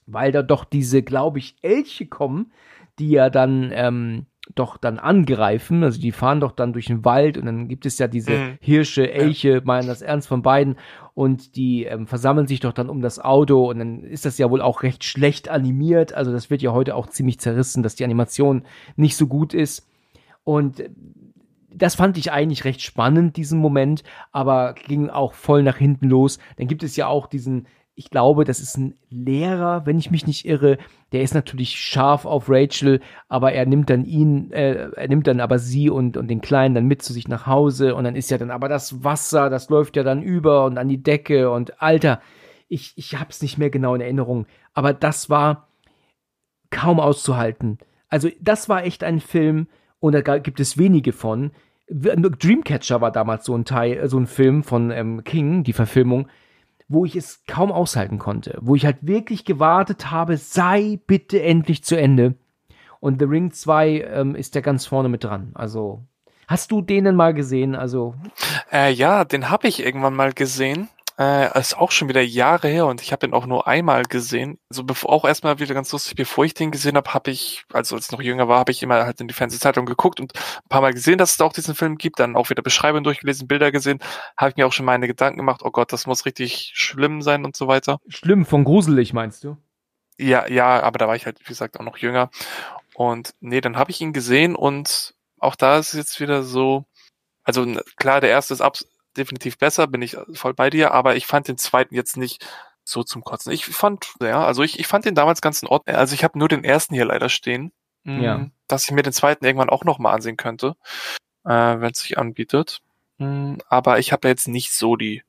weil 0.08 0.34
da 0.34 0.44
doch 0.44 0.66
diese, 0.66 1.04
glaube 1.04 1.40
ich, 1.40 1.56
Elche 1.62 2.06
kommen, 2.06 2.52
die 3.00 3.12
ja 3.12 3.30
dann 3.30 3.72
ähm, 3.74 4.26
doch 4.54 4.78
dann 4.78 5.00
angreifen. 5.00 5.84
Also 5.84 6.00
die 6.00 6.12
fahren 6.12 6.40
doch 6.40 6.52
dann 6.52 6.74
durch 6.74 6.86
den 6.86 7.04
Wald 7.04 7.38
und 7.38 7.46
dann 7.46 7.68
gibt 7.68 7.86
es 7.86 7.98
ja 7.98 8.08
diese 8.08 8.32
mhm. 8.32 8.58
Hirsche, 8.60 9.12
Elche, 9.12 9.62
meinen 9.66 9.88
das 9.88 10.02
ernst 10.02 10.28
von 10.28 10.42
beiden 10.42 10.76
und 11.14 11.56
die 11.56 11.86
ähm, 11.86 12.08
versammeln 12.08 12.46
sich 12.46 12.60
doch 12.60 12.74
dann 12.74 12.90
um 12.90 13.02
das 13.02 13.20
Auto 13.20 13.70
und 13.70 13.80
dann 13.80 14.04
ist 14.04 14.26
das 14.26 14.38
ja 14.38 14.52
wohl 14.52 14.62
auch 14.62 14.84
recht 14.84 15.04
schlecht 15.04 15.50
animiert. 15.50 16.14
Also 16.14 16.32
das 16.32 16.50
wird 16.50 16.62
ja 16.62 16.74
heute 16.74 16.96
auch 16.96 17.08
ziemlich 17.08 17.40
zerrissen, 17.40 17.82
dass 17.82 17.96
die 17.96 18.04
Animation 18.04 18.64
nicht 18.96 19.18
so 19.18 19.26
gut 19.28 19.54
ist. 19.54 19.90
Und 20.44 20.80
äh, 20.80 20.90
das 21.74 21.96
fand 21.96 22.18
ich 22.18 22.32
eigentlich 22.32 22.64
recht 22.64 22.82
spannend, 22.82 23.36
diesen 23.36 23.60
Moment, 23.60 24.04
aber 24.32 24.74
ging 24.74 25.10
auch 25.10 25.34
voll 25.34 25.64
nach 25.64 25.78
hinten 25.78 26.08
los. 26.08 26.40
Dann 26.58 26.68
gibt 26.68 26.84
es 26.84 26.96
ja 26.96 27.08
auch 27.08 27.28
diesen 27.28 27.68
ich 27.96 28.10
glaube, 28.10 28.44
das 28.44 28.60
ist 28.60 28.78
ein 28.78 28.96
Lehrer, 29.10 29.86
wenn 29.86 29.98
ich 29.98 30.12
mich 30.12 30.28
nicht 30.28 30.46
irre. 30.46 30.78
Der 31.14 31.22
ist 31.22 31.34
natürlich 31.34 31.78
scharf 31.80 32.26
auf 32.26 32.50
Rachel, 32.50 33.00
aber 33.30 33.54
er 33.54 33.66
nimmt 33.66 33.90
dann 33.90 34.04
ihn, 34.04 34.52
äh, 34.52 34.90
er 34.92 35.08
nimmt 35.08 35.28
dann 35.28 35.40
aber 35.40 35.60
sie 35.60 35.90
und, 35.90 36.18
und 36.18 36.28
den 36.28 36.42
Kleinen 36.42 36.76
dann 36.76 36.88
mit 36.88 37.02
zu 37.02 37.14
sich 37.14 37.30
nach 37.30 37.48
Hause 37.48 37.96
und 37.96 38.04
dann 38.04 38.18
ist 38.18 38.30
ja 38.30 38.38
dann 38.38 38.52
aber 38.52 38.68
das 38.68 39.06
Wasser, 39.06 39.50
das 39.50 39.70
läuft 39.70 39.96
ja 39.96 40.04
dann 40.04 40.22
über 40.22 40.66
und 40.66 40.78
an 40.78 40.90
die 40.90 41.02
Decke 41.02 41.50
und 41.50 41.82
Alter, 41.82 42.22
ich, 42.68 42.94
ich 42.98 43.18
hab's 43.18 43.42
nicht 43.42 43.58
mehr 43.58 43.70
genau 43.70 43.96
in 43.96 44.02
Erinnerung, 44.02 44.46
aber 44.74 44.92
das 44.94 45.30
war 45.30 45.70
kaum 46.72 47.00
auszuhalten. 47.00 47.78
Also 48.10 48.30
das 48.42 48.68
war 48.68 48.84
echt 48.84 49.06
ein 49.06 49.22
Film 49.22 49.68
und 50.00 50.14
da 50.14 50.38
gibt 50.40 50.60
es 50.60 50.78
wenige 50.78 51.14
von. 51.14 51.52
Dreamcatcher 51.88 53.00
war 53.00 53.12
damals 53.12 53.46
so 53.46 53.56
ein 53.56 53.64
Teil, 53.64 54.10
so 54.10 54.18
ein 54.18 54.28
Film 54.28 54.64
von 54.64 54.92
ähm, 54.92 55.24
King, 55.24 55.64
die 55.64 55.74
Verfilmung 55.74 56.28
wo 56.88 57.06
ich 57.06 57.16
es 57.16 57.44
kaum 57.48 57.72
aushalten 57.72 58.20
konnte, 58.20 58.58
wo 58.62 58.76
ich 58.76 58.86
halt 58.86 58.98
wirklich 59.02 59.46
gewartet 59.46 60.12
habe, 60.12 60.38
sei 60.38 61.00
bitte 61.08 61.42
endlich 61.42 61.84
zu 61.84 61.98
Ende. 61.98 62.36
Und 63.00 63.20
The 63.20 63.26
Ring 63.26 63.52
2 63.52 64.02
ähm, 64.14 64.36
ist 64.36 64.56
ja 64.56 64.62
ganz 64.62 64.86
vorne 64.86 65.10
mit 65.10 65.24
dran. 65.24 65.52
Also, 65.54 66.04
hast 66.48 66.72
du 66.72 66.82
den 66.82 67.06
denn 67.06 67.16
mal 67.16 67.34
gesehen? 67.34 67.76
Also, 67.76 68.16
äh, 68.72 68.92
ja, 68.92 69.26
den 69.26 69.50
habe 69.50 69.68
ich 69.68 69.84
irgendwann 69.84 70.16
mal 70.16 70.34
gesehen. 70.34 70.90
Äh, 71.18 71.58
ist 71.58 71.78
auch 71.78 71.92
schon 71.92 72.10
wieder 72.10 72.22
Jahre 72.22 72.68
her 72.68 72.88
und 72.88 73.02
ich 73.02 73.14
habe 73.14 73.26
den 73.26 73.34
auch 73.34 73.46
nur 73.46 73.68
einmal 73.68 74.04
gesehen. 74.04 74.60
Also 74.70 74.84
bevor, 74.84 75.12
auch 75.14 75.24
erstmal 75.24 75.60
wieder 75.60 75.74
ganz 75.74 75.92
lustig, 75.94 76.16
bevor 76.16 76.44
ich 76.44 76.54
den 76.54 76.72
gesehen 76.72 76.98
habe, 76.98 77.14
habe 77.14 77.32
ich, 77.32 77.64
also 77.72 77.96
als 77.96 78.08
ich 78.08 78.12
noch 78.12 78.22
jünger 78.22 78.50
war, 78.50 78.60
habe 78.60 78.74
ich 78.74 78.84
immer 78.84 79.06
halt 79.06 79.22
in 79.22 79.30
die 79.30 79.34
Fernsehzeitung 79.34 79.86
geguckt 79.86 80.20
und 80.20 80.34
ein 80.36 80.70
paar 80.70 80.82
Mal 80.82 80.94
gesehen, 80.94 81.18
dass 81.18 81.32
es 81.32 81.38
da 81.38 81.46
auch 81.46 81.54
diesen 81.54 81.74
Film 81.74 81.98
gibt, 81.98 82.20
dann 82.20 82.36
auch 82.36 82.50
wieder 82.50 82.62
Beschreibungen 82.62 83.06
durchgelesen, 83.06 83.48
Bilder 83.48 83.72
gesehen, 83.72 84.00
habe 84.36 84.50
ich 84.50 84.58
mir 84.58 84.68
auch 84.68 84.74
schon 84.74 84.86
meine 84.86 85.08
Gedanken 85.08 85.38
gemacht, 85.38 85.62
oh 85.64 85.72
Gott, 85.72 85.94
das 85.94 86.06
muss 86.06 86.26
richtig 86.26 86.74
schlimm 86.76 87.22
sein 87.22 87.46
und 87.46 87.56
so 87.56 87.70
weiter. 87.70 88.00
Schlimm 88.10 88.46
von 88.46 88.66
gruselig, 88.66 89.14
meinst 89.14 89.46
du? 89.46 89.56
Ja, 90.18 90.48
ja, 90.50 90.82
aber 90.84 90.98
da 90.98 91.08
war 91.08 91.16
ich 91.16 91.26
halt, 91.26 91.40
wie 91.40 91.46
gesagt, 91.46 91.80
auch 91.80 91.84
noch 91.84 91.98
jünger. 91.98 92.30
Und 92.94 93.34
nee, 93.40 93.62
dann 93.62 93.78
habe 93.78 93.92
ich 93.92 94.02
ihn 94.02 94.12
gesehen 94.12 94.56
und 94.56 95.14
auch 95.40 95.56
da 95.56 95.78
ist 95.78 95.90
es 95.90 95.94
jetzt 95.94 96.20
wieder 96.20 96.44
so, 96.44 96.86
also 97.44 97.66
klar, 97.98 98.20
der 98.20 98.32
erste 98.32 98.54
ist 98.54 98.62
ab, 98.62 98.78
definitiv 99.18 99.58
besser, 99.58 99.88
bin 99.88 100.02
ich 100.02 100.18
voll 100.34 100.54
bei 100.54 100.70
dir, 100.70 100.92
aber 100.92 101.16
ich 101.16 101.28
fand 101.28 101.48
den 101.48 101.58
zweiten 101.58 101.96
jetzt 101.96 102.18
nicht 102.18 102.46
so 102.84 103.04
zum 103.04 103.24
Kotzen. 103.24 103.52
Ich 103.52 103.66
fand, 103.66 104.14
ja, 104.22 104.46
also 104.46 104.64
ich, 104.64 104.80
ich 104.80 104.88
fand 104.88 105.06
den 105.06 105.16
damals 105.16 105.42
ganz 105.42 105.62
in 105.62 105.68
Ordnung. 105.68 105.96
Also 105.96 106.14
ich 106.14 106.24
habe 106.24 106.38
nur 106.38 106.48
den 106.48 106.64
ersten 106.64 106.94
hier 106.94 107.06
leider 107.06 107.30
stehen, 107.30 107.72
mm, 108.04 108.22
ja. 108.22 108.46
dass 108.68 108.86
ich 108.86 108.92
mir 108.92 109.02
den 109.02 109.14
zweiten 109.14 109.44
irgendwann 109.44 109.70
auch 109.70 109.84
nochmal 109.84 110.14
ansehen 110.14 110.38
könnte, 110.38 110.76
äh, 111.46 111.50
wenn 111.50 111.92
es 111.92 112.00
sich 112.00 112.18
anbietet. 112.18 112.82
Mm, 113.18 113.56
aber 113.68 114.00
ich 114.00 114.12
habe 114.12 114.28
jetzt 114.28 114.48
nicht 114.48 114.72
so 114.72 114.96
die 114.96 115.24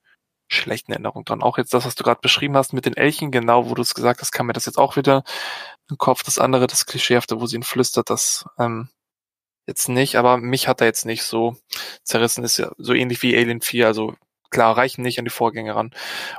schlechten 0.48 0.92
Erinnerungen 0.92 1.24
dran. 1.24 1.42
Auch 1.42 1.58
jetzt 1.58 1.74
das, 1.74 1.86
was 1.86 1.94
du 1.94 2.04
gerade 2.04 2.20
beschrieben 2.20 2.56
hast 2.56 2.72
mit 2.72 2.86
den 2.86 2.96
Elchen, 2.96 3.32
genau, 3.32 3.68
wo 3.68 3.74
du 3.74 3.82
es 3.82 3.94
gesagt 3.94 4.20
hast, 4.20 4.32
kam 4.32 4.46
mir 4.46 4.52
das 4.52 4.66
jetzt 4.66 4.78
auch 4.78 4.96
wieder 4.96 5.24
im 5.90 5.98
Kopf. 5.98 6.22
Das 6.22 6.38
andere, 6.38 6.66
das 6.66 6.86
Klischeehafte, 6.86 7.40
wo 7.40 7.46
sie 7.46 7.56
ihn 7.56 7.62
flüstert, 7.62 8.10
das 8.10 8.44
ähm, 8.58 8.88
jetzt 9.66 9.88
nicht, 9.88 10.16
aber 10.16 10.38
mich 10.38 10.68
hat 10.68 10.80
er 10.80 10.86
jetzt 10.86 11.06
nicht 11.06 11.22
so 11.22 11.56
zerrissen. 12.02 12.44
Ist 12.44 12.58
ja 12.58 12.70
so 12.78 12.92
ähnlich 12.94 13.22
wie 13.22 13.36
Alien 13.36 13.60
4, 13.60 13.86
also 13.86 14.14
klar, 14.50 14.76
reichen 14.76 15.02
nicht 15.02 15.18
an 15.18 15.24
die 15.24 15.30
Vorgänger 15.30 15.76
ran. 15.76 15.90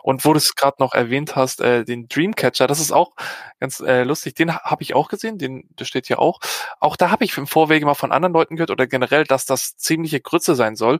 Und 0.01 0.25
wo 0.25 0.33
du 0.33 0.37
es 0.37 0.55
gerade 0.55 0.77
noch 0.79 0.93
erwähnt 0.93 1.35
hast, 1.35 1.61
äh, 1.61 1.83
den 1.83 2.07
Dreamcatcher, 2.07 2.67
das 2.67 2.79
ist 2.79 2.91
auch 2.91 3.13
ganz 3.59 3.79
äh, 3.79 4.03
lustig. 4.03 4.35
Den 4.35 4.55
habe 4.55 4.83
ich 4.83 4.95
auch 4.95 5.09
gesehen, 5.09 5.37
den, 5.37 5.67
der 5.77 5.85
steht 5.85 6.07
hier 6.07 6.19
auch. 6.19 6.39
Auch 6.79 6.95
da 6.95 7.11
habe 7.11 7.25
ich 7.25 7.37
im 7.37 7.47
Vorwege 7.47 7.85
mal 7.85 7.93
von 7.93 8.11
anderen 8.11 8.33
Leuten 8.33 8.55
gehört 8.55 8.71
oder 8.71 8.87
generell, 8.87 9.23
dass 9.25 9.45
das 9.45 9.77
ziemliche 9.77 10.21
Grütze 10.21 10.55
sein 10.55 10.75
soll. 10.75 10.99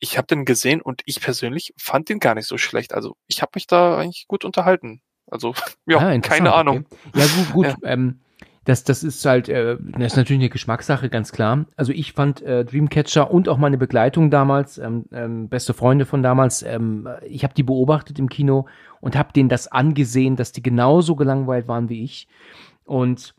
Ich 0.00 0.16
habe 0.16 0.26
den 0.26 0.44
gesehen 0.44 0.80
und 0.80 1.02
ich 1.04 1.20
persönlich 1.20 1.74
fand 1.76 2.08
den 2.08 2.20
gar 2.20 2.34
nicht 2.34 2.46
so 2.46 2.58
schlecht. 2.58 2.94
Also 2.94 3.16
ich 3.26 3.42
habe 3.42 3.52
mich 3.54 3.66
da 3.66 3.98
eigentlich 3.98 4.26
gut 4.28 4.44
unterhalten. 4.44 5.02
Also 5.30 5.54
ja, 5.86 5.98
ah, 5.98 6.18
keine 6.18 6.52
Ahnung. 6.52 6.86
Okay. 7.12 7.20
Ja 7.20 7.26
gut, 7.26 7.52
gut. 7.52 7.66
Ja. 7.82 7.92
Ähm, 7.92 8.20
das, 8.70 8.84
das 8.84 9.02
ist 9.02 9.24
halt, 9.24 9.48
äh, 9.48 9.76
das 9.80 10.12
ist 10.12 10.16
natürlich 10.16 10.40
eine 10.40 10.48
Geschmackssache, 10.48 11.08
ganz 11.08 11.32
klar. 11.32 11.66
Also 11.76 11.92
ich 11.92 12.12
fand 12.12 12.40
äh, 12.42 12.64
Dreamcatcher 12.64 13.28
und 13.28 13.48
auch 13.48 13.58
meine 13.58 13.78
Begleitung 13.78 14.30
damals, 14.30 14.78
ähm, 14.78 15.06
ähm, 15.12 15.48
beste 15.48 15.74
Freunde 15.74 16.06
von 16.06 16.22
damals, 16.22 16.62
ähm, 16.62 17.08
ich 17.26 17.42
habe 17.42 17.52
die 17.52 17.64
beobachtet 17.64 18.20
im 18.20 18.28
Kino 18.28 18.66
und 19.00 19.16
habe 19.16 19.32
denen 19.32 19.48
das 19.48 19.66
angesehen, 19.66 20.36
dass 20.36 20.52
die 20.52 20.62
genauso 20.62 21.16
gelangweilt 21.16 21.66
waren 21.66 21.88
wie 21.88 22.04
ich. 22.04 22.28
Und 22.84 23.34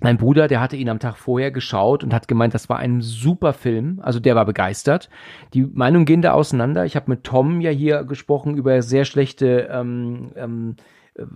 mein 0.00 0.16
Bruder, 0.16 0.48
der 0.48 0.62
hatte 0.62 0.76
ihn 0.76 0.88
am 0.88 0.98
Tag 0.98 1.18
vorher 1.18 1.50
geschaut 1.50 2.02
und 2.02 2.14
hat 2.14 2.26
gemeint, 2.26 2.54
das 2.54 2.70
war 2.70 2.78
ein 2.78 3.02
super 3.02 3.52
Film. 3.52 4.00
Also 4.02 4.18
der 4.18 4.34
war 4.34 4.46
begeistert. 4.46 5.10
Die 5.52 5.66
Meinungen 5.66 6.06
gehen 6.06 6.22
da 6.22 6.32
auseinander. 6.32 6.86
Ich 6.86 6.96
habe 6.96 7.10
mit 7.10 7.24
Tom 7.24 7.60
ja 7.60 7.70
hier 7.70 8.04
gesprochen 8.04 8.56
über 8.56 8.80
sehr 8.80 9.04
schlechte 9.04 9.68
ähm, 9.70 10.32
ähm, 10.36 10.76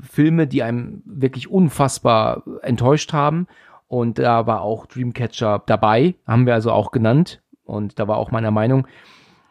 Filme, 0.00 0.46
die 0.46 0.62
einem 0.62 1.02
wirklich 1.04 1.50
unfassbar 1.50 2.42
enttäuscht 2.62 3.12
haben. 3.12 3.46
Und 3.86 4.18
da 4.18 4.46
war 4.46 4.62
auch 4.62 4.86
Dreamcatcher 4.86 5.62
dabei, 5.66 6.14
haben 6.26 6.46
wir 6.46 6.54
also 6.54 6.72
auch 6.72 6.90
genannt. 6.90 7.42
Und 7.64 7.98
da 7.98 8.08
war 8.08 8.16
auch 8.16 8.30
meiner 8.30 8.50
Meinung. 8.50 8.86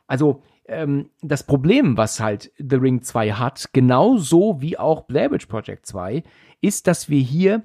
Also 0.07 0.43
ähm, 0.67 1.09
das 1.21 1.43
Problem, 1.43 1.97
was 1.97 2.19
halt 2.19 2.51
The 2.57 2.75
Ring 2.75 3.01
2 3.01 3.33
hat, 3.33 3.69
genauso 3.73 4.61
wie 4.61 4.77
auch 4.77 5.01
Blair 5.01 5.31
Witch 5.31 5.45
Project 5.45 5.85
2, 5.85 6.23
ist, 6.61 6.87
dass 6.87 7.09
wir 7.09 7.19
hier 7.19 7.63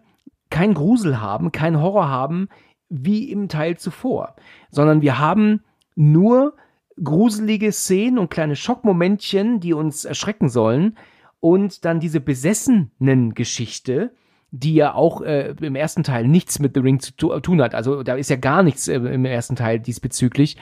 kein 0.51 0.75
Grusel 0.75 1.21
haben, 1.21 1.53
kein 1.53 1.81
Horror 1.81 2.09
haben, 2.09 2.49
wie 2.89 3.31
im 3.31 3.49
Teil 3.49 3.77
zuvor, 3.77 4.35
sondern 4.71 5.03
wir 5.03 5.19
haben 5.19 5.63
nur 5.95 6.55
gruselige 7.03 7.71
Szenen 7.71 8.19
und 8.19 8.31
kleine 8.31 8.57
Schockmomentchen, 8.57 9.61
die 9.61 9.75
uns 9.75 10.05
erschrecken 10.05 10.49
sollen 10.49 10.97
und 11.41 11.85
dann 11.85 12.01
diese 12.01 12.21
besessenen 12.21 13.35
Geschichte, 13.35 14.13
die 14.51 14.75
ja 14.75 14.95
auch 14.95 15.21
äh, 15.21 15.55
im 15.61 15.75
ersten 15.75 16.05
Teil 16.05 16.27
nichts 16.27 16.59
mit 16.59 16.75
The 16.75 16.81
Ring 16.81 17.01
zu 17.01 17.13
tun 17.13 17.61
hat. 17.61 17.75
Also 17.75 18.03
da 18.03 18.15
ist 18.15 18.31
ja 18.31 18.37
gar 18.37 18.63
nichts 18.63 18.89
äh, 18.89 18.97
im 18.97 19.25
ersten 19.25 19.57
Teil 19.57 19.79
diesbezüglich. 19.79 20.57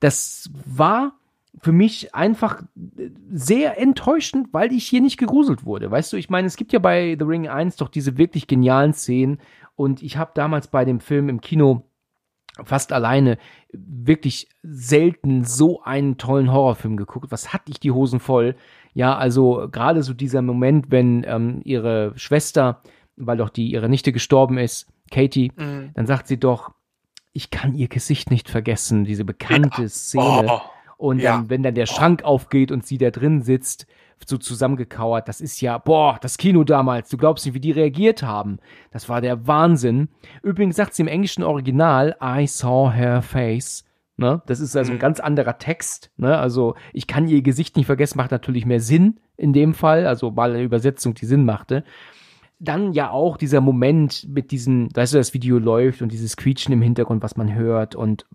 Das 0.00 0.50
war 0.66 1.14
für 1.60 1.72
mich 1.72 2.14
einfach 2.14 2.62
sehr 3.32 3.80
enttäuschend, 3.80 4.48
weil 4.52 4.72
ich 4.72 4.86
hier 4.86 5.00
nicht 5.00 5.18
gegruselt 5.18 5.64
wurde. 5.64 5.90
Weißt 5.90 6.12
du, 6.12 6.16
ich 6.16 6.30
meine, 6.30 6.46
es 6.46 6.56
gibt 6.56 6.72
ja 6.72 6.78
bei 6.78 7.16
The 7.18 7.24
Ring 7.24 7.48
1 7.48 7.76
doch 7.76 7.88
diese 7.88 8.18
wirklich 8.18 8.46
genialen 8.46 8.92
Szenen 8.92 9.38
und 9.76 10.02
ich 10.02 10.16
habe 10.16 10.32
damals 10.34 10.68
bei 10.68 10.84
dem 10.84 11.00
Film 11.00 11.28
im 11.28 11.40
Kino 11.40 11.84
fast 12.64 12.92
alleine 12.92 13.38
wirklich 13.72 14.48
selten 14.62 15.44
so 15.44 15.82
einen 15.82 16.18
tollen 16.18 16.52
Horrorfilm 16.52 16.96
geguckt. 16.96 17.30
Was 17.30 17.52
hatte 17.52 17.70
ich 17.70 17.80
die 17.80 17.92
Hosen 17.92 18.20
voll? 18.20 18.56
Ja, 18.98 19.16
also 19.16 19.68
gerade 19.70 20.02
so 20.02 20.12
dieser 20.12 20.42
Moment, 20.42 20.90
wenn 20.90 21.24
ähm, 21.24 21.60
ihre 21.62 22.14
Schwester, 22.16 22.82
weil 23.14 23.36
doch 23.36 23.48
die 23.48 23.70
ihre 23.70 23.88
Nichte 23.88 24.10
gestorben 24.10 24.58
ist, 24.58 24.88
Katie, 25.12 25.52
mhm. 25.54 25.90
dann 25.94 26.06
sagt 26.08 26.26
sie 26.26 26.40
doch, 26.40 26.72
ich 27.32 27.52
kann 27.52 27.74
ihr 27.74 27.86
Gesicht 27.86 28.32
nicht 28.32 28.50
vergessen, 28.50 29.04
diese 29.04 29.24
bekannte 29.24 29.82
ja. 29.82 29.88
Szene. 29.88 30.46
Oh 30.48 30.60
und 30.96 31.20
ja. 31.20 31.36
dann, 31.36 31.48
wenn 31.48 31.62
dann 31.62 31.76
der 31.76 31.86
Schrank 31.86 32.24
aufgeht 32.24 32.72
und 32.72 32.84
sie 32.84 32.98
da 32.98 33.12
drin 33.12 33.42
sitzt, 33.42 33.86
so 34.26 34.36
zusammengekauert, 34.36 35.28
das 35.28 35.40
ist 35.40 35.60
ja, 35.60 35.78
boah, 35.78 36.18
das 36.20 36.36
Kino 36.36 36.64
damals, 36.64 37.08
du 37.08 37.16
glaubst 37.16 37.46
nicht, 37.46 37.54
wie 37.54 37.60
die 37.60 37.70
reagiert 37.70 38.24
haben. 38.24 38.58
Das 38.90 39.08
war 39.08 39.20
der 39.20 39.46
Wahnsinn. 39.46 40.08
Übrigens 40.42 40.74
sagt 40.74 40.94
sie 40.94 41.02
im 41.02 41.08
englischen 41.08 41.44
Original, 41.44 42.16
I 42.20 42.48
saw 42.48 42.90
her 42.90 43.22
face. 43.22 43.84
Ne? 44.18 44.42
Das 44.46 44.60
ist 44.60 44.76
also 44.76 44.92
ein 44.92 44.96
mhm. 44.96 45.00
ganz 45.00 45.20
anderer 45.20 45.58
Text. 45.58 46.10
Ne? 46.16 46.36
Also 46.36 46.74
ich 46.92 47.06
kann 47.06 47.28
ihr 47.28 47.40
Gesicht 47.42 47.76
nicht 47.76 47.86
vergessen, 47.86 48.18
macht 48.18 48.30
natürlich 48.30 48.66
mehr 48.66 48.80
Sinn 48.80 49.20
in 49.36 49.52
dem 49.52 49.72
Fall, 49.72 50.06
also 50.06 50.30
mal 50.30 50.50
eine 50.50 50.62
Übersetzung, 50.62 51.14
die 51.14 51.26
Sinn 51.26 51.44
machte 51.44 51.84
dann 52.60 52.92
ja 52.92 53.10
auch 53.10 53.36
dieser 53.36 53.60
Moment 53.60 54.26
mit 54.28 54.50
diesem, 54.50 54.88
weißt 54.92 55.14
du, 55.14 55.18
das 55.18 55.32
Video 55.32 55.58
läuft 55.58 56.02
und 56.02 56.10
dieses 56.10 56.36
Quietschen 56.36 56.72
im 56.72 56.82
Hintergrund, 56.82 57.22
was 57.22 57.36
man 57.36 57.54
hört 57.54 57.94
und 57.94 58.26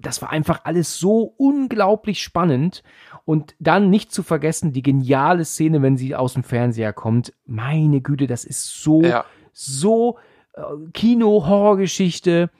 das 0.00 0.20
war 0.20 0.30
einfach 0.30 0.60
alles 0.64 0.98
so 0.98 1.34
unglaublich 1.36 2.22
spannend 2.22 2.82
und 3.24 3.54
dann 3.58 3.90
nicht 3.90 4.12
zu 4.12 4.22
vergessen 4.22 4.72
die 4.72 4.82
geniale 4.82 5.44
Szene, 5.44 5.82
wenn 5.82 5.96
sie 5.96 6.14
aus 6.14 6.34
dem 6.34 6.44
Fernseher 6.44 6.92
kommt. 6.92 7.32
Meine 7.46 8.00
Güte, 8.00 8.26
das 8.26 8.44
ist 8.44 8.82
so, 8.82 9.02
ja. 9.02 9.24
so 9.52 10.18
äh, 10.54 10.62
Kino-Horrorgeschichte 10.92 12.50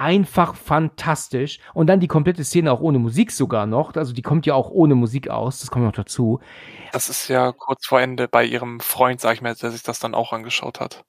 einfach 0.00 0.54
fantastisch. 0.56 1.60
Und 1.74 1.86
dann 1.88 2.00
die 2.00 2.08
komplette 2.08 2.44
Szene 2.44 2.72
auch 2.72 2.80
ohne 2.80 2.98
Musik 2.98 3.30
sogar 3.30 3.66
noch. 3.66 3.94
Also 3.94 4.12
die 4.12 4.22
kommt 4.22 4.46
ja 4.46 4.54
auch 4.54 4.70
ohne 4.70 4.94
Musik 4.94 5.28
aus, 5.28 5.60
das 5.60 5.70
kommt 5.70 5.84
noch 5.84 5.92
dazu. 5.92 6.40
Das 6.92 7.08
ist 7.08 7.28
ja 7.28 7.52
kurz 7.52 7.86
vor 7.86 8.00
Ende 8.00 8.26
bei 8.28 8.44
ihrem 8.44 8.80
Freund, 8.80 9.20
sag 9.20 9.34
ich 9.34 9.42
mal, 9.42 9.54
der 9.54 9.70
sich 9.70 9.82
das 9.82 10.00
dann 10.00 10.14
auch 10.14 10.32
angeschaut 10.32 10.80
hat. 10.80 11.04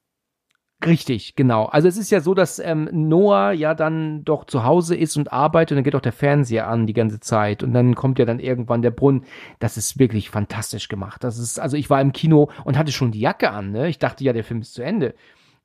Richtig, 0.83 1.35
genau. 1.35 1.65
Also 1.65 1.87
es 1.87 1.95
ist 1.95 2.09
ja 2.09 2.21
so, 2.21 2.33
dass 2.33 2.57
ähm, 2.57 2.89
Noah 2.91 3.51
ja 3.51 3.75
dann 3.75 4.23
doch 4.23 4.45
zu 4.45 4.63
Hause 4.63 4.95
ist 4.95 5.15
und 5.15 5.31
arbeitet 5.31 5.73
und 5.73 5.77
dann 5.77 5.83
geht 5.83 5.95
auch 5.95 6.01
der 6.01 6.11
Fernseher 6.11 6.67
an 6.67 6.87
die 6.87 6.93
ganze 6.93 7.19
Zeit 7.19 7.61
und 7.61 7.71
dann 7.73 7.93
kommt 7.93 8.17
ja 8.17 8.25
dann 8.25 8.39
irgendwann 8.39 8.81
der 8.81 8.89
Brunnen. 8.89 9.25
Das 9.59 9.77
ist 9.77 9.99
wirklich 9.99 10.31
fantastisch 10.31 10.87
gemacht. 10.87 11.23
Das 11.23 11.37
ist, 11.37 11.59
also 11.59 11.77
ich 11.77 11.91
war 11.91 12.01
im 12.01 12.13
Kino 12.13 12.49
und 12.63 12.79
hatte 12.79 12.91
schon 12.91 13.11
die 13.11 13.19
Jacke 13.19 13.51
an, 13.51 13.71
ne? 13.71 13.89
Ich 13.89 13.99
dachte 13.99 14.23
ja, 14.23 14.33
der 14.33 14.43
Film 14.43 14.61
ist 14.61 14.73
zu 14.73 14.81
Ende. 14.81 15.13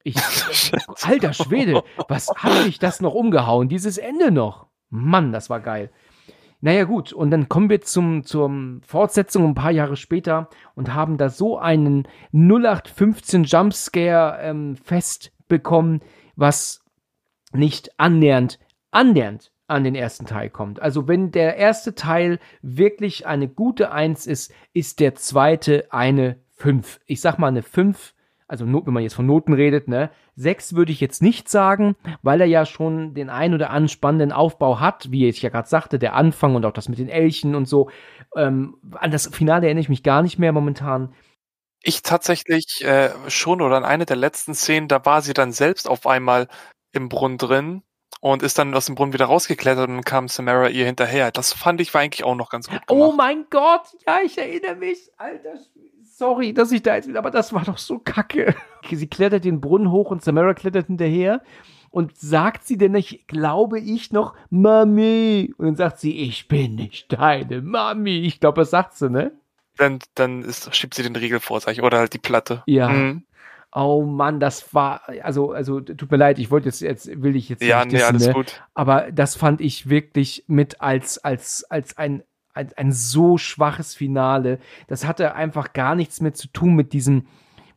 Ich, 0.07 0.15
alter 1.03 1.33
Schwede, 1.33 1.83
was 2.09 2.29
hat 2.29 2.65
mich 2.65 2.79
das 2.79 3.01
noch 3.01 3.13
umgehauen? 3.13 3.69
Dieses 3.69 3.99
Ende 3.99 4.31
noch. 4.31 4.69
Mann, 4.89 5.33
das 5.33 5.51
war 5.51 5.59
geil. 5.59 5.91
Naja, 6.61 6.85
gut, 6.85 7.13
und 7.13 7.33
dann 7.33 7.49
kommen 7.49 7.69
wir 7.71 7.81
zum, 7.81 8.23
zur 8.23 8.51
Fortsetzung 8.83 9.45
ein 9.45 9.55
paar 9.57 9.73
Jahre 9.73 9.97
später 9.97 10.49
und 10.77 10.95
haben 10.95 11.19
da 11.19 11.29
so 11.29 11.59
einen 11.59 12.07
0815 12.33 13.45
Jumpscare 13.45 14.39
ähm, 14.43 14.77
festbekommen, 14.77 16.03
was 16.37 16.85
nicht 17.53 17.99
annähernd, 17.99 18.61
annähernd 18.93 19.51
an 19.67 19.83
den 19.83 19.97
ersten 19.97 20.27
Teil 20.27 20.51
kommt. 20.51 20.81
Also 20.81 21.09
wenn 21.09 21.33
der 21.33 21.57
erste 21.57 21.97
Teil 21.97 22.39
wirklich 22.63 23.27
eine 23.27 23.49
gute 23.49 23.91
Eins 23.91 24.29
ist, 24.29 24.53
ist 24.73 25.01
der 25.01 25.17
zweite 25.17 25.89
eine 25.91 26.39
5. 26.55 27.01
Ich 27.07 27.21
sag 27.21 27.41
mal 27.41 27.49
eine 27.49 27.65
5 27.65 28.15
also 28.49 28.67
wenn 28.67 28.93
man 28.93 29.03
jetzt 29.03 29.15
von 29.15 29.27
Noten 29.27 29.53
redet, 29.53 29.89
ne, 29.89 30.11
sechs 30.37 30.75
würde 30.75 30.93
ich 30.93 31.01
jetzt 31.01 31.23
nicht 31.23 31.49
sagen, 31.49 31.97
weil 32.23 32.41
er 32.41 32.47
ja 32.47 32.65
schon 32.65 33.15
den 33.15 33.29
ein 33.29 33.55
oder 33.55 33.71
anderen 33.71 33.89
spannenden 33.89 34.33
Aufbau 34.33 34.79
hat, 34.81 35.11
wie 35.11 35.29
ich 35.29 35.43
ja 35.43 35.51
gerade 35.51 35.69
sagte, 35.69 35.99
der 35.99 36.15
Anfang 36.15 36.55
und 36.55 36.65
auch 36.65 36.73
das 36.73 36.89
mit 36.89 36.99
den 36.99 37.09
Elchen 37.09 37.55
und 37.55 37.67
so. 37.67 37.91
Ähm, 38.37 38.77
an 38.93 39.11
das 39.11 39.27
Finale 39.29 39.67
erinnere 39.67 39.83
ich 39.83 39.89
mich 39.89 40.03
gar 40.03 40.23
nicht 40.23 40.39
mehr 40.39 40.53
momentan. 40.53 41.15
Ich 41.83 42.03
tatsächlich 42.03 42.85
äh, 42.85 43.11
schon 43.29 43.61
oder 43.61 43.77
an 43.77 43.85
eine 43.85 44.07
der 44.07 44.17
letzten 44.17 44.55
Szenen, 44.55 44.89
da 44.89 45.05
war 45.05 45.23
sie 45.23 45.35
dann 45.35 45.53
selbst 45.53 45.89
auf 45.89 46.07
einmal 46.07 46.49
im 46.93 47.09
Brunnen 47.09 47.39
drin 47.39 47.83
und 48.21 48.43
ist 48.43 48.59
dann 48.59 48.75
aus 48.75 48.87
dem 48.87 48.95
Brunnen 48.95 49.13
wieder 49.13 49.27
rausgeklettert 49.27 49.89
und 49.89 50.05
kam 50.05 50.29
Samara 50.29 50.69
ihr 50.69 50.87
hinterher. 50.87 51.31
Das 51.31 51.53
fand 51.53 51.81
ich 51.81 51.93
war 51.95 52.01
eigentlich 52.01 52.25
auch 52.25 52.35
noch 52.35 52.51
ganz 52.51 52.69
gut 52.69 52.81
oh 52.89 52.95
gemacht. 52.95 53.11
Oh 53.13 53.17
mein 53.17 53.47
Gott, 53.51 53.87
ja, 54.07 54.19
ich 54.25 54.39
erinnere 54.39 54.77
mich, 54.77 55.11
alter 55.17 55.59
sorry, 56.17 56.55
dass 56.55 56.73
ich 56.73 56.83
da 56.83 56.97
jetzt 56.97 57.09
wieder, 57.09 57.19
aber 57.19 57.31
das 57.31 57.53
war 57.53 57.65
doch 57.65 57.79
so 57.79 57.99
kacke. 57.99 58.55
Sie 58.91 59.07
klettert 59.07 59.45
den 59.45 59.61
Brunnen 59.61 59.91
hoch 59.91 60.11
und 60.11 60.23
Samara 60.23 60.55
klettert 60.55 60.87
hinterher. 60.87 61.43
Und 61.91 62.17
sagt 62.19 62.67
sie 62.67 62.77
denn 62.77 62.93
nicht, 62.93 63.27
glaube 63.27 63.81
ich 63.81 64.13
noch, 64.13 64.35
Mami? 64.51 65.55
Und 65.57 65.67
dann 65.67 65.77
sagt 65.77 66.01
sie, 66.01 66.19
ich 66.19 66.47
bin 66.47 66.75
nicht 66.75 67.13
deine 67.13 67.63
Mami. 67.63 68.19
Ich 68.19 68.39
glaube, 68.39 68.61
das 68.61 68.71
sagt 68.71 68.97
sie, 68.97 69.09
ne? 69.09 69.33
Dann, 69.79 70.01
dann 70.15 70.43
ist, 70.43 70.75
schiebt 70.75 70.95
sie 70.95 71.03
den 71.03 71.17
Riegel 71.17 71.41
vor, 71.41 71.61
sag 71.61 71.73
ich, 71.73 71.83
oder 71.83 71.99
halt 71.99 72.13
die 72.13 72.19
Platte. 72.19 72.63
Ja. 72.67 72.89
Mhm. 72.89 73.23
Oh 73.73 74.03
Mann, 74.03 74.41
das 74.41 74.75
war, 74.75 75.03
also, 75.23 75.53
also, 75.53 75.81
tut 75.81 76.11
mir 76.11 76.17
leid, 76.17 76.39
ich 76.39 76.51
wollte 76.51 76.67
jetzt, 76.67 76.81
jetzt 76.81 77.23
will 77.23 77.37
ich 77.37 77.49
jetzt 77.49 77.63
ja, 77.63 77.85
nicht 77.85 77.93
dissen, 77.93 78.03
nee, 78.03 78.09
alles 78.09 78.27
ne? 78.27 78.33
gut. 78.33 78.63
Aber 78.75 79.11
das 79.13 79.35
fand 79.37 79.61
ich 79.61 79.89
wirklich 79.89 80.45
mit 80.49 80.81
als, 80.81 81.19
als, 81.19 81.65
als 81.65 81.97
ein 81.97 82.23
ein, 82.57 82.71
ein 82.77 82.93
so 82.93 83.39
schwaches 83.39 83.95
Finale. 83.95 84.59
Das 84.89 85.07
hatte 85.07 85.35
einfach 85.35 85.73
gar 85.73 85.95
nichts 85.95 86.21
mehr 86.21 86.35
zu 86.35 86.49
tun 86.49 86.75
mit 86.75 86.93
diesem, 86.93 87.27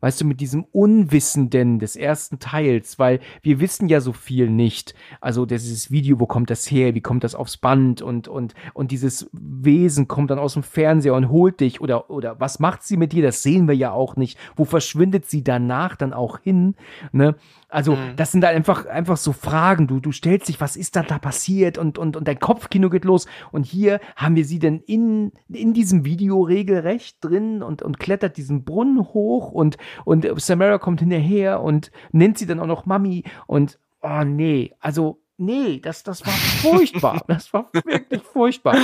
weißt 0.01 0.21
du, 0.21 0.25
mit 0.25 0.41
diesem 0.41 0.65
Unwissenden 0.71 1.79
des 1.79 1.95
ersten 1.95 2.39
Teils, 2.39 2.99
weil 2.99 3.19
wir 3.41 3.59
wissen 3.59 3.89
ja 3.89 4.01
so 4.01 4.13
viel 4.13 4.49
nicht. 4.49 4.93
Also 5.21 5.45
dieses 5.45 5.91
Video, 5.91 6.19
wo 6.19 6.25
kommt 6.25 6.49
das 6.49 6.69
her, 6.69 6.95
wie 6.95 7.01
kommt 7.01 7.23
das 7.23 7.35
aufs 7.35 7.57
Band 7.57 8.01
und, 8.01 8.27
und, 8.27 8.53
und 8.73 8.91
dieses 8.91 9.29
Wesen 9.33 10.07
kommt 10.07 10.31
dann 10.31 10.39
aus 10.39 10.53
dem 10.53 10.63
Fernseher 10.63 11.13
und 11.13 11.29
holt 11.29 11.59
dich 11.59 11.81
oder, 11.81 12.09
oder 12.09 12.39
was 12.39 12.59
macht 12.59 12.83
sie 12.83 12.97
mit 12.97 13.13
dir, 13.13 13.23
das 13.23 13.43
sehen 13.43 13.67
wir 13.67 13.75
ja 13.75 13.91
auch 13.91 14.15
nicht. 14.15 14.37
Wo 14.55 14.65
verschwindet 14.65 15.25
sie 15.25 15.43
danach 15.43 15.95
dann 15.95 16.13
auch 16.13 16.39
hin, 16.39 16.75
ne? 17.11 17.35
Also, 17.71 17.95
mhm. 17.95 18.15
das 18.15 18.31
sind 18.31 18.41
da 18.41 18.47
einfach, 18.47 18.87
einfach 18.87 19.17
so 19.17 19.31
Fragen. 19.31 19.85
Du, 19.85 19.99
du 19.99 20.11
stellst 20.11 20.49
dich, 20.49 20.59
was 20.59 20.75
ist 20.75 20.95
da 20.95 21.03
da 21.03 21.19
passiert? 21.19 21.77
Und, 21.77 21.99
und, 21.99 22.17
und 22.17 22.27
dein 22.27 22.39
Kopfkino 22.39 22.89
geht 22.89 23.05
los. 23.05 23.27
Und 23.51 23.63
hier 23.63 23.99
haben 24.15 24.35
wir 24.35 24.43
sie 24.43 24.57
denn 24.57 24.79
in, 24.79 25.31
in 25.49 25.73
diesem 25.73 26.03
Video 26.03 26.41
regelrecht 26.41 27.23
drin 27.23 27.61
und, 27.61 27.83
und 27.83 27.99
klettert 27.99 28.37
diesen 28.37 28.63
Brunnen 28.63 28.99
hoch 29.13 29.51
und, 29.51 29.77
und 30.05 30.27
Samara 30.41 30.77
kommt 30.77 30.99
hinterher 30.99 31.61
und 31.61 31.91
nennt 32.11 32.37
sie 32.37 32.45
dann 32.45 32.59
auch 32.59 32.67
noch 32.67 32.85
Mami. 32.85 33.23
Und, 33.47 33.79
oh 34.01 34.23
nee, 34.23 34.73
also, 34.79 35.21
nee, 35.37 35.79
das, 35.79 36.03
das 36.03 36.25
war 36.25 36.33
furchtbar. 36.61 37.23
das 37.27 37.53
war 37.53 37.69
wirklich 37.73 38.21
furchtbar. 38.23 38.77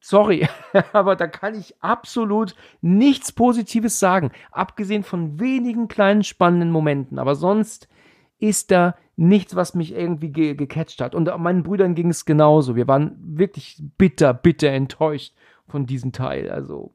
Sorry, 0.00 0.48
aber 0.92 1.16
da 1.16 1.26
kann 1.26 1.58
ich 1.58 1.74
absolut 1.82 2.54
nichts 2.80 3.32
Positives 3.32 3.98
sagen, 3.98 4.30
abgesehen 4.52 5.02
von 5.02 5.40
wenigen 5.40 5.88
kleinen 5.88 6.22
spannenden 6.22 6.70
Momenten. 6.70 7.18
Aber 7.18 7.34
sonst 7.34 7.88
ist 8.38 8.70
da 8.70 8.94
nichts, 9.16 9.56
was 9.56 9.74
mich 9.74 9.92
irgendwie 9.92 10.28
ge 10.28 10.54
gecatcht 10.54 11.00
hat. 11.00 11.14
Und 11.14 11.30
meinen 11.38 11.62
Brüdern 11.62 11.94
ging 11.94 12.10
es 12.10 12.24
genauso. 12.24 12.76
Wir 12.76 12.86
waren 12.86 13.16
wirklich 13.18 13.82
bitter, 13.98 14.34
bitter 14.34 14.68
enttäuscht 14.68 15.34
von 15.66 15.86
diesem 15.86 16.12
Teil. 16.12 16.50
Also 16.50 16.94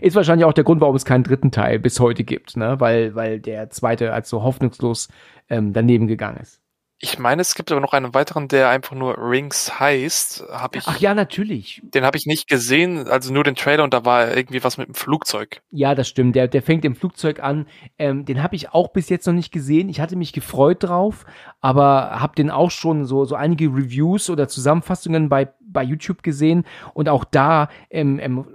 Ist 0.00 0.16
wahrscheinlich 0.16 0.44
auch 0.44 0.52
der 0.52 0.64
Grund, 0.64 0.80
warum 0.80 0.96
es 0.96 1.04
keinen 1.04 1.24
dritten 1.24 1.50
Teil 1.50 1.78
bis 1.78 2.00
heute 2.00 2.24
gibt, 2.24 2.56
ne? 2.56 2.80
Weil, 2.80 3.14
weil 3.14 3.40
der 3.40 3.70
zweite 3.70 4.12
als 4.12 4.28
so 4.28 4.42
hoffnungslos 4.42 5.08
ähm, 5.48 5.72
daneben 5.72 6.06
gegangen 6.06 6.38
ist. 6.38 6.60
Ich 7.00 7.18
meine, 7.18 7.42
es 7.42 7.54
gibt 7.54 7.70
aber 7.70 7.82
noch 7.82 7.92
einen 7.92 8.14
weiteren, 8.14 8.48
der 8.48 8.70
einfach 8.70 8.96
nur 8.96 9.18
Rings 9.18 9.78
heißt. 9.78 10.44
Hab 10.50 10.74
ich, 10.74 10.84
Ach 10.86 10.98
ja, 10.98 11.12
natürlich. 11.12 11.82
Den 11.84 12.04
habe 12.04 12.16
ich 12.16 12.24
nicht 12.24 12.48
gesehen, 12.48 13.08
also 13.08 13.32
nur 13.32 13.44
den 13.44 13.56
Trailer 13.56 13.84
und 13.84 13.92
da 13.92 14.04
war 14.04 14.34
irgendwie 14.34 14.62
was 14.62 14.78
mit 14.78 14.86
dem 14.86 14.94
Flugzeug. 14.94 15.60
Ja, 15.70 15.94
das 15.94 16.08
stimmt. 16.08 16.34
Der, 16.34 16.48
der 16.48 16.62
fängt 16.62 16.84
im 16.84 16.94
Flugzeug 16.94 17.42
an. 17.42 17.66
Ähm, 17.98 18.24
den 18.24 18.42
habe 18.42 18.56
ich 18.56 18.72
auch 18.72 18.88
bis 18.88 19.08
jetzt 19.08 19.26
noch 19.26 19.34
nicht 19.34 19.52
gesehen. 19.52 19.88
Ich 19.88 20.00
hatte 20.00 20.16
mich 20.16 20.32
gefreut 20.32 20.84
drauf, 20.84 21.26
aber 21.60 22.20
habe 22.20 22.36
den 22.36 22.50
auch 22.50 22.70
schon 22.70 23.04
so, 23.04 23.24
so 23.24 23.34
einige 23.34 23.66
Reviews 23.66 24.30
oder 24.30 24.48
Zusammenfassungen 24.48 25.28
bei, 25.28 25.52
bei 25.60 25.82
YouTube 25.82 26.22
gesehen. 26.22 26.64
Und 26.94 27.08
auch 27.10 27.24
da 27.24 27.68
ähm, 27.90 28.18
ähm, 28.18 28.46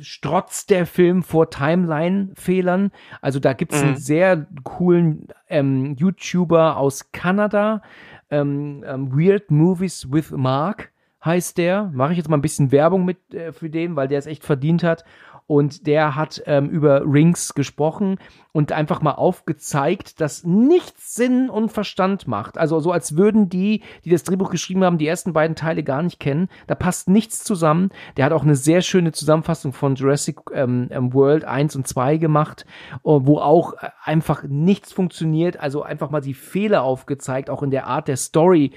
strotzt 0.00 0.70
der 0.70 0.86
Film 0.86 1.22
vor 1.22 1.50
Timeline-Fehlern. 1.50 2.90
Also 3.20 3.40
da 3.40 3.52
gibt's 3.52 3.80
mhm. 3.80 3.88
einen 3.88 3.96
sehr 3.96 4.46
coolen 4.64 5.28
ähm, 5.48 5.94
YouTuber 5.96 6.76
aus 6.76 7.12
Kanada, 7.12 7.82
ähm, 8.30 8.84
ähm, 8.86 9.12
Weird 9.12 9.50
Movies 9.50 10.10
with 10.10 10.30
Mark 10.32 10.92
heißt 11.24 11.58
der. 11.58 11.90
Mache 11.92 12.12
ich 12.12 12.18
jetzt 12.18 12.28
mal 12.28 12.36
ein 12.36 12.42
bisschen 12.42 12.72
Werbung 12.72 13.04
mit 13.04 13.34
äh, 13.34 13.52
für 13.52 13.70
den, 13.70 13.96
weil 13.96 14.08
der 14.08 14.18
es 14.18 14.26
echt 14.26 14.44
verdient 14.44 14.82
hat 14.82 15.04
und 15.46 15.86
der 15.86 16.16
hat 16.16 16.42
ähm, 16.46 16.68
über 16.68 17.02
Rings 17.02 17.54
gesprochen 17.54 18.18
und 18.52 18.72
einfach 18.72 19.02
mal 19.02 19.12
aufgezeigt, 19.12 20.20
dass 20.20 20.44
nichts 20.44 21.14
Sinn 21.14 21.50
und 21.50 21.70
Verstand 21.70 22.26
macht. 22.26 22.58
Also 22.58 22.80
so 22.80 22.90
als 22.90 23.16
würden 23.16 23.48
die, 23.48 23.82
die 24.04 24.10
das 24.10 24.24
Drehbuch 24.24 24.50
geschrieben 24.50 24.82
haben, 24.82 24.98
die 24.98 25.06
ersten 25.06 25.32
beiden 25.32 25.54
Teile 25.54 25.82
gar 25.82 26.02
nicht 26.02 26.18
kennen. 26.18 26.48
Da 26.66 26.74
passt 26.74 27.08
nichts 27.08 27.44
zusammen. 27.44 27.90
Der 28.16 28.24
hat 28.24 28.32
auch 28.32 28.42
eine 28.42 28.56
sehr 28.56 28.80
schöne 28.80 29.12
Zusammenfassung 29.12 29.72
von 29.72 29.94
Jurassic 29.94 30.38
ähm, 30.52 30.88
ähm 30.90 31.12
World 31.12 31.44
1 31.44 31.76
und 31.76 31.86
2 31.86 32.16
gemacht, 32.16 32.64
äh, 32.94 32.98
wo 33.04 33.38
auch 33.38 33.74
äh, 33.74 33.90
einfach 34.02 34.42
nichts 34.44 34.92
funktioniert. 34.92 35.60
Also 35.60 35.82
einfach 35.82 36.10
mal 36.10 36.22
die 36.22 36.34
Fehler 36.34 36.82
aufgezeigt, 36.82 37.50
auch 37.50 37.62
in 37.62 37.70
der 37.70 37.86
Art 37.86 38.08
der 38.08 38.16
Story, 38.16 38.72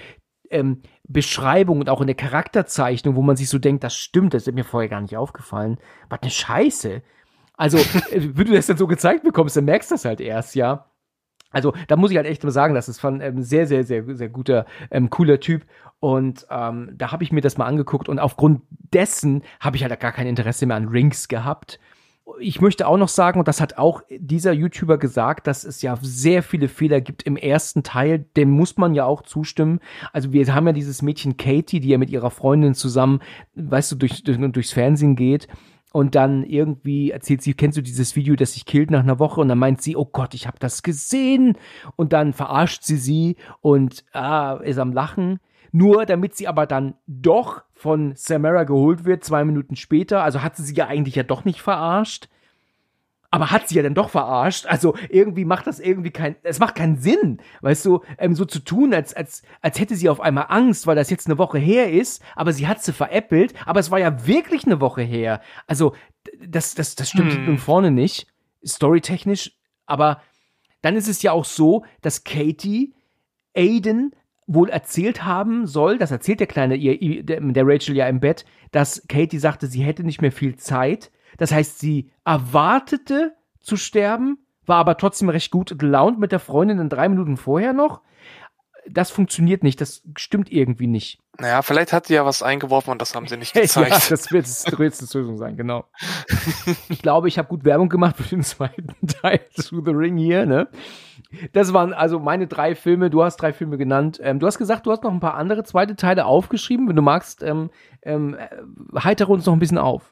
ähm, 0.50 0.82
Beschreibung 1.08 1.80
und 1.80 1.89
auch 1.89 2.02
in 2.02 2.08
der 2.08 2.16
Charakterzeichnung, 2.16 3.16
wo 3.16 3.22
man 3.22 3.36
sich 3.36 3.50
so 3.50 3.60
denkt, 3.60 3.84
das 3.84 3.95
stimmt, 3.95 4.34
das 4.34 4.47
ist 4.47 4.54
mir 4.54 4.64
vorher 4.64 4.89
gar 4.89 5.02
nicht 5.02 5.18
aufgefallen. 5.18 5.78
Was 6.10 6.22
eine 6.22 6.32
Scheiße. 6.32 7.02
Also, 7.54 7.78
äh, 8.12 8.30
wenn 8.34 8.47
du 8.47 8.54
das 8.54 8.68
dann 8.68 8.78
so 8.78 8.88
gezeigt 8.88 9.24
bekommst, 9.24 9.58
dann 9.58 9.66
merkst 9.66 9.91
du 9.91 9.95
das 9.95 10.06
halt 10.06 10.22
erst, 10.22 10.56
ja. 10.56 10.86
Also, 11.52 11.74
da 11.88 11.95
muss 11.95 12.12
ich 12.12 12.18
halt 12.18 12.28
echt 12.28 12.43
mal 12.43 12.52
sagen, 12.52 12.76
das 12.76 12.89
ist 12.89 13.00
von 13.00 13.22
ähm, 13.22 13.41
sehr, 13.41 13.66
sehr, 13.66 13.84
sehr, 13.84 14.04
sehr 14.16 14.30
guter, 14.30 14.66
ähm, 14.91 15.10
cooler 15.10 15.39
Typ. 15.39 15.66
Und 16.00 16.45
ähm, 16.50 16.91
da 16.95 17.12
habe 17.12 17.24
ich 17.24 17.32
mir 17.32 17.41
das 17.41 17.58
mal 17.58 17.66
angeguckt 17.66 18.08
und 18.08 18.20
aufgrund 18.20 18.62
dessen 18.93 19.43
habe 19.60 19.76
ich 19.76 19.84
halt 19.84 20.00
gar 20.00 20.12
kein 20.12 20.28
Interesse 20.28 20.66
mehr 20.66 20.78
an 20.78 20.88
Rings 20.88 21.28
gehabt 21.28 21.80
ich 22.40 22.62
möchte 22.62 22.88
auch 22.88 22.98
noch 22.98 23.08
sagen, 23.08 23.40
und 23.40 23.48
das 23.48 23.62
hat 23.62 23.78
auch 23.78 24.02
dieser 24.10 24.54
YouTuber 24.54 24.98
gesagt, 24.98 25.48
dass 25.48 25.64
es 25.64 25.82
ja 25.82 25.98
sehr 26.02 26.44
viele 26.44 26.68
Fehler 26.68 27.02
gibt 27.02 27.24
im 27.24 27.36
ersten 27.36 27.84
Teil. 27.84 28.26
Dem 28.38 28.50
muss 28.50 28.78
man 28.78 28.94
ja 28.94 29.06
auch 29.06 29.22
zustimmen. 29.22 29.80
Also 30.14 30.32
wir 30.32 30.54
haben 30.54 30.68
ja 30.68 30.74
dieses 30.74 31.02
Mädchen 31.02 31.38
Katie, 31.38 31.80
die 31.80 31.90
ja 31.90 31.98
mit 31.98 32.10
ihrer 32.10 32.32
Freundin 32.32 32.74
zusammen, 32.74 33.20
weißt 33.56 33.92
du, 33.92 33.96
durch, 33.96 34.24
durch, 34.24 34.38
durchs 34.52 34.74
Fernsehen 34.74 35.16
geht. 35.16 35.48
Und 35.92 36.14
dann 36.14 36.44
irgendwie 36.44 37.10
erzählt 37.10 37.42
sie, 37.42 37.56
kennst 37.56 37.78
du 37.78 37.82
dieses 37.82 38.16
Video, 38.16 38.36
das 38.36 38.54
sich 38.54 38.66
killt 38.66 38.92
nach 38.92 39.00
einer 39.00 39.18
Woche? 39.18 39.42
Und 39.42 39.48
dann 39.48 39.58
meint 39.58 39.82
sie, 39.82 39.96
oh 39.96 40.06
Gott, 40.06 40.36
ich 40.36 40.46
habe 40.46 40.60
das 40.60 40.84
gesehen. 40.84 41.58
Und 41.96 42.14
dann 42.14 42.34
verarscht 42.34 42.84
sie 42.84 42.98
sie 42.98 43.38
und 43.62 44.06
ah, 44.14 44.60
ist 44.64 44.78
am 44.78 44.94
Lachen. 44.94 45.40
Nur 45.72 46.05
damit 46.05 46.36
sie 46.36 46.47
aber 46.47 46.65
dann 46.65 46.95
doch 47.07 47.63
von 47.74 48.13
Samara 48.15 48.63
geholt 48.63 49.05
wird, 49.05 49.24
zwei 49.24 49.43
Minuten 49.45 49.76
später. 49.76 50.24
Also 50.24 50.41
hat 50.41 50.55
sie 50.55 50.63
sie 50.63 50.76
ja 50.76 50.88
eigentlich 50.88 51.15
ja 51.15 51.24
doch 51.24 51.45
nicht 51.45 51.61
verarscht. 51.61 52.28
Aber 53.32 53.51
hat 53.51 53.70
sie 53.70 53.76
ja 53.76 53.84
dann 53.84 53.93
doch 53.93 54.09
verarscht. 54.09 54.65
Also 54.65 54.95
irgendwie 55.09 55.45
macht 55.45 55.67
das 55.67 55.80
irgendwie 55.80 56.09
kein, 56.09 56.36
es 56.41 56.59
macht 56.59 56.74
keinen 56.76 56.97
Sinn, 56.97 57.39
weißt 57.61 57.86
du, 57.86 58.01
ähm, 58.17 58.34
so 58.34 58.43
zu 58.45 58.59
tun, 58.59 58.91
als, 58.91 59.13
als, 59.13 59.43
als 59.61 59.80
hätte 59.80 59.95
sie 59.95 60.09
auf 60.09 60.20
einmal 60.20 60.47
Angst, 60.49 60.88
weil 60.88 60.95
das 60.95 61.11
jetzt 61.11 61.28
eine 61.28 61.38
Woche 61.38 61.59
her 61.59 61.91
ist, 61.91 62.24
aber 62.36 62.53
sie 62.53 62.67
hat 62.67 62.82
sie 62.82 62.91
veräppelt, 62.91 63.53
aber 63.67 63.80
es 63.80 63.91
war 63.91 63.99
ja 63.99 64.26
wirklich 64.26 64.65
eine 64.65 64.82
Woche 64.82 65.03
her. 65.03 65.41
Also, 65.67 65.93
das, 66.43 66.74
das, 66.74 66.95
das 66.95 67.09
stimmt 67.11 67.34
hm. 67.34 67.57
vorne 67.59 67.91
nicht, 67.91 68.26
storytechnisch, 68.65 69.51
aber 69.86 70.22
dann 70.82 70.95
ist 70.95 71.07
es 71.07 71.22
ja 71.22 71.32
auch 71.32 71.45
so, 71.45 71.86
dass 72.01 72.24
Katie 72.24 72.95
Aiden 73.55 74.15
wohl 74.50 74.70
erzählt 74.70 75.26
haben 75.26 75.68
soll, 75.68 76.00
das 76.00 76.10
erzählt 76.10 76.39
der 76.39 76.47
kleine 76.47 76.76
ihr, 76.76 77.24
der 77.24 77.68
Rachel 77.68 77.95
ja 77.95 78.08
im 78.08 78.20
Bett, 78.20 78.45
dass 78.72 79.06
Katie 79.08 79.38
sagte, 79.38 79.68
sie 79.68 79.84
hätte 79.84 80.04
nicht 80.04 80.22
mehr 80.22 80.32
viel 80.32 80.56
Zeit. 80.56 81.12
Das 81.38 81.52
heißt, 81.52 81.78
sie 81.80 82.12
erwartete 82.26 83.36
zu 83.62 83.78
sterben, 83.78 84.39
war 84.66 84.78
aber 84.78 84.97
trotzdem 84.97 85.30
recht 85.30 85.52
gut 85.52 85.78
gelaunt 85.78 86.20
mit 86.20 86.32
der 86.32 86.39
Freundin 86.39 86.80
in 86.80 86.89
drei 86.89 87.10
Minuten 87.10 87.38
vorher 87.38 87.74
noch. 87.74 88.02
Das 88.89 89.12
funktioniert 89.12 89.62
nicht, 89.62 89.80
das 89.82 90.02
stimmt 90.18 90.52
irgendwie 90.52 90.88
nicht. 90.88 91.20
Naja, 91.38 91.62
vielleicht 91.62 91.93
hat 91.93 92.08
sie 92.08 92.16
ja 92.16 92.26
was 92.26 92.41
eingeworfen 92.41 92.89
und 92.91 93.02
das 93.04 93.14
haben 93.14 93.28
sie 93.28 93.38
nicht 93.38 93.54
gezeigt. 93.54 93.91
ja, 93.91 94.00
das 94.10 94.32
wird 94.32 94.47
die 94.47 94.72
größte 94.72 95.06
Lösung 95.16 95.38
sein, 95.38 95.58
genau. 95.58 95.86
ich 96.89 97.04
glaube, 97.04 97.28
ich 97.28 97.38
habe 97.38 97.50
gut 97.50 97.66
Werbung 97.66 97.89
gemacht 97.89 98.18
für 98.18 98.24
den 98.24 98.41
zweiten 98.41 98.95
Teil 99.22 99.41
zu 99.54 99.84
The 99.86 99.91
Ring 99.91 100.18
hier, 100.18 100.47
ne? 100.47 100.68
Das 101.54 101.74
waren 101.74 101.94
also 101.94 102.20
meine 102.20 102.48
drei 102.48 102.76
Filme. 102.76 103.10
Du 103.10 103.24
hast 103.24 103.38
drei 103.38 103.54
Filme 103.54 103.78
genannt. 103.78 104.20
Ähm, 104.22 104.40
du 104.40 104.48
hast 104.48 104.58
gesagt, 104.58 104.86
du 104.86 104.92
hast 104.92 105.04
noch 105.04 105.12
ein 105.12 105.20
paar 105.20 105.36
andere 105.36 105.64
zweite 105.64 105.96
Teile 105.96 106.26
aufgeschrieben. 106.26 106.88
Wenn 106.88 106.96
du 106.96 107.02
magst, 107.02 107.44
ähm, 107.44 107.70
ähm, 108.02 108.36
äh, 108.36 108.48
heitere 109.00 109.32
uns 109.32 109.46
noch 109.46 109.54
ein 109.54 109.60
bisschen 109.60 109.78
auf. 109.78 110.12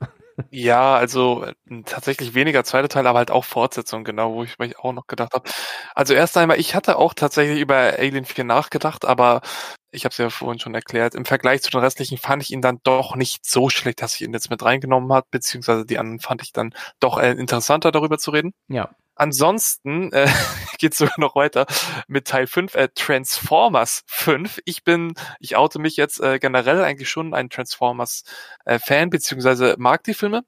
Ja, 0.51 0.95
also 0.95 1.45
äh, 1.45 1.81
tatsächlich 1.85 2.35
weniger 2.35 2.63
zweite 2.63 2.87
Teil, 2.87 3.07
aber 3.07 3.17
halt 3.17 3.31
auch 3.31 3.43
Fortsetzung, 3.43 4.03
genau, 4.03 4.33
wo 4.35 4.43
ich 4.43 4.59
mich 4.59 4.77
auch 4.77 4.93
noch 4.93 5.07
gedacht 5.07 5.33
habe. 5.33 5.49
Also 5.95 6.13
erst 6.13 6.37
einmal, 6.37 6.59
ich 6.59 6.75
hatte 6.75 6.97
auch 6.97 7.13
tatsächlich 7.15 7.59
über 7.59 7.75
Alien 7.97 8.25
4 8.25 8.43
nachgedacht, 8.43 9.03
aber 9.05 9.41
ich 9.89 10.05
habe 10.05 10.11
es 10.11 10.17
ja 10.17 10.29
vorhin 10.29 10.59
schon 10.59 10.75
erklärt, 10.75 11.15
im 11.15 11.25
Vergleich 11.25 11.63
zu 11.63 11.71
den 11.71 11.79
restlichen 11.79 12.17
fand 12.17 12.43
ich 12.43 12.51
ihn 12.51 12.61
dann 12.61 12.79
doch 12.83 13.15
nicht 13.15 13.45
so 13.45 13.69
schlecht, 13.69 14.01
dass 14.01 14.15
ich 14.15 14.21
ihn 14.21 14.33
jetzt 14.33 14.51
mit 14.51 14.61
reingenommen 14.63 15.11
habe, 15.11 15.25
beziehungsweise 15.31 15.85
die 15.85 15.97
anderen 15.97 16.19
fand 16.19 16.43
ich 16.43 16.53
dann 16.53 16.73
doch 16.99 17.17
äh, 17.17 17.31
interessanter 17.31 17.91
darüber 17.91 18.19
zu 18.19 18.31
reden. 18.31 18.53
Ja. 18.67 18.91
Ansonsten 19.17 20.11
äh, 20.13 20.27
geht 20.77 20.93
sogar 20.93 21.19
noch 21.19 21.35
weiter 21.35 21.65
mit 22.07 22.27
Teil 22.27 22.47
5, 22.47 22.75
äh, 22.75 22.89
Transformers 22.93 24.03
5. 24.07 24.59
Ich 24.65 24.83
bin, 24.83 25.13
ich 25.39 25.55
oute 25.55 25.79
mich 25.79 25.97
jetzt 25.97 26.19
äh, 26.21 26.39
generell 26.39 26.83
eigentlich 26.83 27.09
schon 27.09 27.33
ein 27.33 27.49
Transformers-Fan, 27.49 29.07
äh, 29.07 29.09
beziehungsweise 29.09 29.75
mag 29.77 30.03
die 30.03 30.13
Filme. 30.13 30.43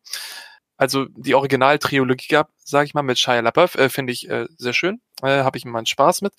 Also 0.78 1.08
die 1.10 1.36
Original-Triologie 1.36 2.30
gab, 2.30 2.52
sage 2.64 2.86
ich 2.86 2.94
mal, 2.94 3.02
mit 3.02 3.20
Shia 3.20 3.42
LaBeouf, 3.42 3.76
äh, 3.76 3.90
finde 3.90 4.14
ich 4.14 4.30
äh, 4.30 4.46
sehr 4.58 4.72
schön. 4.74 5.02
Äh, 5.22 5.44
habe 5.44 5.58
ich 5.58 5.66
immer 5.66 5.80
einen 5.80 5.86
Spaß 5.86 6.22
mit. 6.22 6.34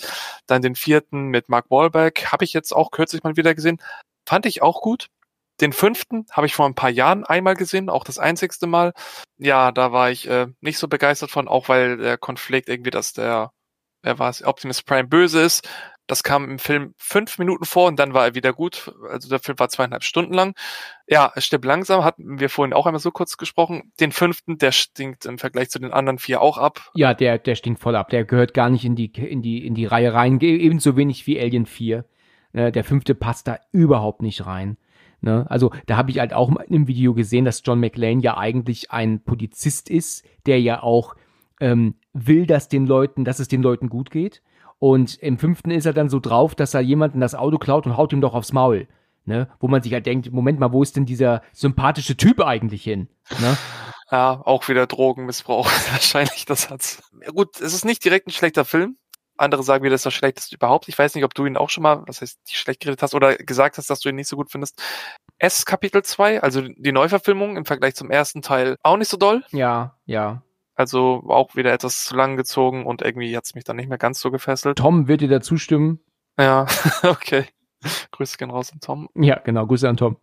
Dann 0.47 0.63
den 0.63 0.77
vierten 0.77 1.27
mit 1.27 1.51
Mark 1.51 1.71
Wahlberg 1.71 2.33
habe 2.33 2.45
ich 2.45 2.55
jetzt 2.55 2.73
auch 2.73 2.91
kürzlich 2.91 3.23
mal 3.23 3.37
wieder 3.37 3.55
gesehen. 3.55 3.83
Fand 4.25 4.47
ich 4.47 4.63
auch 4.63 4.81
gut. 4.81 5.09
Den 5.61 5.73
fünften 5.73 6.27
habe 6.31 6.47
ich 6.47 6.55
vor 6.55 6.67
ein 6.67 6.75
paar 6.75 6.91
Jahren 6.91 7.25
einmal 7.25 7.55
gesehen, 7.55 7.91
auch 7.91 8.05
das 8.05 8.19
einzigste 8.19 8.67
Mal. 8.67 8.93
Ja, 9.39 9.73
da 9.73 9.93
war 9.93 10.11
ich 10.11 10.29
äh, 10.29 10.47
nicht 10.61 10.79
so 10.79 10.89
begeistert 10.89 11.31
von, 11.31 11.49
auch 11.49 11.69
weil 11.69 11.99
der 11.99 12.19
Konflikt 12.19 12.69
irgendwie, 12.69 12.91
dass 12.91 13.13
der, 13.13 13.53
wer 14.03 14.19
war 14.19 14.31
es, 14.31 14.43
Optimus 14.43 14.83
Prime 14.83 15.09
böse 15.09 15.41
ist. 15.43 15.69
Das 16.07 16.25
kam 16.25 16.51
im 16.51 16.59
Film 16.59 16.95
fünf 16.99 17.39
Minuten 17.39 17.65
vor 17.65 17.87
und 17.87 17.97
dann 18.01 18.15
war 18.15 18.25
er 18.25 18.35
wieder 18.35 18.53
gut. 18.53 18.93
Also 19.09 19.29
der 19.29 19.39
Film 19.39 19.61
war 19.61 19.69
zweieinhalb 19.69 20.03
Stunden 20.03 20.35
lang. 20.35 20.55
Ja, 21.07 21.31
es 21.37 21.47
stirbt 21.47 21.65
langsam, 21.65 22.03
hatten 22.03 22.41
wir 22.41 22.51
vorhin 22.51 22.73
auch 22.73 22.87
einmal 22.87 22.99
so 22.99 23.13
kurz 23.13 23.37
gesprochen. 23.37 23.93
Den 24.01 24.11
fünften, 24.11 24.59
der 24.59 24.73
stinkt 24.73 25.25
im 25.27 25.39
Vergleich 25.39 25.71
zu 25.71 25.79
den 25.79 25.93
anderen 25.93 26.19
vier 26.19 26.41
auch 26.41 26.59
ab. 26.59 26.91
Ja, 26.95 27.15
der, 27.15 27.39
der 27.39 27.55
stinkt 27.55 27.81
voll 27.81 27.95
ab. 27.95 28.09
Der 28.09 28.25
gehört 28.25 28.55
gar 28.55 28.71
nicht 28.71 28.85
in 28.85 28.97
die, 28.97 29.07
in 29.07 29.41
die, 29.41 29.65
in 29.65 29.77
die 29.77 29.87
Reihe 29.87 30.13
rein. 30.13 30.41
Ebenso 30.41 30.97
wenig 30.97 31.29
wie 31.29 31.39
Alien 31.39 31.67
4. 31.67 32.05
Äh, 32.55 32.73
der 32.73 32.83
fünfte 32.83 33.15
passt 33.15 33.47
da 33.47 33.61
überhaupt 33.71 34.21
nicht 34.23 34.47
rein. 34.47 34.79
Ne? 35.21 35.47
Also 35.49 35.71
da 35.87 35.97
habe 35.97 36.11
ich 36.11 36.19
halt 36.19 36.33
auch 36.33 36.49
mal 36.51 36.63
in 36.63 36.75
einem 36.75 36.89
Video 36.89 37.15
gesehen, 37.15 37.45
dass 37.45 37.63
John 37.65 37.81
McLean 37.81 38.21
ja 38.21 38.37
eigentlich 38.37 38.91
ein 38.91 39.23
Polizist 39.23 39.91
ist, 39.91 40.25
der 40.47 40.61
ja 40.61 40.83
auch 40.83 41.15
ähm, 41.61 41.95
will, 42.13 42.47
dass 42.47 42.69
den 42.69 42.87
Leuten, 42.87 43.25
dass 43.25 43.39
es 43.39 43.49
den 43.49 43.63
Leuten 43.63 43.89
gut 43.89 44.11
geht. 44.11 44.43
Und 44.79 45.19
im 45.19 45.39
fünften 45.39 45.71
ist 45.71 45.85
er 45.85 45.93
dann 45.93 46.09
so 46.09 46.21
drauf, 46.21 46.55
dass 46.55 46.73
er 46.73 46.81
jemanden 46.81 47.21
das 47.21 47.35
Auto 47.35 47.59
klaut 47.59 47.87
und 47.87 47.97
haut 47.99 48.13
ihm 48.13 48.23
doch 48.23 48.35
aufs 48.35 48.53
Maul. 48.53 48.89
Ne? 49.27 49.49
Wo 49.61 49.69
man 49.69 49.83
sich 49.83 49.93
halt 49.93 50.07
denkt, 50.07 50.33
Moment 50.33 50.59
mal, 50.59 50.73
wo 50.73 50.83
ist 50.83 50.97
denn 50.97 51.05
dieser 51.05 51.43
sympathische 51.53 52.17
Typ 52.17 52.41
eigentlich 52.41 52.83
hin? 52.83 53.09
Ne? 53.41 53.57
Ja, 54.11 54.41
auch 54.45 54.69
wieder 54.69 54.87
Drogenmissbrauch. 54.87 55.67
Wahrscheinlich, 55.93 56.47
das 56.47 56.71
hat's. 56.71 57.03
Ja, 57.23 57.31
gut, 57.31 57.61
es 57.61 57.75
ist 57.75 57.85
nicht 57.85 58.05
direkt 58.05 58.27
ein 58.27 58.33
schlechter 58.33 58.65
Film. 58.65 58.97
Andere 59.41 59.63
sagen 59.63 59.83
mir, 59.83 59.91
das 59.91 60.01
ist 60.01 60.07
das 60.07 60.15
Schlechteste 60.15 60.55
überhaupt. 60.55 60.89
Ich 60.89 60.99
weiß 60.99 61.15
nicht, 61.15 61.25
ob 61.25 61.35
du 61.35 61.47
ihn 61.47 61.57
auch 61.57 61.71
schon 61.71 61.83
mal, 61.83 62.03
was 62.07 62.21
heißt, 62.21 62.39
schlecht 62.51 62.81
geredet 62.81 63.03
hast 63.03 63.15
oder 63.15 63.37
gesagt 63.37 63.79
hast, 63.79 63.89
dass 63.89 64.01
du 64.01 64.11
ihn 64.11 64.17
nicht 64.17 64.29
so 64.29 64.37
gut 64.37 64.51
findest. 64.51 64.81
S 65.39 65.65
Kapitel 65.65 66.03
2, 66.03 66.43
also 66.43 66.61
die 66.61 66.93
Neuverfilmung 66.93 67.57
im 67.57 67.65
Vergleich 67.65 67.95
zum 67.95 68.11
ersten 68.11 68.43
Teil, 68.43 68.77
auch 68.83 68.97
nicht 68.97 69.09
so 69.09 69.17
doll. 69.17 69.45
Ja, 69.51 69.97
ja. 70.05 70.43
Also 70.75 71.25
auch 71.29 71.57
wieder 71.57 71.73
etwas 71.73 72.05
zu 72.05 72.17
lang 72.17 72.37
gezogen 72.37 72.87
und 72.87 73.03
irgendwie 73.03 73.37
hat's 73.37 73.55
mich 73.55 73.65
dann 73.65 73.77
nicht 73.77 73.89
mehr 73.89 73.99
ganz 73.99 74.21
so 74.21 74.31
gefesselt. 74.31 74.79
Tom 74.79 75.09
wird 75.09 75.21
dir 75.21 75.29
da 75.29 75.41
zustimmen. 75.41 76.01
Ja, 76.39 76.67
okay. 77.03 77.47
Grüße 78.13 78.37
gehen 78.37 78.51
raus 78.51 78.73
an 78.73 78.81
Tom. 78.81 79.09
Ja, 79.15 79.39
genau, 79.39 79.67
Grüße 79.67 79.89
an 79.89 79.97
Tom. 79.97 80.17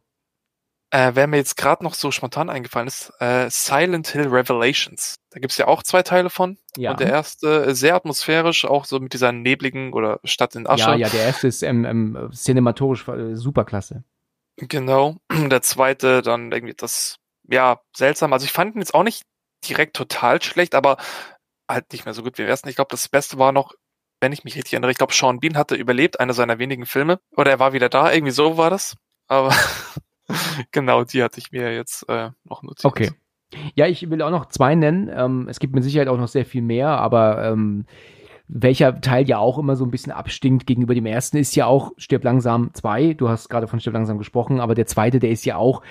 Äh, 0.90 1.12
wer 1.16 1.28
mir 1.28 1.38
jetzt 1.38 1.58
gerade 1.58 1.84
noch 1.84 1.94
so 1.94 2.12
spontan 2.12 2.50
eingefallen 2.50 2.88
ist, 2.88 3.12
äh, 3.20 3.50
Silent 3.50 4.08
Hill 4.08 4.28
Revelations. 4.28 5.18
Da 5.32 5.40
gibt's 5.40 5.58
ja 5.58 5.68
auch 5.68 5.84
zwei 5.84 6.02
Teile 6.02 6.30
von. 6.30 6.58
Ja. 6.78 6.92
Und 6.92 7.02
der 7.02 7.10
erste 7.10 7.76
sehr 7.76 7.96
atmosphärisch, 7.96 8.64
auch 8.64 8.86
so 8.86 9.00
mit 9.00 9.14
dieser 9.14 9.34
nebligen 9.34 9.92
oder 9.92 10.20
Stadt 10.24 10.56
in 10.56 10.66
Asche. 10.66 10.92
Ja, 10.92 10.96
ja, 10.96 11.10
der 11.10 11.26
erste 11.26 11.48
ist 11.48 11.62
ähm, 11.62 11.84
ähm, 11.84 12.30
cinematorisch 12.32 13.06
äh, 13.10 13.36
superklasse. 13.36 14.04
Genau. 14.58 15.18
Der 15.30 15.62
zweite 15.62 16.22
dann 16.22 16.52
irgendwie 16.52 16.74
das, 16.74 17.18
ja, 17.50 17.82
seltsam. 17.96 18.34
Also 18.34 18.46
ich 18.46 18.52
fand 18.52 18.76
ihn 18.76 18.80
jetzt 18.80 18.94
auch 18.94 19.04
nicht 19.04 19.24
direkt 19.68 19.96
total 19.96 20.42
schlecht, 20.42 20.74
aber 20.74 20.98
halt 21.70 21.92
nicht 21.92 22.06
mehr 22.06 22.14
so 22.14 22.24
gut 22.24 22.38
wie 22.38 22.44
im 22.44 22.48
ersten. 22.48 22.70
Ich 22.70 22.76
glaube, 22.76 22.92
das 22.92 23.10
Beste 23.10 23.38
war 23.38 23.52
noch, 23.52 23.74
wenn 24.22 24.32
ich 24.32 24.44
mich 24.44 24.56
richtig 24.56 24.74
erinnere, 24.74 24.92
ich 24.92 24.98
glaube, 24.98 25.14
Sean 25.14 25.40
Bean 25.40 25.58
hatte 25.58 25.76
überlebt, 25.76 26.20
einer 26.20 26.34
seiner 26.34 26.60
wenigen 26.60 26.86
Filme. 26.86 27.20
Oder 27.36 27.52
er 27.52 27.60
war 27.60 27.74
wieder 27.74 27.90
da, 27.90 28.12
irgendwie 28.12 28.32
so 28.32 28.58
war 28.58 28.70
das. 28.70 28.96
Aber 29.28 29.54
genau, 30.72 31.04
die 31.04 31.24
hatte 31.24 31.40
ich 31.40 31.52
mir 31.52 31.74
jetzt 31.74 32.08
äh, 32.10 32.32
noch 32.44 32.64
notiert. 32.64 32.86
Okay. 32.86 33.12
Ja, 33.76 33.88
ich 33.88 34.10
will 34.10 34.22
auch 34.22 34.30
noch 34.30 34.48
zwei 34.48 34.76
nennen. 34.76 35.10
Ähm, 35.14 35.48
es 35.50 35.60
gibt 35.60 35.74
mit 35.74 35.84
Sicherheit 35.84 36.10
auch 36.10 36.18
noch 36.18 36.28
sehr 36.28 36.46
viel 36.46 36.62
mehr, 36.62 36.90
aber 36.90 37.46
ähm, 37.46 37.86
welcher 38.50 39.02
Teil 39.02 39.28
ja 39.28 39.40
auch 39.40 39.58
immer 39.58 39.76
so 39.76 39.86
ein 39.86 39.92
bisschen 39.92 40.12
abstinkt 40.12 40.66
gegenüber 40.66 40.96
dem 40.96 41.06
ersten, 41.06 41.38
ist 41.38 41.56
ja 41.56 41.66
auch 41.66 41.92
Stirb 41.98 42.24
langsam 42.24 42.74
2. 42.74 43.14
Du 43.14 43.28
hast 43.30 43.50
gerade 43.50 43.68
von 43.68 43.80
Stirb 43.80 43.94
langsam 43.94 44.18
gesprochen, 44.18 44.60
aber 44.60 44.74
der 44.74 44.86
zweite, 44.86 45.20
der 45.20 45.32
ist 45.32 45.46
ja 45.46 45.58
auch 45.58 45.82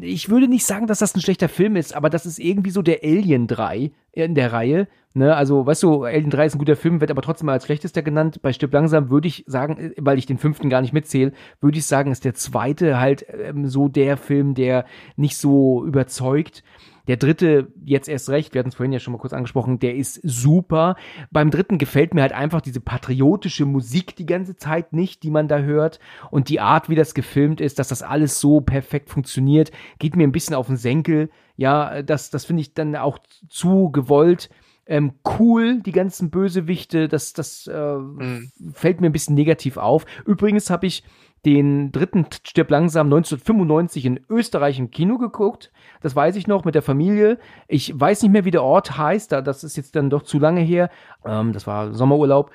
ich 0.00 0.28
würde 0.28 0.48
nicht 0.48 0.64
sagen, 0.64 0.86
dass 0.86 0.98
das 0.98 1.14
ein 1.14 1.20
schlechter 1.20 1.48
Film 1.48 1.76
ist, 1.76 1.94
aber 1.94 2.10
das 2.10 2.26
ist 2.26 2.38
irgendwie 2.38 2.70
so 2.70 2.82
der 2.82 3.00
Alien 3.02 3.46
3 3.46 3.92
in 4.12 4.34
der 4.34 4.52
Reihe. 4.52 4.88
Ne? 5.14 5.34
Also, 5.34 5.66
weißt 5.66 5.82
du, 5.82 6.04
Alien 6.04 6.30
3 6.30 6.46
ist 6.46 6.54
ein 6.54 6.58
guter 6.58 6.76
Film, 6.76 7.00
wird 7.00 7.10
aber 7.10 7.22
trotzdem 7.22 7.48
als 7.48 7.66
schlechtester 7.66 8.02
genannt. 8.02 8.40
Bei 8.42 8.52
Stirb 8.52 8.72
langsam 8.72 9.10
würde 9.10 9.28
ich 9.28 9.44
sagen, 9.46 9.78
äh, 9.78 9.92
weil 9.98 10.18
ich 10.18 10.26
den 10.26 10.38
fünften 10.38 10.68
gar 10.68 10.80
nicht 10.80 10.92
mitzähle, 10.92 11.32
würde 11.60 11.78
ich 11.78 11.86
sagen, 11.86 12.10
ist 12.10 12.24
der 12.24 12.34
zweite 12.34 12.98
halt 12.98 13.26
ähm, 13.28 13.66
so 13.68 13.88
der 13.88 14.16
Film, 14.16 14.54
der 14.54 14.84
nicht 15.16 15.36
so 15.36 15.84
überzeugt. 15.84 16.62
Der 17.08 17.16
dritte, 17.16 17.72
jetzt 17.84 18.08
erst 18.08 18.30
recht, 18.30 18.54
wir 18.54 18.60
hatten 18.60 18.68
es 18.68 18.76
vorhin 18.76 18.92
ja 18.92 19.00
schon 19.00 19.12
mal 19.12 19.18
kurz 19.18 19.32
angesprochen, 19.32 19.78
der 19.78 19.96
ist 19.96 20.20
super. 20.22 20.96
Beim 21.30 21.50
dritten 21.50 21.78
gefällt 21.78 22.14
mir 22.14 22.22
halt 22.22 22.32
einfach 22.32 22.60
diese 22.60 22.80
patriotische 22.80 23.64
Musik 23.66 24.14
die 24.16 24.26
ganze 24.26 24.56
Zeit 24.56 24.92
nicht, 24.92 25.22
die 25.22 25.30
man 25.30 25.48
da 25.48 25.58
hört. 25.58 25.98
Und 26.30 26.48
die 26.48 26.60
Art, 26.60 26.88
wie 26.88 26.94
das 26.94 27.14
gefilmt 27.14 27.60
ist, 27.60 27.78
dass 27.78 27.88
das 27.88 28.02
alles 28.02 28.38
so 28.40 28.60
perfekt 28.60 29.10
funktioniert, 29.10 29.72
geht 29.98 30.14
mir 30.16 30.24
ein 30.26 30.32
bisschen 30.32 30.54
auf 30.54 30.68
den 30.68 30.76
Senkel. 30.76 31.30
Ja, 31.56 32.02
das, 32.02 32.30
das 32.30 32.44
finde 32.44 32.62
ich 32.62 32.74
dann 32.74 32.94
auch 32.96 33.18
zu 33.48 33.90
gewollt. 33.90 34.48
Ähm, 34.84 35.12
cool, 35.38 35.80
die 35.80 35.92
ganzen 35.92 36.30
Bösewichte, 36.30 37.06
das, 37.08 37.32
das 37.32 37.66
äh, 37.68 37.96
Mhm. 37.96 38.50
fällt 38.72 39.00
mir 39.00 39.08
ein 39.08 39.12
bisschen 39.12 39.36
negativ 39.36 39.76
auf. 39.76 40.06
Übrigens 40.26 40.70
habe 40.70 40.86
ich 40.86 41.04
den 41.44 41.90
dritten 41.90 42.26
Stirb 42.44 42.70
langsam 42.70 43.06
1995 43.06 44.04
in 44.04 44.20
Österreich 44.28 44.78
im 44.78 44.90
Kino 44.90 45.18
geguckt. 45.18 45.72
Das 46.00 46.14
weiß 46.14 46.36
ich 46.36 46.46
noch 46.46 46.64
mit 46.64 46.74
der 46.74 46.82
Familie. 46.82 47.38
Ich 47.66 47.98
weiß 47.98 48.22
nicht 48.22 48.30
mehr, 48.30 48.44
wie 48.44 48.52
der 48.52 48.62
Ort 48.62 48.96
heißt. 48.96 49.32
Da, 49.32 49.40
das 49.40 49.64
ist 49.64 49.76
jetzt 49.76 49.96
dann 49.96 50.10
doch 50.10 50.22
zu 50.22 50.38
lange 50.38 50.60
her. 50.60 50.88
Ähm, 51.24 51.52
das 51.52 51.66
war 51.66 51.94
Sommerurlaub. 51.94 52.52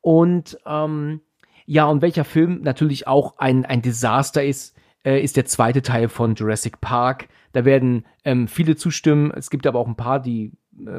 Und 0.00 0.58
ähm, 0.66 1.20
ja, 1.66 1.84
und 1.84 2.02
welcher 2.02 2.24
Film 2.24 2.62
natürlich 2.62 3.06
auch 3.06 3.38
ein, 3.38 3.66
ein 3.66 3.82
Desaster 3.82 4.42
ist, 4.42 4.76
äh, 5.04 5.22
ist 5.22 5.36
der 5.36 5.44
zweite 5.44 5.82
Teil 5.82 6.08
von 6.08 6.34
Jurassic 6.34 6.80
Park. 6.80 7.28
Da 7.52 7.64
werden 7.64 8.06
ähm, 8.24 8.48
viele 8.48 8.76
zustimmen. 8.76 9.30
Es 9.32 9.50
gibt 9.50 9.66
aber 9.66 9.78
auch 9.78 9.86
ein 9.86 9.96
paar, 9.96 10.20
die 10.20 10.52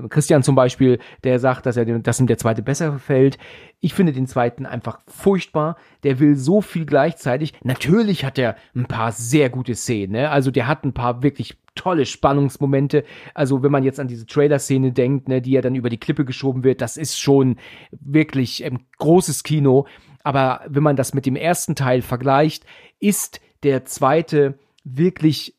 Christian 0.09 0.43
zum 0.43 0.55
Beispiel, 0.55 0.99
der 1.23 1.39
sagt, 1.39 1.65
dass 1.65 1.77
er 1.77 1.85
dass 1.85 2.19
ihm 2.19 2.27
der 2.27 2.37
zweite 2.37 2.61
besser 2.61 2.91
gefällt. 2.91 3.37
Ich 3.79 3.93
finde 3.93 4.13
den 4.13 4.27
zweiten 4.27 4.65
einfach 4.65 4.99
furchtbar. 5.07 5.77
Der 6.03 6.19
will 6.19 6.35
so 6.35 6.61
viel 6.61 6.85
gleichzeitig. 6.85 7.53
Natürlich 7.63 8.25
hat 8.25 8.37
er 8.37 8.55
ein 8.75 8.85
paar 8.85 9.11
sehr 9.11 9.49
gute 9.49 9.75
Szenen. 9.75 10.13
Ne? 10.13 10.29
Also 10.29 10.51
der 10.51 10.67
hat 10.67 10.83
ein 10.83 10.93
paar 10.93 11.23
wirklich 11.23 11.57
tolle 11.75 12.05
Spannungsmomente. 12.05 13.03
Also 13.33 13.63
wenn 13.63 13.71
man 13.71 13.83
jetzt 13.83 13.99
an 13.99 14.07
diese 14.07 14.25
Trailer-Szene 14.25 14.91
denkt, 14.91 15.27
ne, 15.27 15.41
die 15.41 15.51
ja 15.51 15.61
dann 15.61 15.75
über 15.75 15.89
die 15.89 15.99
Klippe 15.99 16.25
geschoben 16.25 16.63
wird, 16.63 16.81
das 16.81 16.97
ist 16.97 17.19
schon 17.19 17.57
wirklich 17.91 18.63
ähm, 18.63 18.81
großes 18.97 19.43
Kino. 19.43 19.87
Aber 20.23 20.61
wenn 20.67 20.83
man 20.83 20.95
das 20.95 21.13
mit 21.13 21.25
dem 21.25 21.35
ersten 21.35 21.75
Teil 21.75 22.01
vergleicht, 22.01 22.65
ist 22.99 23.41
der 23.63 23.85
zweite 23.85 24.59
wirklich 24.83 25.55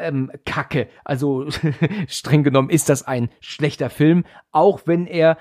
ähm, 0.00 0.30
Kacke. 0.44 0.88
Also 1.04 1.46
streng 2.08 2.42
genommen 2.42 2.70
ist 2.70 2.88
das 2.88 3.06
ein 3.06 3.30
schlechter 3.40 3.90
Film, 3.90 4.24
auch 4.50 4.82
wenn 4.86 5.06
er 5.06 5.36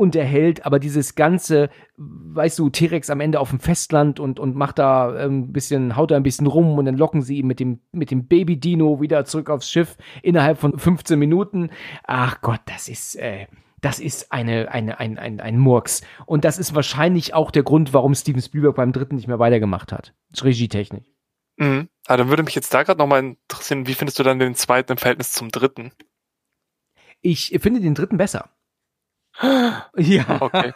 unterhält, 0.00 0.64
aber 0.64 0.78
dieses 0.78 1.14
ganze, 1.14 1.68
weißt 1.98 2.58
du, 2.58 2.70
T-Rex 2.70 3.10
am 3.10 3.20
Ende 3.20 3.38
auf 3.38 3.50
dem 3.50 3.60
Festland 3.60 4.18
und, 4.18 4.40
und 4.40 4.56
macht 4.56 4.78
da 4.78 5.10
ein 5.10 5.20
ähm, 5.20 5.52
bisschen, 5.52 5.94
haut 5.94 6.10
da 6.10 6.16
ein 6.16 6.22
bisschen 6.22 6.46
rum 6.46 6.78
und 6.78 6.86
dann 6.86 6.96
locken 6.96 7.20
sie 7.20 7.36
ihn 7.36 7.46
mit 7.46 7.60
dem, 7.60 7.80
mit 7.92 8.10
dem 8.10 8.26
Baby-Dino 8.26 9.02
wieder 9.02 9.26
zurück 9.26 9.50
aufs 9.50 9.70
Schiff 9.70 9.98
innerhalb 10.22 10.56
von 10.56 10.78
15 10.78 11.18
Minuten. 11.18 11.68
Ach 12.04 12.40
Gott, 12.40 12.60
das 12.64 12.88
ist, 12.88 13.14
äh, 13.16 13.46
das 13.82 14.00
ist 14.00 14.32
eine, 14.32 14.72
eine, 14.72 15.00
ein, 15.00 15.18
ein, 15.18 15.38
ein 15.38 15.58
Murks. 15.58 16.00
Und 16.24 16.46
das 16.46 16.58
ist 16.58 16.74
wahrscheinlich 16.74 17.34
auch 17.34 17.50
der 17.50 17.62
Grund, 17.62 17.92
warum 17.92 18.14
Steven 18.14 18.40
Spielberg 18.40 18.76
beim 18.76 18.92
dritten 18.92 19.16
nicht 19.16 19.28
mehr 19.28 19.38
weitergemacht 19.38 19.92
hat. 19.92 20.14
Regietechnik. 20.40 21.04
Mhm. 21.60 21.88
Aber 22.06 22.16
dann 22.16 22.28
würde 22.30 22.42
mich 22.42 22.54
jetzt 22.54 22.72
da 22.72 22.82
gerade 22.82 22.98
nochmal 22.98 23.20
interessieren, 23.20 23.86
wie 23.86 23.94
findest 23.94 24.18
du 24.18 24.22
dann 24.22 24.38
den 24.38 24.54
zweiten 24.54 24.92
im 24.92 24.98
Verhältnis 24.98 25.32
zum 25.32 25.50
dritten? 25.50 25.92
Ich 27.20 27.56
finde 27.60 27.80
den 27.80 27.94
dritten 27.94 28.16
besser. 28.16 28.50
Ja. 29.96 30.40
Okay. 30.40 30.72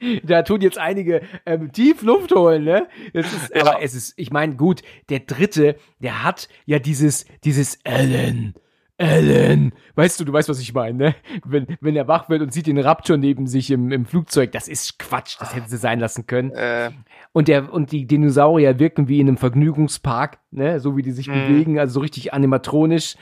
da 0.22 0.42
tun 0.42 0.60
jetzt 0.60 0.78
einige 0.78 1.22
ähm, 1.44 1.72
tief 1.72 2.02
Luft 2.02 2.32
holen, 2.32 2.64
ne? 2.64 2.88
Das 3.12 3.32
ist, 3.32 3.54
Ja. 3.54 3.62
aber 3.62 3.82
es 3.82 3.94
ist, 3.94 4.14
ich 4.16 4.30
meine, 4.30 4.56
gut, 4.56 4.82
der 5.08 5.20
dritte, 5.20 5.76
der 5.98 6.22
hat 6.22 6.48
ja 6.64 6.78
dieses, 6.78 7.26
dieses 7.44 7.76
Ellen. 7.84 8.54
Ellen, 8.98 9.72
weißt 9.96 10.20
du, 10.20 10.24
du 10.24 10.32
weißt, 10.32 10.48
was 10.48 10.60
ich 10.60 10.74
meine, 10.74 10.96
ne? 10.96 11.14
Wenn, 11.44 11.66
wenn 11.80 11.96
er 11.96 12.06
wach 12.08 12.28
wird 12.28 12.42
und 12.42 12.52
sieht 12.52 12.66
den 12.66 12.78
Raptor 12.78 13.16
neben 13.16 13.46
sich 13.46 13.70
im, 13.70 13.90
im 13.90 14.06
Flugzeug, 14.06 14.52
das 14.52 14.68
ist 14.68 14.98
Quatsch, 14.98 15.36
das 15.40 15.54
hätten 15.54 15.68
sie 15.68 15.78
sein 15.78 15.98
lassen 15.98 16.26
können. 16.26 16.50
äh, 16.52 16.90
Und 17.32 17.48
der, 17.48 17.72
und 17.72 17.90
die 17.90 18.06
Dinosaurier 18.06 18.78
wirken 18.78 19.08
wie 19.08 19.18
in 19.18 19.28
einem 19.28 19.38
Vergnügungspark, 19.38 20.38
ne, 20.50 20.78
so 20.78 20.96
wie 20.96 21.02
die 21.02 21.10
sich 21.12 21.28
Mhm. 21.28 21.32
bewegen, 21.32 21.78
also 21.78 21.94
so 21.94 22.00
richtig 22.00 22.32
animatronisch. 22.32 23.16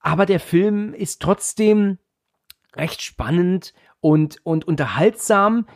Aber 0.00 0.26
der 0.26 0.40
Film 0.40 0.92
ist 0.92 1.22
trotzdem 1.22 1.98
recht 2.74 3.00
spannend 3.02 3.72
und, 4.00 4.38
und 4.44 4.66
unterhaltsam. 4.66 5.66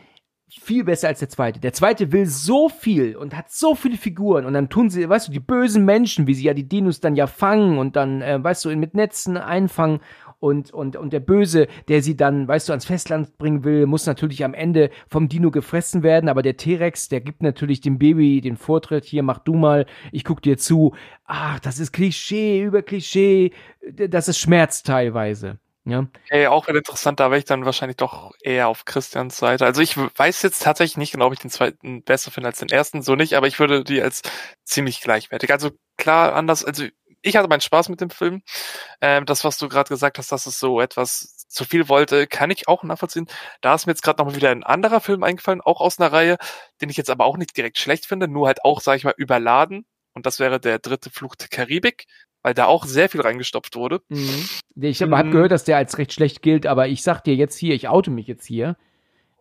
Viel 0.47 0.83
besser 0.83 1.07
als 1.07 1.19
der 1.19 1.29
zweite. 1.29 1.59
Der 1.59 1.73
zweite 1.73 2.11
will 2.11 2.27
so 2.27 2.69
viel 2.69 3.15
und 3.15 3.35
hat 3.35 3.49
so 3.51 3.73
viele 3.73 3.97
Figuren 3.97 4.45
und 4.45 4.53
dann 4.53 4.69
tun 4.69 4.91
sie, 4.91 5.09
weißt 5.09 5.27
du, 5.27 5.31
die 5.31 5.39
bösen 5.39 5.85
Menschen, 5.85 6.27
wie 6.27 6.35
sie 6.35 6.43
ja 6.43 6.53
die 6.53 6.69
Dinos 6.69 6.99
dann 6.99 7.15
ja 7.15 7.25
fangen 7.25 7.79
und 7.79 7.95
dann, 7.95 8.21
äh, 8.21 8.41
weißt 8.41 8.65
du, 8.65 8.75
mit 8.75 8.93
Netzen 8.93 9.37
einfangen 9.37 10.01
und, 10.39 10.71
und, 10.71 10.95
und 10.97 11.13
der 11.13 11.19
Böse, 11.19 11.67
der 11.87 12.03
sie 12.03 12.15
dann, 12.15 12.47
weißt 12.47 12.69
du, 12.69 12.73
ans 12.73 12.85
Festland 12.85 13.37
bringen 13.39 13.63
will, 13.63 13.87
muss 13.87 14.05
natürlich 14.05 14.45
am 14.45 14.53
Ende 14.53 14.91
vom 15.07 15.29
Dino 15.29 15.49
gefressen 15.49 16.03
werden, 16.03 16.29
aber 16.29 16.43
der 16.43 16.57
T-Rex, 16.57 17.09
der 17.09 17.21
gibt 17.21 17.41
natürlich 17.41 17.81
dem 17.81 17.97
Baby 17.97 18.39
den 18.41 18.55
Vortritt, 18.55 19.05
hier 19.05 19.23
mach 19.23 19.39
du 19.39 19.55
mal, 19.55 19.87
ich 20.11 20.23
guck 20.23 20.43
dir 20.43 20.57
zu. 20.57 20.93
Ach, 21.25 21.59
das 21.59 21.79
ist 21.79 21.91
Klischee 21.91 22.61
über 22.61 22.83
Klischee, 22.83 23.51
das 23.81 24.27
ist 24.27 24.37
Schmerz 24.37 24.83
teilweise. 24.83 25.57
Ja, 25.87 25.99
okay, 26.31 26.47
auch 26.47 26.67
wieder 26.67 26.79
interessant, 26.79 27.19
da 27.19 27.29
wäre 27.29 27.37
ich 27.37 27.45
dann 27.45 27.63
wahrscheinlich 27.63 27.97
doch 27.97 28.31
eher 28.41 28.69
auf 28.69 28.85
Christians 28.85 29.37
Seite. 29.37 29.65
Also 29.65 29.81
ich 29.81 29.95
weiß 29.95 30.41
jetzt 30.41 30.63
tatsächlich 30.63 30.97
nicht 30.97 31.11
genau, 31.11 31.27
ob 31.27 31.33
ich 31.33 31.39
den 31.39 31.51
zweiten 31.51 32.01
besser 32.03 32.31
finde 32.31 32.47
als 32.49 32.57
den 32.57 32.69
ersten, 32.69 33.03
so 33.03 33.15
nicht, 33.15 33.35
aber 33.35 33.45
ich 33.45 33.59
würde 33.59 33.83
die 33.83 34.01
als 34.01 34.23
ziemlich 34.63 34.99
gleichwertig. 35.01 35.51
Also 35.51 35.69
klar, 35.97 36.33
anders, 36.33 36.65
also 36.65 36.85
ich 37.21 37.35
hatte 37.35 37.47
meinen 37.47 37.61
Spaß 37.61 37.89
mit 37.89 38.01
dem 38.01 38.09
Film. 38.09 38.41
Ähm, 39.01 39.25
das, 39.27 39.43
was 39.43 39.57
du 39.59 39.69
gerade 39.69 39.89
gesagt 39.89 40.17
hast, 40.17 40.31
dass 40.31 40.47
es 40.47 40.59
so 40.59 40.81
etwas 40.81 41.45
zu 41.49 41.65
viel 41.65 41.87
wollte, 41.87 42.27
kann 42.27 42.49
ich 42.51 42.67
auch 42.67 42.83
nachvollziehen. 42.83 43.27
Da 43.61 43.75
ist 43.75 43.85
mir 43.85 43.91
jetzt 43.93 44.03
gerade 44.03 44.19
noch 44.23 44.31
mal 44.31 44.35
wieder 44.35 44.49
ein 44.51 44.63
anderer 44.63 45.01
Film 45.01 45.23
eingefallen, 45.23 45.61
auch 45.61 45.81
aus 45.81 45.99
einer 45.99 46.11
Reihe, 46.11 46.37
den 46.81 46.89
ich 46.89 46.97
jetzt 46.97 47.09
aber 47.11 47.25
auch 47.25 47.37
nicht 47.37 47.55
direkt 47.57 47.77
schlecht 47.77 48.07
finde, 48.07 48.27
nur 48.27 48.47
halt 48.47 48.63
auch, 48.65 48.81
sage 48.81 48.97
ich 48.97 49.03
mal, 49.03 49.13
überladen. 49.17 49.85
Und 50.13 50.25
das 50.25 50.39
wäre 50.39 50.59
der 50.59 50.79
dritte 50.79 51.09
Flug 51.11 51.37
der 51.37 51.47
Karibik, 51.49 52.05
weil 52.45 52.53
da 52.53 52.65
auch 52.65 52.85
sehr 52.85 53.09
viel 53.09 53.21
reingestopft 53.21 53.75
wurde. 53.75 54.01
Mhm. 54.07 54.45
Ich 54.75 55.01
habe 55.01 55.17
hab 55.17 55.25
Mhm. 55.25 55.31
gehört, 55.31 55.51
dass 55.51 55.63
der 55.63 55.77
als 55.77 55.97
recht 55.97 56.13
schlecht 56.13 56.43
gilt, 56.43 56.67
aber 56.67 56.87
ich 56.87 57.01
sag 57.01 57.23
dir 57.23 57.33
jetzt 57.33 57.57
hier, 57.57 57.73
ich 57.73 57.89
oute 57.89 58.11
mich 58.11 58.27
jetzt 58.27 58.45
hier. 58.45 58.77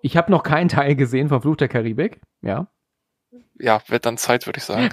Ich 0.01 0.17
habe 0.17 0.33
noch 0.33 0.43
keinen 0.43 0.71
Teil 0.71 0.97
gesehen 0.97 1.29
von 1.29 1.43
Fluch 1.43 1.57
der 1.57 1.69
Karibik. 1.69 2.23
Ja. 2.41 2.69
Ja, 3.61 3.83
wird 3.89 4.07
dann 4.07 4.17
Zeit, 4.17 4.47
würde 4.47 4.57
ich 4.57 4.65
sagen. 4.65 4.89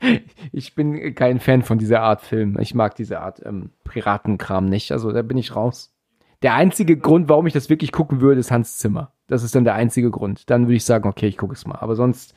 ich 0.52 0.74
bin 0.74 1.14
kein 1.14 1.38
Fan 1.38 1.62
von 1.62 1.78
dieser 1.78 2.00
Art 2.02 2.22
Film. 2.22 2.58
Ich 2.58 2.74
mag 2.74 2.96
diese 2.96 3.20
Art 3.20 3.40
ähm, 3.46 3.70
Piratenkram 3.84 4.64
nicht. 4.64 4.90
Also 4.90 5.12
da 5.12 5.22
bin 5.22 5.38
ich 5.38 5.54
raus. 5.54 5.94
Der 6.42 6.54
einzige 6.54 6.96
Grund, 6.96 7.28
warum 7.28 7.46
ich 7.46 7.52
das 7.52 7.70
wirklich 7.70 7.92
gucken 7.92 8.20
würde, 8.20 8.40
ist 8.40 8.50
Hans 8.50 8.78
Zimmer. 8.78 9.12
Das 9.28 9.44
ist 9.44 9.54
dann 9.54 9.62
der 9.62 9.74
einzige 9.74 10.10
Grund. 10.10 10.50
Dann 10.50 10.62
würde 10.62 10.74
ich 10.74 10.84
sagen, 10.84 11.08
okay, 11.08 11.28
ich 11.28 11.38
gucke 11.38 11.54
es 11.54 11.68
mal. 11.68 11.78
Aber 11.78 11.94
sonst 11.94 12.34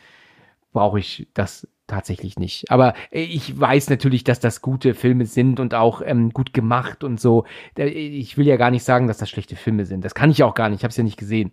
brauche 0.76 1.00
ich 1.00 1.28
das 1.34 1.68
tatsächlich 1.88 2.38
nicht. 2.38 2.70
Aber 2.72 2.94
äh, 3.12 3.22
ich 3.24 3.60
weiß 3.60 3.90
natürlich, 3.90 4.24
dass 4.24 4.40
das 4.40 4.62
gute 4.62 4.94
Filme 4.94 5.26
sind 5.26 5.60
und 5.60 5.74
auch 5.74 6.02
ähm, 6.06 6.30
gut 6.32 6.54
gemacht 6.54 7.04
und 7.04 7.20
so. 7.20 7.46
Da- 7.76 7.86
Ich 7.86 8.38
will 8.38 8.46
ja 8.46 8.58
gar 8.58 8.70
nicht 8.72 8.84
sagen, 8.84 9.08
dass 9.08 9.18
das 9.18 9.30
schlechte 9.30 9.56
Filme 9.56 9.86
sind. 9.86 10.06
Das 10.06 10.14
kann 10.16 10.30
ich 10.32 10.44
auch 10.44 10.54
gar 10.54 10.70
nicht. 10.70 10.80
Ich 10.80 10.84
habe 10.84 10.92
es 10.92 10.98
ja 10.98 11.04
nicht 11.04 11.18
gesehen. 11.18 11.52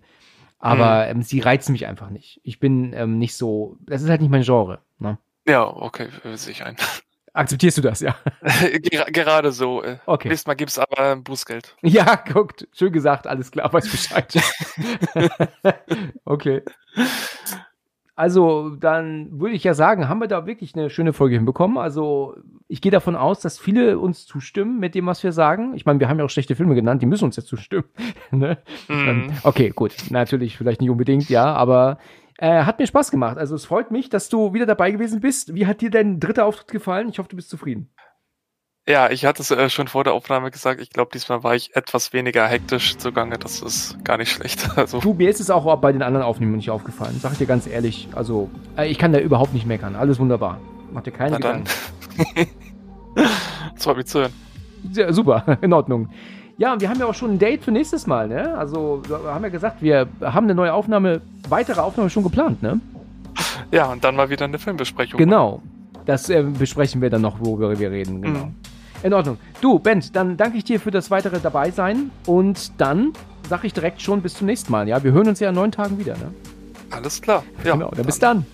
Aber 0.58 1.08
ähm, 1.08 1.22
sie 1.22 1.40
reizen 1.40 1.72
mich 1.72 1.86
einfach 1.86 2.10
nicht. 2.10 2.40
Ich 2.44 2.60
bin 2.60 2.92
ähm, 2.92 3.18
nicht 3.18 3.36
so. 3.36 3.76
Das 3.80 4.02
ist 4.02 4.08
halt 4.10 4.20
nicht 4.20 4.30
mein 4.30 4.42
Genre. 4.42 4.78
Ne? 4.98 5.18
Ja, 5.46 5.66
okay, 5.66 6.08
sehe 6.34 6.52
ich 6.52 6.64
ein. 6.64 6.76
Akzeptierst 7.34 7.78
du 7.78 7.82
das, 7.82 8.00
ja? 8.00 8.14
Ger 8.82 9.06
gerade 9.06 9.52
so. 9.52 9.82
äh, 9.82 9.96
Okay. 10.06 10.28
Nächstes 10.28 10.46
Mal 10.46 10.54
gibt's 10.54 10.78
aber 10.78 11.16
Bußgeld. 11.16 11.76
Ja, 11.82 12.14
guckt, 12.16 12.68
schön 12.72 12.92
gesagt, 12.92 13.26
alles 13.26 13.50
klar, 13.50 13.72
weiß 13.72 13.90
Bescheid. 13.90 14.34
okay. 16.26 16.62
Also, 18.14 18.76
dann 18.76 19.40
würde 19.40 19.54
ich 19.54 19.64
ja 19.64 19.72
sagen, 19.72 20.08
haben 20.08 20.20
wir 20.20 20.28
da 20.28 20.46
wirklich 20.46 20.74
eine 20.74 20.90
schöne 20.90 21.14
Folge 21.14 21.36
hinbekommen. 21.36 21.78
Also, 21.78 22.36
ich 22.68 22.82
gehe 22.82 22.92
davon 22.92 23.16
aus, 23.16 23.40
dass 23.40 23.58
viele 23.58 23.98
uns 23.98 24.26
zustimmen 24.26 24.78
mit 24.78 24.94
dem, 24.94 25.06
was 25.06 25.24
wir 25.24 25.32
sagen. 25.32 25.72
Ich 25.74 25.86
meine, 25.86 25.98
wir 25.98 26.10
haben 26.10 26.18
ja 26.18 26.24
auch 26.26 26.30
schlechte 26.30 26.54
Filme 26.54 26.74
genannt, 26.74 27.00
die 27.00 27.06
müssen 27.06 27.24
uns 27.24 27.36
ja 27.36 27.42
zustimmen. 27.42 27.84
ne? 28.30 28.58
Mhm. 28.88 29.32
Okay, 29.44 29.70
gut. 29.70 29.94
Natürlich, 30.10 30.58
vielleicht 30.58 30.82
nicht 30.82 30.90
unbedingt, 30.90 31.30
ja, 31.30 31.54
aber 31.54 31.98
äh, 32.36 32.64
hat 32.64 32.78
mir 32.78 32.86
Spaß 32.86 33.10
gemacht. 33.10 33.38
Also, 33.38 33.54
es 33.54 33.64
freut 33.64 33.90
mich, 33.90 34.10
dass 34.10 34.28
du 34.28 34.52
wieder 34.52 34.66
dabei 34.66 34.90
gewesen 34.90 35.20
bist. 35.20 35.54
Wie 35.54 35.66
hat 35.66 35.80
dir 35.80 35.90
dein 35.90 36.20
dritter 36.20 36.44
Auftritt 36.44 36.68
gefallen? 36.68 37.08
Ich 37.08 37.18
hoffe, 37.18 37.30
du 37.30 37.36
bist 37.36 37.48
zufrieden. 37.48 37.88
Ja, 38.88 39.10
ich 39.10 39.24
hatte 39.24 39.42
es 39.42 39.50
äh, 39.52 39.70
schon 39.70 39.86
vor 39.86 40.02
der 40.02 40.12
Aufnahme 40.12 40.50
gesagt. 40.50 40.80
Ich 40.80 40.90
glaube, 40.90 41.10
diesmal 41.14 41.44
war 41.44 41.54
ich 41.54 41.76
etwas 41.76 42.12
weniger 42.12 42.48
hektisch 42.48 42.96
zugange. 42.96 43.38
Das 43.38 43.62
ist 43.62 44.04
gar 44.04 44.18
nicht 44.18 44.30
schlecht. 44.32 44.68
Also, 44.76 44.98
Du, 44.98 45.14
mir 45.14 45.30
ist 45.30 45.38
es 45.40 45.50
auch 45.50 45.76
bei 45.76 45.92
den 45.92 46.02
anderen 46.02 46.26
Aufnahmen 46.26 46.56
nicht 46.56 46.70
aufgefallen. 46.70 47.16
Sag 47.20 47.32
ich 47.32 47.38
dir 47.38 47.46
ganz 47.46 47.68
ehrlich. 47.68 48.08
Also, 48.14 48.50
äh, 48.76 48.90
ich 48.90 48.98
kann 48.98 49.12
da 49.12 49.20
überhaupt 49.20 49.54
nicht 49.54 49.66
meckern. 49.66 49.94
Alles 49.94 50.18
wunderbar. 50.18 50.58
Mach 50.92 51.02
dir 51.02 51.12
keine 51.12 51.32
na 51.32 51.38
dann. 51.38 51.64
Gedanken. 51.64 52.50
das 53.74 53.84
freut 53.84 53.98
mich 53.98 54.06
zu 54.06 54.20
hören. 54.20 54.32
Ja, 54.92 55.12
super, 55.12 55.58
in 55.60 55.72
Ordnung. 55.72 56.08
Ja, 56.58 56.72
und 56.72 56.80
wir 56.80 56.88
haben 56.88 56.98
ja 56.98 57.06
auch 57.06 57.14
schon 57.14 57.34
ein 57.34 57.38
Date 57.38 57.62
für 57.62 57.70
nächstes 57.70 58.08
Mal, 58.08 58.26
ne? 58.26 58.56
Also, 58.56 59.02
wir 59.06 59.32
haben 59.32 59.44
ja 59.44 59.50
gesagt, 59.50 59.80
wir 59.80 60.08
haben 60.20 60.46
eine 60.46 60.56
neue 60.56 60.74
Aufnahme, 60.74 61.20
weitere 61.48 61.80
Aufnahme 61.80 62.10
schon 62.10 62.24
geplant, 62.24 62.62
ne? 62.62 62.80
Ja, 63.70 63.86
und 63.92 64.02
dann 64.02 64.16
mal 64.16 64.28
wieder 64.28 64.44
eine 64.44 64.58
Filmbesprechung. 64.58 65.18
Genau. 65.18 65.62
Das 66.04 66.28
äh, 66.28 66.42
besprechen 66.42 67.00
wir 67.00 67.10
dann 67.10 67.22
noch, 67.22 67.38
worüber 67.38 67.78
wir 67.78 67.90
reden, 67.90 68.22
genau. 68.22 68.46
Mhm. 68.46 68.54
In 69.02 69.12
Ordnung. 69.12 69.38
Du, 69.60 69.78
Bent, 69.78 70.14
dann 70.14 70.36
danke 70.36 70.58
ich 70.58 70.64
dir 70.64 70.78
für 70.78 70.90
das 70.90 71.10
weitere 71.10 71.40
Dabeisein 71.40 72.10
und 72.26 72.80
dann 72.80 73.12
sage 73.48 73.66
ich 73.66 73.72
direkt 73.72 74.00
schon 74.00 74.22
bis 74.22 74.34
zum 74.34 74.46
nächsten 74.46 74.70
Mal, 74.70 74.88
ja? 74.88 75.02
Wir 75.02 75.12
hören 75.12 75.28
uns 75.28 75.40
ja 75.40 75.48
in 75.48 75.54
neun 75.54 75.72
Tagen 75.72 75.98
wieder, 75.98 76.16
ne? 76.16 76.32
Alles 76.90 77.20
klar. 77.20 77.42
Ja, 77.64 77.72
genau, 77.72 77.90
dann 77.90 78.06
bis 78.06 78.18
dann. 78.18 78.46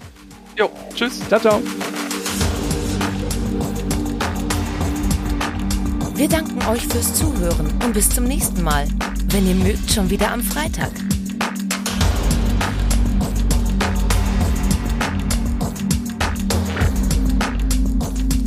Jo, 0.56 0.70
tschüss. 0.94 1.20
Ciao, 1.28 1.40
ciao. 1.40 1.60
Wir 6.14 6.28
danken 6.28 6.58
euch 6.68 6.84
fürs 6.88 7.14
Zuhören 7.14 7.66
und 7.84 7.92
bis 7.92 8.10
zum 8.10 8.24
nächsten 8.24 8.62
Mal. 8.62 8.88
Wenn 9.26 9.46
ihr 9.46 9.54
mögt, 9.54 9.90
schon 9.90 10.08
wieder 10.10 10.32
am 10.32 10.40
Freitag. 10.40 10.90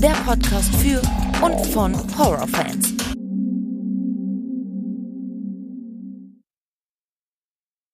Der 0.01 0.13
Podcast 0.25 0.75
für 0.77 0.99
und 1.41 1.65
von 1.67 1.95
Horrorfans. 2.17 3.00